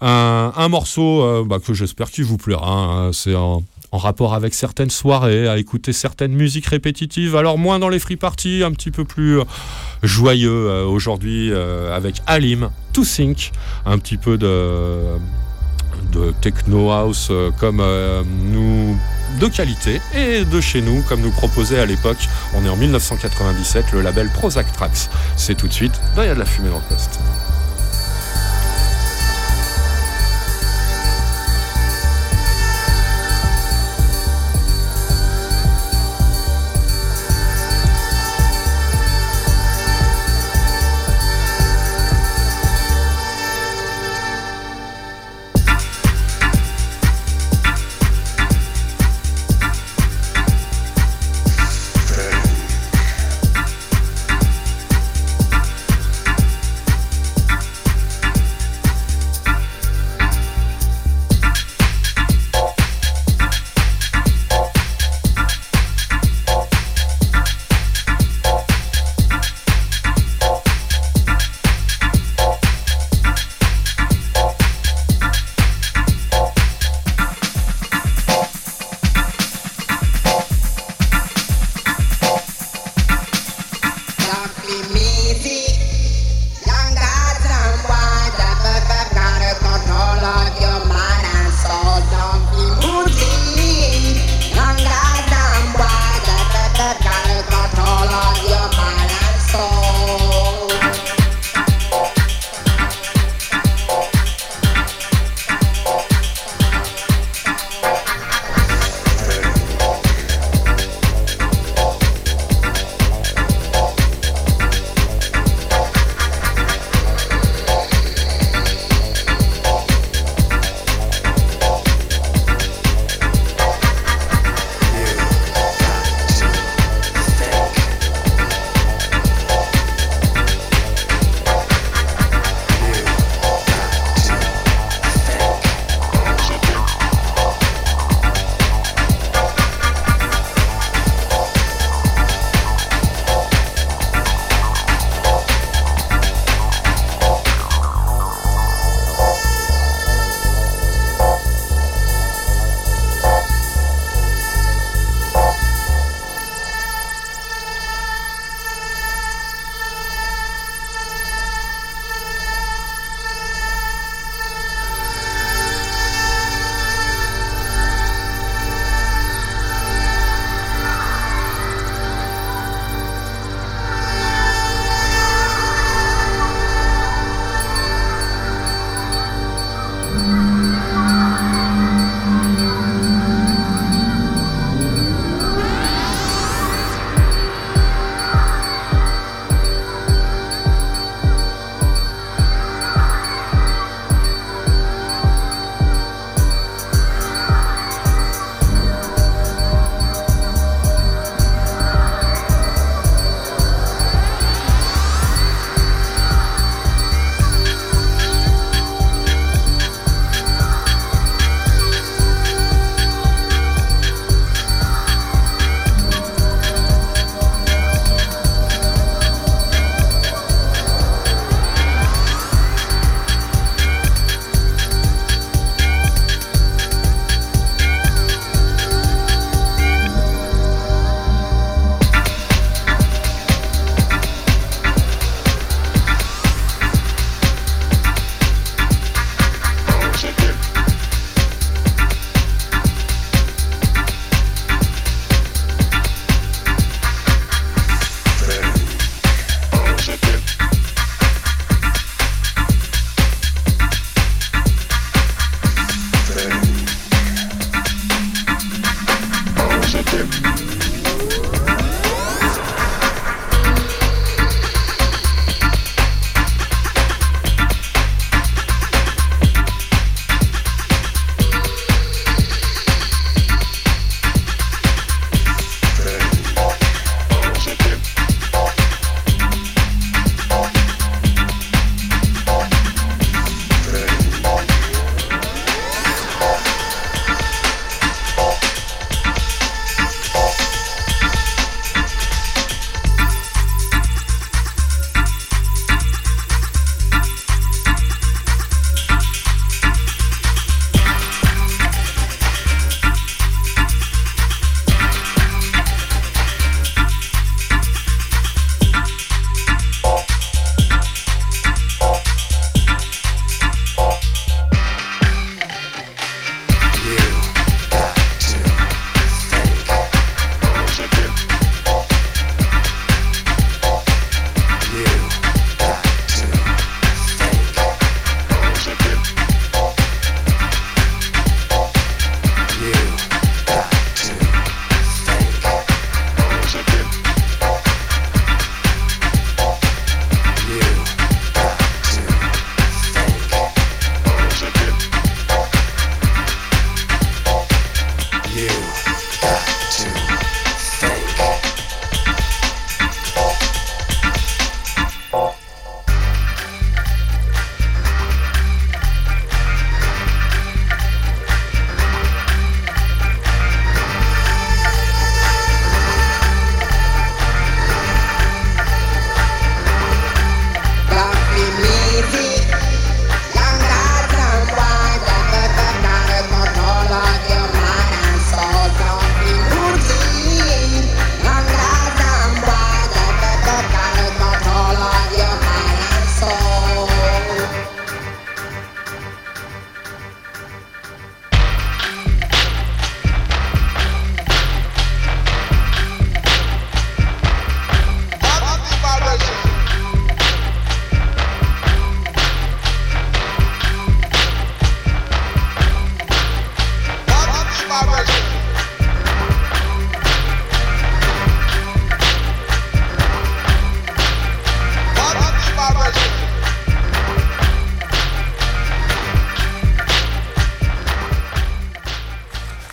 un, 0.02 0.68
morceau 0.68 1.22
euh, 1.22 1.44
bah, 1.46 1.58
que 1.64 1.74
j'espère 1.74 2.10
qu'il 2.10 2.24
vous 2.24 2.36
plaira. 2.38 2.68
hein. 2.68 3.12
C'est 3.12 3.34
en, 3.34 3.62
rapport 3.92 4.32
avec 4.32 4.54
certaines 4.54 4.88
soirées, 4.88 5.46
à 5.48 5.58
écouter 5.58 5.92
certaines 5.92 6.32
musiques 6.32 6.66
répétitives. 6.66 7.36
Alors 7.36 7.58
moins 7.58 7.78
dans 7.78 7.90
les 7.90 7.98
free 7.98 8.16
parties, 8.16 8.62
un 8.64 8.72
petit 8.72 8.90
peu 8.90 9.04
plus 9.04 9.40
euh, 9.40 9.44
joyeux 10.02 10.50
euh, 10.50 10.86
aujourd'hui 10.86 11.52
avec 11.52 12.22
Alim, 12.26 12.70
To 12.94 13.04
Think, 13.04 13.52
un 13.84 13.98
petit 13.98 14.16
peu 14.16 14.38
de 14.38 15.18
de 16.12 16.32
techno 16.40 16.90
house 16.90 17.28
euh, 17.30 17.50
comme 17.58 17.80
euh, 17.80 18.22
nous 18.26 18.96
de 19.40 19.46
qualité 19.48 20.00
et 20.14 20.44
de 20.44 20.60
chez 20.60 20.82
nous 20.82 21.02
comme 21.08 21.20
nous 21.20 21.30
proposait 21.30 21.78
à 21.78 21.86
l'époque 21.86 22.28
on 22.54 22.64
est 22.64 22.68
en 22.68 22.76
1997 22.76 23.92
le 23.92 24.02
label 24.02 24.28
Prozac 24.30 24.70
Tracks. 24.72 25.08
C'est 25.36 25.54
tout 25.54 25.68
de 25.68 25.72
suite 25.72 26.00
il 26.16 26.24
y 26.24 26.28
a 26.28 26.34
de 26.34 26.38
la 26.38 26.44
fumée 26.44 26.70
dans 26.70 26.76
le 26.76 26.94
poste 26.94 27.18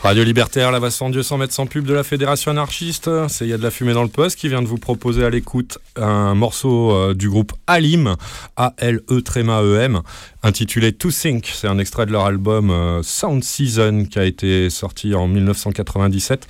Radio 0.10 0.23
Libertaire, 0.23 0.72
la 0.72 0.80
Dieu 1.11 1.22
sans 1.22 1.38
mettre 1.38 1.53
sans 1.53 1.68
pub 1.68 1.86
de 1.86 1.94
la 1.94 2.03
Fédération 2.03 2.49
anarchiste. 2.49 3.11
C'est 3.27 3.45
Il 3.45 3.52
y 3.52 3.53
a 3.53 3.60
de 3.60 3.61
la 3.61 3.69
fumée 3.69 3.94
dans 3.94 4.02
le 4.02 4.10
poste 4.10 4.40
qui 4.40 4.49
vient 4.49 4.64
de 4.64 4.68
vous 4.68 4.80
proposer 4.80 5.23
à 5.23 5.30
l'écoute 5.30 5.77
un 5.95 6.34
morceau 6.34 6.91
euh, 6.91 7.14
du 7.14 7.30
groupe 7.30 7.53
Alim, 7.68 8.15
A-L-E 8.57 9.22
tréma 9.22 9.61
E-M, 9.61 10.02
intitulé 10.41 10.94
To 10.94 11.11
Think. 11.11 11.52
C'est 11.53 11.68
un 11.68 11.77
extrait 11.77 12.07
de 12.07 12.11
leur 12.11 12.26
album 12.26 12.72
euh, 12.72 13.03
Sound 13.03 13.44
Season 13.44 14.06
qui 14.10 14.18
a 14.18 14.26
été 14.26 14.72
sorti 14.72 15.14
en 15.14 15.27
1997 15.27 16.48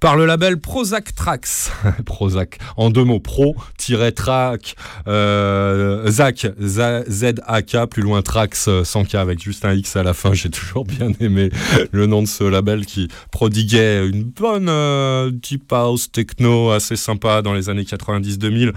par 0.00 0.16
le 0.16 0.26
label 0.26 0.58
Prozac 0.58 1.14
Trax. 1.14 1.70
Prozac, 2.06 2.58
en 2.76 2.90
deux 2.90 3.04
mots, 3.04 3.20
pro-track, 3.20 4.76
euh, 5.08 6.10
Zach, 6.10 6.46
Z-A-K, 6.58 7.86
plus 7.90 8.02
loin 8.02 8.22
Trax, 8.22 8.68
euh, 8.68 8.84
sans 8.84 9.04
K, 9.04 9.16
avec 9.16 9.42
juste 9.42 9.64
un 9.64 9.72
X 9.72 9.96
à 9.96 10.02
la 10.02 10.14
fin. 10.14 10.32
J'ai 10.34 10.50
toujours 10.50 10.84
bien 10.84 11.12
aimé 11.20 11.50
le 11.92 12.06
nom 12.06 12.22
de 12.22 12.28
ce 12.28 12.44
label 12.44 12.86
qui 12.86 13.08
prodiguait 13.30 14.06
une 14.06 14.24
bonne 14.24 14.68
euh, 14.68 15.30
deep 15.32 15.72
house 15.72 16.10
techno 16.10 16.70
assez 16.70 16.96
sympa 16.96 17.42
dans 17.42 17.54
les 17.54 17.68
années 17.68 17.84
90-2000. 17.84 18.72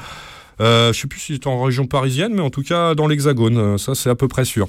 Euh, 0.61 0.91
je 0.91 0.99
sais 0.99 1.07
plus 1.07 1.19
si 1.19 1.33
c'est 1.33 1.47
en 1.47 1.63
région 1.63 1.85
parisienne, 1.87 2.33
mais 2.33 2.41
en 2.41 2.49
tout 2.49 2.63
cas 2.63 2.95
dans 2.95 3.07
l'Hexagone, 3.07 3.57
euh, 3.57 3.77
ça 3.77 3.95
c'est 3.95 4.09
à 4.09 4.15
peu 4.15 4.27
près 4.27 4.45
sûr. 4.45 4.67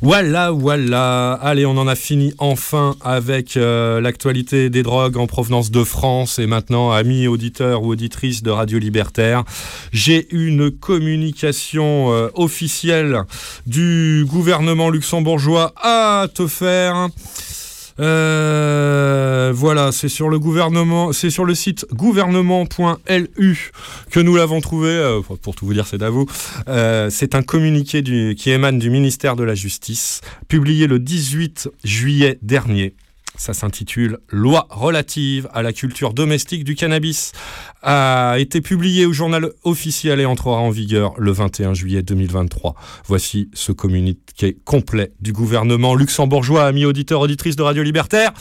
Voilà, 0.00 0.52
voilà. 0.52 1.32
Allez, 1.32 1.66
on 1.66 1.76
en 1.76 1.88
a 1.88 1.96
fini 1.96 2.32
enfin 2.38 2.94
avec 3.00 3.56
euh, 3.56 4.00
l'actualité 4.00 4.70
des 4.70 4.84
drogues 4.84 5.16
en 5.16 5.26
provenance 5.26 5.72
de 5.72 5.82
France. 5.82 6.38
Et 6.38 6.46
maintenant, 6.46 6.92
amis 6.92 7.26
auditeurs 7.26 7.82
ou 7.82 7.88
auditrices 7.88 8.44
de 8.44 8.50
Radio 8.50 8.78
Libertaire, 8.78 9.42
j'ai 9.90 10.32
une 10.32 10.70
communication 10.70 12.12
euh, 12.12 12.28
officielle 12.34 13.22
du 13.66 14.24
gouvernement 14.28 14.88
luxembourgeois 14.88 15.72
à 15.82 16.28
te 16.32 16.46
faire. 16.46 17.08
Euh, 18.00 19.52
voilà, 19.54 19.92
c'est 19.92 20.08
sur 20.08 20.28
le 20.28 20.38
gouvernement, 20.38 21.12
c'est 21.12 21.30
sur 21.30 21.44
le 21.44 21.54
site 21.54 21.86
gouvernement.lu 21.92 23.70
que 24.10 24.20
nous 24.20 24.36
l'avons 24.36 24.60
trouvé. 24.60 24.88
euh, 24.90 25.20
pour 25.20 25.54
tout 25.54 25.66
vous 25.66 25.74
dire, 25.74 25.86
c'est 25.86 26.02
à 26.02 26.10
vous. 26.10 26.26
Euh, 26.68 27.10
c'est 27.10 27.34
un 27.34 27.42
communiqué 27.42 28.02
qui 28.34 28.50
émane 28.50 28.78
du 28.78 28.90
ministère 28.90 29.36
de 29.36 29.44
la 29.44 29.54
Justice, 29.54 30.20
publié 30.48 30.86
le 30.86 30.98
18 30.98 31.70
juillet 31.84 32.38
dernier. 32.42 32.94
Ça 33.36 33.54
s'intitule 33.54 34.18
Loi 34.30 34.66
relative 34.68 35.48
à 35.54 35.62
la 35.62 35.72
culture 35.72 36.12
domestique 36.12 36.64
du 36.64 36.74
cannabis. 36.74 37.32
A 37.80 38.34
été 38.40 38.60
publié 38.60 39.06
au 39.06 39.12
journal 39.12 39.52
officiel 39.62 40.18
et 40.18 40.26
entrera 40.26 40.58
en 40.58 40.70
vigueur 40.70 41.14
le 41.16 41.30
21 41.30 41.74
juillet 41.74 42.02
2023. 42.02 42.74
Voici 43.06 43.48
ce 43.54 43.70
communiqué 43.70 44.56
complet 44.64 45.12
du 45.20 45.32
gouvernement 45.32 45.94
luxembourgeois, 45.94 46.66
amis 46.66 46.84
auditeurs, 46.84 47.20
auditrices 47.20 47.54
de 47.54 47.62
Radio 47.62 47.84
Libertaire. 47.84 48.32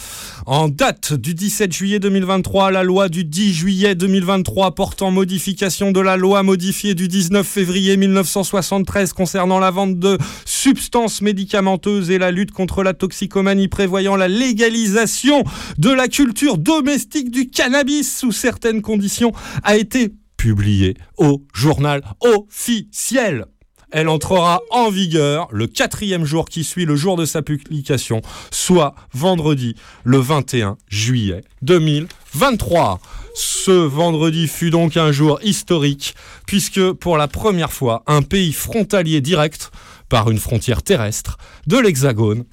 En 0.48 0.70
date 0.70 1.14
du 1.14 1.36
17 1.36 1.72
juillet 1.72 2.00
2023, 2.00 2.72
la 2.72 2.82
loi 2.82 3.10
du 3.10 3.26
10 3.26 3.54
juillet 3.54 3.94
2023 3.94 4.74
portant 4.74 5.12
modification 5.12 5.92
de 5.92 6.00
la 6.00 6.18
loi 6.18 6.42
modifiée 6.42 6.96
du 6.96 7.08
19 7.08 7.46
février 7.46 7.96
1973 7.96 9.14
concernant 9.14 9.60
la 9.60 9.70
vente 9.70 10.00
de 10.00 10.18
substances 10.46 11.22
médicamenteuses 11.22 12.10
et 12.10 12.18
la 12.18 12.32
lutte 12.32 12.52
contre 12.52 12.82
la 12.82 12.96
toxicomanie 12.96 13.68
prévoyant 13.68 14.16
la 14.16 14.28
légalisation 14.28 15.44
de 15.78 15.92
la 15.92 16.08
culture 16.08 16.58
domestique 16.58 17.30
du 17.30 17.52
cannabis 17.52 18.18
sous 18.18 18.32
certaines 18.32 18.82
conditions 18.82 19.27
a 19.64 19.78
été 19.78 20.14
publiée 20.38 20.96
au 21.18 21.44
journal 21.54 22.02
officiel. 22.22 23.46
Elle 23.90 24.10
entrera 24.10 24.60
en 24.70 24.90
vigueur 24.90 25.48
le 25.52 25.66
quatrième 25.66 26.26
jour 26.26 26.46
qui 26.50 26.66
suit 26.66 26.84
le 26.84 26.98
jour 26.98 27.16
de 27.16 27.26
sa 27.26 27.42
publication, 27.42 28.22
soit 28.52 28.94
vendredi 29.14 29.76
le 30.04 30.18
21 30.18 30.78
juillet 30.90 31.42
2023. 31.62 33.00
Ce 33.34 33.72
vendredi 33.72 34.48
fut 34.48 34.72
donc 34.72 34.98
un 34.98 35.14
jour 35.14 35.40
historique, 35.42 36.16
puisque 36.46 36.92
pour 36.94 37.18
la 37.18 37.30
première 37.30 37.72
fois, 37.72 38.04
un 38.08 38.24
pays 38.24 38.52
frontalier 38.52 39.22
direct, 39.22 39.72
par 40.10 40.30
une 40.30 40.40
frontière 40.40 40.84
terrestre, 40.84 41.38
de 41.66 41.78
l'Hexagone, 41.78 42.46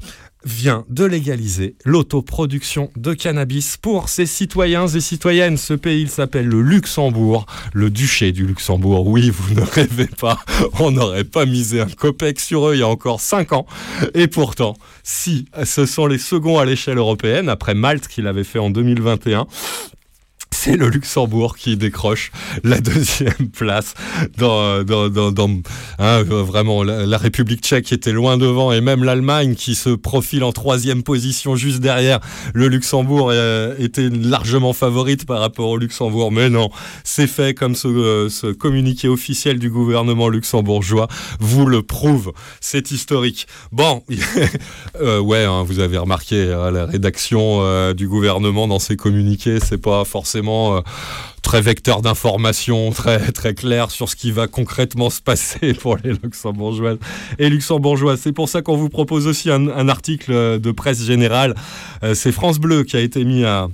vient 0.45 0.85
de 0.89 1.05
légaliser 1.05 1.77
l'autoproduction 1.85 2.91
de 2.97 3.15
cannabis 3.15 3.77
pour 3.77 4.09
ses 4.09 4.27
citoyens 4.27 4.87
et 4.87 5.01
citoyennes. 5.01 5.57
Ce 5.57 5.75
pays, 5.75 6.09
s'appelle 6.09 6.47
le 6.47 6.63
Luxembourg, 6.63 7.47
le 7.73 7.91
duché 7.91 8.33
du 8.33 8.47
Luxembourg. 8.47 9.07
Oui, 9.07 9.31
vous 9.31 9.55
ne 9.55 9.61
rêvez 9.61 10.07
pas, 10.07 10.39
on 10.79 10.91
n'aurait 10.91 11.25
pas 11.25 11.47
misé 11.47 11.81
un 11.81 11.87
copec 11.87 12.41
sur 12.41 12.69
eux 12.69 12.75
il 12.75 12.81
y 12.81 12.83
a 12.83 12.89
encore 12.89 13.21
5 13.21 13.53
ans. 13.53 13.67
Et 14.15 14.29
pourtant, 14.29 14.75
si 15.03 15.47
ce 15.65 15.87
sont 15.87 16.07
les 16.07 16.19
seconds 16.19 16.59
à 16.59 16.65
l'échelle 16.65 16.99
européenne, 16.99 17.49
après 17.49 17.75
Malte 17.75 18.09
qui 18.09 18.23
l'avait 18.23 18.45
fait 18.45 18.59
en 18.59 18.71
2021, 18.71 19.47
c'est 20.55 20.77
le 20.77 20.89
Luxembourg 20.89 21.57
qui 21.57 21.77
décroche 21.77 22.31
la 22.63 22.81
deuxième 22.81 23.51
place 23.53 23.95
dans, 24.39 24.85
hein, 25.99 26.23
vraiment 26.23 26.83
la, 26.83 27.19
République 27.19 27.61
tchèque 27.61 27.93
était 27.93 28.13
loin 28.13 28.39
devant 28.39 28.73
et 28.73 28.81
même 28.81 29.05
l'Allemagne 29.05 29.57
qui 29.57 29.75
se 29.75 29.91
profile 29.91 30.45
en 30.45 30.53
troisième 30.53 31.03
position 31.03 31.57
juste 31.57 31.81
derrière 31.81 32.21
le 32.55 32.69
Luxembourg 32.69 33.31
euh, 33.33 33.75
était 33.79 34.09
largement 34.09 34.73
favorite 34.73 35.27
par 35.27 35.41
rapport 35.41 35.69
au 35.69 35.77
Luxembourg. 35.77 36.31
Mais 36.31 36.49
non 36.49 36.71
c'est 37.03 37.27
fait 37.27 37.53
comme 37.53 37.75
ce, 37.75 37.89
euh, 37.89 38.55
communiqué 38.55 39.09
officiel 39.09 39.59
du 39.59 39.71
gouvernement 39.71 40.29
luxembourgeois 40.29 41.09
vous 41.41 41.67
le 41.67 41.83
prouve. 41.83 42.33
C'est 42.61 42.93
historique. 42.93 43.47
Bon 43.73 44.03
euh, 45.01 45.19
ouais 45.19 45.45
hein, 45.45 45.65
vous 45.65 45.81
avez 45.81 45.99
remarqué 45.99 46.53
hein, 46.53 46.71
la 46.71 46.87
rédaction 46.87 47.93
du 47.93 48.07
gouvernement 48.07 48.69
dans 48.69 48.79
ses 48.79 48.97
communiqués 48.97 49.59
c'est 49.61 49.79
pas 49.79 50.05
forcément 50.05 50.44
euh, 50.49 50.83
très 51.43 51.61
vecteur 51.61 52.03
d'information, 52.03 52.91
très, 52.93 53.33
très 53.33 53.55
clair 53.55 53.91
sur 53.91 54.09
ce 54.09 54.17
qui 54.17 54.33
va 54.33 54.47
concrètement 54.47 55.11
se 55.11 55.21
passer 55.21 55.75
pour 55.81 55.97
les 56.03 56.13
luxembourgeoises 56.13 56.99
et 57.39 57.49
luxembourgeois. 57.49 58.17
C'est 58.17 58.33
pour 58.33 58.49
ça 58.49 58.63
qu'on 58.63 58.77
vous 58.77 58.89
propose 58.89 59.27
aussi 59.27 59.51
un, 59.51 59.69
un 59.69 59.89
article 59.89 60.61
de 60.61 60.71
presse 60.73 61.03
générale. 61.05 61.55
Euh, 62.03 62.15
C'est 62.15 62.33
France 62.33 62.59
Bleu 62.59 62.85
qui 62.85 62.97
a 62.97 63.01
été 63.01 63.25
mis 63.25 63.45
à, 63.45 63.69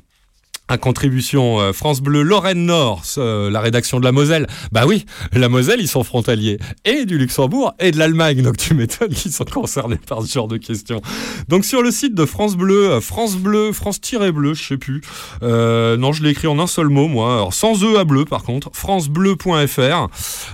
à 0.71 0.79
contribution 0.79 1.61
euh, 1.61 1.73
France 1.73 2.01
Bleu 2.01 2.23
Lorraine 2.23 2.65
Nord, 2.65 3.03
euh, 3.19 3.51
la 3.51 3.61
rédaction 3.61 3.99
de 3.99 4.05
la 4.05 4.13
Moselle. 4.13 4.47
Bah 4.71 4.85
oui, 4.87 5.05
la 5.33 5.49
Moselle, 5.49 5.81
ils 5.81 5.89
sont 5.89 6.05
frontaliers 6.05 6.59
et 6.85 7.07
du 7.07 7.19
Luxembourg 7.19 7.75
et 7.81 7.91
de 7.91 7.99
l'Allemagne, 7.99 8.43
donc 8.43 8.57
tu 8.57 8.75
m'étonnes 8.75 9.13
qu'ils 9.13 9.33
sont 9.33 9.45
concernés 9.45 9.99
par 10.07 10.23
ce 10.23 10.33
genre 10.33 10.47
de 10.47 10.59
questions. 10.59 11.03
Donc 11.49 11.65
sur 11.65 11.83
le 11.83 11.91
site 11.91 12.15
de 12.15 12.25
France 12.25 12.57
Bleu, 12.57 12.91
euh, 12.93 13.01
France 13.01 13.37
Bleu, 13.37 13.73
France-Bleu, 13.73 14.55
je 14.55 14.63
sais 14.63 14.77
plus. 14.77 15.01
Euh, 15.43 15.97
non, 15.97 16.13
je 16.13 16.23
l'ai 16.23 16.31
écrit 16.31 16.47
en 16.47 16.61
un 16.61 16.69
seul 16.69 16.89
mot, 16.89 17.09
moi. 17.09 17.35
Alors 17.35 17.53
sans 17.53 17.83
E 17.83 17.99
à 17.99 18.05
bleu, 18.05 18.25
par 18.25 18.45
contre, 18.45 18.71
francebleu.fr. 18.73 20.09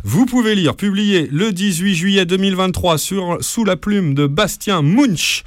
Vous 0.04 0.24
pouvez 0.24 0.54
lire, 0.54 0.76
publié 0.76 1.28
le 1.30 1.52
18 1.52 1.94
juillet 1.94 2.24
2023 2.24 2.96
sur, 2.96 3.36
sous 3.40 3.64
la 3.64 3.76
plume 3.76 4.14
de 4.14 4.26
Bastien 4.26 4.80
Munch. 4.80 5.44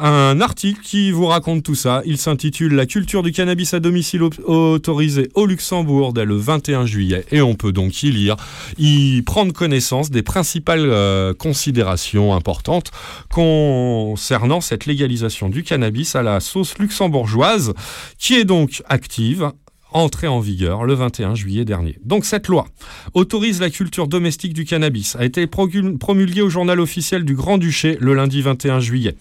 Un 0.00 0.40
article 0.40 0.80
qui 0.82 1.10
vous 1.10 1.26
raconte 1.26 1.62
tout 1.62 1.74
ça. 1.74 2.02
Il 2.06 2.18
s'intitule 2.18 2.74
La 2.74 2.86
culture 2.86 3.22
du 3.22 3.32
cannabis 3.32 3.74
à 3.74 3.80
domicile 3.80 4.22
au- 4.22 4.30
autorisée 4.46 5.28
au 5.34 5.46
Luxembourg 5.46 6.12
dès 6.12 6.24
le 6.24 6.36
21 6.36 6.86
juillet. 6.86 7.24
Et 7.30 7.40
on 7.40 7.54
peut 7.54 7.72
donc 7.72 8.02
y 8.02 8.10
lire, 8.10 8.36
y 8.78 9.22
prendre 9.22 9.52
connaissance 9.52 10.10
des 10.10 10.22
principales 10.22 10.88
euh, 10.88 11.34
considérations 11.34 12.34
importantes 12.34 12.90
concernant 13.30 14.60
cette 14.60 14.86
légalisation 14.86 15.48
du 15.48 15.62
cannabis 15.62 16.14
à 16.16 16.22
la 16.22 16.40
sauce 16.40 16.78
luxembourgeoise, 16.78 17.74
qui 18.18 18.34
est 18.34 18.44
donc 18.44 18.82
active 18.88 19.52
entrée 19.92 20.28
en 20.28 20.40
vigueur 20.40 20.84
le 20.84 20.94
21 20.94 21.34
juillet 21.34 21.64
dernier. 21.64 21.98
Donc 22.04 22.24
cette 22.24 22.48
loi 22.48 22.66
autorise 23.14 23.60
la 23.60 23.70
culture 23.70 24.08
domestique 24.08 24.52
du 24.52 24.64
cannabis, 24.64 25.16
a 25.16 25.24
été 25.24 25.46
promulguée 25.46 26.42
au 26.42 26.50
journal 26.50 26.80
officiel 26.80 27.24
du 27.24 27.34
Grand-Duché 27.34 27.98
le 28.00 28.14
lundi 28.14 28.42
21 28.42 28.80
juillet. 28.80 29.14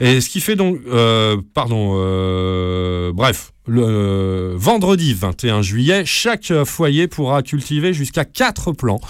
Et 0.00 0.20
ce 0.20 0.28
qui 0.28 0.40
fait 0.40 0.56
donc, 0.56 0.78
euh, 0.86 1.36
pardon, 1.54 1.94
euh, 1.96 3.12
bref, 3.12 3.52
le 3.66 3.82
euh, 3.82 4.54
vendredi 4.56 5.12
21 5.12 5.62
juillet, 5.62 6.04
chaque 6.04 6.52
foyer 6.64 7.08
pourra 7.08 7.42
cultiver 7.42 7.92
jusqu'à 7.92 8.24
4 8.24 8.72
plants. 8.72 9.00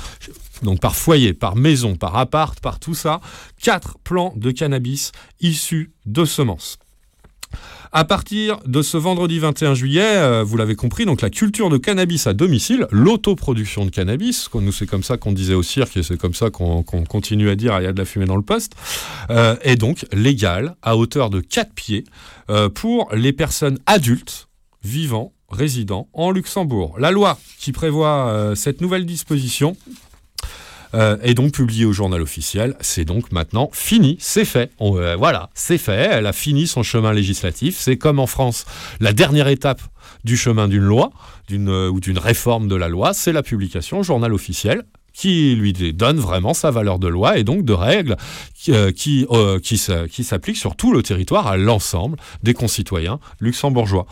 Donc 0.62 0.80
par 0.80 0.96
foyer, 0.96 1.34
par 1.34 1.56
maison, 1.56 1.94
par 1.94 2.16
appart, 2.16 2.58
par 2.60 2.80
tout 2.80 2.94
ça, 2.94 3.20
4 3.62 3.98
plants 4.02 4.32
de 4.36 4.50
cannabis 4.50 5.12
issus 5.40 5.92
de 6.06 6.24
semences. 6.24 6.78
À 7.90 8.04
partir 8.04 8.58
de 8.66 8.82
ce 8.82 8.98
vendredi 8.98 9.38
21 9.38 9.72
juillet, 9.72 10.02
euh, 10.04 10.44
vous 10.44 10.58
l'avez 10.58 10.74
compris, 10.74 11.06
donc 11.06 11.22
la 11.22 11.30
culture 11.30 11.70
de 11.70 11.78
cannabis 11.78 12.26
à 12.26 12.34
domicile, 12.34 12.86
l'autoproduction 12.90 13.86
de 13.86 13.90
cannabis, 13.90 14.50
nous 14.52 14.72
c'est 14.72 14.86
comme 14.86 15.02
ça 15.02 15.16
qu'on 15.16 15.32
disait 15.32 15.54
au 15.54 15.62
cirque 15.62 15.96
et 15.96 16.02
c'est 16.02 16.18
comme 16.18 16.34
ça 16.34 16.50
qu'on 16.50 16.82
continue 16.82 17.48
à 17.48 17.56
dire, 17.56 17.78
il 17.80 17.84
y 17.84 17.86
a 17.86 17.92
de 17.92 17.98
la 17.98 18.04
fumée 18.04 18.26
dans 18.26 18.36
le 18.36 18.42
poste, 18.42 18.74
euh, 19.30 19.56
est 19.62 19.76
donc 19.76 20.04
légale 20.12 20.76
à 20.82 20.98
hauteur 20.98 21.30
de 21.30 21.40
4 21.40 21.72
pieds 21.72 22.04
euh, 22.50 22.68
pour 22.68 23.08
les 23.14 23.32
personnes 23.32 23.78
adultes 23.86 24.48
vivant, 24.84 25.32
résidant 25.48 26.08
en 26.12 26.30
Luxembourg. 26.30 26.96
La 26.98 27.10
loi 27.10 27.38
qui 27.58 27.72
prévoit 27.72 28.52
cette 28.54 28.82
nouvelle 28.82 29.06
disposition 29.06 29.76
euh, 30.94 31.16
est 31.22 31.34
donc 31.34 31.52
publiée 31.52 31.84
au 31.84 31.92
journal 31.92 32.20
officiel. 32.20 32.74
C'est 32.80 33.04
donc 33.04 33.32
maintenant 33.32 33.70
fini, 33.72 34.16
c'est 34.20 34.44
fait. 34.44 34.70
Euh, 34.80 35.16
voilà, 35.16 35.50
c'est 35.54 35.78
fait. 35.78 36.08
Elle 36.12 36.26
a 36.26 36.32
fini 36.32 36.66
son 36.66 36.82
chemin 36.82 37.12
législatif. 37.12 37.76
C'est 37.78 37.96
comme 37.96 38.18
en 38.18 38.26
France, 38.26 38.64
la 39.00 39.12
dernière 39.12 39.48
étape 39.48 39.82
du 40.24 40.36
chemin 40.36 40.68
d'une 40.68 40.82
loi 40.82 41.10
euh, 41.52 41.88
ou 41.88 42.00
d'une 42.00 42.18
réforme 42.18 42.68
de 42.68 42.74
la 42.74 42.88
loi, 42.88 43.12
c'est 43.14 43.32
la 43.32 43.42
publication 43.42 44.00
au 44.00 44.02
journal 44.02 44.32
officiel 44.32 44.84
qui 45.18 45.56
lui 45.56 45.72
donne 45.72 46.20
vraiment 46.20 46.54
sa 46.54 46.70
valeur 46.70 47.00
de 47.00 47.08
loi 47.08 47.38
et 47.38 47.42
donc 47.42 47.64
de 47.64 47.72
règles 47.72 48.16
qui, 48.54 48.72
euh, 48.72 48.92
euh, 49.32 50.22
s'appliquent 50.22 50.56
sur 50.56 50.76
tout 50.76 50.92
le 50.92 51.02
territoire 51.02 51.48
à 51.48 51.56
l'ensemble 51.56 52.16
des 52.44 52.54
concitoyens 52.54 53.18
luxembourgeois. 53.40 54.06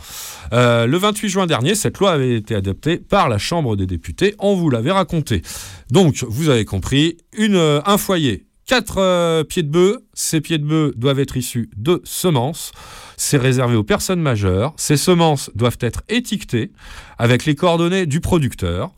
Euh, 0.51 0.85
le 0.85 0.97
28 0.97 1.29
juin 1.29 1.45
dernier, 1.47 1.75
cette 1.75 1.97
loi 1.99 2.11
avait 2.11 2.35
été 2.35 2.55
adoptée 2.55 2.97
par 2.97 3.29
la 3.29 3.37
Chambre 3.37 3.77
des 3.77 3.85
députés, 3.85 4.35
on 4.39 4.55
vous 4.55 4.69
l'avait 4.69 4.91
raconté. 4.91 5.43
Donc, 5.91 6.25
vous 6.27 6.49
avez 6.49 6.65
compris, 6.65 7.15
une, 7.37 7.55
un 7.85 7.97
foyer, 7.97 8.43
quatre 8.65 9.43
pieds 9.43 9.63
de 9.63 9.69
bœuf, 9.69 9.95
ces 10.13 10.41
pieds 10.41 10.57
de 10.57 10.65
bœuf 10.65 10.91
doivent 10.97 11.21
être 11.21 11.37
issus 11.37 11.69
de 11.77 12.01
semences. 12.03 12.73
C'est 13.15 13.37
réservé 13.37 13.77
aux 13.77 13.83
personnes 13.85 14.19
majeures. 14.19 14.73
Ces 14.75 14.97
semences 14.97 15.51
doivent 15.55 15.77
être 15.79 16.01
étiquetées 16.09 16.71
avec 17.17 17.45
les 17.45 17.55
coordonnées 17.55 18.05
du 18.05 18.19
producteur. 18.19 18.91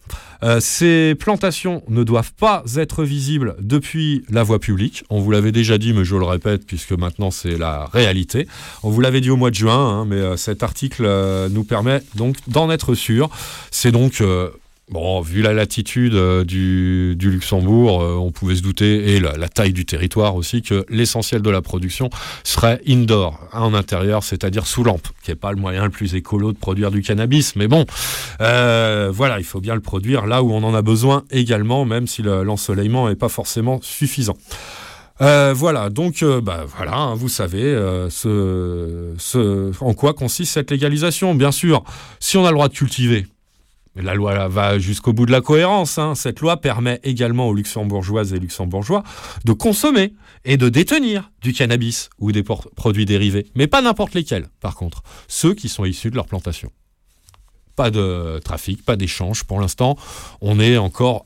Euh, 0.44 0.60
ces 0.60 1.16
plantations 1.16 1.84
ne 1.90 2.04
doivent 2.04 2.34
pas 2.34 2.64
être 2.78 3.04
visibles 3.04 3.56
depuis 3.60 4.24
la 4.30 4.44
voie 4.44 4.60
publique. 4.60 5.04
On 5.10 5.20
vous 5.20 5.32
l'avait 5.32 5.52
déjà 5.52 5.78
dit, 5.78 5.94
mais 5.94 6.06
je 6.06 6.16
le 6.16 6.26
répète 6.26 6.66
puisque 6.66 6.92
maintenant 6.92 7.32
c'est 7.32 7.58
la 7.58 7.86
réalité. 7.86 8.48
On 8.84 8.90
vous 8.90 9.02
l'avait 9.02 9.22
dit 9.22 9.30
au 9.30 9.38
mois 9.38 9.50
de 9.50 9.56
juin, 9.56 9.76
hein, 9.76 10.06
mais 10.06 10.16
euh, 10.16 10.38
cet 10.38 10.64
article 10.64 11.04
euh, 11.06 11.50
nous 11.50 11.64
permet 11.64 12.02
donc 12.16 12.38
d'en 12.48 12.70
être 12.72 12.96
sûr. 12.96 13.30
C'est 13.72 13.92
donc 13.92 14.24
Bon, 14.92 15.22
vu 15.22 15.44
la 15.44 15.54
latitude 15.54 16.16
euh, 16.16 16.44
du, 16.44 17.16
Luxembourg, 17.22 18.02
euh, 18.02 18.16
on 18.16 18.32
pouvait 18.32 18.56
se 18.56 18.64
douter, 18.64 19.16
et 19.16 19.20
la, 19.20 19.48
taille 19.48 19.72
du 19.72 19.86
territoire 19.86 20.36
aussi, 20.36 20.64
que 20.64 20.84
l'essentiel 20.90 21.44
de 21.44 21.50
la 21.52 21.62
production 21.62 22.10
serait 22.44 22.82
indoor, 22.88 23.40
en 23.54 23.76
intérieur, 23.76 24.24
c'est-à-dire 24.24 24.66
sous 24.66 24.84
lampe, 24.84 25.08
qui 25.22 25.30
n'est 25.30 25.36
pas 25.36 25.52
le 25.52 25.58
moyen 25.58 25.84
le 25.84 25.92
plus 25.92 26.16
écolo 26.16 26.54
de 26.54 26.58
produire 26.58 26.90
du 26.90 27.04
cannabis. 27.04 27.56
Mais 27.56 27.68
bon, 27.68 27.86
euh, 28.42 29.12
voilà, 29.14 29.38
il 29.38 29.46
faut 29.46 29.62
bien 29.62 29.76
le 29.76 29.82
produire 29.82 30.26
là 30.26 30.42
où 30.42 30.52
on 30.52 30.64
en 30.64 30.74
a 30.74 30.82
besoin 30.82 31.24
également, 31.30 31.86
même 31.86 32.08
si 32.08 32.24
le- 32.24 32.42
l'ensoleillement 32.42 33.10
n'est 33.10 33.16
pas 33.16 33.30
forcément 33.30 33.80
suffisant. 33.84 34.38
Voilà, 35.20 35.90
donc 35.90 36.24
bah, 36.24 36.66
voilà, 36.78 36.96
hein, 36.96 37.14
vous 37.14 37.28
savez 37.30 37.76
ce, 38.10 39.72
en 39.82 39.94
quoi 39.94 40.14
consiste 40.14 40.54
cette 40.54 40.72
légalisation? 40.72 41.36
Bien 41.36 41.52
sûr, 41.52 41.84
si 42.22 42.38
on 42.38 42.46
a 42.46 42.50
le 42.50 42.56
droit 42.56 42.70
de 42.70 42.74
cultiver, 42.74 43.28
la 44.02 44.14
loi 44.14 44.48
va 44.48 44.80
jusqu'au 44.80 45.14
bout 45.14 45.26
de 45.26 45.32
la 45.32 45.42
cohérence. 45.42 45.98
hein. 45.98 46.16
Cette 46.16 46.40
loi 46.40 46.58
permet 46.58 47.00
également 47.04 47.48
aux 47.48 47.54
luxembourgeoises 47.54 48.34
et 48.34 48.40
luxembourgeois 48.40 49.04
de 49.46 49.54
consommer 49.54 50.14
et 50.46 50.58
de 50.58 50.70
détenir 50.70 51.32
du 51.42 51.54
cannabis 51.54 52.10
ou 52.18 52.32
des 52.32 52.44
produits 52.44 53.06
dérivés. 53.06 53.48
Mais 53.56 53.68
pas 53.68 53.82
n'importe 53.82 54.14
lesquels, 54.14 54.48
par 54.60 54.76
contre. 54.76 55.04
Ceux 55.28 55.54
qui 55.54 55.70
sont 55.70 55.86
issus 55.86 56.12
de 56.12 56.16
leur 56.16 56.28
plantation. 56.28 56.72
Pas 57.76 57.92
de 57.92 58.40
trafic, 58.44 58.84
pas 58.84 58.96
d'échange. 58.96 59.44
Pour 59.46 59.60
l'instant, 59.62 59.96
on 60.42 60.60
est 60.60 60.78
encore 60.78 61.26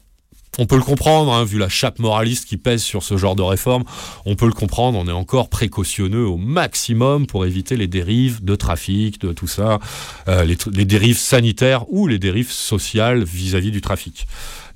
on 0.59 0.65
peut 0.65 0.75
le 0.75 0.83
comprendre, 0.83 1.33
hein, 1.33 1.43
vu 1.43 1.57
la 1.57 1.69
chape 1.69 1.99
moraliste 1.99 2.45
qui 2.45 2.57
pèse 2.57 2.83
sur 2.83 3.01
ce 3.01 3.17
genre 3.17 3.35
de 3.35 3.41
réforme, 3.41 3.83
on 4.25 4.35
peut 4.35 4.45
le 4.45 4.53
comprendre, 4.53 4.99
on 4.99 5.07
est 5.07 5.11
encore 5.11 5.49
précautionneux 5.49 6.25
au 6.25 6.37
maximum 6.37 7.25
pour 7.25 7.45
éviter 7.45 7.75
les 7.75 7.87
dérives 7.87 8.43
de 8.43 8.55
trafic, 8.55 9.19
de 9.19 9.33
tout 9.33 9.47
ça, 9.47 9.79
euh, 10.27 10.45
les, 10.45 10.85
dérives 10.85 11.17
sanitaires 11.17 11.91
ou 11.91 12.07
les 12.07 12.19
dérives 12.19 12.51
sociales 12.51 13.23
vis-à-vis 13.23 13.71
du 13.71 13.81
trafic, 13.81 14.27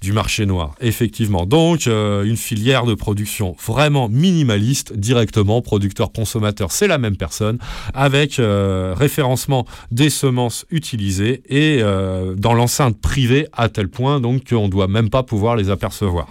du 0.02 0.14
marché 0.14 0.46
noir. 0.46 0.76
Effectivement, 0.80 1.46
donc 1.46 1.88
euh, 1.88 2.24
une 2.24 2.38
filière 2.38 2.86
de 2.86 2.94
production 2.94 3.56
vraiment 3.66 4.10
minimaliste, 4.10 4.94
directement 4.94 5.62
producteur-consommateur, 5.62 6.72
c'est 6.72 6.88
la 6.88 6.98
même 6.98 7.18
personne, 7.18 7.58
avec 7.94 8.40
euh, 8.40 8.94
référencement 8.96 9.66
des 9.92 10.10
semences 10.10 10.66
utilisées 10.70 11.42
et 11.50 11.80
euh, 11.82 12.36
dans 12.36 12.54
l'enceinte 12.54 13.00
privée 13.02 13.48
à 13.54 13.70
tel 13.70 13.90
point 13.90 14.20
donc 14.20 14.48
qu'on 14.50 14.66
ne 14.66 14.72
doit 14.72 14.88
même 14.88 15.10
pas 15.10 15.24
pouvoir 15.24 15.56
les 15.56 15.70
apercevoir. 15.70 16.28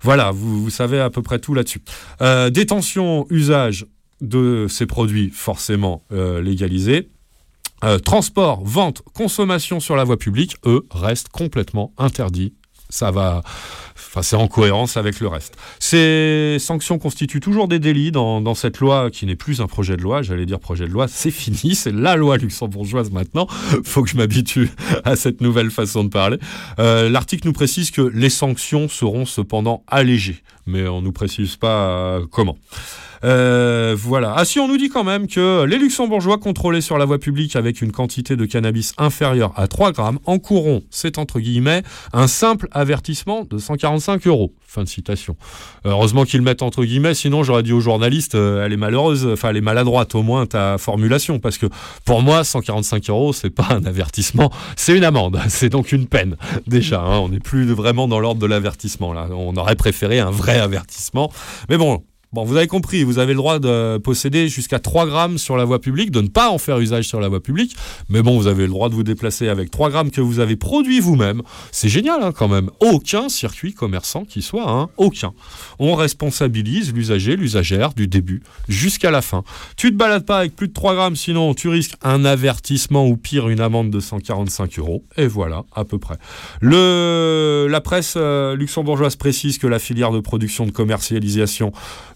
Voilà, 0.00 0.30
vous, 0.30 0.70
savez 0.70 1.00
à 1.00 1.10
peu 1.10 1.22
près 1.22 1.38
tout 1.38 1.54
là-dessus. 1.54 1.80
Détention, 2.50 3.26
usage 3.30 3.86
de 4.20 4.66
ces 4.68 4.84
produits 4.84 5.30
forcément 5.30 6.04
légalisés. 6.10 7.08
Transport, 8.04 8.62
vente, 8.64 9.00
consommation 9.14 9.80
sur 9.80 9.96
la 9.96 10.04
voie 10.04 10.18
publique, 10.18 10.56
eux, 10.66 10.86
restent 10.90 11.30
complètement 11.30 11.94
interdits. 11.96 12.52
Ça 12.90 13.10
va, 13.10 13.42
enfin, 13.96 14.22
c'est 14.22 14.36
en 14.36 14.46
cohérence 14.46 14.96
avec 14.96 15.20
le 15.20 15.28
reste. 15.28 15.56
Ces 15.80 16.58
sanctions 16.60 16.98
constituent 16.98 17.40
toujours 17.40 17.66
des 17.66 17.78
délits 17.78 18.12
dans, 18.12 18.54
cette 18.54 18.78
loi 18.78 19.10
qui 19.10 19.26
n'est 19.26 19.36
plus 19.36 19.60
un 19.60 19.66
projet 19.66 19.96
de 19.96 20.02
loi. 20.02 20.22
J'allais 20.22 20.46
dire 20.46 20.60
projet 20.60 20.86
de 20.86 20.92
loi, 20.92 21.08
c'est 21.08 21.30
fini, 21.30 21.74
c'est 21.74 21.92
la 21.92 22.16
loi 22.16 22.36
luxembourgeoise 22.36 23.10
maintenant. 23.10 23.46
Faut 23.84 24.02
que 24.02 24.10
je 24.10 24.16
m'habitue 24.16 24.70
à 25.04 25.16
cette 25.16 25.40
nouvelle 25.40 25.70
façon 25.70 26.04
de 26.04 26.10
parler. 26.10 26.38
Euh, 26.78 27.08
L'article 27.08 27.46
nous 27.46 27.52
précise 27.52 27.90
que 27.90 28.02
les 28.02 28.30
sanctions 28.30 28.88
seront 28.88 29.26
cependant 29.26 29.82
allégées, 29.88 30.42
mais 30.66 30.86
on 30.86 31.02
nous 31.02 31.12
précise 31.12 31.56
pas 31.56 31.88
euh, 31.88 32.26
comment. 32.30 32.56
Euh, 33.24 33.96
voilà. 33.98 34.34
Ah 34.36 34.44
si, 34.44 34.58
on 34.60 34.68
nous 34.68 34.76
dit 34.76 34.90
quand 34.90 35.04
même 35.04 35.26
que 35.26 35.64
les 35.64 35.78
luxembourgeois 35.78 36.38
contrôlés 36.38 36.82
sur 36.82 36.98
la 36.98 37.06
voie 37.06 37.18
publique 37.18 37.56
avec 37.56 37.80
une 37.80 37.90
quantité 37.90 38.36
de 38.36 38.44
cannabis 38.44 38.92
inférieure 38.98 39.52
à 39.56 39.66
3 39.66 39.92
grammes 39.92 40.18
encourront, 40.26 40.82
c'est 40.90 41.18
entre 41.18 41.40
guillemets, 41.40 41.82
un 42.12 42.26
simple 42.26 42.68
avertissement 42.70 43.44
de 43.44 43.58
145 43.58 44.26
euros. 44.26 44.52
Fin 44.66 44.82
de 44.82 44.88
citation. 44.88 45.36
Heureusement 45.84 46.24
qu'ils 46.24 46.42
mettent 46.42 46.62
entre 46.62 46.84
guillemets, 46.84 47.14
sinon 47.14 47.44
j'aurais 47.44 47.62
dit 47.62 47.72
aux 47.72 47.80
journalistes, 47.80 48.34
euh, 48.34 48.64
elle 48.64 48.72
est 48.72 48.76
malheureuse, 48.76 49.26
enfin 49.32 49.50
elle 49.50 49.56
est 49.56 49.62
maladroite 49.62 50.14
au 50.14 50.22
moins 50.22 50.46
ta 50.46 50.78
formulation, 50.78 51.38
parce 51.38 51.58
que 51.58 51.66
pour 52.04 52.22
moi, 52.22 52.44
145 52.44 53.08
euros, 53.08 53.32
c'est 53.32 53.50
pas 53.50 53.68
un 53.70 53.84
avertissement, 53.84 54.50
c'est 54.76 54.96
une 54.96 55.04
amende. 55.04 55.40
C'est 55.48 55.68
donc 55.68 55.92
une 55.92 56.06
peine. 56.06 56.36
Déjà, 56.66 57.00
hein, 57.00 57.18
on 57.20 57.28
n'est 57.28 57.38
plus 57.38 57.64
vraiment 57.72 58.08
dans 58.08 58.18
l'ordre 58.18 58.40
de 58.40 58.46
l'avertissement 58.46 59.12
là. 59.12 59.28
On 59.30 59.54
aurait 59.56 59.76
préféré 59.76 60.18
un 60.18 60.30
vrai 60.30 60.58
avertissement. 60.58 61.30
Mais 61.68 61.78
bon, 61.78 62.02
Bon, 62.34 62.42
vous 62.42 62.56
avez 62.56 62.66
compris, 62.66 63.04
vous 63.04 63.20
avez 63.20 63.32
le 63.32 63.36
droit 63.36 63.60
de 63.60 63.96
posséder 63.98 64.48
jusqu'à 64.48 64.80
3 64.80 65.06
grammes 65.06 65.38
sur 65.38 65.56
la 65.56 65.64
voie 65.64 65.80
publique, 65.80 66.10
de 66.10 66.20
ne 66.20 66.26
pas 66.26 66.50
en 66.50 66.58
faire 66.58 66.80
usage 66.80 67.06
sur 67.06 67.20
la 67.20 67.28
voie 67.28 67.40
publique. 67.40 67.76
Mais 68.08 68.22
bon, 68.22 68.36
vous 68.36 68.48
avez 68.48 68.64
le 68.64 68.70
droit 68.70 68.88
de 68.88 68.94
vous 68.94 69.04
déplacer 69.04 69.46
avec 69.46 69.70
3 69.70 69.90
grammes 69.90 70.10
que 70.10 70.20
vous 70.20 70.40
avez 70.40 70.56
produit 70.56 70.98
vous-même. 70.98 71.42
C'est 71.70 71.88
génial 71.88 72.24
hein, 72.24 72.32
quand 72.32 72.48
même. 72.48 72.70
Aucun 72.80 73.28
circuit 73.28 73.72
commerçant 73.72 74.24
qui 74.24 74.42
soit, 74.42 74.68
hein, 74.68 74.88
aucun. 74.96 75.32
On 75.78 75.94
responsabilise 75.94 76.92
l'usager, 76.92 77.36
l'usagère 77.36 77.94
du 77.94 78.08
début 78.08 78.42
jusqu'à 78.68 79.12
la 79.12 79.22
fin. 79.22 79.44
Tu 79.76 79.92
te 79.92 79.96
balades 79.96 80.26
pas 80.26 80.38
avec 80.38 80.56
plus 80.56 80.66
de 80.66 80.72
3 80.72 80.96
grammes, 80.96 81.14
sinon 81.14 81.54
tu 81.54 81.68
risques 81.68 81.94
un 82.02 82.24
avertissement 82.24 83.06
ou 83.06 83.16
pire 83.16 83.48
une 83.48 83.60
amende 83.60 83.90
de 83.90 84.00
145 84.00 84.80
euros. 84.80 85.04
Et 85.16 85.28
voilà, 85.28 85.62
à 85.72 85.84
peu 85.84 85.98
près. 85.98 86.16
Le, 86.60 87.68
la 87.70 87.80
presse 87.80 88.14
euh, 88.16 88.56
luxembourgeoise 88.56 89.14
précise 89.14 89.58
que 89.58 89.68
la 89.68 89.78
filière 89.78 90.10
de 90.10 90.18
production 90.18 90.66
de 90.66 90.72
commercialisation 90.72 91.72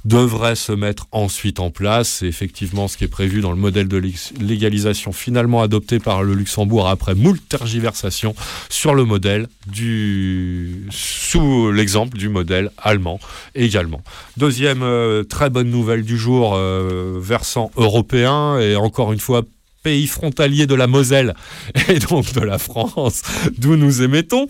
devrait 0.09 0.57
se 0.57 0.73
mettre 0.73 1.07
ensuite 1.13 1.61
en 1.61 1.71
place. 1.71 2.09
C'est 2.09 2.27
effectivement 2.27 2.89
ce 2.89 2.97
qui 2.97 3.05
est 3.05 3.09
prévu 3.09 3.41
dans 3.41 3.51
le 3.51 3.59
modèle 3.59 3.89
de 3.89 4.03
légalisation 4.41 5.13
finalement 5.13 5.61
adopté 5.61 5.99
par 5.99 6.23
le 6.23 6.35
Luxembourg 6.35 6.89
après 6.89 7.15
moult 7.15 7.41
tergiversations 7.49 8.35
sur 8.71 8.95
le 8.95 9.05
modèle 9.05 9.49
du 9.67 10.87
sous 10.91 11.71
l'exemple 11.71 12.17
du 12.17 12.31
modèle 12.31 12.71
allemand 12.79 13.21
également. 13.55 14.03
Deuxième 14.39 14.83
euh, 14.83 15.25
très 15.25 15.51
bonne 15.51 15.71
nouvelle 15.71 16.05
du 16.05 16.17
jour 16.17 16.55
euh, 16.55 17.19
versant 17.21 17.71
européen 17.77 18.59
et 18.59 18.77
encore 18.77 19.13
une 19.13 19.21
fois 19.21 19.43
pays 19.89 20.06
frontalier 20.06 20.66
de 20.66 20.74
la 20.74 20.86
Moselle 20.86 21.35
et 21.89 21.98
donc 21.98 22.35
de 22.35 22.40
la 22.43 22.59
France, 22.59 23.23
d'où 23.56 23.74
nous 23.77 24.02
émettons, 24.02 24.47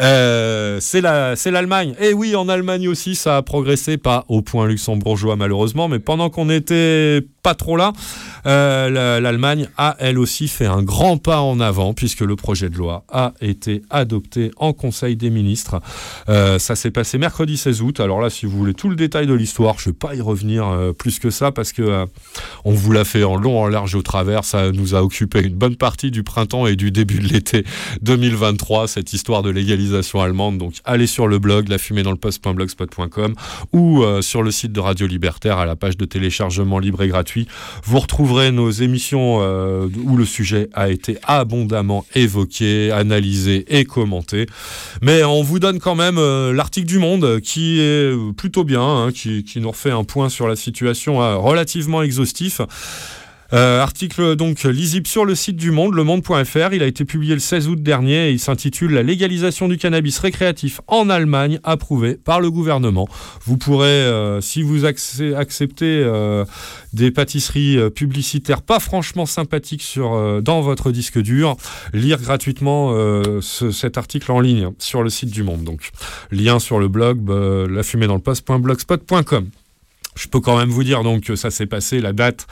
euh, 0.00 0.78
c'est 0.80 1.02
l'Allemagne. 1.02 1.94
et 2.00 2.14
oui, 2.14 2.34
en 2.34 2.48
Allemagne 2.48 2.88
aussi, 2.88 3.14
ça 3.14 3.36
a 3.36 3.42
progressé, 3.42 3.98
pas 3.98 4.24
au 4.28 4.40
point 4.40 4.66
luxembourgeois 4.66 5.36
malheureusement, 5.36 5.86
mais 5.88 5.98
pendant 5.98 6.30
qu'on 6.30 6.46
n'était 6.46 7.20
pas 7.42 7.54
trop 7.54 7.76
là, 7.76 7.92
euh, 8.46 9.20
l'Allemagne 9.20 9.68
a 9.76 9.96
elle 9.98 10.18
aussi 10.18 10.48
fait 10.48 10.66
un 10.66 10.82
grand 10.82 11.18
pas 11.18 11.40
en 11.40 11.60
avant 11.60 11.94
puisque 11.94 12.20
le 12.20 12.36
projet 12.36 12.68
de 12.68 12.76
loi 12.76 13.04
a 13.08 13.32
été 13.40 13.82
adopté 13.90 14.50
en 14.56 14.72
Conseil 14.72 15.16
des 15.16 15.30
ministres. 15.30 15.80
Euh, 16.28 16.58
ça 16.58 16.76
s'est 16.76 16.90
passé 16.90 17.18
mercredi 17.18 17.56
16 17.56 17.82
août. 17.82 18.00
Alors 18.00 18.20
là, 18.20 18.30
si 18.30 18.46
vous 18.46 18.56
voulez 18.56 18.74
tout 18.74 18.88
le 18.88 18.96
détail 18.96 19.26
de 19.26 19.34
l'histoire, 19.34 19.78
je 19.78 19.88
ne 19.88 19.92
vais 19.92 19.98
pas 19.98 20.14
y 20.14 20.20
revenir 20.20 20.66
euh, 20.66 20.92
plus 20.92 21.18
que 21.18 21.30
ça 21.30 21.52
parce 21.52 21.72
que 21.72 22.06
on 22.64 22.72
vous 22.72 22.92
l'a 22.92 23.04
fait 23.04 23.24
en 23.24 23.36
long, 23.36 23.60
en 23.60 23.68
large 23.68 23.94
au 23.94 24.02
travers. 24.02 24.44
Ça 24.44 24.72
nous 24.72 24.94
a 24.94 25.02
occupé 25.02 25.40
une 25.42 25.54
bonne 25.54 25.76
partie 25.76 26.10
du 26.10 26.22
printemps 26.22 26.66
et 26.66 26.76
du 26.76 26.90
début 26.90 27.18
de 27.18 27.28
l'été 27.28 27.64
2023, 28.02 28.88
cette 28.88 29.12
histoire 29.12 29.42
de 29.42 29.50
légalisation 29.50 30.20
allemande. 30.20 30.58
Donc 30.58 30.74
allez 30.84 31.06
sur 31.06 31.26
le 31.26 31.38
blog 31.38 31.68
la 31.68 31.78
fumée 31.78 32.02
dans 32.02 32.10
le 32.10 32.16
post.blogspot.com 32.16 33.34
ou 33.72 34.04
sur 34.20 34.42
le 34.42 34.50
site 34.50 34.72
de 34.72 34.80
Radio 34.80 35.06
Libertaire 35.06 35.58
à 35.58 35.66
la 35.66 35.76
page 35.76 35.96
de 35.96 36.04
téléchargement 36.04 36.78
libre 36.78 37.02
et 37.02 37.08
gratuit. 37.08 37.46
Vous 37.84 38.00
nos 38.30 38.70
émissions 38.70 39.38
euh, 39.40 39.88
où 40.04 40.16
le 40.16 40.24
sujet 40.24 40.68
a 40.72 40.88
été 40.88 41.18
abondamment 41.24 42.04
évoqué, 42.14 42.90
analysé 42.90 43.64
et 43.68 43.84
commenté. 43.84 44.46
Mais 45.02 45.24
on 45.24 45.42
vous 45.42 45.58
donne 45.58 45.80
quand 45.80 45.94
même 45.94 46.18
euh, 46.18 46.52
l'article 46.52 46.86
du 46.86 46.98
Monde 46.98 47.40
qui 47.40 47.80
est 47.80 48.12
plutôt 48.36 48.64
bien, 48.64 48.82
hein, 48.82 49.12
qui, 49.12 49.44
qui, 49.44 49.60
nous 49.60 49.70
refait 49.70 49.90
un 49.90 50.04
point 50.04 50.28
sur 50.28 50.46
la 50.48 50.56
situation 50.56 51.22
euh, 51.22 51.36
relativement 51.36 52.02
exhaustif. 52.02 52.60
Euh, 53.52 53.80
article 53.80 54.36
donc 54.36 54.62
lisible 54.62 55.06
sur 55.06 55.24
le 55.24 55.34
site 55.34 55.56
du 55.56 55.70
Monde, 55.70 55.94
lemonde.fr. 55.94 56.72
Il 56.72 56.82
a 56.82 56.86
été 56.86 57.04
publié 57.04 57.34
le 57.34 57.40
16 57.40 57.68
août 57.68 57.82
dernier 57.82 58.28
et 58.28 58.32
il 58.32 58.38
s'intitule 58.38 58.92
La 58.94 59.02
légalisation 59.02 59.66
du 59.66 59.76
cannabis 59.76 60.18
récréatif 60.18 60.80
en 60.86 61.10
Allemagne, 61.10 61.58
approuvé 61.64 62.14
par 62.14 62.40
le 62.40 62.50
gouvernement. 62.50 63.08
Vous 63.44 63.56
pourrez, 63.56 63.88
euh, 63.88 64.40
si 64.40 64.62
vous 64.62 64.84
acceptez 64.84 66.02
euh, 66.04 66.44
des 66.92 67.10
pâtisseries 67.10 67.78
publicitaires 67.90 68.62
pas 68.62 68.78
franchement 68.78 69.26
sympathiques 69.26 69.98
dans 69.98 70.60
votre 70.60 70.92
disque 70.92 71.18
dur, 71.18 71.56
lire 71.92 72.20
gratuitement 72.20 72.94
cet 73.40 73.98
article 73.98 74.30
en 74.32 74.40
ligne 74.40 74.70
sur 74.78 75.02
le 75.02 75.10
site 75.10 75.30
du 75.30 75.42
Monde. 75.42 75.64
Donc, 75.64 75.90
lien 76.30 76.58
sur 76.58 76.78
le 76.78 76.88
blog, 76.88 77.28
la 77.28 77.82
fumée 77.82 78.06
dans 78.06 78.14
le 78.14 78.20
poste.blogspot.com. 78.20 79.50
Je 80.20 80.28
peux 80.28 80.40
quand 80.40 80.58
même 80.58 80.68
vous 80.68 80.84
dire 80.84 81.02
donc 81.02 81.22
que 81.22 81.34
ça 81.34 81.50
s'est 81.50 81.66
passé, 81.66 82.00
la 82.00 82.12
date, 82.12 82.46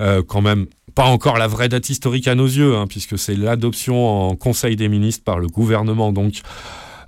euh, 0.00 0.22
quand 0.26 0.40
même 0.40 0.66
pas 0.94 1.04
encore 1.04 1.36
la 1.36 1.48
vraie 1.48 1.68
date 1.68 1.90
historique 1.90 2.28
à 2.28 2.36
nos 2.36 2.46
yeux, 2.46 2.76
hein, 2.76 2.86
puisque 2.86 3.18
c'est 3.18 3.34
l'adoption 3.34 4.28
en 4.30 4.36
Conseil 4.36 4.76
des 4.76 4.88
ministres 4.88 5.24
par 5.24 5.40
le 5.40 5.48
gouvernement 5.48 6.12
donc 6.12 6.42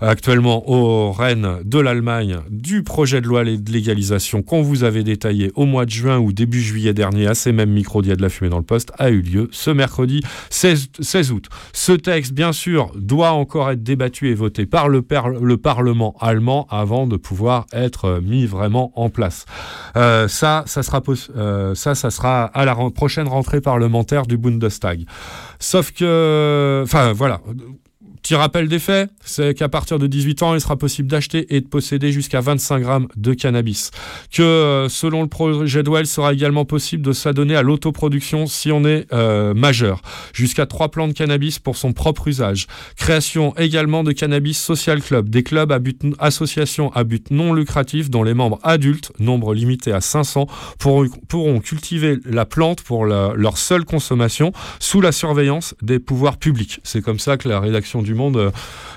actuellement 0.00 0.68
au 0.68 1.12
Rennes 1.12 1.58
de 1.64 1.78
l'Allemagne 1.78 2.38
du 2.50 2.82
projet 2.82 3.20
de 3.20 3.26
loi 3.26 3.44
de 3.44 3.72
légalisation 3.72 4.42
qu'on 4.42 4.62
vous 4.62 4.84
avait 4.84 5.02
détaillé 5.02 5.50
au 5.54 5.66
mois 5.66 5.84
de 5.84 5.90
juin 5.90 6.18
ou 6.18 6.32
début 6.32 6.60
juillet 6.60 6.94
dernier 6.94 7.26
à 7.26 7.34
ces 7.34 7.52
mêmes 7.52 7.70
micros 7.70 8.02
d'Il 8.02 8.16
de 8.16 8.22
la 8.22 8.28
fumée 8.28 8.50
dans 8.50 8.58
le 8.58 8.64
poste 8.64 8.92
a 8.98 9.10
eu 9.10 9.20
lieu 9.20 9.48
ce 9.52 9.70
mercredi 9.70 10.22
16, 10.50 10.88
16 11.00 11.32
août. 11.32 11.46
Ce 11.72 11.92
texte, 11.92 12.32
bien 12.32 12.52
sûr, 12.52 12.92
doit 12.96 13.32
encore 13.32 13.70
être 13.70 13.82
débattu 13.82 14.30
et 14.30 14.34
voté 14.34 14.66
par 14.66 14.88
le, 14.88 15.04
le 15.40 15.56
Parlement 15.56 16.14
allemand 16.20 16.66
avant 16.70 17.06
de 17.06 17.16
pouvoir 17.16 17.66
être 17.72 18.20
mis 18.22 18.46
vraiment 18.46 18.92
en 18.96 19.10
place. 19.10 19.44
Euh, 19.96 20.28
ça, 20.28 20.64
ça 20.66 20.82
sera, 20.82 21.02
euh, 21.36 21.74
ça, 21.74 21.94
ça 21.94 22.10
sera 22.10 22.44
à 22.44 22.64
la 22.64 22.74
prochaine 22.94 23.28
rentrée 23.28 23.60
parlementaire 23.60 24.26
du 24.26 24.36
Bundestag. 24.36 25.04
Sauf 25.58 25.92
que, 25.92 26.82
enfin 26.84 27.12
voilà, 27.12 27.40
Petit 28.22 28.34
rappel 28.34 28.68
des 28.68 28.78
faits, 28.78 29.10
c'est 29.24 29.54
qu'à 29.54 29.68
partir 29.68 29.98
de 29.98 30.06
18 30.06 30.42
ans, 30.42 30.54
il 30.54 30.60
sera 30.60 30.76
possible 30.76 31.08
d'acheter 31.08 31.54
et 31.54 31.60
de 31.60 31.66
posséder 31.66 32.12
jusqu'à 32.12 32.40
25 32.40 32.80
grammes 32.80 33.08
de 33.16 33.32
cannabis. 33.32 33.90
Que 34.32 34.42
euh, 34.42 34.88
selon 34.88 35.22
le 35.22 35.28
projet 35.28 35.82
de 35.82 35.90
il 36.00 36.06
sera 36.06 36.32
également 36.32 36.64
possible 36.64 37.02
de 37.02 37.12
s'adonner 37.12 37.56
à 37.56 37.62
l'autoproduction 37.62 38.46
si 38.46 38.70
on 38.70 38.84
est 38.84 39.06
euh, 39.12 39.54
majeur. 39.54 40.02
Jusqu'à 40.32 40.66
3 40.66 40.90
plants 40.90 41.08
de 41.08 41.12
cannabis 41.12 41.58
pour 41.58 41.76
son 41.76 41.92
propre 41.92 42.28
usage. 42.28 42.66
Création 42.96 43.56
également 43.56 44.04
de 44.04 44.12
cannabis 44.12 44.58
social 44.58 45.02
club, 45.02 45.28
des 45.28 45.42
clubs 45.42 45.72
à 45.72 45.78
but, 45.78 46.02
associations 46.18 46.92
à 46.92 47.04
but 47.04 47.30
non 47.30 47.52
lucratif 47.52 48.10
dont 48.10 48.22
les 48.22 48.34
membres 48.34 48.58
adultes, 48.62 49.12
nombre 49.18 49.54
limité 49.54 49.92
à 49.92 50.00
500, 50.00 50.46
pourront, 50.78 51.08
pourront 51.28 51.60
cultiver 51.60 52.18
la 52.24 52.46
plante 52.46 52.82
pour 52.82 53.04
leur 53.04 53.58
seule 53.58 53.84
consommation 53.84 54.52
sous 54.78 55.00
la 55.00 55.12
surveillance 55.12 55.74
des 55.82 55.98
pouvoirs 55.98 56.36
publics. 56.36 56.80
C'est 56.84 57.02
comme 57.02 57.18
ça 57.18 57.36
que 57.36 57.48
la 57.48 57.60
rédaction 57.60 58.02
du 58.02 58.09
du 58.10 58.16
Monde 58.16 58.36
euh, 58.36 58.50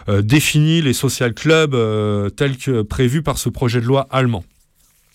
euh, 0.09 0.21
définit 0.23 0.81
les 0.81 0.93
social 0.93 1.33
clubs 1.33 1.75
euh, 1.75 2.29
tels 2.29 2.57
que 2.57 2.81
prévus 2.81 3.21
par 3.21 3.37
ce 3.37 3.47
projet 3.47 3.79
de 3.79 3.85
loi 3.85 4.07
allemand. 4.09 4.43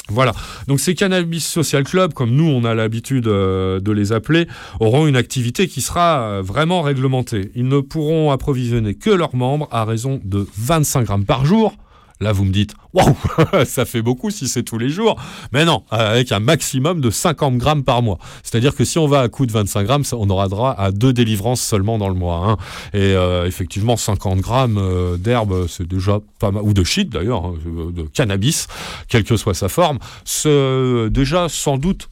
Voilà. 0.09 0.33
Donc 0.69 0.81
ces 0.81 0.95
cannabis 0.95 1.47
social 1.47 1.83
clubs, 1.85 2.15
comme 2.15 2.31
nous 2.31 2.47
on 2.47 2.65
a 2.65 2.75
l'habitude 2.75 3.25
de 3.25 3.93
les 3.93 4.12
appeler, 4.12 4.47
auront 4.81 5.07
une 5.07 5.16
activité 5.16 5.69
qui 5.69 5.83
sera 5.83 6.41
vraiment 6.41 6.81
réglementée. 6.81 7.51
Ils 7.55 7.69
ne 7.69 7.81
pourront 7.81 8.31
approvisionner 8.31 8.95
que 8.95 9.11
leurs 9.11 9.37
membres 9.37 9.69
à 9.70 9.85
raison 9.85 10.19
de 10.25 10.47
25 10.57 11.05
grammes 11.05 11.27
par 11.27 11.45
jour 11.45 11.77
Là, 12.20 12.32
vous 12.32 12.45
me 12.45 12.51
dites, 12.51 12.74
waouh, 12.95 13.16
ça 13.65 13.85
fait 13.85 14.03
beaucoup 14.03 14.31
si 14.31 14.49
c'est 14.49 14.62
tous 14.62 14.78
les 14.78 14.89
jours. 14.89 15.20
Mais 15.53 15.65
non, 15.65 15.85
avec 15.90 16.32
un 16.32 16.40
maximum 16.40 17.01
de 17.01 17.11
50 17.11 17.59
grammes 17.59 17.85
par 17.85 18.03
mois. 18.03 18.19
C'est-à-dire 18.43 18.74
que 18.74 18.85
si 18.85 18.99
on 18.99 19.07
va 19.07 19.20
à 19.20 19.28
coup 19.28 19.47
de 19.47 19.53
25 19.53 19.85
grammes, 19.85 20.05
on 20.12 20.28
aura 20.31 20.49
droit 20.49 20.74
à 20.77 20.90
deux 20.90 21.12
délivrances 21.12 21.61
seulement 21.61 21.99
dans 21.99 22.09
le 22.09 22.15
mois. 22.15 22.45
Hein. 22.45 22.57
Et 22.93 23.15
euh, 23.15 23.47
effectivement, 23.47 23.97
50 23.97 24.40
grammes 24.40 24.78
euh, 24.78 25.16
d'herbe, 25.16 25.66
c'est 25.69 25.86
déjà 25.86 26.19
pas 26.39 26.51
mal, 26.51 26.62
ou 26.65 26.74
de 26.74 26.85
shit 26.85 27.09
d'ailleurs, 27.09 27.45
hein, 27.47 27.55
de 27.65 28.03
cannabis, 28.03 28.66
quelle 29.09 29.24
que 29.24 29.36
soit 29.36 29.55
sa 29.55 29.69
forme, 29.69 29.99
c'est 30.24 31.11
déjà 31.11 31.49
sans 31.49 31.78
doute 31.78 32.09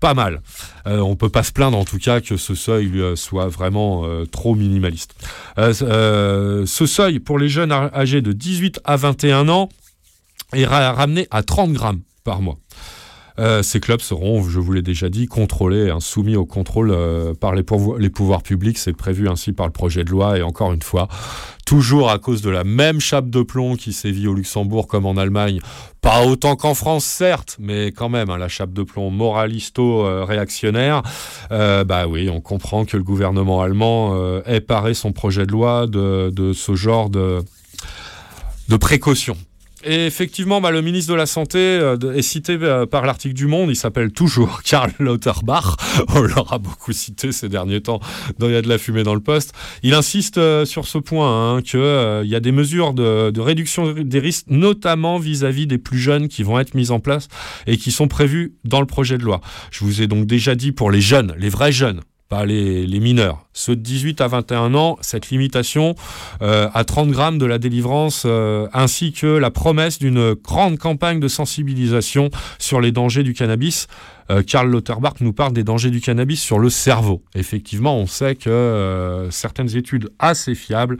pas 0.00 0.14
mal. 0.14 0.40
Euh, 0.86 0.98
on 0.98 1.16
peut 1.16 1.28
pas 1.28 1.42
se 1.42 1.52
plaindre 1.52 1.76
en 1.76 1.84
tout 1.84 1.98
cas 1.98 2.20
que 2.20 2.36
ce 2.36 2.54
seuil 2.54 2.90
euh, 3.00 3.16
soit 3.16 3.48
vraiment 3.48 4.04
euh, 4.04 4.26
trop 4.26 4.54
minimaliste. 4.54 5.14
ce 5.56 6.64
seuil 6.86 7.18
pour 7.18 7.38
les 7.38 7.48
jeunes 7.48 7.72
âgés 7.72 8.22
de 8.22 8.32
18 8.32 8.80
à 8.84 8.96
21 8.96 9.48
ans 9.48 9.68
est 10.52 10.64
ramené 10.64 11.26
à 11.30 11.42
30 11.42 11.72
grammes 11.72 12.00
par 12.24 12.40
mois. 12.40 12.56
Ces 13.62 13.80
clubs 13.80 14.00
seront, 14.00 14.42
je 14.42 14.58
vous 14.58 14.72
l'ai 14.72 14.82
déjà 14.82 15.08
dit, 15.08 15.26
contrôlés, 15.26 15.90
hein, 15.90 16.00
soumis 16.00 16.36
au 16.36 16.44
contrôle 16.44 16.96
par 17.40 17.54
les, 17.54 17.64
les, 17.98 18.10
pouvoirs 18.10 18.42
publics. 18.42 18.78
C'est 18.78 18.92
prévu 18.92 19.28
ainsi 19.28 19.52
par 19.52 19.66
le 19.66 19.72
projet 19.72 20.04
de 20.04 20.10
loi. 20.10 20.38
Et 20.38 20.42
encore 20.42 20.72
une 20.72 20.82
fois, 20.82 21.08
toujours 21.68 22.10
à 22.10 22.18
cause 22.18 22.40
de 22.40 22.48
la 22.48 22.64
même 22.64 22.98
chape 22.98 23.28
de 23.28 23.42
plomb 23.42 23.76
qui 23.76 23.92
sévit 23.92 24.26
au 24.26 24.32
Luxembourg 24.32 24.86
comme 24.86 25.04
en 25.04 25.18
Allemagne. 25.18 25.60
Pas 26.00 26.24
autant 26.24 26.56
qu'en 26.56 26.72
France, 26.72 27.04
certes, 27.04 27.56
mais 27.60 27.92
quand 27.92 28.08
même, 28.08 28.30
hein, 28.30 28.38
la 28.38 28.48
chape 28.48 28.72
de 28.72 28.82
plomb 28.82 29.10
moralisto-réactionnaire. 29.10 31.02
Euh, 31.52 31.84
bah 31.84 32.06
oui, 32.06 32.30
on 32.30 32.40
comprend 32.40 32.86
que 32.86 32.96
le 32.96 33.02
gouvernement 33.02 33.60
allemand 33.60 34.14
euh, 34.14 34.40
ait 34.46 34.62
paré 34.62 34.94
son 34.94 35.12
projet 35.12 35.44
de 35.44 35.52
loi 35.52 35.86
de, 35.86 36.30
de 36.34 36.54
ce 36.54 36.74
genre 36.74 37.10
de, 37.10 37.40
de 38.70 38.76
précaution. 38.78 39.36
Et 39.90 40.04
effectivement, 40.04 40.60
bah, 40.60 40.70
le 40.70 40.82
ministre 40.82 41.10
de 41.10 41.16
la 41.16 41.24
Santé 41.24 41.58
euh, 41.58 41.96
est 42.12 42.20
cité 42.20 42.58
euh, 42.60 42.84
par 42.84 43.06
l'article 43.06 43.34
du 43.34 43.46
Monde. 43.46 43.70
Il 43.70 43.76
s'appelle 43.76 44.12
toujours 44.12 44.62
Karl 44.64 44.92
Lauterbach. 44.98 45.76
On 46.14 46.20
l'aura 46.20 46.58
beaucoup 46.58 46.92
cité 46.92 47.32
ces 47.32 47.48
derniers 47.48 47.80
temps 47.80 47.98
dans 48.38 48.48
Il 48.48 48.52
y 48.52 48.56
a 48.56 48.60
de 48.60 48.68
la 48.68 48.76
fumée 48.76 49.02
dans 49.02 49.14
le 49.14 49.20
poste. 49.20 49.54
Il 49.82 49.94
insiste 49.94 50.36
euh, 50.36 50.66
sur 50.66 50.86
ce 50.86 50.98
point, 50.98 51.56
hein, 51.56 51.62
qu'il 51.62 51.80
y 52.28 52.34
a 52.34 52.40
des 52.40 52.52
mesures 52.52 52.92
de, 52.92 53.30
de, 53.30 53.40
réduction 53.40 53.94
des 53.94 54.18
risques, 54.18 54.48
notamment 54.48 55.18
vis-à-vis 55.18 55.66
des 55.66 55.78
plus 55.78 55.98
jeunes, 55.98 56.28
qui 56.28 56.42
vont 56.42 56.58
être 56.58 56.74
mises 56.74 56.90
en 56.90 57.00
place 57.00 57.28
et 57.66 57.78
qui 57.78 57.90
sont 57.90 58.08
prévues 58.08 58.56
dans 58.64 58.80
le 58.80 58.86
projet 58.86 59.16
de 59.16 59.22
loi. 59.22 59.40
Je 59.70 59.84
vous 59.86 60.02
ai 60.02 60.06
donc 60.06 60.26
déjà 60.26 60.54
dit 60.54 60.72
pour 60.72 60.90
les 60.90 61.00
jeunes, 61.00 61.34
les 61.38 61.48
vrais 61.48 61.72
jeunes, 61.72 62.02
pas 62.28 62.44
les, 62.44 62.86
mineurs. 63.00 63.46
Ceux 63.52 63.76
de 63.76 63.80
18 63.80 64.20
à 64.20 64.28
21 64.28 64.74
ans, 64.74 64.98
cette 65.00 65.30
limitation 65.30 65.94
euh, 66.42 66.68
à 66.74 66.84
30 66.84 67.10
grammes 67.10 67.38
de 67.38 67.46
la 67.46 67.58
délivrance, 67.58 68.24
euh, 68.26 68.66
ainsi 68.72 69.12
que 69.12 69.26
la 69.26 69.50
promesse 69.50 69.98
d'une 69.98 70.34
grande 70.34 70.78
campagne 70.78 71.20
de 71.20 71.28
sensibilisation 71.28 72.30
sur 72.58 72.80
les 72.80 72.92
dangers 72.92 73.22
du 73.22 73.34
cannabis. 73.34 73.86
Euh, 74.30 74.42
Karl 74.42 74.68
Lauterbach 74.68 75.14
nous 75.20 75.32
parle 75.32 75.52
des 75.52 75.64
dangers 75.64 75.90
du 75.90 76.00
cannabis 76.00 76.40
sur 76.40 76.58
le 76.58 76.70
cerveau. 76.70 77.22
Effectivement, 77.34 77.96
on 77.96 78.06
sait 78.06 78.34
que 78.34 79.28
certaines 79.30 79.76
études 79.76 80.10
assez 80.18 80.54
fiables 80.54 80.98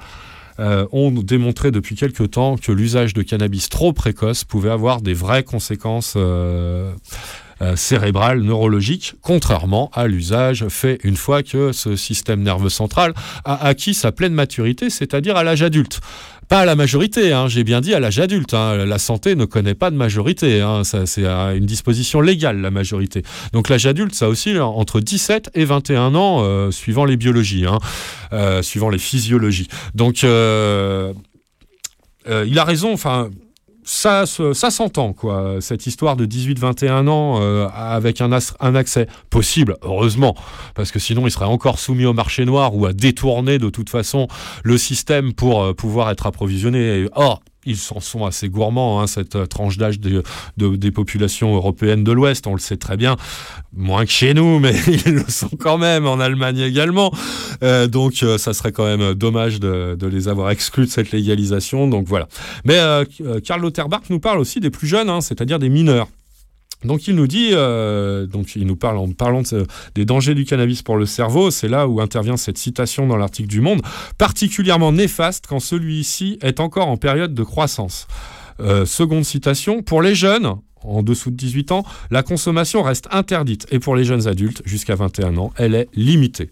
euh, 0.61 0.87
ont 0.91 1.13
démontré 1.13 1.71
depuis 1.71 1.95
quelque 1.95 2.25
temps 2.25 2.57
que 2.57 2.73
l'usage 2.73 3.15
de 3.15 3.23
cannabis 3.23 3.69
trop 3.69 3.93
précoce 3.93 4.43
pouvait 4.43 4.71
avoir 4.71 5.01
des 5.01 5.15
vraies 5.15 5.45
conséquences 5.45 6.17
euh, 7.63 7.77
cérébrales, 7.77 8.41
neurologiques, 8.43 9.15
contrairement 9.23 9.91
à 9.95 10.07
l'usage 10.07 10.67
fait 10.69 10.99
une 11.05 11.17
fois 11.17 11.43
que 11.43 11.73
ce 11.73 11.97
système 11.97 12.43
nerveux 12.43 12.69
central 12.69 13.15
a 13.45 13.67
acquis 13.67 13.95
sa 13.95 14.13
pleine 14.13 14.33
maturité, 14.35 14.91
c'est-à-dire 14.91 15.37
à 15.37 15.45
l'âge 15.45 15.63
adulte. 15.63 16.01
Pas 16.49 16.61
à 16.61 16.65
la 16.65 16.77
majorité, 16.77 17.33
hein, 17.35 17.47
j'ai 17.47 17.63
bien 17.63 17.83
dit 17.83 17.93
à 17.93 18.01
l'âge 18.01 18.19
adulte. 18.21 18.55
hein. 18.55 18.87
La 18.87 18.99
santé 18.99 19.35
ne 19.37 19.45
connaît 19.45 19.75
pas 19.75 19.91
de 19.91 19.97
majorité. 19.97 20.63
hein. 20.63 20.83
C'est 20.83 21.27
une 21.27 21.67
disposition 21.67 22.23
légale, 22.23 22.63
la 22.63 22.71
majorité. 22.71 23.23
Donc 23.53 23.69
l'âge 23.69 23.85
adulte, 23.87 24.15
ça 24.15 24.31
oscille 24.31 24.59
entre 24.59 25.01
17 25.01 25.51
et 25.55 25.67
21 25.67 26.15
ans, 26.15 26.39
euh, 26.43 26.71
suivant 26.71 27.05
les 27.05 27.19
biologies, 27.19 27.67
euh, 28.33 28.63
suivant 28.63 28.89
les 28.89 28.99
physiologies. 28.99 29.69
Donc 29.95 30.25
euh, 30.25 31.13
il 32.27 32.59
a 32.59 32.65
raison, 32.65 32.95
enfin. 32.95 33.29
Ça, 33.91 34.27
ça 34.27 34.71
s'entend, 34.71 35.15
quoi, 35.15 35.63
cette 35.63 35.87
histoire 35.87 36.15
de 36.15 36.27
18-21 36.27 37.09
ans 37.09 37.39
euh, 37.41 37.69
avec 37.73 38.21
un, 38.21 38.29
un 38.61 38.75
accès 38.75 39.07
possible, 39.31 39.79
heureusement, 39.81 40.37
parce 40.75 40.93
que 40.93 40.99
sinon 40.99 41.27
il 41.27 41.31
serait 41.31 41.47
encore 41.47 41.79
soumis 41.79 42.05
au 42.05 42.13
marché 42.13 42.45
noir 42.45 42.77
ou 42.77 42.85
à 42.85 42.93
détourner 42.93 43.59
de 43.59 43.71
toute 43.71 43.89
façon 43.89 44.29
le 44.63 44.77
système 44.77 45.33
pour 45.33 45.63
euh, 45.63 45.73
pouvoir 45.73 46.11
être 46.11 46.27
approvisionné. 46.27 47.09
Or, 47.15 47.41
ils 47.69 47.77
s'en 47.77 48.01
sont 48.01 48.25
assez 48.25 48.49
gourmands, 48.49 49.01
hein, 49.01 49.07
cette 49.07 49.37
euh, 49.37 49.47
tranche 49.47 49.77
d'âge 49.79 50.01
de- 50.01 50.23
de- 50.57 50.77
des 50.77 50.91
populations 50.91 51.55
européennes 51.55 52.03
de 52.05 52.13
l'Ouest, 52.13 52.47
on 52.47 52.55
le 52.55 52.59
sait 52.61 52.77
très 52.77 52.97
bien, 52.97 53.17
moins 53.77 54.05
que 54.05 54.11
chez 54.11 54.35
nous, 54.35 54.59
mais 54.61 54.75
ils 54.89 55.13
le 55.15 55.25
sont 55.29 55.51
quand 55.59 55.79
même, 55.79 56.07
en 56.07 56.19
Allemagne 56.19 56.59
également. 56.59 57.13
Euh, 57.63 57.87
donc 57.87 58.23
euh, 58.23 58.39
ça 58.39 58.53
serait 58.55 58.73
quand 58.73 58.85
même 58.85 59.15
dommage 59.15 59.61
de, 59.61 59.97
les 60.07 60.29
avoir 60.29 60.51
exclus 60.51 60.87
de 60.87 60.91
cette 60.91 61.13
légalisation. 61.13 61.87
Donc 61.89 62.07
voilà. 62.07 62.27
Mais 62.65 62.79
Karl 63.45 63.61
Lauterbach 63.61 64.03
nous 64.11 64.21
parle 64.21 64.39
aussi 64.39 64.61
des 64.61 64.71
plus 64.71 64.87
jeunes, 64.89 65.09
hein, 65.11 65.21
c'est-à-dire 65.21 65.59
des 65.59 65.69
mineurs. 65.69 66.09
Donc 66.85 67.09
il 67.09 67.17
nous 67.17 67.27
dit, 67.27 67.51
euh, 67.53 68.27
donc 68.27 68.55
il 68.55 68.67
nous 68.67 68.77
parle 68.77 68.99
en 68.99 69.11
parlant 69.11 69.43
des 69.95 70.05
dangers 70.05 70.35
du 70.35 70.45
cannabis 70.45 70.83
pour 70.83 70.97
le 70.97 71.07
cerveau, 71.07 71.51
c'est 71.51 71.69
là 71.69 71.89
où 71.89 72.01
intervient 72.01 72.37
cette 72.37 72.59
citation 72.59 73.07
dans 73.07 73.17
l'article 73.17 73.49
du 73.49 73.61
Monde, 73.61 73.83
particulièrement 74.17 74.93
néfaste 74.93 75.47
quand 75.49 75.59
celui-ci 75.61 76.39
est 76.41 76.61
encore 76.61 76.89
en 76.89 76.97
période 76.97 77.35
de 77.35 77.43
croissance. 77.43 78.07
Euh, 78.61 78.87
seconde 78.87 79.25
citation, 79.25 79.83
pour 79.83 80.03
les 80.03 80.15
jeunes, 80.15 80.55
en 80.83 81.03
dessous 81.03 81.31
de 81.31 81.37
18 81.37 81.73
ans, 81.73 81.85
la 82.11 82.23
consommation 82.23 82.83
reste 82.83 83.09
interdite 83.11 83.67
et 83.71 83.81
pour 83.81 83.97
les 83.97 84.05
jeunes 84.05 84.29
adultes, 84.29 84.63
jusqu'à 84.65 84.95
21 84.95 85.37
ans, 85.37 85.53
elle 85.57 85.75
est 85.75 85.89
limitée. 85.95 86.51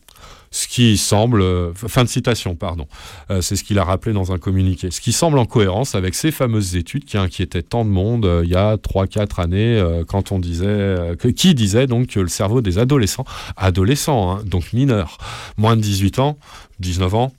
Ce 0.50 0.68
qui 0.68 0.96
semble, 0.96 1.42
euh, 1.42 1.72
fin 1.74 2.04
de 2.04 2.08
citation, 2.08 2.54
pardon, 2.54 2.86
Euh, 3.30 3.40
c'est 3.40 3.56
ce 3.56 3.64
qu'il 3.64 3.78
a 3.78 3.84
rappelé 3.84 4.12
dans 4.12 4.32
un 4.32 4.38
communiqué, 4.38 4.90
ce 4.90 5.00
qui 5.00 5.12
semble 5.12 5.38
en 5.38 5.46
cohérence 5.46 5.94
avec 5.94 6.14
ces 6.14 6.30
fameuses 6.30 6.76
études 6.76 7.04
qui 7.04 7.18
inquiétaient 7.18 7.62
tant 7.62 7.84
de 7.84 7.90
monde 7.90 8.24
euh, 8.24 8.42
il 8.44 8.50
y 8.50 8.54
a 8.54 8.76
3-4 8.76 9.40
années, 9.40 9.82
quand 10.06 10.32
on 10.32 10.38
disait, 10.38 10.96
qui 11.36 11.54
disait 11.54 11.86
donc 11.86 12.08
que 12.08 12.20
le 12.20 12.28
cerveau 12.28 12.60
des 12.60 12.78
adolescents, 12.78 13.24
adolescents, 13.56 14.30
hein, 14.30 14.42
donc 14.44 14.72
mineurs, 14.72 15.18
moins 15.56 15.76
de 15.76 15.80
18 15.80 16.18
ans, 16.20 16.38
19 16.80 17.14
ans, 17.14 17.32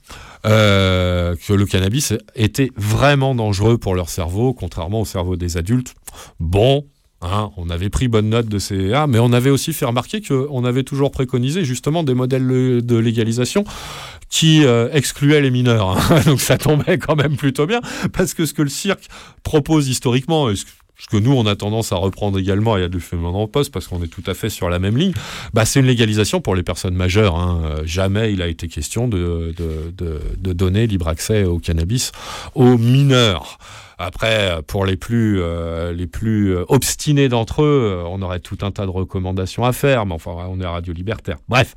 que 0.44 1.52
le 1.52 1.66
cannabis 1.66 2.12
était 2.34 2.70
vraiment 2.76 3.34
dangereux 3.34 3.78
pour 3.78 3.94
leur 3.94 4.08
cerveau, 4.08 4.52
contrairement 4.52 5.00
au 5.00 5.04
cerveau 5.04 5.36
des 5.36 5.56
adultes. 5.56 5.94
Bon, 6.40 6.84
hein, 7.22 7.50
on 7.56 7.70
avait 7.70 7.88
pris 7.90 8.08
bonne 8.08 8.28
note 8.30 8.46
de 8.48 8.58
ces 8.58 8.92
ah, 8.92 9.06
mais 9.06 9.18
on 9.18 9.32
avait 9.32 9.50
aussi 9.50 9.72
fait 9.72 9.84
remarquer 9.86 10.20
qu'on 10.22 10.64
avait 10.64 10.84
toujours 10.84 11.10
préconisé 11.10 11.64
justement 11.64 12.02
des 12.04 12.14
modèles 12.14 12.42
le- 12.44 12.82
de 12.82 12.96
légalisation 12.96 13.64
qui 14.30 14.64
euh, 14.64 14.88
excluaient 14.92 15.40
les 15.40 15.50
mineurs. 15.50 15.90
hein. 16.12 16.20
Donc 16.26 16.40
ça 16.40 16.58
tombait 16.58 16.98
quand 16.98 17.16
même 17.16 17.36
plutôt 17.36 17.66
bien, 17.66 17.80
parce 18.12 18.34
que 18.34 18.44
ce 18.46 18.52
que 18.54 18.62
le 18.62 18.68
cirque 18.68 19.08
propose 19.42 19.88
historiquement, 19.88 20.48
ce 20.54 20.64
que- 21.10 21.16
nous 21.16 21.32
on 21.32 21.46
a 21.46 21.54
tendance 21.56 21.92
à 21.92 21.96
reprendre 21.96 22.38
également, 22.38 22.76
et 22.76 22.80
il 22.80 22.82
y 22.82 22.84
a 22.84 22.88
du 22.88 23.00
phénomène 23.00 23.34
en 23.36 23.46
poste, 23.46 23.72
parce 23.72 23.86
qu'on 23.88 24.02
est 24.02 24.08
tout 24.08 24.24
à 24.26 24.34
fait 24.34 24.50
sur 24.50 24.68
la 24.68 24.78
même 24.78 24.96
ligne, 24.98 25.14
bah, 25.54 25.64
c'est 25.64 25.80
une 25.80 25.86
légalisation 25.86 26.40
pour 26.42 26.54
les 26.56 26.62
personnes 26.62 26.94
majeures. 26.94 27.36
hein. 27.36 27.62
Euh, 27.64 27.82
Jamais 27.86 28.32
il 28.32 28.42
a 28.42 28.48
été 28.48 28.68
question 28.68 29.08
de 29.08 29.54
donner 30.52 30.86
libre 30.86 31.08
accès 31.08 31.44
au 31.44 31.58
cannabis 31.58 32.12
aux 32.54 32.76
mineurs. 32.76 33.58
Après, 33.98 34.62
pour 34.68 34.86
les 34.86 34.96
plus, 34.96 35.40
euh, 35.40 35.92
les 35.92 36.06
plus 36.06 36.54
euh, 36.54 36.64
obstinés 36.68 37.28
d'entre 37.28 37.62
eux, 37.62 37.98
euh, 37.98 38.08
on 38.08 38.22
aurait 38.22 38.38
tout 38.38 38.58
un 38.62 38.70
tas 38.70 38.84
de 38.84 38.90
recommandations 38.90 39.64
à 39.64 39.72
faire, 39.72 40.06
mais 40.06 40.14
enfin, 40.14 40.30
on 40.48 40.60
est 40.60 40.64
à 40.64 40.70
Radio 40.70 40.92
Libertaire. 40.92 41.38
Bref, 41.48 41.74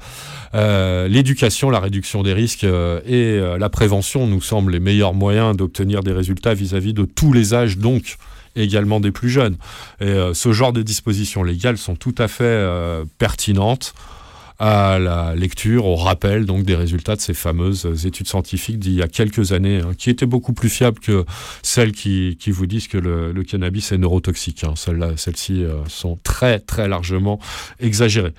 euh, 0.53 1.07
l'éducation, 1.07 1.72
la 1.72 1.80
réduction 1.80 2.22
des 2.22 2.34
risques 2.34 2.64
euh, 2.64 3.02
et 3.06 3.39
euh, 3.39 3.57
la 3.57 3.69
prévention 3.69 4.27
nous 4.27 4.41
semblent 4.41 4.72
les 4.72 4.80
meilleurs 4.80 5.15
moyens 5.15 5.57
d'obtenir 5.57 6.03
des 6.03 6.11
résultats 6.11 6.53
vis-à-vis 6.53 6.93
de 6.93 7.06
tous 7.06 7.34
les 7.34 7.56
âges, 7.56 7.80
donc 7.80 8.18
également 8.56 8.99
des 8.99 9.11
plus 9.11 9.30
jeunes. 9.30 9.57
Et 9.99 10.06
euh, 10.06 10.34
ce 10.34 10.52
genre 10.52 10.73
de 10.73 10.81
dispositions 10.81 11.41
légales 11.41 11.77
sont 11.77 11.95
tout 11.95 12.15
à 12.18 12.27
fait 12.27 12.43
euh, 12.43 13.03
pertinentes 13.18 13.93
à 14.63 14.99
la 14.99 15.33
lecture, 15.33 15.88
au 15.88 15.95
rappel 15.95 16.45
donc 16.45 16.65
des 16.65 16.75
résultats 16.75 17.15
de 17.15 17.19
ces 17.19 17.33
fameuses 17.33 18.05
études 18.05 18.27
scientifiques 18.27 18.77
d'il 18.77 18.93
y 18.93 19.01
a 19.01 19.07
quelques 19.07 19.53
années, 19.53 19.81
hein, 19.81 19.93
qui 19.97 20.11
étaient 20.11 20.27
beaucoup 20.27 20.53
plus 20.53 20.69
fiables 20.69 20.99
que 20.99 21.25
celles 21.63 21.93
qui, 21.93 22.38
qui 22.39 22.51
vous 22.51 22.67
disent 22.67 22.88
que 22.88 22.99
le, 22.99 23.41
cannabis 23.41 23.91
est 23.91 23.97
neurotoxique. 23.97 24.63
hein. 24.63 24.75
Celles-ci 24.75 25.63
euh, 25.63 25.83
sont 25.88 26.19
très 26.23 26.59
très 26.59 26.88
largement 26.88 27.39
exagérées. 27.79 28.33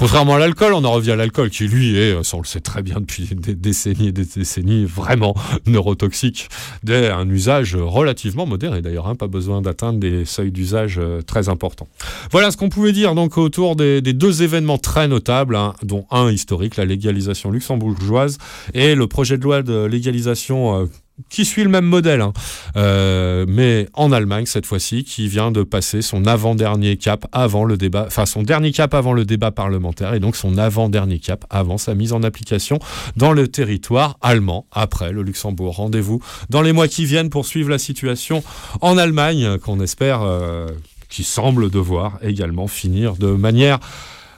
Contrairement 0.00 0.36
à 0.36 0.38
l'alcool, 0.38 0.72
on 0.72 0.82
en 0.84 0.92
revient 0.92 1.10
à 1.10 1.16
l'alcool 1.16 1.50
qui, 1.50 1.68
lui, 1.68 1.94
est, 1.94 2.24
ça 2.24 2.38
on 2.38 2.40
le 2.40 2.46
sait 2.46 2.60
très 2.60 2.80
bien 2.80 3.00
depuis 3.00 3.28
des 3.34 3.54
décennies 3.54 4.08
et 4.08 4.12
des 4.12 4.24
décennies, 4.24 4.86
vraiment 4.86 5.34
neurotoxique, 5.66 6.48
un 6.88 7.28
usage 7.28 7.76
relativement 7.76 8.46
modéré 8.46 8.80
d'ailleurs, 8.80 9.08
hein, 9.08 9.14
pas 9.14 9.26
besoin 9.26 9.60
d'atteindre 9.60 10.00
des 10.00 10.24
seuils 10.24 10.52
d'usage 10.52 10.96
euh, 10.98 11.20
très 11.20 11.50
importants. 11.50 11.86
Voilà 12.30 12.50
ce 12.50 12.56
qu'on 12.56 12.70
pouvait 12.70 12.92
dire 12.92 13.14
donc 13.14 13.36
autour 13.36 13.76
des, 13.76 14.00
des 14.00 14.14
deux 14.14 14.42
événements 14.42 14.78
très 14.78 15.06
notables, 15.06 15.54
hein, 15.54 15.74
dont 15.82 16.06
un 16.10 16.30
historique, 16.30 16.78
la 16.78 16.86
légalisation 16.86 17.50
luxembourgeoise, 17.50 18.38
et 18.72 18.94
le 18.94 19.06
projet 19.06 19.36
de 19.36 19.42
loi 19.42 19.62
de 19.62 19.84
légalisation 19.84 20.80
euh, 20.80 20.86
qui 21.28 21.44
suit 21.44 21.64
le 21.64 21.70
même 21.70 21.84
modèle, 21.84 22.20
hein, 22.20 22.32
euh, 22.76 23.44
mais 23.48 23.88
en 23.94 24.12
Allemagne 24.12 24.46
cette 24.46 24.66
fois-ci, 24.66 25.04
qui 25.04 25.28
vient 25.28 25.50
de 25.50 25.62
passer 25.62 26.02
son 26.02 26.26
avant-dernier 26.26 26.96
cap 26.96 27.26
avant 27.32 27.64
le 27.64 27.76
débat, 27.76 28.04
enfin 28.06 28.26
son 28.26 28.42
dernier 28.42 28.72
cap 28.72 28.94
avant 28.94 29.12
le 29.12 29.24
débat 29.24 29.50
parlementaire, 29.50 30.14
et 30.14 30.20
donc 30.20 30.36
son 30.36 30.58
avant-dernier 30.58 31.18
cap 31.18 31.44
avant 31.50 31.78
sa 31.78 31.94
mise 31.94 32.12
en 32.12 32.22
application 32.22 32.78
dans 33.16 33.32
le 33.32 33.48
territoire 33.48 34.18
allemand, 34.20 34.66
après 34.72 35.12
le 35.12 35.22
Luxembourg. 35.22 35.76
Rendez-vous 35.76 36.20
dans 36.48 36.62
les 36.62 36.72
mois 36.72 36.88
qui 36.88 37.04
viennent 37.04 37.30
pour 37.30 37.46
suivre 37.46 37.70
la 37.70 37.78
situation 37.78 38.42
en 38.80 38.96
Allemagne, 38.96 39.58
qu'on 39.58 39.80
espère, 39.80 40.22
euh, 40.22 40.68
qui 41.08 41.24
semble 41.24 41.70
devoir 41.70 42.18
également 42.22 42.68
finir 42.68 43.16
de 43.16 43.32
manière 43.32 43.80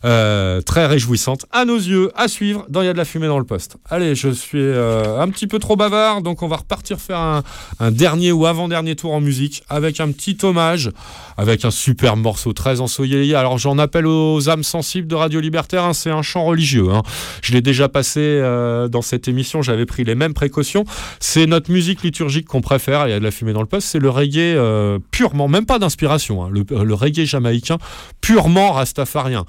euh, 0.05 0.61
très 0.63 0.87
réjouissante 0.87 1.47
à 1.53 1.65
nos 1.65 1.77
yeux, 1.77 2.11
à 2.17 2.27
suivre 2.27 2.67
dans 2.69 2.83
Il 2.83 2.87
y 2.87 2.89
a 2.89 2.93
de 2.93 2.99
la 2.99 3.05
fumée 3.05 3.29
dans 3.29 3.39
le 3.39 3.45
poste. 3.45 3.77
Allez, 3.89 4.17
je 4.17 4.29
suis 4.31 4.59
euh, 4.59 5.21
un 5.21 5.29
petit 5.29 5.47
peu 5.47 5.61
trop 5.61 5.77
bavard, 5.77 6.23
donc 6.23 6.43
on 6.43 6.49
va 6.49 6.57
repartir 6.57 6.99
faire 7.01 7.19
un, 7.19 7.43
dernier 7.93 8.33
ou 8.33 8.47
avant-dernier 8.47 8.97
tour 8.97 9.13
en 9.13 9.21
musique 9.21 9.63
avec 9.69 10.01
un 10.01 10.11
petit 10.11 10.37
hommage, 10.43 10.91
avec 11.37 11.65
un 11.65 11.71
super 11.71 12.17
morceau 12.17 12.53
très 12.53 12.81
ensoleillé. 12.81 13.37
Alors 13.37 13.59
j'en 13.59 13.79
appelle 13.79 14.07
aux 14.09 14.49
âmes 14.49 14.65
sensibles 14.65 15.07
de 15.07 15.15
Radio 15.15 15.39
Libertaire, 15.39 15.85
hein, 15.85 15.93
c'est 15.93 16.11
un 16.11 16.23
chant 16.23 16.45
religieux. 16.45 16.89
hein. 16.93 17.03
Je 17.41 17.53
l'ai 17.53 17.63
déjà 17.63 17.89
passé 17.89 18.21
euh, 18.21 18.89
dans 18.89 19.03
cette 19.03 19.29
émission, 19.29 19.63
j'avais 19.63 19.87
pris 19.87 20.03
les 20.03 20.17
mêmes 20.17 20.35
précautions. 20.35 20.85
C'est 21.21 21.47
notre 21.47 21.71
musique 21.71 22.03
liturgique 22.03 22.47
qu'on 22.47 22.61
préfère, 22.61 23.07
il 23.07 23.11
y 23.11 23.15
a 23.15 23.21
de 23.21 23.25
la 23.25 23.31
fumée 23.31 23.53
dans 23.53 23.61
le 23.61 23.67
poste, 23.67 23.87
c'est 23.87 24.01
le 24.01 24.11
reggae 24.11 24.57
purement, 25.13 25.47
même 25.47 25.67
pas 25.67 25.79
d'inspiration, 25.79 26.45
hein, 26.45 26.51
le, 26.51 26.95
reggae 26.95 27.25
jamaïcain 27.25 27.79
purement 28.21 28.73
rastafarien. 28.73 29.45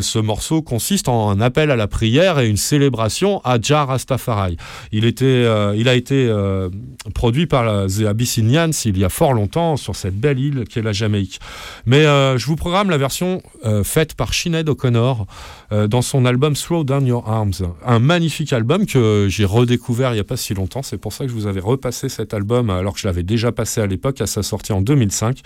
Ce 0.00 0.18
morceau 0.18 0.62
consiste 0.62 1.08
en 1.08 1.30
un 1.30 1.40
appel 1.40 1.70
à 1.70 1.76
la 1.76 1.88
prière 1.88 2.38
et 2.38 2.48
une 2.48 2.56
célébration 2.56 3.40
à 3.44 3.60
Jah 3.60 3.84
Rastafari. 3.84 4.56
Il, 4.92 5.04
euh, 5.22 5.84
a 5.86 5.94
été 5.94 6.26
euh, 6.28 6.68
produit 7.14 7.46
par 7.46 7.86
The 7.86 8.06
Abyssinians 8.06 8.70
il 8.84 8.98
y 8.98 9.04
a 9.04 9.08
fort 9.08 9.32
longtemps 9.32 9.76
sur 9.76 9.96
cette 9.96 10.18
belle 10.18 10.38
île 10.38 10.64
qu'est 10.68 10.82
la 10.82 10.92
Jamaïque. 10.92 11.40
Mais 11.84 12.06
euh, 12.06 12.38
je 12.38 12.46
vous 12.46 12.56
programme 12.56 12.90
la 12.90 12.98
version 12.98 13.42
euh, 13.64 13.84
faite 13.84 14.14
par 14.14 14.34
Sinead 14.34 14.68
O'Connor 14.68 15.26
euh, 15.72 15.86
dans 15.86 16.02
son 16.02 16.24
album 16.24 16.54
Throw 16.54 16.84
Down 16.84 17.06
Your 17.06 17.28
Arms. 17.28 17.54
Un 17.84 17.98
magnifique 17.98 18.52
album 18.52 18.86
que 18.86 19.26
j'ai 19.28 19.44
redécouvert 19.44 20.10
il 20.12 20.14
n'y 20.14 20.20
a 20.20 20.24
pas 20.24 20.36
si 20.36 20.54
longtemps. 20.54 20.82
C'est 20.82 20.98
pour 20.98 21.12
ça 21.12 21.24
que 21.24 21.30
je 21.30 21.34
vous 21.34 21.46
avais 21.46 21.60
repassé 21.60 22.08
cet 22.08 22.34
album 22.34 22.70
alors 22.70 22.94
que 22.94 23.00
je 23.00 23.06
l'avais 23.06 23.22
déjà 23.22 23.52
passé 23.52 23.80
à 23.80 23.86
l'époque 23.86 24.20
à 24.20 24.26
sa 24.26 24.42
sortie 24.42 24.72
en 24.72 24.80
2005 24.80 25.40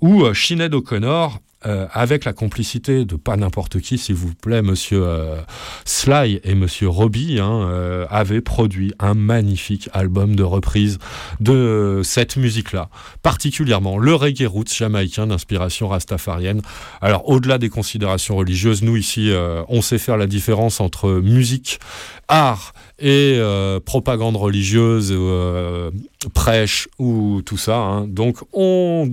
où 0.00 0.24
euh, 0.24 0.34
Sinead 0.34 0.74
O'Connor 0.74 1.40
euh, 1.66 1.86
avec 1.92 2.24
la 2.24 2.32
complicité 2.32 3.04
de 3.04 3.16
pas 3.16 3.36
n'importe 3.36 3.80
qui, 3.80 3.98
s'il 3.98 4.14
vous 4.14 4.32
plaît, 4.34 4.62
monsieur 4.62 5.02
euh, 5.04 5.40
Sly 5.84 6.40
et 6.44 6.54
monsieur 6.54 6.88
Robbie, 6.88 7.40
hein, 7.40 7.68
euh, 7.68 8.06
avaient 8.08 8.40
produit 8.40 8.92
un 9.00 9.14
magnifique 9.14 9.88
album 9.92 10.36
de 10.36 10.44
reprise 10.44 10.98
de 11.40 12.02
cette 12.04 12.36
musique-là, 12.36 12.88
particulièrement 13.22 13.98
le 13.98 14.14
reggae 14.14 14.46
roots 14.46 14.72
jamaïcain 14.72 15.26
d'inspiration 15.26 15.88
rastafarienne. 15.88 16.62
Alors, 17.00 17.28
au-delà 17.28 17.58
des 17.58 17.68
considérations 17.68 18.36
religieuses, 18.36 18.82
nous 18.82 18.96
ici, 18.96 19.32
on 19.68 19.82
sait 19.82 19.98
faire 19.98 20.16
la 20.16 20.26
différence 20.26 20.80
entre 20.80 21.10
musique, 21.10 21.80
art 22.28 22.72
et 22.98 23.36
euh, 23.38 23.78
propagande 23.78 24.36
religieuse, 24.36 25.12
euh, 25.14 25.90
prêche 26.32 26.88
ou 26.98 27.42
tout 27.44 27.58
ça. 27.58 27.76
hein. 27.76 28.06
Donc 28.06 28.38
on 28.52 29.12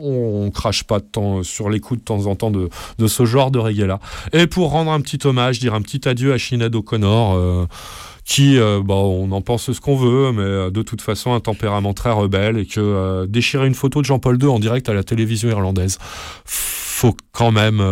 on 0.00 0.50
crache 0.50 0.84
pas 0.84 1.00
de 1.00 1.06
temps 1.06 1.42
sur 1.42 1.70
les 1.70 1.80
coups 1.80 2.00
de 2.00 2.04
temps 2.04 2.26
en 2.26 2.36
temps 2.36 2.50
de, 2.50 2.68
de 2.98 3.06
ce 3.06 3.24
genre 3.24 3.50
de 3.50 3.58
reggae-là. 3.58 4.00
Et 4.32 4.46
pour 4.46 4.70
rendre 4.70 4.90
un 4.90 5.00
petit 5.00 5.26
hommage, 5.26 5.60
dire 5.60 5.74
un 5.74 5.80
petit 5.82 6.06
adieu 6.08 6.32
à 6.32 6.38
Sinead 6.38 6.74
O'Connor, 6.74 7.34
euh, 7.34 7.66
qui, 8.24 8.58
euh, 8.58 8.82
bah, 8.84 8.94
on 8.94 9.32
en 9.32 9.40
pense 9.40 9.72
ce 9.72 9.80
qu'on 9.80 9.96
veut, 9.96 10.32
mais 10.32 10.70
de 10.70 10.82
toute 10.82 11.00
façon 11.00 11.32
un 11.32 11.40
tempérament 11.40 11.94
très 11.94 12.12
rebelle 12.12 12.58
et 12.58 12.66
que 12.66 13.26
déchirer 13.26 13.66
une 13.66 13.74
photo 13.74 14.00
de 14.00 14.06
Jean-Paul 14.06 14.38
II 14.40 14.48
en 14.48 14.58
direct 14.60 14.88
à 14.88 14.94
la 14.94 15.02
télévision 15.02 15.48
irlandaise, 15.48 15.98
faut 16.44 17.16
quand 17.32 17.50
même, 17.50 17.82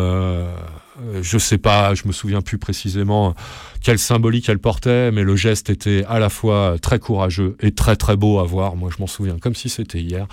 je 1.22 1.38
sais 1.38 1.58
pas, 1.58 1.94
je 1.94 2.06
me 2.06 2.12
souviens 2.12 2.40
plus 2.40 2.58
précisément 2.58 3.34
quelle 3.82 3.98
symbolique 3.98 4.48
elle 4.48 4.58
portait, 4.58 5.10
mais 5.10 5.22
le 5.22 5.36
geste 5.36 5.70
était 5.70 6.04
à 6.08 6.18
la 6.18 6.28
fois 6.28 6.76
très 6.80 6.98
courageux 6.98 7.56
et 7.60 7.72
très 7.72 7.96
très 7.96 8.16
beau 8.16 8.38
à 8.38 8.44
voir. 8.44 8.76
Moi, 8.76 8.90
je 8.94 9.00
m'en 9.00 9.06
souviens 9.06 9.38
comme 9.38 9.54
si 9.54 9.68
c'était 9.68 10.00
hier. 10.00 10.26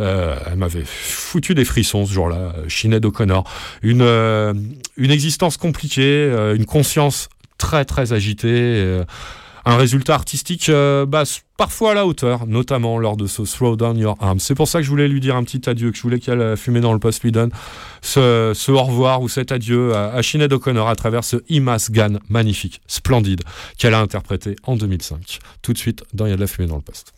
Euh, 0.00 0.36
elle 0.46 0.56
m'avait 0.58 0.84
foutu 0.84 1.54
des 1.54 1.64
frissons 1.64 2.06
ce 2.06 2.12
jour-là. 2.12 2.54
Sinead 2.68 3.04
O'Connor, 3.04 3.44
une 3.82 4.02
euh, 4.02 4.54
une 4.96 5.10
existence 5.10 5.56
compliquée, 5.56 6.02
euh, 6.02 6.56
une 6.56 6.66
conscience 6.66 7.28
très 7.58 7.84
très 7.84 8.12
agitée. 8.12 8.48
euh, 8.50 9.04
un 9.68 9.76
résultat 9.76 10.14
artistique 10.14 10.70
euh, 10.70 11.04
bah, 11.04 11.24
parfois 11.58 11.90
à 11.90 11.94
la 11.94 12.06
hauteur, 12.06 12.46
notamment 12.46 12.98
lors 12.98 13.18
de 13.18 13.26
ce 13.26 13.42
Throw 13.42 13.76
Down 13.76 13.98
Your 13.98 14.16
Arms. 14.18 14.40
C'est 14.40 14.54
pour 14.54 14.66
ça 14.66 14.78
que 14.78 14.84
je 14.84 14.90
voulais 14.90 15.08
lui 15.08 15.20
dire 15.20 15.36
un 15.36 15.44
petit 15.44 15.68
adieu, 15.68 15.90
que 15.90 15.96
je 15.96 16.02
voulais 16.02 16.18
qu'elle 16.18 16.56
fumait 16.56 16.80
dans 16.80 16.94
le 16.94 16.98
poste 16.98 17.22
lui 17.22 17.32
donne 17.32 17.50
ce, 18.00 18.52
ce 18.54 18.72
au 18.72 18.82
revoir 18.82 19.20
ou 19.20 19.28
cet 19.28 19.52
adieu 19.52 19.94
à, 19.94 20.12
à 20.14 20.22
Sinead 20.22 20.52
O'Connor 20.54 20.88
à 20.88 20.96
travers 20.96 21.22
ce 21.22 21.36
Imas 21.50 21.90
Gan 21.90 22.18
magnifique, 22.30 22.80
splendide, 22.86 23.42
qu'elle 23.76 23.92
a 23.92 24.00
interprété 24.00 24.56
en 24.62 24.76
2005. 24.76 25.38
Tout 25.60 25.74
de 25.74 25.78
suite 25.78 26.02
dans 26.14 26.24
Il 26.24 26.30
y 26.30 26.32
a 26.32 26.36
de 26.36 26.40
la 26.40 26.46
fumée 26.46 26.66
dans 26.66 26.76
le 26.76 26.82
poste. 26.82 27.12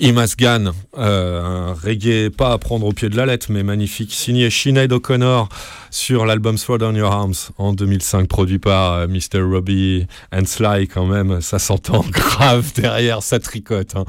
Imasgan, 0.00 0.72
euh, 0.98 1.42
un 1.42 1.74
reggae 1.74 2.30
pas 2.30 2.52
à 2.52 2.58
prendre 2.58 2.86
au 2.86 2.92
pied 2.92 3.08
de 3.08 3.16
la 3.16 3.26
lettre, 3.26 3.46
mais 3.50 3.62
magnifique, 3.62 4.12
signé 4.12 4.50
Sinead 4.50 4.92
O'Connor 4.92 5.48
sur 5.90 6.26
l'album 6.26 6.58
Sword 6.58 6.82
on 6.82 6.94
Your 6.94 7.12
Arms 7.12 7.34
en 7.58 7.72
2005, 7.72 8.28
produit 8.28 8.58
par 8.58 8.92
euh, 8.94 9.06
Mr. 9.06 9.40
Robbie 9.40 10.06
and 10.32 10.44
Sly 10.46 10.88
quand 10.88 11.06
même, 11.06 11.40
ça 11.40 11.58
s'entend 11.58 12.04
grave 12.10 12.72
derrière, 12.74 13.22
ça 13.22 13.38
tricote. 13.38 13.96
hein. 13.96 14.04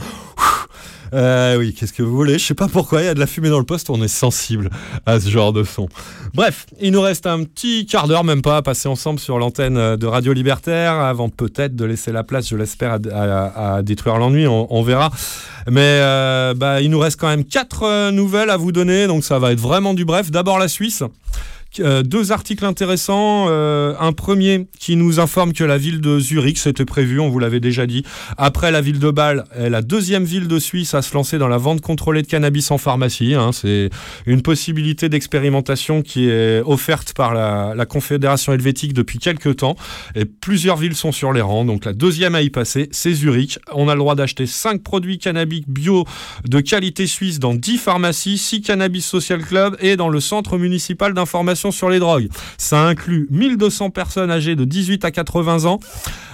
Euh, 1.16 1.58
oui, 1.58 1.74
qu'est-ce 1.74 1.94
que 1.94 2.04
vous 2.04 2.16
voulez? 2.16 2.38
Je 2.38 2.46
sais 2.46 2.54
pas 2.54 2.68
pourquoi, 2.68 3.02
il 3.02 3.06
y 3.06 3.08
a 3.08 3.14
de 3.14 3.20
la 3.20 3.28
fumée 3.28 3.50
dans 3.50 3.60
le 3.60 3.66
poste, 3.66 3.90
on 3.90 4.04
est 4.04 4.10
sensible 4.10 4.70
à 5.06 5.20
ce 5.20 5.30
genre 5.30 5.54
de 5.54 5.64
son. 5.64 5.88
Bref, 6.34 6.66
il 6.82 6.92
nous 6.92 7.02
reste 7.02 7.26
un 7.26 7.44
petit 7.44 7.86
quart 7.86 8.08
d'heure, 8.08 8.26
même 8.26 8.42
pas, 8.42 8.58
à 8.58 8.62
passer 8.62 8.90
ensemble 8.90 9.20
sur 9.20 9.40
l'antenne 9.40 9.96
de 9.96 10.06
Radio 10.06 10.34
Libertaire, 10.34 10.94
avant 10.94 11.30
peut-être 11.30 11.76
de 11.76 11.86
laisser 11.86 12.12
la 12.12 12.24
place, 12.24 12.50
je 12.50 12.58
l'espère, 12.58 13.00
à, 13.14 13.82
détruire 13.82 14.18
l'ennui, 14.18 14.46
on, 14.46 14.68
on 14.74 14.84
verra. 14.84 15.12
Mais 15.68 16.00
euh, 16.02 16.54
bah, 16.54 16.82
il 16.82 16.92
nous 16.92 17.00
reste 17.00 17.20
quand 17.20 17.28
même 17.28 17.46
quatre 17.46 17.84
euh, 17.84 18.12
nouvelles 18.12 18.50
à 18.50 18.58
vous 18.58 18.72
donner, 18.72 19.08
donc 19.08 19.24
ça 19.24 19.40
va 19.40 19.52
être 19.52 19.60
vraiment 19.60 19.94
du 19.94 20.06
bref. 20.06 20.30
D'abord 20.30 20.60
la 20.60 20.68
Suisse. 20.68 21.04
Euh, 21.80 22.04
deux 22.04 22.32
articles 22.32 22.66
intéressants. 22.66 23.48
Euh, 23.50 23.94
un 24.00 24.14
premier 24.14 24.68
qui 24.80 24.96
nous 24.96 25.20
informe 25.20 25.54
que 25.54 25.64
la 25.64 25.78
ville 25.78 26.02
de 26.02 26.20
Zurich, 26.20 26.58
c'était 26.58 26.86
prévu, 26.86 27.20
on 27.20 27.30
vous 27.30 27.40
l'avait 27.40 27.60
déjà 27.60 27.86
dit, 27.86 28.04
après 28.38 28.72
la 28.72 28.82
ville 28.82 29.00
de 29.00 29.12
Bâle, 29.12 29.44
est 29.56 29.70
la 29.70 29.82
deuxième 29.82 30.24
ville 30.24 30.48
de 30.48 30.60
Suisse 30.60 30.94
à 30.94 31.02
se 31.02 31.14
lancer 31.14 31.38
dans 31.38 31.48
la 31.48 31.58
vente 31.58 31.82
contrôlée 31.82 32.22
de 32.22 32.28
cannabis 32.28 32.72
en 32.72 32.78
pharmacie. 32.78 33.34
hein. 33.34 33.52
C'est 33.52 33.90
une 34.26 34.42
possibilité 34.42 35.10
d'expérimentation 35.10 36.02
qui 36.02 36.30
est 36.30 36.62
offerte 36.62 37.14
par 37.14 37.34
la, 37.34 37.86
Confédération 37.86 38.52
helvétique 38.52 38.94
depuis 38.94 39.20
quelques 39.20 39.58
temps. 39.58 39.76
Et 40.16 40.26
plusieurs 40.26 40.76
villes 40.76 40.96
sont 40.96 41.12
sur 41.12 41.32
les 41.34 41.42
rangs. 41.42 41.66
Donc 41.66 41.86
la 41.86 41.94
deuxième 41.94 42.34
à 42.34 42.42
y 42.42 42.50
passer, 42.50 42.90
c'est 42.92 43.14
Zurich. 43.14 43.60
On 43.72 43.88
a 43.88 43.94
le 43.94 44.00
droit 44.00 44.16
d'acheter 44.16 44.48
5 44.48 44.82
produits 44.82 45.20
cannabiques 45.20 45.70
bio 45.70 46.04
de 46.46 46.60
qualité 46.62 47.06
suisse 47.06 47.38
dans 47.38 47.54
10 47.54 47.78
pharmacies, 47.78 48.40
6 48.40 48.62
cannabis 48.62 49.06
social 49.06 49.44
club 49.44 49.78
et 49.82 49.98
dans 49.98 50.10
le 50.10 50.20
centre 50.20 50.58
municipal 50.58 51.14
d'information 51.14 51.65
sur 51.72 51.90
les 51.90 52.00
drogues. 52.00 52.30
Ça 52.58 52.82
inclut 52.82 53.28
1200 53.32 53.90
personnes 53.90 54.32
âgées 54.32 54.56
de 54.56 54.66
18 54.66 55.06
à 55.06 55.12
80 55.12 55.66
ans. 55.66 55.80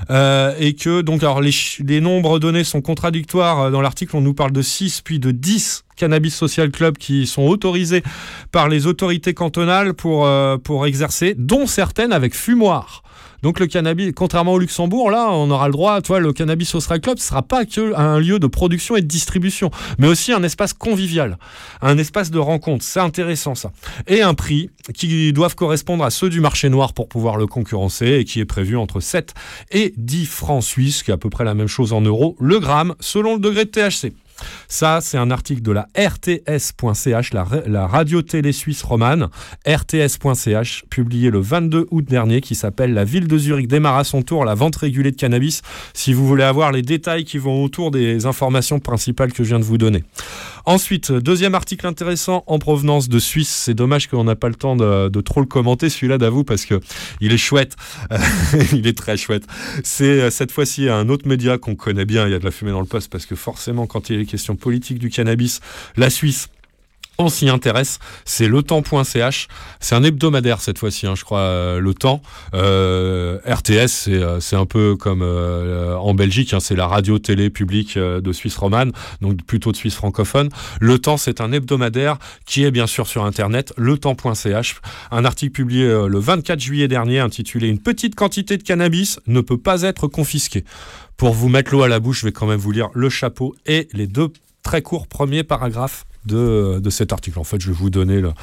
Euh, 0.10 0.54
et 0.60 0.74
que 0.74 1.02
donc 1.02 1.22
alors 1.22 1.42
les, 1.42 2.02
nombres 2.02 2.40
donnés 2.40 2.64
sont 2.64 2.82
contradictoires 2.82 3.62
Euh, 3.62 3.72
dans 3.72 3.82
l'article 3.82 4.16
on 4.16 4.22
nous 4.22 4.34
parle 4.34 4.52
de 4.52 4.62
6 4.62 5.02
puis 5.02 5.20
de 5.20 5.32
10 5.32 5.84
cannabis 5.96 6.34
social 6.34 6.72
club 6.72 6.98
qui 6.98 7.28
sont 7.28 7.44
autorisés 7.44 8.04
par 8.52 8.68
les 8.68 8.88
autorités 8.88 9.34
cantonales 9.34 9.94
pour, 9.94 10.26
euh, 10.26 10.58
pour 10.58 10.86
exercer 10.86 11.36
dont 11.38 11.68
certaines 11.68 12.14
avec 12.14 12.36
fumoir 12.36 13.04
donc 13.42 13.60
le 13.60 13.68
cannabis, 13.68 14.12
contrairement 14.16 14.54
au 14.54 14.60
Luxembourg, 14.60 15.10
là, 15.12 15.30
on 15.32 15.50
aura 15.50 15.68
le 15.68 15.72
droit, 15.72 16.02
toi, 16.02 16.20
le 16.20 16.34
cannabis 16.34 16.70
social 16.70 17.02
club, 17.02 17.18
ce 17.18 17.28
sera 17.28 17.42
pas 17.42 17.66
que 17.66 17.96
un 17.96 18.20
lieu 18.20 18.40
de 18.40 18.48
production 18.48 18.96
et 18.96 19.02
de 19.02 19.08
distribution, 19.08 19.72
mais 19.98 20.08
aussi 20.08 20.32
un 20.32 20.44
espace 20.44 20.74
convivial, 20.74 21.38
un 21.82 21.98
espace 21.98 22.32
de 22.32 22.40
rencontre. 22.40 22.84
C'est 22.84 23.00
intéressant 23.00 23.56
ça. 23.56 23.72
Et 24.08 24.22
un 24.22 24.34
prix 24.34 24.70
qui 24.94 25.34
doivent 25.34 25.56
correspondre 25.56 26.04
à 26.04 26.10
ceux 26.10 26.30
du 26.30 26.40
marché 26.40 26.70
noir 26.70 26.94
pour 26.94 27.08
pouvoir 27.08 27.38
le 27.38 27.48
concurrencer 27.48 28.08
et 28.08 28.26
qui 28.26 28.40
est 28.40 28.46
prévu 28.46 28.78
entre 28.78 29.00
7 29.00 29.34
et 29.72 29.94
10 29.98 30.26
francs 30.26 30.64
suisses, 30.64 31.04
qui 31.04 31.12
est 31.12 31.14
à 31.14 31.18
peu 31.18 31.30
près 31.30 31.44
la 31.44 31.54
même 31.54 31.68
chose 31.68 31.94
en 31.94 32.02
euros, 32.02 32.36
le 32.40 32.60
gramme, 32.60 32.96
selon 33.00 33.36
le 33.36 33.40
degré 33.40 33.66
de 33.66 33.72
THC. 33.72 34.14
Ça, 34.68 35.00
c'est 35.02 35.18
un 35.18 35.32
article 35.32 35.62
de 35.62 35.72
la 35.72 35.88
RTS.ch, 35.98 37.34
la, 37.34 37.44
ra- 37.44 37.62
la 37.66 37.88
radio-télé 37.88 38.52
suisse 38.52 38.84
romane, 38.84 39.30
RTS.ch, 39.68 40.84
publié 40.90 41.30
le 41.30 41.40
22 41.40 41.88
août 41.92 42.06
dernier, 42.06 42.42
qui 42.42 42.56
s'appelle 42.56 42.94
La 42.94 43.04
ville 43.04 43.28
de 43.28 43.38
Zurich 43.38 43.68
démarre 43.68 43.98
à 43.98 44.04
son 44.04 44.22
tour 44.22 44.46
la 44.46 44.56
vente 44.56 44.76
régulée 44.76 45.12
de 45.12 45.16
cannabis. 45.16 45.62
Si 45.94 46.14
vous 46.14 46.28
voulez 46.28 46.44
avoir 46.44 46.72
les 46.72 46.82
détails 46.82 47.24
qui 47.24 47.38
vont 47.38 47.64
autour 47.64 47.92
des 47.92 48.26
informations 48.26 48.80
principales 48.80 49.34
que 49.34 49.44
je 49.44 49.50
viens 49.50 49.60
de 49.60 49.64
vous 49.66 49.78
donner. 49.78 50.04
Ensuite, 50.66 51.12
deuxième 51.12 51.56
article 51.56 51.88
intéressant 51.88 52.44
en 52.48 52.60
provenance 52.60 53.10
de 53.10 53.20
Suisse. 53.20 53.50
C'est 53.50 53.74
dommage 53.74 54.08
qu'on 54.08 54.24
n'a 54.24 54.36
pas 54.36 54.50
le 54.50 54.56
temps 54.56 54.76
de, 54.76 55.22
trop 55.22 55.40
le 55.40 55.46
commenter, 55.48 55.90
celui-là 55.90 56.18
d'avoue, 56.18 56.44
parce 56.44 56.66
que 56.66 56.80
il 57.20 57.34
est 57.34 57.38
chouette. 57.38 57.76
il 58.74 58.86
est 58.88 58.98
très 58.98 59.18
chouette. 59.18 59.44
C'est 59.84 60.30
cette 60.30 60.52
fois-ci 60.52 60.90
un 60.90 61.10
autre 61.10 61.28
média 61.28 61.58
qu'on 61.58 61.76
connaît 61.76 62.06
bien. 62.06 62.28
Il 62.28 62.32
y 62.32 62.36
a 62.36 62.40
de 62.40 62.46
la 62.46 62.52
fumée 62.52 62.72
dans 62.72 62.80
le 62.80 62.86
poste, 62.86 63.12
parce 63.12 63.26
que 63.26 63.36
forcément, 63.36 63.88
quand 63.88 64.10
il 64.10 64.20
est 64.22 64.26
question 64.32 64.56
politique 64.56 65.00
du 65.00 65.10
cannabis, 65.10 65.60
la 65.96 66.10
Suisse. 66.10 66.50
On 67.18 67.30
s'y 67.30 67.50
intéresse, 67.50 68.00
c'est 68.26 68.48
letemps.ch. 68.48 69.48
C'est 69.80 69.94
un 69.94 70.04
hebdomadaire 70.04 70.60
cette 70.60 70.80
fois-ci, 70.80 71.06
hein, 71.06 71.14
je 71.16 71.24
crois, 71.24 71.80
le 71.80 71.94
temps. 71.94 72.22
RTS, 72.52 74.10
c'est 74.40 74.56
un 74.56 74.66
peu 74.66 74.96
comme 74.96 75.22
euh, 75.22 75.96
en 75.98 76.14
Belgique, 76.14 76.54
hein, 76.54 76.60
c'est 76.60 76.76
la 76.76 76.88
radio-télé 76.88 77.50
publique 77.50 77.98
euh, 77.98 78.22
de 78.22 78.32
Suisse 78.32 78.58
romane, 78.58 78.92
donc 79.22 79.44
plutôt 79.44 79.72
de 79.72 79.78
Suisse 79.78 79.96
francophone. 79.96 80.50
Le 80.80 81.00
temps, 81.00 81.18
c'est 81.18 81.42
un 81.42 81.52
hebdomadaire 81.52 82.18
qui 82.46 82.64
est 82.64 82.72
bien 82.72 82.88
sûr 82.88 83.08
sur 83.08 83.26
Internet, 83.26 83.74
letemps.ch. 83.78 84.82
Un 85.12 85.26
article 85.26 85.52
publié 85.52 85.86
euh, 85.86 86.08
le 86.08 86.20
24 86.20 86.60
juillet 86.60 86.88
dernier 86.88 87.20
intitulé 87.20 87.68
Une 87.68 87.80
petite 87.80 88.16
quantité 88.16 88.58
de 88.58 88.64
cannabis 88.64 89.20
ne 89.28 89.42
peut 89.42 89.58
pas 89.58 89.84
être 89.84 90.08
confisquée. 90.08 90.64
Pour 91.22 91.36
vous 91.36 91.50
mettre 91.50 91.72
l'eau 91.72 91.84
à 91.84 91.88
la 91.88 92.00
bouche, 92.00 92.22
je 92.22 92.26
vais 92.26 92.32
quand 92.32 92.48
même 92.48 92.60
vous 92.60 92.72
lire 92.72 92.90
le 92.96 93.08
chapeau 93.08 93.54
et 93.68 93.88
les 93.94 94.08
deux 94.08 94.30
très 94.64 94.82
courts 94.82 95.06
premiers 95.06 95.44
paragraphes 95.44 96.08
de, 96.26 96.82
cet 96.90 97.14
article. 97.14 97.40
En 97.40 97.44
fait, 97.44 97.60
je 97.62 97.68
vais 97.68 97.74
vous 97.78 97.90
donner 97.90 98.20
le- 98.22 98.34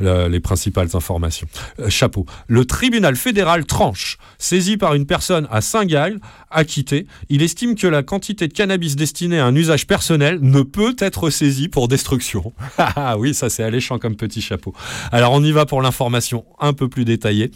le- 0.00 0.28
les 0.28 0.40
principales 0.40 0.88
informations. 0.94 1.46
Euh, 1.80 1.88
chapeau. 1.88 2.26
Le 2.48 2.64
tribunal 2.64 3.16
fédéral 3.16 3.64
tranche, 3.64 4.18
saisi 4.38 4.76
par 4.76 4.94
une 4.94 5.06
personne 5.06 5.48
à 5.50 5.60
Saint-Gall, 5.60 6.20
acquitté, 6.50 7.06
il 7.30 7.42
estime 7.42 7.74
que 7.74 7.86
la 7.86 8.02
quantité 8.02 8.46
de 8.46 8.52
cannabis 8.52 8.94
destinée 8.96 9.38
à 9.40 9.46
un 9.46 9.54
usage 9.56 9.86
personnel 9.86 10.38
ne 10.42 10.60
peut 10.62 10.94
être 10.98 11.30
saisie 11.30 11.68
pour 11.68 11.88
destruction. 11.88 12.52
Ah 12.96 13.16
oui, 13.18 13.34
ça 13.34 13.50
c'est 13.50 13.62
alléchant 13.64 13.98
comme 13.98 14.14
petit 14.16 14.40
chapeau. 14.40 14.72
Alors 15.10 15.32
on 15.32 15.42
y 15.42 15.50
va 15.52 15.66
pour 15.66 15.82
l'information 15.82 16.44
un 16.60 16.72
peu 16.72 16.88
plus 16.88 17.04
détaillée. 17.04 17.50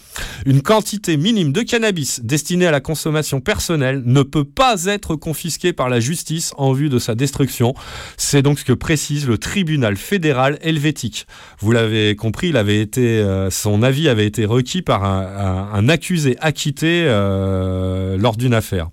Une 0.46 0.62
quantité 0.62 1.16
minime 1.16 1.52
de 1.52 1.62
cannabis 1.62 2.20
destinée 2.24 2.66
à 2.66 2.70
la 2.70 2.80
consommation 2.80 3.40
personnelle 3.40 4.02
ne 4.04 4.22
peut 4.22 4.44
pas 4.44 4.86
être 4.86 5.14
confisquée 5.16 5.72
par 5.72 5.88
la 5.88 6.00
justice 6.00 6.52
en 6.56 6.72
vue 6.72 6.88
de 6.88 6.98
sa 6.98 7.14
destruction. 7.14 7.74
C'est 8.16 8.42
donc 8.42 8.58
ce 8.58 8.64
que 8.64 8.72
précise 8.72 9.26
le 9.28 9.38
tribunal 9.38 9.67
fédéral 9.96 10.58
helvétique. 10.62 11.26
Vous 11.58 11.72
l'avez 11.72 12.16
compris, 12.16 12.48
il 12.48 12.56
avait 12.56 12.80
été, 12.80 13.20
euh, 13.20 13.50
son 13.50 13.82
avis 13.82 14.08
avait 14.08 14.26
été 14.26 14.44
requis 14.44 14.82
par 14.82 15.04
un, 15.04 15.88
accusé 15.88 16.36
acquitté 16.40 17.04
euh, 17.06 18.16
lors 18.16 18.36
d'une 18.36 18.54
affaire. 18.54 18.88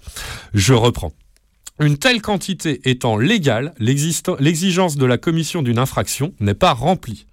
Je 0.53 0.73
reprends. 0.73 1.13
Une 1.79 1.97
telle 1.97 2.21
quantité 2.21 2.81
étant 2.89 3.17
légale, 3.17 3.73
l'exigence 3.79 4.95
de 4.95 5.05
la 5.05 5.17
commission 5.17 5.61
d'une 5.61 5.79
infraction 5.79 6.33
n'est 6.39 6.53
pas 6.53 6.73
remplie. 6.73 7.25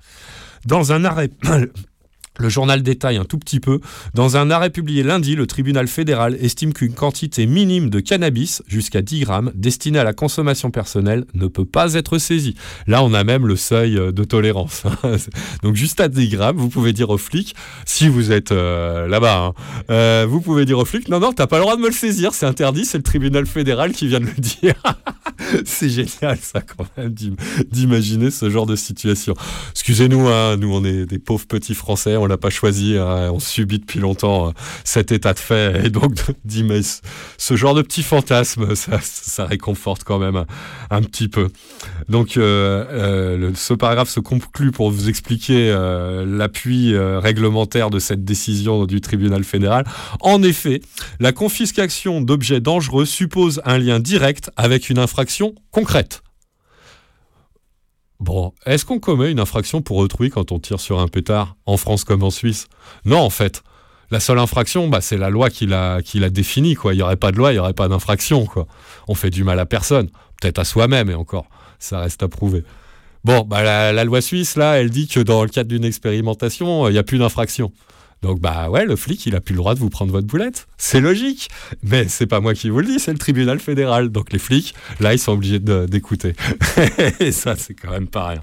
Dans 0.66 0.92
un 0.92 1.04
arrêt 1.04 1.30
Le 2.38 2.48
journal 2.48 2.82
détaille 2.82 3.18
un 3.18 3.24
tout 3.24 3.38
petit 3.38 3.60
peu. 3.60 3.80
Dans 4.14 4.38
un 4.38 4.50
arrêt 4.50 4.70
publié 4.70 5.02
lundi, 5.02 5.36
le 5.36 5.46
tribunal 5.46 5.86
fédéral 5.86 6.36
estime 6.40 6.72
qu'une 6.72 6.94
quantité 6.94 7.46
minime 7.46 7.90
de 7.90 8.00
cannabis, 8.00 8.62
jusqu'à 8.66 9.02
10 9.02 9.20
grammes, 9.20 9.52
destinée 9.54 9.98
à 9.98 10.04
la 10.04 10.14
consommation 10.14 10.70
personnelle, 10.70 11.26
ne 11.34 11.46
peut 11.46 11.66
pas 11.66 11.94
être 11.94 12.16
saisie. 12.16 12.54
Là, 12.86 13.04
on 13.04 13.12
a 13.12 13.22
même 13.22 13.46
le 13.46 13.56
seuil 13.56 13.98
euh, 13.98 14.12
de 14.12 14.24
tolérance. 14.24 14.84
Donc, 15.62 15.76
juste 15.76 16.00
à 16.00 16.08
10 16.08 16.28
grammes, 16.30 16.56
vous 16.56 16.70
pouvez 16.70 16.94
dire 16.94 17.10
au 17.10 17.18
flic, 17.18 17.54
si 17.84 18.08
vous 18.08 18.32
êtes 18.32 18.50
euh, 18.50 19.06
là-bas, 19.08 19.38
hein, 19.38 19.54
euh, 19.90 20.26
vous 20.28 20.40
pouvez 20.40 20.64
dire 20.64 20.78
au 20.78 20.86
flic, 20.86 21.08
non, 21.08 21.20
non, 21.20 21.32
t'as 21.32 21.46
pas 21.46 21.58
le 21.58 21.62
droit 21.62 21.76
de 21.76 21.82
me 21.82 21.88
le 21.88 21.92
saisir, 21.92 22.32
c'est 22.32 22.46
interdit, 22.46 22.86
c'est 22.86 22.98
le 22.98 23.04
tribunal 23.04 23.44
fédéral 23.44 23.92
qui 23.92 24.06
vient 24.06 24.20
de 24.20 24.26
le 24.26 24.40
dire. 24.40 24.74
c'est 25.64 25.88
génial, 25.88 26.38
ça, 26.40 26.60
quand 26.60 26.86
même, 26.96 27.12
d'im- 27.12 27.36
d'imaginer 27.70 28.30
ce 28.30 28.50
genre 28.50 28.66
de 28.66 28.76
situation. 28.76 29.34
Excusez-nous, 29.70 30.28
hein, 30.28 30.56
nous, 30.56 30.72
on 30.72 30.84
est 30.84 31.06
des 31.06 31.18
pauvres 31.18 31.46
petits 31.46 31.74
Français, 31.74 32.16
on 32.16 32.26
l'a 32.26 32.36
pas 32.36 32.50
choisi, 32.50 32.96
hein, 32.96 33.30
on 33.32 33.40
subit 33.40 33.78
depuis 33.78 34.00
longtemps 34.00 34.48
euh, 34.48 34.52
cet 34.84 35.12
état 35.12 35.32
de 35.32 35.38
fait, 35.38 35.86
et 35.86 35.90
donc 35.90 36.14
d'imaginer 36.44 36.72
ce 37.36 37.56
genre 37.56 37.74
de 37.74 37.82
petit 37.82 38.02
fantasme, 38.02 38.74
ça, 38.74 39.44
réconforte 39.44 40.04
quand 40.04 40.18
même 40.18 40.44
un, 40.90 41.02
petit 41.02 41.28
peu. 41.28 41.48
Donc, 42.08 42.36
euh, 42.36 42.84
euh, 42.90 43.50
ce 43.54 43.74
paragraphe 43.74 44.08
se 44.08 44.20
conclut 44.20 44.70
pour 44.70 44.90
vous 44.90 45.08
expliquer 45.08 45.70
l'appui 46.26 46.96
réglementaire 46.96 47.90
de 47.90 47.98
cette 47.98 48.24
décision 48.24 48.86
du 48.86 49.00
tribunal 49.00 49.44
fédéral. 49.44 49.84
En 50.20 50.42
effet, 50.42 50.80
la 51.20 51.32
confiscation 51.32 52.20
d'objets 52.20 52.60
dangereux 52.60 53.04
suppose 53.04 53.60
un 53.64 53.78
lien 53.78 54.00
direct 54.00 54.50
avec 54.56 54.88
une 54.90 54.98
infraction 54.98 55.41
concrète. 55.70 56.22
Bon, 58.20 58.52
est-ce 58.66 58.84
qu'on 58.84 59.00
commet 59.00 59.32
une 59.32 59.40
infraction 59.40 59.82
pour 59.82 59.96
autrui 59.96 60.30
quand 60.30 60.52
on 60.52 60.60
tire 60.60 60.78
sur 60.78 61.00
un 61.00 61.08
pétard, 61.08 61.56
en 61.66 61.76
France 61.76 62.04
comme 62.04 62.22
en 62.22 62.30
Suisse? 62.30 62.68
Non, 63.04 63.18
en 63.18 63.30
fait. 63.30 63.62
La 64.12 64.20
seule 64.20 64.38
infraction, 64.38 64.88
bah, 64.88 65.00
c'est 65.00 65.16
la 65.16 65.30
loi 65.30 65.50
qui 65.50 65.66
l'a, 65.66 66.02
qui 66.02 66.20
l'a 66.20 66.30
définie. 66.30 66.74
Quoi. 66.74 66.92
Il 66.92 66.98
n'y 66.98 67.02
aurait 67.02 67.16
pas 67.16 67.32
de 67.32 67.36
loi, 67.38 67.50
il 67.50 67.54
n'y 67.54 67.58
aurait 67.58 67.72
pas 67.72 67.88
d'infraction. 67.88 68.46
On 69.08 69.14
fait 69.14 69.30
du 69.30 69.42
mal 69.42 69.58
à 69.58 69.66
personne, 69.66 70.08
peut-être 70.40 70.58
à 70.58 70.64
soi-même, 70.64 71.10
et 71.10 71.14
encore, 71.14 71.46
ça 71.78 71.98
reste 72.00 72.22
à 72.22 72.28
prouver. 72.28 72.62
Bon, 73.24 73.40
bah, 73.40 73.62
la, 73.62 73.92
la 73.92 74.04
loi 74.04 74.20
suisse, 74.20 74.56
là, 74.56 74.78
elle 74.78 74.90
dit 74.90 75.08
que 75.08 75.20
dans 75.20 75.42
le 75.42 75.48
cadre 75.48 75.70
d'une 75.70 75.84
expérimentation, 75.84 76.84
euh, 76.84 76.90
il 76.90 76.92
n'y 76.92 76.98
a 76.98 77.04
plus 77.04 77.18
d'infraction. 77.18 77.72
Donc 78.22 78.40
bah 78.40 78.70
ouais, 78.70 78.84
le 78.84 78.94
flic, 78.96 79.26
il 79.26 79.34
a 79.34 79.40
plus 79.40 79.52
le 79.52 79.58
droit 79.58 79.74
de 79.74 79.80
vous 79.80 79.90
prendre 79.90 80.12
votre 80.12 80.26
boulette. 80.26 80.68
C'est 80.78 81.00
logique. 81.00 81.48
Mais 81.82 82.06
c'est 82.08 82.26
pas 82.26 82.40
moi 82.40 82.54
qui 82.54 82.70
vous 82.70 82.78
le 82.78 82.86
dis, 82.86 82.98
c'est 82.98 83.12
le 83.12 83.18
tribunal 83.18 83.58
fédéral. 83.58 84.10
Donc 84.10 84.32
les 84.32 84.38
flics, 84.38 84.74
là, 85.00 85.12
ils 85.12 85.18
sont 85.18 85.32
obligés 85.32 85.58
d'écouter. 85.58 86.34
Et 87.20 87.32
ça, 87.32 87.56
c'est 87.56 87.74
quand 87.74 87.90
même 87.90 88.06
pas 88.06 88.28
rien. 88.28 88.42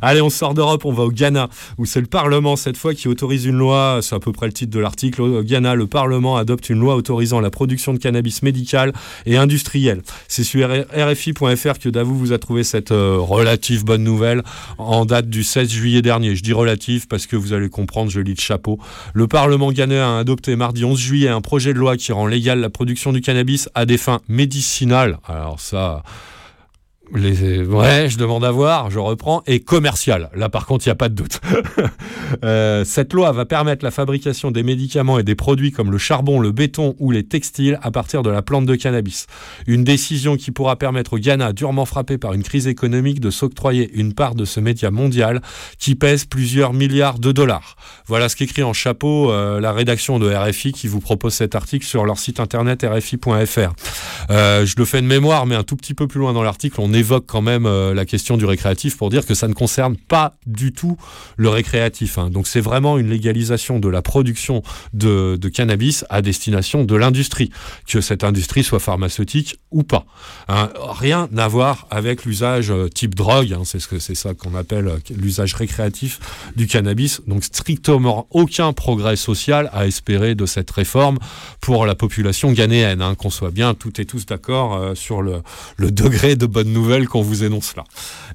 Allez, 0.00 0.22
on 0.22 0.30
sort 0.30 0.54
d'Europe, 0.54 0.84
on 0.84 0.92
va 0.92 1.04
au 1.04 1.10
Ghana, 1.10 1.48
où 1.76 1.84
c'est 1.84 2.00
le 2.00 2.06
Parlement 2.06 2.56
cette 2.56 2.76
fois 2.76 2.94
qui 2.94 3.08
autorise 3.08 3.44
une 3.44 3.58
loi, 3.58 4.00
c'est 4.02 4.14
à 4.14 4.18
peu 4.18 4.32
près 4.32 4.46
le 4.46 4.52
titre 4.52 4.72
de 4.72 4.80
l'article, 4.80 5.20
au 5.20 5.42
Ghana, 5.42 5.74
le 5.74 5.86
Parlement 5.86 6.36
adopte 6.36 6.70
une 6.70 6.80
loi 6.80 6.94
autorisant 6.94 7.40
la 7.40 7.50
production 7.50 7.92
de 7.92 7.98
cannabis 7.98 8.42
médical 8.42 8.92
et 9.26 9.36
industriel. 9.36 10.02
C'est 10.26 10.44
sur 10.44 10.68
RFI.fr 10.68 11.78
que 11.78 11.88
Davou 11.88 12.14
vous 12.14 12.32
a 12.32 12.38
trouvé 12.38 12.64
cette 12.64 12.92
euh, 12.92 13.18
relative 13.18 13.84
bonne 13.84 14.04
nouvelle 14.04 14.42
en 14.78 15.04
date 15.04 15.28
du 15.28 15.44
16 15.44 15.68
juillet 15.68 16.02
dernier. 16.02 16.34
Je 16.34 16.42
dis 16.42 16.52
relative 16.52 17.06
parce 17.08 17.26
que 17.26 17.36
vous 17.36 17.52
allez 17.52 17.68
comprendre, 17.68 18.10
je 18.10 18.20
lis 18.20 18.34
le 18.34 18.40
chapeau. 18.40 18.78
Le 19.18 19.26
Parlement 19.26 19.72
ghanéen 19.72 20.14
a 20.14 20.18
adopté 20.20 20.54
mardi 20.54 20.84
11 20.84 20.96
juillet 20.96 21.28
un 21.28 21.40
projet 21.40 21.74
de 21.74 21.78
loi 21.80 21.96
qui 21.96 22.12
rend 22.12 22.28
légale 22.28 22.60
la 22.60 22.70
production 22.70 23.12
du 23.12 23.20
cannabis 23.20 23.68
à 23.74 23.84
des 23.84 23.98
fins 23.98 24.20
médicinales. 24.28 25.18
Alors 25.26 25.58
ça... 25.58 26.04
Les... 27.14 27.62
Ouais, 27.62 28.08
je 28.08 28.18
demande 28.18 28.44
à 28.44 28.50
voir, 28.50 28.90
je 28.90 28.98
reprends. 28.98 29.42
Et 29.46 29.60
commercial. 29.60 30.30
Là, 30.34 30.48
par 30.48 30.66
contre, 30.66 30.86
il 30.86 30.88
n'y 30.88 30.92
a 30.92 30.96
pas 30.96 31.08
de 31.08 31.14
doute. 31.14 31.40
Euh, 32.44 32.84
cette 32.84 33.14
loi 33.14 33.32
va 33.32 33.46
permettre 33.46 33.82
la 33.82 33.90
fabrication 33.90 34.50
des 34.50 34.62
médicaments 34.62 35.18
et 35.18 35.22
des 35.22 35.34
produits 35.34 35.72
comme 35.72 35.90
le 35.90 35.96
charbon, 35.96 36.40
le 36.40 36.52
béton 36.52 36.94
ou 36.98 37.10
les 37.10 37.24
textiles 37.24 37.78
à 37.82 37.90
partir 37.90 38.22
de 38.22 38.28
la 38.28 38.42
plante 38.42 38.66
de 38.66 38.74
cannabis. 38.74 39.26
Une 39.66 39.82
décision 39.82 40.36
qui 40.36 40.50
pourra 40.50 40.76
permettre 40.76 41.14
au 41.14 41.18
Ghana, 41.18 41.54
durement 41.54 41.86
frappé 41.86 42.18
par 42.18 42.34
une 42.34 42.42
crise 42.42 42.66
économique, 42.66 43.20
de 43.20 43.30
s'octroyer 43.30 43.90
une 43.94 44.12
part 44.12 44.34
de 44.34 44.44
ce 44.44 44.60
média 44.60 44.90
mondial 44.90 45.40
qui 45.78 45.94
pèse 45.94 46.26
plusieurs 46.26 46.74
milliards 46.74 47.18
de 47.18 47.32
dollars. 47.32 47.76
Voilà 48.06 48.28
ce 48.28 48.36
qu'écrit 48.36 48.62
en 48.62 48.74
chapeau 48.74 49.32
euh, 49.32 49.58
la 49.58 49.72
rédaction 49.72 50.18
de 50.18 50.30
RFI 50.30 50.72
qui 50.72 50.86
vous 50.86 51.00
propose 51.00 51.32
cet 51.32 51.54
article 51.54 51.86
sur 51.86 52.04
leur 52.04 52.18
site 52.18 52.40
internet 52.40 52.84
rfi.fr. 52.84 53.72
Euh, 54.30 54.66
je 54.66 54.74
le 54.76 54.84
fais 54.84 55.00
de 55.00 55.06
mémoire, 55.06 55.46
mais 55.46 55.54
un 55.54 55.64
tout 55.64 55.76
petit 55.76 55.94
peu 55.94 56.06
plus 56.06 56.20
loin 56.20 56.34
dans 56.34 56.42
l'article, 56.42 56.80
on 56.80 56.92
évoque 56.98 57.24
quand 57.26 57.42
même 57.42 57.66
euh, 57.66 57.94
la 57.94 58.04
question 58.04 58.36
du 58.36 58.44
récréatif 58.44 58.96
pour 58.96 59.10
dire 59.10 59.24
que 59.24 59.34
ça 59.34 59.48
ne 59.48 59.54
concerne 59.54 59.96
pas 59.96 60.36
du 60.46 60.72
tout 60.72 60.96
le 61.36 61.48
récréatif. 61.48 62.18
hein. 62.18 62.30
Donc 62.30 62.46
c'est 62.46 62.60
vraiment 62.60 62.98
une 62.98 63.08
légalisation 63.08 63.78
de 63.78 63.88
la 63.88 64.02
production 64.02 64.62
de, 64.92 65.38
cannabis 65.48 66.04
à 66.10 66.20
destination 66.20 66.84
de 66.84 66.94
l'industrie, 66.94 67.50
que 67.86 68.00
cette 68.00 68.24
industrie 68.24 68.64
soit 68.64 68.80
pharmaceutique 68.80 69.58
ou 69.70 69.82
pas. 69.82 70.04
hein. 70.48 70.70
Rien 70.76 71.28
à 71.36 71.48
voir 71.48 71.86
avec 71.90 72.24
l'usage 72.24 72.70
euh, 72.70 72.88
type 72.88 73.14
drogue, 73.14 73.52
hein. 73.52 73.62
c'est 73.64 73.78
ce 73.78 73.88
que 73.88 73.98
c'est 73.98 74.14
ça 74.14 74.34
qu'on 74.34 74.54
appelle 74.54 74.88
euh, 74.88 74.98
l'usage 75.16 75.54
récréatif 75.54 76.20
du 76.56 76.66
cannabis. 76.66 77.22
Donc 77.26 77.44
strictement 77.44 78.26
aucun 78.30 78.72
progrès 78.72 79.16
social 79.16 79.70
à 79.72 79.86
espérer 79.86 80.34
de 80.34 80.46
cette 80.46 80.70
réforme 80.70 81.18
pour 81.60 81.86
la 81.86 81.94
population 81.94 82.52
ghanéenne. 82.52 83.04
Qu'on 83.16 83.30
soit 83.30 83.50
bien 83.50 83.74
toutes 83.74 84.00
et 84.00 84.04
tous 84.04 84.26
d'accord 84.26 84.96
sur 84.96 85.22
le 85.22 85.42
degré 85.78 86.36
de 86.36 86.46
bonne 86.46 86.72
nouvelle 86.72 86.87
qu'on 87.06 87.22
vous 87.22 87.44
énonce 87.44 87.76
là. 87.76 87.84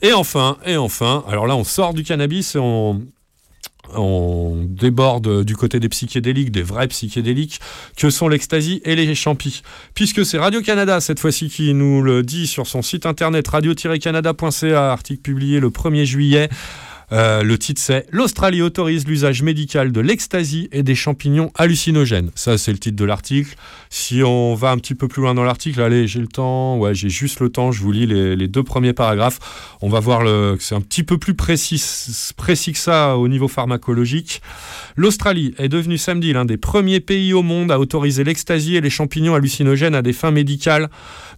Et 0.01 0.13
enfin, 0.13 0.57
et 0.65 0.77
enfin, 0.77 1.23
alors 1.27 1.47
là 1.47 1.55
on 1.55 1.63
sort 1.63 1.93
du 1.93 2.03
cannabis 2.03 2.55
et 2.55 2.59
on, 2.59 3.01
déborde 4.65 5.43
du 5.43 5.55
côté 5.55 5.79
des 5.79 5.89
psychédéliques, 5.89 6.51
des 6.51 6.63
vrais 6.63 6.87
psychédéliques, 6.87 7.59
que 7.97 8.09
sont 8.09 8.27
l'ecstasy 8.27 8.81
et 8.85 8.95
les 8.95 9.13
champis. 9.13 9.61
Puisque 9.93 10.25
c'est 10.25 10.39
Radio-Canada, 10.39 10.99
cette 10.99 11.19
fois-ci, 11.19 11.49
qui 11.49 11.73
nous 11.73 12.01
le 12.01 12.23
dit 12.23 12.47
sur 12.47 12.65
son 12.65 12.81
site 12.81 13.05
internet 13.05 13.47
radio-canada.ca, 13.47 14.91
article 14.91 15.21
publié 15.21 15.59
le 15.59 15.69
1er 15.69 16.05
juillet. 16.05 16.49
Euh, 17.11 17.43
le 17.43 17.57
titre 17.57 17.81
c'est 17.81 18.05
L'Australie 18.11 18.61
autorise 18.61 19.05
l'usage 19.07 19.41
médical 19.41 19.91
de 19.91 20.01
l'ecstasy 20.01 20.69
et 20.71 20.83
des 20.83 20.95
champignons 20.95 21.51
hallucinogènes. 21.55 22.31
Ça, 22.35 22.57
c'est 22.57 22.71
le 22.71 22.77
titre 22.77 22.95
de 22.95 23.05
l'article. 23.05 23.55
Si 23.89 24.23
on 24.23 24.55
va 24.55 24.71
un 24.71 24.77
petit 24.77 24.95
peu 24.95 25.07
plus 25.07 25.21
loin 25.21 25.33
dans 25.33 25.43
l'article, 25.43 25.81
allez, 25.81 26.07
j'ai 26.07 26.19
le 26.19 26.27
temps. 26.27 26.77
Ouais, 26.77 26.95
j'ai 26.95 27.09
juste 27.09 27.39
le 27.39 27.49
temps. 27.49 27.71
Je 27.71 27.81
vous 27.81 27.91
lis 27.91 28.05
les, 28.05 28.47
deux 28.47 28.63
premiers 28.63 28.93
paragraphes. 28.93 29.39
On 29.81 29.89
va 29.89 29.99
voir 29.99 30.23
que 30.23 30.57
c'est 30.59 30.75
un 30.75 30.81
petit 30.81 31.03
peu 31.03 31.17
plus 31.17 31.33
précis, 31.33 31.83
précis 32.37 32.73
que 32.73 32.79
ça 32.79 33.17
au 33.17 33.27
niveau 33.27 33.47
pharmacologique. 33.47 34.41
L'Australie 34.95 35.53
est 35.57 35.69
devenue 35.69 35.97
samedi 35.97 36.33
l'un 36.33 36.45
des 36.45 36.57
premiers 36.57 36.99
pays 36.99 37.33
au 37.33 37.43
monde 37.43 37.71
à 37.71 37.79
autoriser 37.79 38.23
l'ecstasy 38.23 38.75
et 38.75 38.81
les 38.81 38.89
champignons 38.89 39.35
hallucinogènes 39.35 39.95
à 39.95 40.01
des 40.01 40.13
fins 40.13 40.31
médicales 40.31 40.89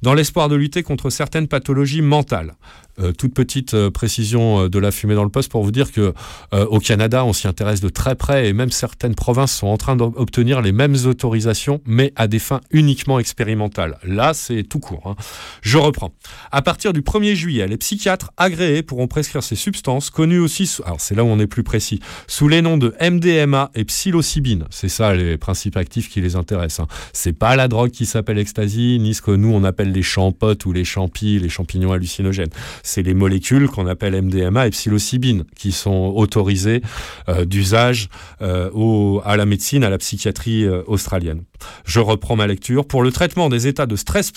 dans 0.05 0.13
l'espoir 0.13 0.49
de 0.49 0.55
lutter 0.55 0.83
contre 0.83 1.09
certaines 1.09 1.47
pathologies 1.47 2.03
mentales. 2.03 2.53
Euh, 2.97 3.11
toute 3.11 3.33
petite 3.33 3.73
euh, 3.73 3.89
précision 3.91 4.61
euh, 4.61 4.69
de 4.69 4.79
la 4.79 4.91
fumée 4.91 5.15
dans 5.15 5.23
le 5.25 5.29
poste 5.29 5.51
pour 5.51 5.63
vous 5.65 5.71
dire 5.71 5.91
que 5.91 6.13
au 6.53 6.79
Canada, 6.79 7.25
on 7.25 7.33
s'y 7.33 7.47
intéresse 7.47 7.81
de 7.81 7.89
très 7.89 8.15
près 8.15 8.47
et 8.47 8.53
même 8.53 8.71
certaines 8.71 9.15
provinces 9.15 9.51
sont 9.53 9.67
en 9.67 9.75
train 9.77 9.95
d'obtenir 9.97 10.61
les 10.61 10.71
mêmes 10.71 10.95
autorisations, 11.05 11.81
mais 11.85 12.13
à 12.15 12.27
des 12.27 12.39
fins 12.39 12.61
uniquement 12.71 13.19
expérimentales. 13.19 13.97
Là, 14.03 14.33
c'est 14.33 14.63
tout 14.63 14.79
court. 14.79 15.01
hein. 15.05 15.15
Je 15.61 15.77
reprends. 15.77 16.13
À 16.51 16.61
partir 16.61 16.93
du 16.93 17.01
1er 17.01 17.33
juillet, 17.35 17.67
les 17.67 17.75
psychiatres 17.77 18.31
agréés 18.37 18.83
pourront 18.83 19.07
prescrire 19.07 19.43
ces 19.43 19.55
substances, 19.55 20.09
connues 20.09 20.39
aussi, 20.39 20.67
sous- 20.67 20.83
alors 20.83 21.01
c'est 21.01 21.15
là 21.15 21.23
où 21.25 21.27
on 21.27 21.39
est 21.39 21.47
plus 21.47 21.63
précis, 21.63 21.99
sous 22.27 22.47
les 22.47 22.61
noms 22.61 22.77
de 22.77 22.93
MDMA 23.01 23.71
et 23.75 23.83
psilocybine. 23.83 24.65
C'est 24.69 24.89
ça 24.89 25.13
les 25.13 25.37
principes 25.37 25.75
actifs 25.77 26.09
qui 26.09 26.21
les 26.21 26.35
intéressent. 26.37 26.81
hein. 26.85 26.87
C'est 27.11 27.33
pas 27.33 27.55
la 27.57 27.67
drogue 27.67 27.91
qui 27.91 28.05
s'appelle 28.05 28.37
ecstasy, 28.37 28.97
ni 29.01 29.13
ce 29.13 29.21
que 29.21 29.31
nous 29.31 29.51
on 29.53 29.63
appelle 29.65 29.91
les 29.95 30.03
champotes 30.03 30.65
ou 30.65 30.73
les 30.73 30.85
champis, 30.85 31.39
les 31.39 31.49
champignons 31.49 31.91
hallucinogènes. 31.91 32.49
C'est 32.83 33.01
les 33.01 33.13
molécules 33.13 33.67
qu'on 33.67 33.87
appelle 33.87 34.21
MDMA 34.21 34.67
et 34.67 34.69
psilocybine 34.69 35.45
qui 35.55 35.71
sont 35.71 36.13
autorisées 36.15 36.81
euh, 37.29 37.45
d'usage 37.45 38.09
euh, 38.41 39.19
à 39.23 39.37
la 39.37 39.45
médecine, 39.45 39.83
à 39.83 39.89
la 39.89 39.97
psychiatrie 39.97 40.65
euh, 40.65 40.83
australienne. 40.87 41.43
Je 41.85 41.99
reprends 41.99 42.35
ma 42.35 42.47
lecture. 42.47 42.85
Pour 42.85 43.01
le 43.01 43.11
traitement 43.11 43.49
des 43.49 43.67
états 43.67 43.85
de 43.85 43.95
stress 43.95 44.31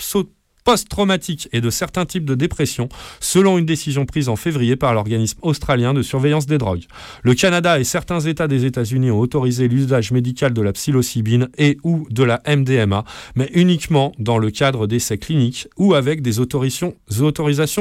post-traumatique 0.69 1.49
et 1.51 1.61
de 1.61 1.71
certains 1.71 2.05
types 2.05 2.25
de 2.25 2.35
dépression, 2.35 2.89
selon 3.19 3.57
une 3.57 3.65
décision 3.65 4.05
prise 4.05 4.29
en 4.29 4.35
février 4.35 4.75
par 4.75 4.93
l'organisme 4.93 5.39
australien 5.41 5.95
de 5.95 6.03
surveillance 6.03 6.45
des 6.45 6.59
drogues. 6.59 6.83
Le 7.23 7.33
Canada 7.33 7.79
et 7.79 7.83
certains 7.83 8.19
États 8.19 8.47
des 8.47 8.65
États-Unis 8.65 9.09
ont 9.09 9.19
autorisé 9.19 9.67
l'usage 9.67 10.11
médical 10.11 10.53
de 10.53 10.61
la 10.61 10.71
psilocybine 10.71 11.49
et 11.57 11.79
ou 11.83 12.05
de 12.11 12.23
la 12.23 12.43
MDMA, 12.47 13.03
mais 13.33 13.49
uniquement 13.55 14.11
dans 14.19 14.37
le 14.37 14.51
cadre 14.51 14.85
d'essais 14.85 15.17
cliniques 15.17 15.67
ou 15.75 15.95
avec 15.95 16.21
des 16.21 16.39
autorisations, 16.39 16.93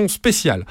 spéciales. 0.08 0.64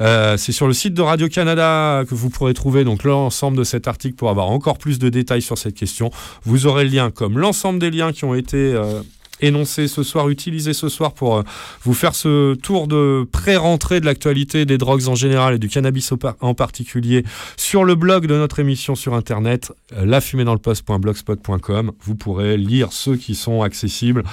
Euh, 0.00 0.38
c'est 0.38 0.52
sur 0.52 0.68
le 0.68 0.72
site 0.72 0.94
de 0.94 1.02
Radio-Canada 1.02 2.04
que 2.08 2.14
vous 2.14 2.30
pourrez 2.30 2.54
trouver 2.54 2.84
donc 2.84 3.04
l'ensemble 3.04 3.58
de 3.58 3.64
cet 3.64 3.88
article 3.88 4.14
pour 4.14 4.30
avoir 4.30 4.48
encore 4.48 4.78
plus 4.78 4.98
de 4.98 5.10
détails 5.10 5.42
sur 5.42 5.58
cette 5.58 5.74
question. 5.74 6.10
Vous 6.44 6.66
aurez 6.66 6.84
le 6.84 6.90
lien 6.90 7.10
comme 7.10 7.38
l'ensemble 7.38 7.78
des 7.78 7.90
liens 7.90 8.12
qui 8.12 8.24
ont 8.24 8.34
été 8.34 8.56
euh, 8.56 9.02
énoncés 9.40 9.88
ce 9.88 10.02
soir, 10.02 10.28
utilisés 10.28 10.72
ce 10.72 10.88
soir 10.88 11.12
pour 11.12 11.36
euh, 11.36 11.42
vous 11.82 11.94
faire 11.94 12.14
ce 12.14 12.54
tour 12.54 12.86
de 12.88 13.26
pré-rentrée 13.30 14.00
de 14.00 14.06
l'actualité 14.06 14.64
des 14.64 14.78
drogues 14.78 15.08
en 15.08 15.14
général 15.14 15.54
et 15.54 15.58
du 15.58 15.68
cannabis 15.68 16.12
en 16.40 16.54
particulier 16.54 17.24
sur 17.56 17.84
le 17.84 17.94
blog 17.94 18.26
de 18.26 18.34
notre 18.34 18.58
émission 18.60 18.94
sur 18.94 19.14
internet 19.14 19.72
euh, 19.96 20.04
lafumédansleposte.blogspot.com. 20.04 21.92
Vous 22.02 22.14
pourrez 22.14 22.56
lire 22.56 22.92
ceux 22.92 23.16
qui 23.16 23.34
sont 23.34 23.62
accessibles 23.62 24.24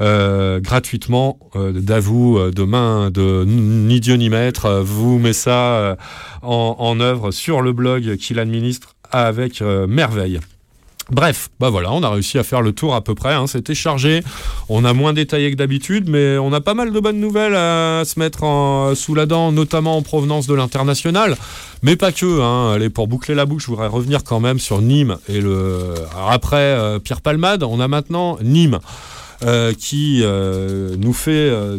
euh, 0.00 0.60
gratuitement 0.60 1.38
euh, 1.56 1.72
d'avoue 1.72 2.38
euh, 2.38 2.50
de 2.50 3.44
ni 3.44 4.00
Dieu 4.00 4.14
ni 4.14 4.28
maître 4.28 4.80
vous 4.84 5.18
met 5.18 5.32
ça 5.32 5.96
en, 6.42 7.00
œuvre 7.00 7.30
sur 7.30 7.62
le 7.62 7.72
blog 7.72 8.16
qu'il 8.16 8.38
administre 8.38 8.94
avec 9.10 9.60
merveille. 9.60 10.40
Bref, 11.10 11.50
bah 11.60 11.68
voilà, 11.68 11.92
on 11.92 12.02
a 12.02 12.08
réussi 12.08 12.38
à 12.38 12.42
faire 12.44 12.62
le 12.62 12.72
tour 12.72 12.94
à 12.94 13.02
peu 13.04 13.14
près. 13.14 13.34
hein, 13.34 13.46
C'était 13.46 13.74
chargé. 13.74 14.22
On 14.70 14.84
a 14.86 14.94
moins 14.94 15.12
détaillé 15.12 15.50
que 15.50 15.56
d'habitude, 15.56 16.08
mais 16.08 16.38
on 16.38 16.52
a 16.54 16.60
pas 16.62 16.72
mal 16.74 16.92
de 16.92 17.00
bonnes 17.00 17.20
nouvelles 17.20 17.54
à 17.54 18.02
se 18.06 18.18
mettre 18.18 18.92
sous 18.96 19.14
la 19.14 19.26
dent, 19.26 19.52
notamment 19.52 19.98
en 19.98 20.02
provenance 20.02 20.46
de 20.46 20.54
l'international. 20.54 21.36
Mais 21.82 21.96
pas 21.96 22.10
que. 22.10 22.40
Hein. 22.40 22.72
Allez, 22.74 22.88
pour 22.88 23.06
boucler 23.06 23.34
la 23.34 23.44
boucle, 23.44 23.62
je 23.62 23.66
voudrais 23.68 23.86
revenir 23.88 24.24
quand 24.24 24.40
même 24.40 24.58
sur 24.58 24.80
Nîmes 24.80 25.18
et 25.28 25.40
le. 25.42 25.94
Après 26.28 26.56
euh, 26.56 26.98
Pierre 26.98 27.20
Palmade, 27.20 27.62
on 27.62 27.80
a 27.80 27.88
maintenant 27.88 28.38
Nîmes. 28.42 28.78
euh, 29.42 29.74
qui 29.78 30.20
euh, 30.22 30.96
nous 30.98 31.12
fait, 31.12 31.32
euh, 31.32 31.76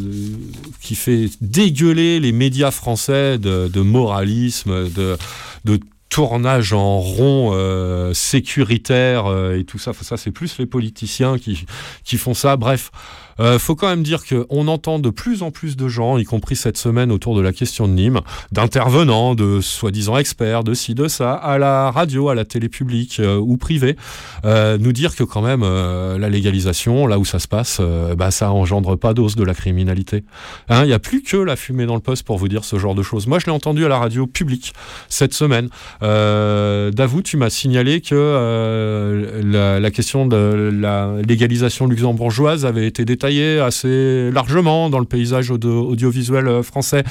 qui 0.81 0.93
fait 0.93 1.29
dégueuler 1.41 2.19
les 2.19 2.31
médias 2.31 2.69
français 2.69 3.39
de, 3.39 3.67
de 3.69 3.81
moralisme, 3.81 4.87
de, 4.89 5.17
de 5.63 5.79
tournage 6.09 6.73
en 6.73 6.99
rond 6.99 7.51
euh, 7.53 8.13
sécuritaire 8.13 9.25
euh, 9.27 9.57
et 9.57 9.63
tout 9.63 9.79
ça. 9.79 9.91
Ça, 9.93 10.17
c'est 10.17 10.31
plus 10.31 10.57
les 10.59 10.65
politiciens 10.65 11.37
qui 11.37 12.17
font 12.17 12.33
ça. 12.33 12.57
Bref, 12.57 12.91
Euh, 13.39 13.59
faut 13.59 13.75
quand 13.75 13.87
même 13.87 14.03
dire 14.03 14.23
qu'on 14.25 14.67
entend 14.67 14.99
de 14.99 15.09
plus 15.09 15.43
en 15.43 15.51
plus 15.51 15.75
de 15.75 15.87
gens, 15.87 16.17
y 16.17 16.23
compris 16.23 16.55
cette 16.55 16.77
semaine 16.77 17.11
autour 17.11 17.35
de 17.35 17.41
la 17.41 17.51
question 17.51 17.87
de 17.87 17.93
Nîmes, 17.93 18.21
d'intervenants, 18.51 19.35
de 19.35 19.59
soi-disant 19.61 20.17
experts, 20.17 20.63
de 20.63 20.73
ci, 20.73 20.95
de 20.95 21.07
ça, 21.07 21.33
à 21.33 21.57
la 21.57 21.91
radio, 21.91 22.29
à 22.29 22.35
la 22.35 22.45
télé 22.45 22.69
publique 22.69 23.19
euh, 23.19 23.37
ou 23.37 23.57
privée, 23.57 23.97
euh, 24.45 24.77
nous 24.77 24.93
dire 24.93 25.15
que 25.15 25.23
quand 25.23 25.41
même 25.41 25.63
euh, 25.63 26.17
la 26.17 26.29
légalisation, 26.29 27.07
là 27.07 27.19
où 27.19 27.25
ça 27.25 27.39
se 27.39 27.47
passe, 27.47 27.81
bah, 28.17 28.31
ça 28.31 28.51
engendre 28.51 28.97
pas 28.97 29.13
d'hausse 29.13 29.35
de 29.35 29.43
la 29.43 29.53
criminalité. 29.53 30.23
Hein, 30.69 30.83
Il 30.83 30.87
n'y 30.87 30.93
a 30.93 30.99
plus 30.99 31.21
que 31.21 31.37
la 31.37 31.55
fumée 31.55 31.85
dans 31.85 31.95
le 31.95 32.01
poste 32.01 32.23
pour 32.23 32.37
vous 32.37 32.47
dire 32.47 32.63
ce 32.63 32.77
genre 32.77 32.95
de 32.95 33.03
choses. 33.03 33.27
Moi, 33.27 33.39
je 33.39 33.45
l'ai 33.45 33.51
entendu 33.51 33.85
à 33.85 33.87
la 33.89 33.97
radio 33.97 34.27
publique 34.27 34.73
cette 35.09 35.33
semaine. 35.33 35.69
Euh, 36.03 36.91
Davou, 36.91 37.21
tu 37.21 37.37
m'as 37.37 37.49
signalé 37.49 38.01
que 38.01 39.41
la, 39.43 39.79
la 39.79 39.91
question 39.91 40.25
de 40.25 40.71
la 40.73 41.15
légalisation 41.27 41.87
luxembourgeoise 41.87 42.65
avait 42.65 42.87
été 42.87 43.03
détaillée 43.05 43.24
assez 43.25 44.29
largement 44.31 44.89
dans 44.89 44.99
le 44.99 45.05
paysage 45.05 45.51
audio- 45.51 45.87
audiovisuel 45.89 46.47
euh, 46.47 46.63
français 46.63 47.03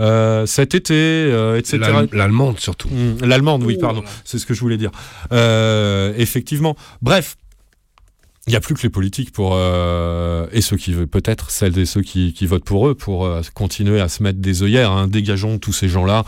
euh, 0.00 0.46
cet 0.46 0.74
été, 0.74 0.94
euh, 0.94 1.56
etc. 1.58 1.78
L'al- 1.80 2.08
L'allemande 2.12 2.58
surtout. 2.60 2.88
Mm, 2.88 3.24
L'allemande, 3.24 3.62
oui, 3.64 3.76
pardon. 3.80 4.02
C'est 4.24 4.38
ce 4.38 4.46
que 4.46 4.54
je 4.54 4.60
voulais 4.60 4.76
dire. 4.78 4.90
Euh, 5.32 6.12
effectivement. 6.16 6.76
Bref. 7.02 7.36
Il 8.46 8.50
n'y 8.52 8.56
a 8.56 8.60
plus 8.60 8.74
que 8.74 8.82
les 8.82 8.88
politiques 8.88 9.32
pour 9.32 9.52
euh, 9.54 10.46
et 10.50 10.62
ceux 10.62 10.78
qui 10.78 10.92
peut-être 10.92 11.50
celles 11.50 11.78
et 11.78 11.84
ceux 11.84 12.00
qui, 12.00 12.32
qui 12.32 12.46
votent 12.46 12.64
pour 12.64 12.88
eux 12.88 12.94
pour 12.94 13.26
euh, 13.26 13.42
continuer 13.52 14.00
à 14.00 14.08
se 14.08 14.22
mettre 14.22 14.38
des 14.38 14.62
œillères. 14.62 14.90
hein. 14.90 15.08
Dégageons 15.08 15.58
tous 15.58 15.74
ces 15.74 15.90
gens-là, 15.90 16.24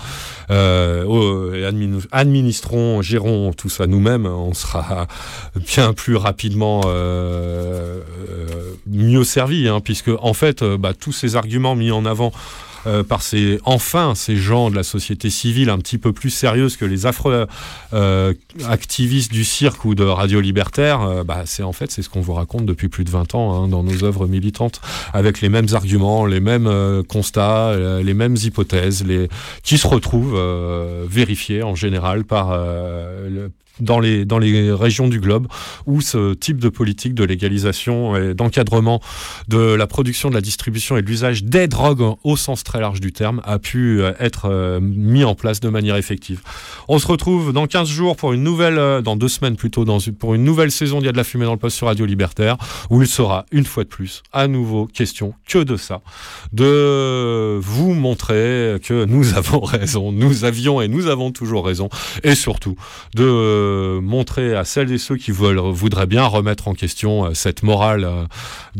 euh, 0.51 1.55
et 1.55 1.65
administrons, 2.13 3.01
gérons 3.01 3.55
tout 3.55 3.71
ça 3.71 3.87
nous-mêmes. 3.87 4.27
On 4.27 4.53
sera 4.53 5.07
bien 5.57 5.95
plus 5.95 6.17
rapidement 6.17 6.83
euh, 6.85 8.01
euh, 8.29 8.75
mieux 8.87 9.25
servi, 9.25 9.67
hein, 9.67 9.81
puisque 9.81 10.11
en 10.21 10.35
fait, 10.35 10.63
bah, 10.63 10.93
tous 10.93 11.13
ces 11.13 11.35
arguments 11.35 11.75
mis 11.75 11.93
en 11.93 12.05
avant 12.05 12.31
euh, 12.87 13.03
par 13.03 13.23
ces 13.23 13.59
enfin 13.65 14.15
ces 14.15 14.37
gens 14.37 14.71
de 14.71 14.77
la 14.77 14.83
société 14.83 15.31
civile 15.31 15.71
un 15.71 15.79
petit 15.79 15.99
peu 15.99 16.13
plus 16.13 16.31
sérieuses 16.31 16.77
que 16.77 16.85
les 16.85 17.07
affreux 17.07 17.47
euh, 17.93 18.33
activistes 18.69 19.33
du 19.33 19.45
cirque 19.45 19.85
ou 19.85 19.95
de 19.95 20.05
Radio 20.05 20.41
Libertaire, 20.41 21.01
euh, 21.03 21.25
bah, 21.25 21.43
c'est 21.47 21.63
en 21.63 21.73
fait 21.73 21.91
c'est 21.91 22.03
ce 22.03 22.09
qu'on 22.09 22.21
vous 22.21 22.35
raconte 22.35 22.67
depuis 22.67 22.89
plus 22.89 23.05
de 23.05 23.11
20 23.11 23.35
ans 23.35 23.55
hein, 23.65 23.69
dans 23.69 23.83
nos 23.83 24.05
œuvres 24.05 24.27
militantes, 24.27 24.81
avec 25.13 25.41
les 25.41 25.49
mêmes 25.49 25.69
arguments, 25.73 26.27
les 26.27 26.41
mêmes 26.41 26.67
euh, 26.67 27.03
constats, 27.03 27.69
euh, 27.71 28.03
les 28.03 28.15
mêmes 28.15 28.37
hypothèses, 28.43 29.05
les 29.05 29.29
qui 29.63 29.79
se 29.79 29.87
retrouvent 29.87 30.39
vérifiés 31.09 31.63
en 31.63 31.75
général 31.75 32.25
par 32.25 32.51
le- 32.57 33.51
dans 33.81 34.01
les, 34.01 34.25
dans 34.25 34.39
les 34.39 34.73
régions 34.73 35.09
du 35.09 35.21
globe 35.21 35.47
où 35.87 36.01
ce 36.01 36.35
type 36.35 36.59
de 36.59 36.69
politique 36.69 37.15
de 37.15 37.25
légalisation 37.25 38.17
et 38.17 38.35
d'encadrement 38.35 39.01
de 39.49 39.59
la 39.59 39.87
production, 39.87 40.29
de 40.31 40.35
la 40.35 40.41
distribution 40.41 40.97
et 40.97 41.03
de 41.03 41.07
l'usage 41.07 41.45
des 41.45 41.69
drogues 41.69 42.17
au 42.25 42.37
sens 42.37 42.65
très 42.65 42.81
large 42.81 43.01
du 43.01 43.13
terme 43.13 43.41
a 43.45 43.59
pu 43.59 44.01
euh, 44.01 44.13
être 44.19 44.49
euh, 44.51 44.81
mis 44.81 45.25
en 45.25 45.35
place 45.35 45.61
de 45.61 45.69
manière 45.69 45.97
effective. 45.97 46.41
On 46.89 46.99
se 46.99 47.07
retrouve 47.07 47.53
dans 47.53 47.67
15 47.67 47.89
jours 47.89 48.17
pour 48.17 48.33
une 48.33 48.43
nouvelle, 48.43 48.79
euh, 48.79 49.01
dans 49.01 49.17
deux 49.17 49.29
semaines 49.29 49.57
plutôt, 49.57 49.85
dans 49.85 49.99
pour 50.19 50.35
une 50.35 50.45
nouvelle 50.45 50.71
saison 50.71 50.99
d'Il 50.99 51.07
y 51.07 51.09
a 51.09 51.13
de 51.13 51.17
la 51.17 51.25
fumée 51.25 51.45
dans 51.45 51.53
le 51.53 51.59
poste 51.59 51.77
sur 51.77 51.87
Radio 51.87 52.07
Libertaire 52.07 52.57
où 52.91 53.03
il 53.03 53.09
sera 53.09 53.47
une 53.53 53.65
fois 53.65 53.85
de 53.85 53.89
plus 53.89 54.23
à 54.33 54.49
nouveau 54.49 54.87
question 54.87 55.35
que 55.47 55.59
de 55.59 55.77
ça, 55.77 56.01
de 56.53 57.59
vous 57.61 57.95
montrer 57.95 58.79
que 58.83 59.05
nous 59.05 59.35
avons 59.35 59.61
raison, 59.61 60.13
nous 60.13 60.45
avions 60.45 60.81
et 60.81 60.89
nous 60.89 61.07
avons 61.07 61.31
toujours 61.31 61.65
raison 61.67 61.89
et 62.23 62.35
surtout 62.35 62.77
de 63.15 63.25
montrer 64.03 64.55
à 64.55 64.65
celles 64.65 64.93
et 64.93 64.99
ceux 64.99 65.17
qui 65.17 65.31
voudraient 65.31 66.07
bien 66.07 66.25
remettre 66.25 66.69
en 66.69 66.75
question 66.75 67.27
euh, 67.27 67.35
cette 67.35 67.63
morale 67.63 68.09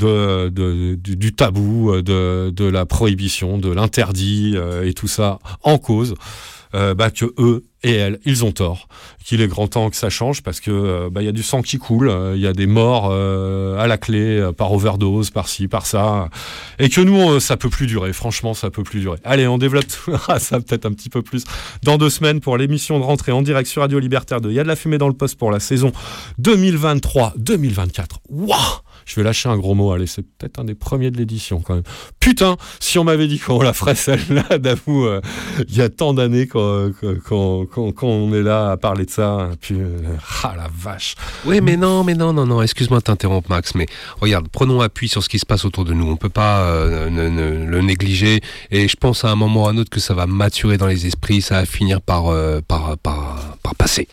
euh, 0.03 0.51
du, 0.51 1.33
tabou, 1.35 1.93
euh, 1.93 2.03
de, 2.51 2.65
la 2.65 2.87
prohibition, 2.87 3.59
de 3.59 3.71
l'interdit 3.71 4.55
euh, 4.57 4.87
et 4.87 4.95
tout 4.95 5.09
ça 5.09 5.39
en 5.63 5.79
cause. 5.79 6.15
Euh, 6.75 6.95
bah, 6.95 7.11
que 7.11 7.27
eux 7.39 7.65
et 7.85 7.95
elles, 7.95 8.21
ils 8.25 8.45
ont 8.45 8.53
tort, 8.53 8.89
qu'il 9.25 9.41
est 9.41 9.49
grand 9.49 9.67
temps 9.67 9.91
que 9.91 9.97
ça 9.97 10.09
change 10.09 10.43
parce 10.43 10.61
que 10.61 10.71
euh, 10.71 11.11
bah, 11.11 11.21
il 11.23 11.25
y 11.25 11.29
a 11.29 11.33
du 11.33 11.43
sang 11.43 11.63
qui 11.63 11.79
coule, 11.79 12.09
euh, 12.09 12.35
il 12.37 12.41
y 12.41 12.47
a 12.47 12.53
des 12.53 12.67
morts 12.67 13.13
à 13.13 13.87
la 13.87 13.99
clé 13.99 14.51
par 14.57 14.73
overdose, 14.73 15.31
par 15.31 15.49
ci, 15.49 15.69
par 15.69 15.87
ça, 15.87 16.29
et 16.79 16.89
que 16.89 17.01
nous 17.01 17.41
ça 17.41 17.57
peut 17.57 17.71
plus 17.71 17.87
durer. 17.87 18.13
Franchement, 18.13 18.55
ça 18.55 18.71
peut 18.71 18.83
plus 18.83 19.01
durer. 19.01 19.19
Allez, 19.25 19.47
on 19.47 19.59
développe 19.59 19.85
ça 20.39 20.61
peut-être 20.61 20.87
un 20.87 20.93
petit 20.93 21.09
peu 21.09 21.23
plus 21.23 21.45
dans 21.83 21.99
deux 21.99 22.11
semaines 22.11 22.41
pour 22.41 22.57
l'émission 22.57 22.99
de 22.99 23.05
rentrée 23.05 23.33
en 23.33 23.43
direct 23.43 23.69
sur 23.69 23.83
Radio 23.83 23.99
Libertaire 23.99 24.41
de 24.41 24.51
Il 24.51 24.55
y 24.55 24.61
a 24.61 24.63
de 24.63 24.69
la 24.69 24.77
fumée 24.77 24.99
dans 24.99 25.09
le 25.09 25.15
poste 25.15 25.39
pour 25.39 25.51
la 25.51 25.61
saison 25.61 25.93
2023-2024. 26.41 28.05
Waouh 28.29 28.57
je 29.07 29.15
vais 29.17 29.23
lâcher 29.23 29.49
un 29.49 29.57
gros 29.57 29.75
mot, 29.75 29.93
allez, 29.93 30.07
c'est 30.07 30.23
peut-être 30.23 30.59
un 30.61 30.65
des 30.65 30.75
premiers 30.75 31.11
de 31.11 31.17
l'édition 31.19 31.61
quand 31.61 31.75
même. 31.75 31.83
Putain, 32.21 32.57
si 32.81 32.99
on 32.99 33.05
m'avait 33.05 33.27
dit 33.29 33.39
qu'on 33.39 33.61
la 33.63 33.73
ferait 33.73 33.95
celle-là, 33.95 34.59
d'avoue, 34.59 35.07
euh, 35.07 35.21
il 35.69 35.77
y 35.77 35.81
a 35.83 35.89
tant 35.89 36.15
d'années 36.15 36.47
qu'on 36.47 36.93
qu'on- 37.29 37.67
qu'on- 37.67 37.93
qu'on 37.93 38.35
est 38.35 38.43
là 38.43 38.71
à 38.73 38.77
parler 38.77 39.05
de 39.07 39.11
ça, 39.11 39.51
puis, 39.61 39.77
euh, 39.79 39.99
ah 40.45 40.55
la 40.57 40.69
vache. 40.75 41.15
Oui, 41.45 41.61
mais 41.61 41.77
non, 41.77 42.05
mais 42.05 42.15
non, 42.15 42.33
non, 42.33 42.47
non, 42.47 42.63
excuse-moi 42.63 42.99
de 43.01 43.05
t'interrompre, 43.05 43.51
Max, 43.51 43.75
mais 43.75 43.87
regarde, 44.21 44.49
prenons 44.51 44.81
appui 44.81 45.09
sur 45.09 45.23
ce 45.23 45.29
qui 45.29 45.39
se 45.39 45.47
passe 45.47 45.65
autour 45.65 45.85
de 45.85 45.93
nous. 45.93 46.09
On 46.11 46.17
peut 46.17 46.29
pas 46.29 46.61
euh, 46.63 47.09
le 47.11 47.81
négliger, 47.83 48.41
et 48.71 48.89
je 48.89 48.97
pense 48.97 49.25
à 49.25 49.31
un 49.31 49.37
moment 49.37 49.65
ou 49.65 49.67
à 49.67 49.71
un 49.71 49.77
autre 49.79 49.91
que 49.91 50.01
ça 50.01 50.15
va 50.15 50.27
maturer 50.27 50.79
dans 50.79 50.87
les 50.87 51.07
esprits, 51.07 51.43
ça 51.43 51.57
va 51.61 51.67
finir 51.67 52.01
par, 52.01 52.25
par, 52.69 52.97
par 52.99 53.75
passer. 53.77 54.09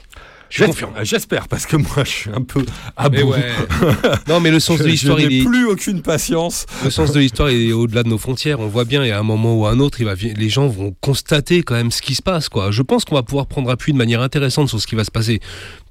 Je 0.50 0.56
suis 0.56 0.66
J'espère, 0.66 0.88
confiant. 0.90 1.04
j'espère, 1.04 1.48
parce 1.48 1.66
que 1.68 1.76
moi 1.76 2.04
je 2.04 2.10
suis 2.10 2.30
un 2.32 2.42
peu 2.42 2.66
à 2.98 3.10
Mais 3.10 3.22
bout. 3.24 3.32
ouais. 3.34 3.54
Non, 4.28 4.40
mais 4.40 4.50
le 4.50 4.60
sens 4.60 4.80
de 4.80 4.86
l'histoire, 4.88 5.20
il 5.20 5.28
n'ai 5.30 5.40
est- 5.42 5.46
plus 5.46 5.66
aucune 5.68 6.02
patience. 6.02 6.66
Le 6.84 6.90
sens 6.90 7.12
de 7.12 7.20
l'histoire 7.20 7.50
est 7.50 7.72
au-delà 7.72 8.02
de 8.04 8.10
nos 8.10 8.18
frontières. 8.18 8.60
On 8.60 8.68
voit 8.68 8.86
bien, 8.86 9.04
et 9.04 9.12
à 9.12 9.20
un 9.20 9.24
moment 9.24 9.56
ou 9.56 9.66
à 9.68 9.72
un 9.72 9.80
autre, 9.80 10.02
il 10.02 10.06
va, 10.06 10.16
vi- 10.16 10.34
les 10.34 10.50
gens 10.50 10.68
vont 10.68 10.96
constater 11.02 11.62
quand 11.62 11.76
même 11.76 11.92
ce 11.92 12.02
qui 12.02 12.16
se 12.16 12.22
passe. 12.24 12.50
Quoi. 12.50 12.72
Je 12.72 12.82
pense 12.82 13.06
qu'on 13.06 13.16
va 13.16 13.24
pouvoir 13.24 13.46
prendre 13.46 13.70
appui 13.70 13.94
de 13.94 13.98
manière 13.98 14.22
intéressante 14.22 14.70
sur 14.70 14.82
ce 14.82 14.88
qui 14.88 14.96
va 14.96 15.04
se 15.04 15.12
passer. 15.12 15.40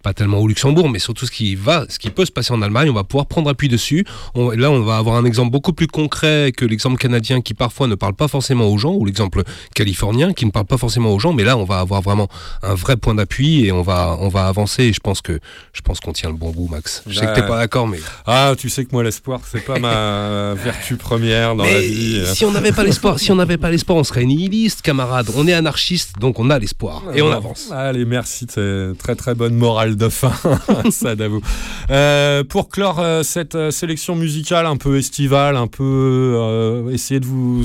Pas 0.09 0.15
tellement 0.15 0.39
au 0.39 0.49
Luxembourg, 0.49 0.89
mais 0.89 1.01
surtout 1.01 1.27
ce 1.27 1.31
qui 1.31 1.55
va, 1.55 1.85
ce 1.91 1.99
qui 1.99 2.09
peut 2.09 2.25
se 2.25 2.33
passer 2.33 2.55
en 2.55 2.63
Allemagne. 2.63 2.89
On 2.89 2.95
va 2.95 3.05
pouvoir 3.05 3.27
prendre 3.27 3.51
appui 3.51 3.69
dessus. 3.69 4.07
On- 4.35 4.49
là, 4.53 4.71
on 4.71 4.81
va 4.81 4.97
avoir 4.97 5.17
un 5.17 5.27
exemple 5.27 5.51
beaucoup 5.51 5.75
plus 5.75 5.87
concret 5.87 6.51
que 6.57 6.65
l'exemple 6.65 6.97
canadien 6.97 7.43
qui 7.43 7.53
parfois 7.53 7.89
ne 7.89 7.95
parle 7.95 8.15
pas 8.15 8.27
forcément 8.27 8.69
aux 8.69 8.79
gens, 8.79 8.95
ou 8.95 9.05
l'exemple 9.05 9.43
californien 9.75 10.33
qui 10.33 10.47
ne 10.47 10.51
parle 10.51 10.65
pas 10.65 10.79
forcément 10.79 11.13
aux 11.15 11.19
gens. 11.19 11.35
Mais 11.35 11.45
là, 11.45 11.59
on 11.59 11.65
va 11.65 11.81
avoir 11.81 12.01
vraiment 12.01 12.27
un 12.63 12.73
vrai 12.73 12.97
point 12.97 13.15
d'appui 13.15 13.67
et 13.67 13.71
on 13.73 13.83
va, 13.83 14.17
on 14.19 14.29
va 14.29 14.47
avancer. 14.47 14.85
Et 14.85 14.93
je 14.95 15.01
pense 15.01 15.21
que, 15.21 15.41
je 15.75 15.83
pense 15.83 16.01
qu'on 16.01 16.15
tient 16.15 16.31
le 16.31 16.37
bon 16.37 16.53
bout, 16.53 16.69
Max. 16.71 17.03
Je 17.07 17.19
sais 17.19 17.27
que 17.27 17.35
t'es 17.35 17.47
pas 17.47 17.59
d'accord, 17.59 17.87
mais. 17.87 17.99
Ah, 18.27 18.55
tu 18.57 18.71
sais 18.71 18.87
que 18.87 18.93
moi 18.93 19.03
l'espoir, 19.05 19.41
c'est 19.47 19.61
pas 19.63 19.79
ma 19.79 20.55
vertu 20.65 20.97
première 20.97 21.55
dans 21.55 21.65
la 21.65 21.81
vie. 21.81 22.23
si 22.35 22.47
on 22.47 22.51
n'avait 22.53 22.73
pas 22.73 22.83
l'espoir, 22.83 23.19
si 23.19 23.31
on 23.31 23.37
n'avait 23.37 23.59
pas 23.59 23.71
l'espoir, 23.71 23.99
on 23.99 24.05
serait 24.05 24.25
nihiliste, 24.25 24.81
camarade. 24.81 25.29
On 25.37 25.47
est 25.47 25.53
anarchiste, 25.53 26.19
donc 26.19 26.39
on 26.41 26.49
a 26.49 26.59
l'espoir 26.59 27.03
et 27.15 27.21
on 27.21 27.31
avance. 27.31 27.69
Allez, 27.71 28.07
merci, 28.07 28.47
c'est 28.49 28.93
très 28.99 29.15
très 29.15 29.35
bonne 29.35 29.55
morale 29.55 29.97
de 29.99 30.09
fin, 30.09 30.33
ça 30.91 31.15
d'avoue. 31.15 31.43
Euh, 31.91 32.45
pour 32.45 32.69
clore 32.69 33.01
euh, 33.01 33.23
cette 33.23 33.55
euh, 33.55 33.71
sélection 33.71 34.15
musicale 34.15 34.65
un 34.65 34.77
peu 34.77 34.97
estivale, 34.97 35.57
un 35.57 35.67
peu 35.67 36.89
essayer 36.93 37.21
de 37.21 37.27
vous, 37.27 37.65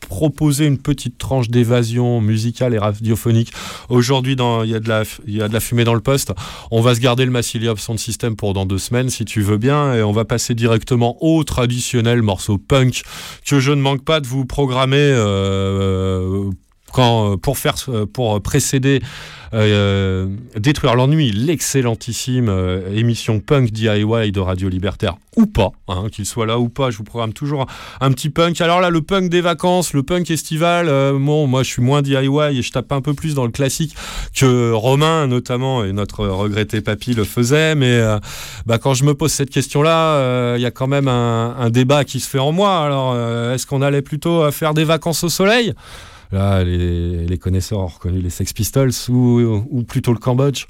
proposer 0.00 0.66
une 0.66 0.78
petite 0.78 1.18
tranche 1.18 1.48
d'évasion 1.48 2.20
musicale 2.20 2.74
et 2.74 2.78
radiophonique. 2.78 3.52
Aujourd'hui, 3.88 4.32
il 4.32 4.70
y 4.70 4.74
a 4.74 4.80
de 4.80 5.52
la 5.52 5.60
fumée 5.60 5.84
dans 5.84 5.94
le 5.94 6.00
poste. 6.00 6.32
On 6.72 6.80
va 6.80 6.94
se 6.96 7.00
garder 7.00 7.24
le 7.24 7.30
Massilia 7.30 7.74
Sound 7.76 7.98
System 7.98 8.34
pour 8.34 8.54
dans 8.54 8.66
deux 8.66 8.78
semaines, 8.78 9.10
si 9.10 9.24
tu 9.24 9.40
veux 9.42 9.58
bien, 9.58 9.94
et 9.94 10.02
on 10.02 10.12
va 10.12 10.24
passer 10.24 10.54
directement 10.54 11.16
au 11.20 11.44
traditionnel 11.44 12.22
morceau 12.22 12.58
punk 12.58 13.02
que 13.46 13.60
je 13.60 13.70
ne 13.70 13.80
manque 13.80 14.04
pas 14.04 14.20
de 14.20 14.26
vous 14.26 14.46
programmer. 14.46 15.14
pour 17.42 17.58
faire 17.58 17.76
pour 18.12 18.42
précéder 18.42 19.00
euh, 19.52 20.28
détruire 20.56 20.94
l'ennui 20.94 21.32
l'excellentissime 21.32 22.48
euh, 22.48 22.94
émission 22.94 23.40
punk 23.40 23.72
DIY 23.72 24.30
de 24.30 24.38
Radio 24.38 24.68
Libertaire 24.68 25.16
ou 25.36 25.46
pas 25.46 25.72
hein, 25.88 26.04
qu'il 26.12 26.24
soit 26.24 26.46
là 26.46 26.60
ou 26.60 26.68
pas 26.68 26.90
je 26.90 26.98
vous 26.98 27.02
programme 27.02 27.32
toujours 27.32 27.66
un, 28.00 28.12
petit 28.12 28.30
punk. 28.30 28.60
Alors 28.60 28.80
là 28.80 28.90
le 28.90 29.02
punk 29.02 29.28
des 29.28 29.40
vacances 29.40 29.92
le 29.92 30.04
punk 30.04 30.30
estival 30.30 30.86
euh, 30.88 31.18
bon 31.18 31.48
moi 31.48 31.64
je 31.64 31.68
suis 31.68 31.82
moins 31.82 32.00
DIY 32.00 32.58
et 32.58 32.62
je 32.62 32.70
tape 32.70 32.92
un 32.92 33.00
peu 33.00 33.12
plus 33.12 33.34
dans 33.34 33.44
le 33.44 33.50
classique 33.50 33.96
que 34.36 34.70
Romain 34.70 35.26
notamment 35.26 35.84
et 35.84 35.92
notre 35.92 36.28
regretté 36.28 36.80
papy 36.80 37.14
le 37.14 37.24
faisait 37.24 37.74
mais 37.74 38.00
bah, 38.66 38.78
quand 38.78 38.94
je 38.94 39.02
me 39.02 39.14
pose 39.14 39.32
cette 39.32 39.50
question 39.50 39.82
là 39.82 40.54
il 40.56 40.62
y 40.62 40.66
a 40.66 40.70
quand 40.70 40.86
même 40.86 41.08
un, 41.08 41.70
débat 41.70 42.04
qui 42.04 42.20
se 42.20 42.28
fait 42.28 42.38
en 42.38 42.52
moi. 42.52 42.84
Alors 42.84 43.16
est-ce 43.52 43.66
qu'on 43.66 43.82
allait 43.82 44.02
plutôt 44.02 44.48
faire 44.52 44.74
des 44.74 44.84
vacances 44.84 45.24
au 45.24 45.28
soleil? 45.28 45.74
Là, 46.32 46.62
les, 46.64 47.26
les 47.26 47.38
connaisseurs 47.38 47.80
ont 47.80 47.86
reconnu 47.86 48.20
les 48.20 48.30
Sex 48.30 48.52
Pistols 48.52 48.92
ou, 49.08 49.64
ou 49.70 49.82
plutôt 49.82 50.12
le 50.12 50.18
Cambodge. 50.18 50.66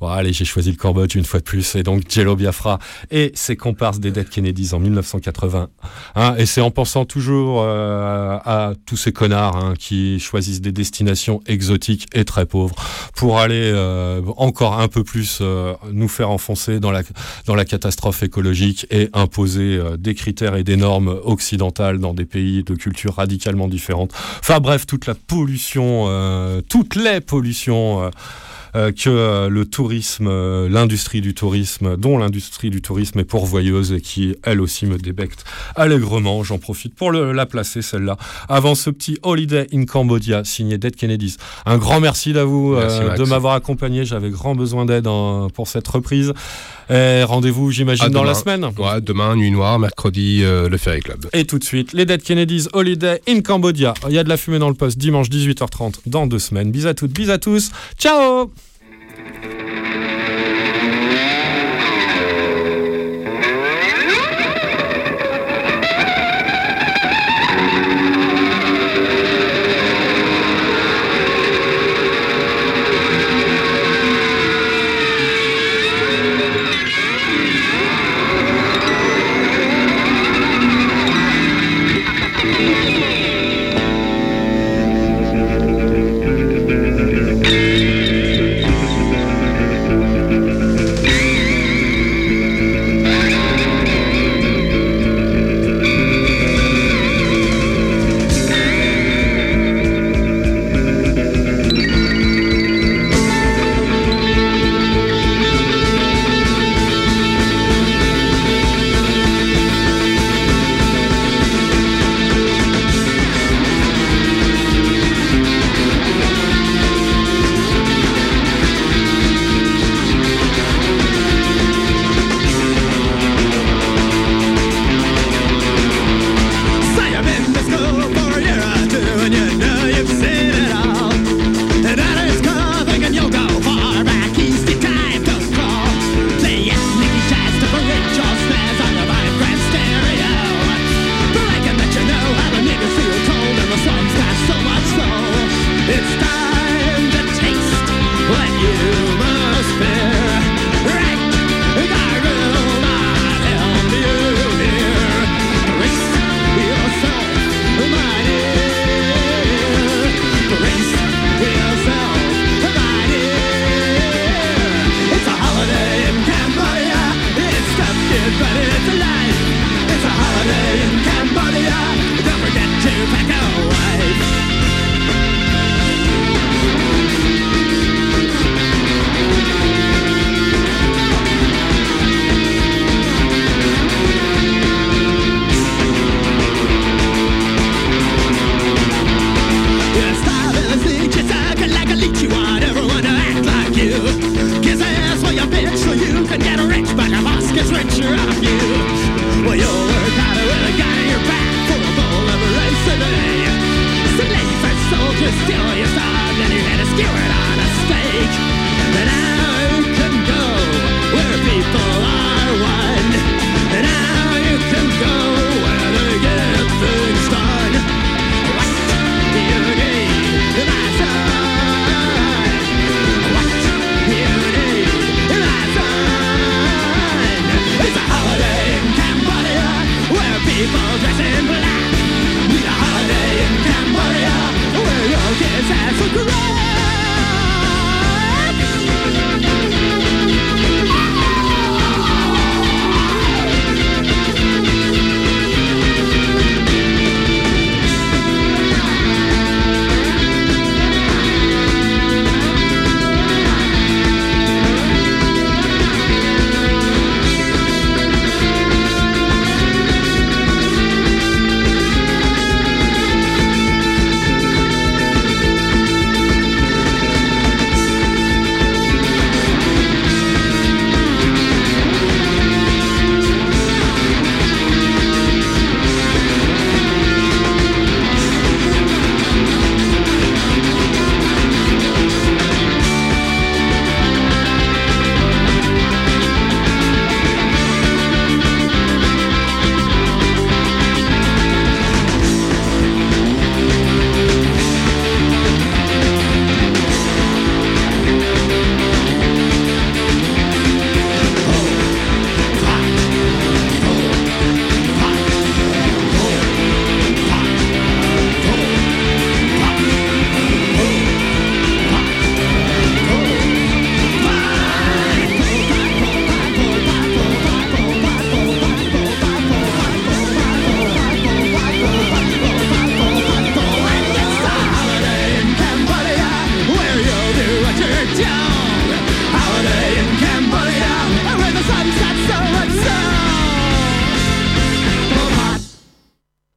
Bon, 0.00 0.08
allez, 0.08 0.32
j'ai 0.32 0.44
choisi 0.44 0.70
le 0.70 0.76
Cambodge 0.76 1.14
une 1.14 1.24
fois 1.24 1.40
de 1.40 1.44
plus. 1.44 1.74
Et 1.76 1.82
donc, 1.82 2.02
Jello 2.08 2.36
Biafra 2.36 2.78
et 3.10 3.32
ses 3.34 3.56
comparses 3.56 4.00
des 4.00 4.10
Dead 4.10 4.28
Kennedys 4.28 4.70
en 4.72 4.80
1980. 4.80 5.68
Hein, 6.14 6.34
et 6.38 6.46
c'est 6.46 6.60
en 6.60 6.70
pensant 6.70 7.04
toujours 7.04 7.62
euh, 7.62 8.38
à 8.44 8.72
tous 8.86 8.96
ces 8.96 9.12
connards 9.12 9.56
hein, 9.56 9.74
qui 9.78 10.18
choisissent 10.20 10.60
des 10.60 10.72
destinations 10.72 11.40
exotiques 11.46 12.06
et 12.14 12.24
très 12.24 12.46
pauvres 12.46 12.74
pour 13.14 13.38
aller 13.38 13.70
euh, 13.72 14.22
encore 14.36 14.80
un 14.80 14.88
peu 14.88 15.04
plus 15.04 15.38
euh, 15.40 15.74
nous 15.92 16.08
faire 16.08 16.30
enfoncer 16.30 16.80
dans 16.80 16.90
la, 16.90 17.02
dans 17.46 17.54
la 17.54 17.64
catastrophe 17.64 18.22
écologique 18.22 18.86
et 18.90 19.08
imposer 19.12 19.76
euh, 19.76 19.96
des 19.96 20.14
critères 20.14 20.56
et 20.56 20.64
des 20.64 20.76
normes 20.76 21.20
occidentales 21.24 21.98
dans 21.98 22.14
des 22.14 22.24
pays 22.24 22.64
de 22.64 22.74
culture 22.74 23.14
radicalement 23.14 23.68
différentes. 23.68 24.12
Enfin 24.40 24.60
bref, 24.60 24.86
toute 24.94 25.06
la 25.06 25.14
pollution, 25.16 26.04
euh, 26.08 26.60
toutes 26.68 26.94
les 26.94 27.20
pollutions. 27.20 28.04
euh, 28.04 28.10
euh, 28.76 28.90
que 28.90 29.46
le 29.46 29.64
tourisme, 29.66 30.28
l'industrie 30.66 31.20
du 31.20 31.32
tourisme, 31.32 31.96
dont 31.96 32.18
l'industrie 32.18 32.70
du 32.70 32.82
tourisme 32.82 33.20
est 33.20 33.24
pourvoyeuse 33.24 33.92
et 33.92 34.00
qui, 34.00 34.34
elle 34.42 34.60
aussi, 34.60 34.84
me 34.86 34.98
débecte 34.98 35.44
allègrement. 35.76 36.42
J'en 36.42 36.58
profite 36.58 36.92
pour 36.96 37.12
le- 37.12 37.30
la 37.30 37.46
placer, 37.46 37.82
celle-là. 37.82 38.16
Avant 38.48 38.74
ce 38.74 38.90
petit 38.90 39.16
Holiday 39.22 39.68
in 39.72 39.84
Cambodia, 39.84 40.42
signé 40.42 40.76
Dead 40.76 40.96
Kennedys. 40.96 41.36
Un 41.66 41.78
grand 41.78 42.00
merci 42.00 42.36
à 42.36 42.42
vous 42.44 42.74
Merci, 42.74 42.98
Max. 43.04 43.20
de 43.20 43.24
m'avoir 43.26 43.54
accompagné. 43.54 44.04
J'avais 44.04 44.30
grand 44.30 44.56
besoin 44.56 44.86
d'aide 44.86 45.06
en- 45.06 45.50
pour 45.50 45.68
cette 45.68 45.86
reprise. 45.86 46.32
Et 46.90 47.22
Rendez-vous, 47.22 47.70
j'imagine, 47.70 48.08
dans 48.08 48.24
la 48.24 48.34
semaine. 48.34 48.64
Ouais, 48.78 49.00
demain, 49.00 49.36
Nuit 49.36 49.50
Noire, 49.50 49.78
mercredi, 49.78 50.40
euh, 50.42 50.68
le 50.68 50.76
Ferry 50.76 51.00
Club. 51.00 51.26
Et 51.32 51.44
tout 51.44 51.58
de 51.58 51.64
suite, 51.64 51.92
les 51.92 52.04
Dead 52.04 52.22
Kennedys 52.22 52.68
Holiday 52.72 53.20
in 53.28 53.40
Cambodia. 53.40 53.94
Il 54.08 54.14
y 54.14 54.18
a 54.18 54.24
de 54.24 54.28
la 54.28 54.36
fumée 54.36 54.58
dans 54.58 54.68
le 54.68 54.74
poste 54.74 54.98
dimanche 54.98 55.28
18h30 55.28 56.00
dans 56.06 56.26
deux 56.26 56.38
semaines. 56.38 56.70
Bis 56.70 56.86
à 56.86 56.94
toutes, 56.94 57.12
bis 57.12 57.30
à 57.30 57.38
tous. 57.38 57.70
Ciao 57.98 58.50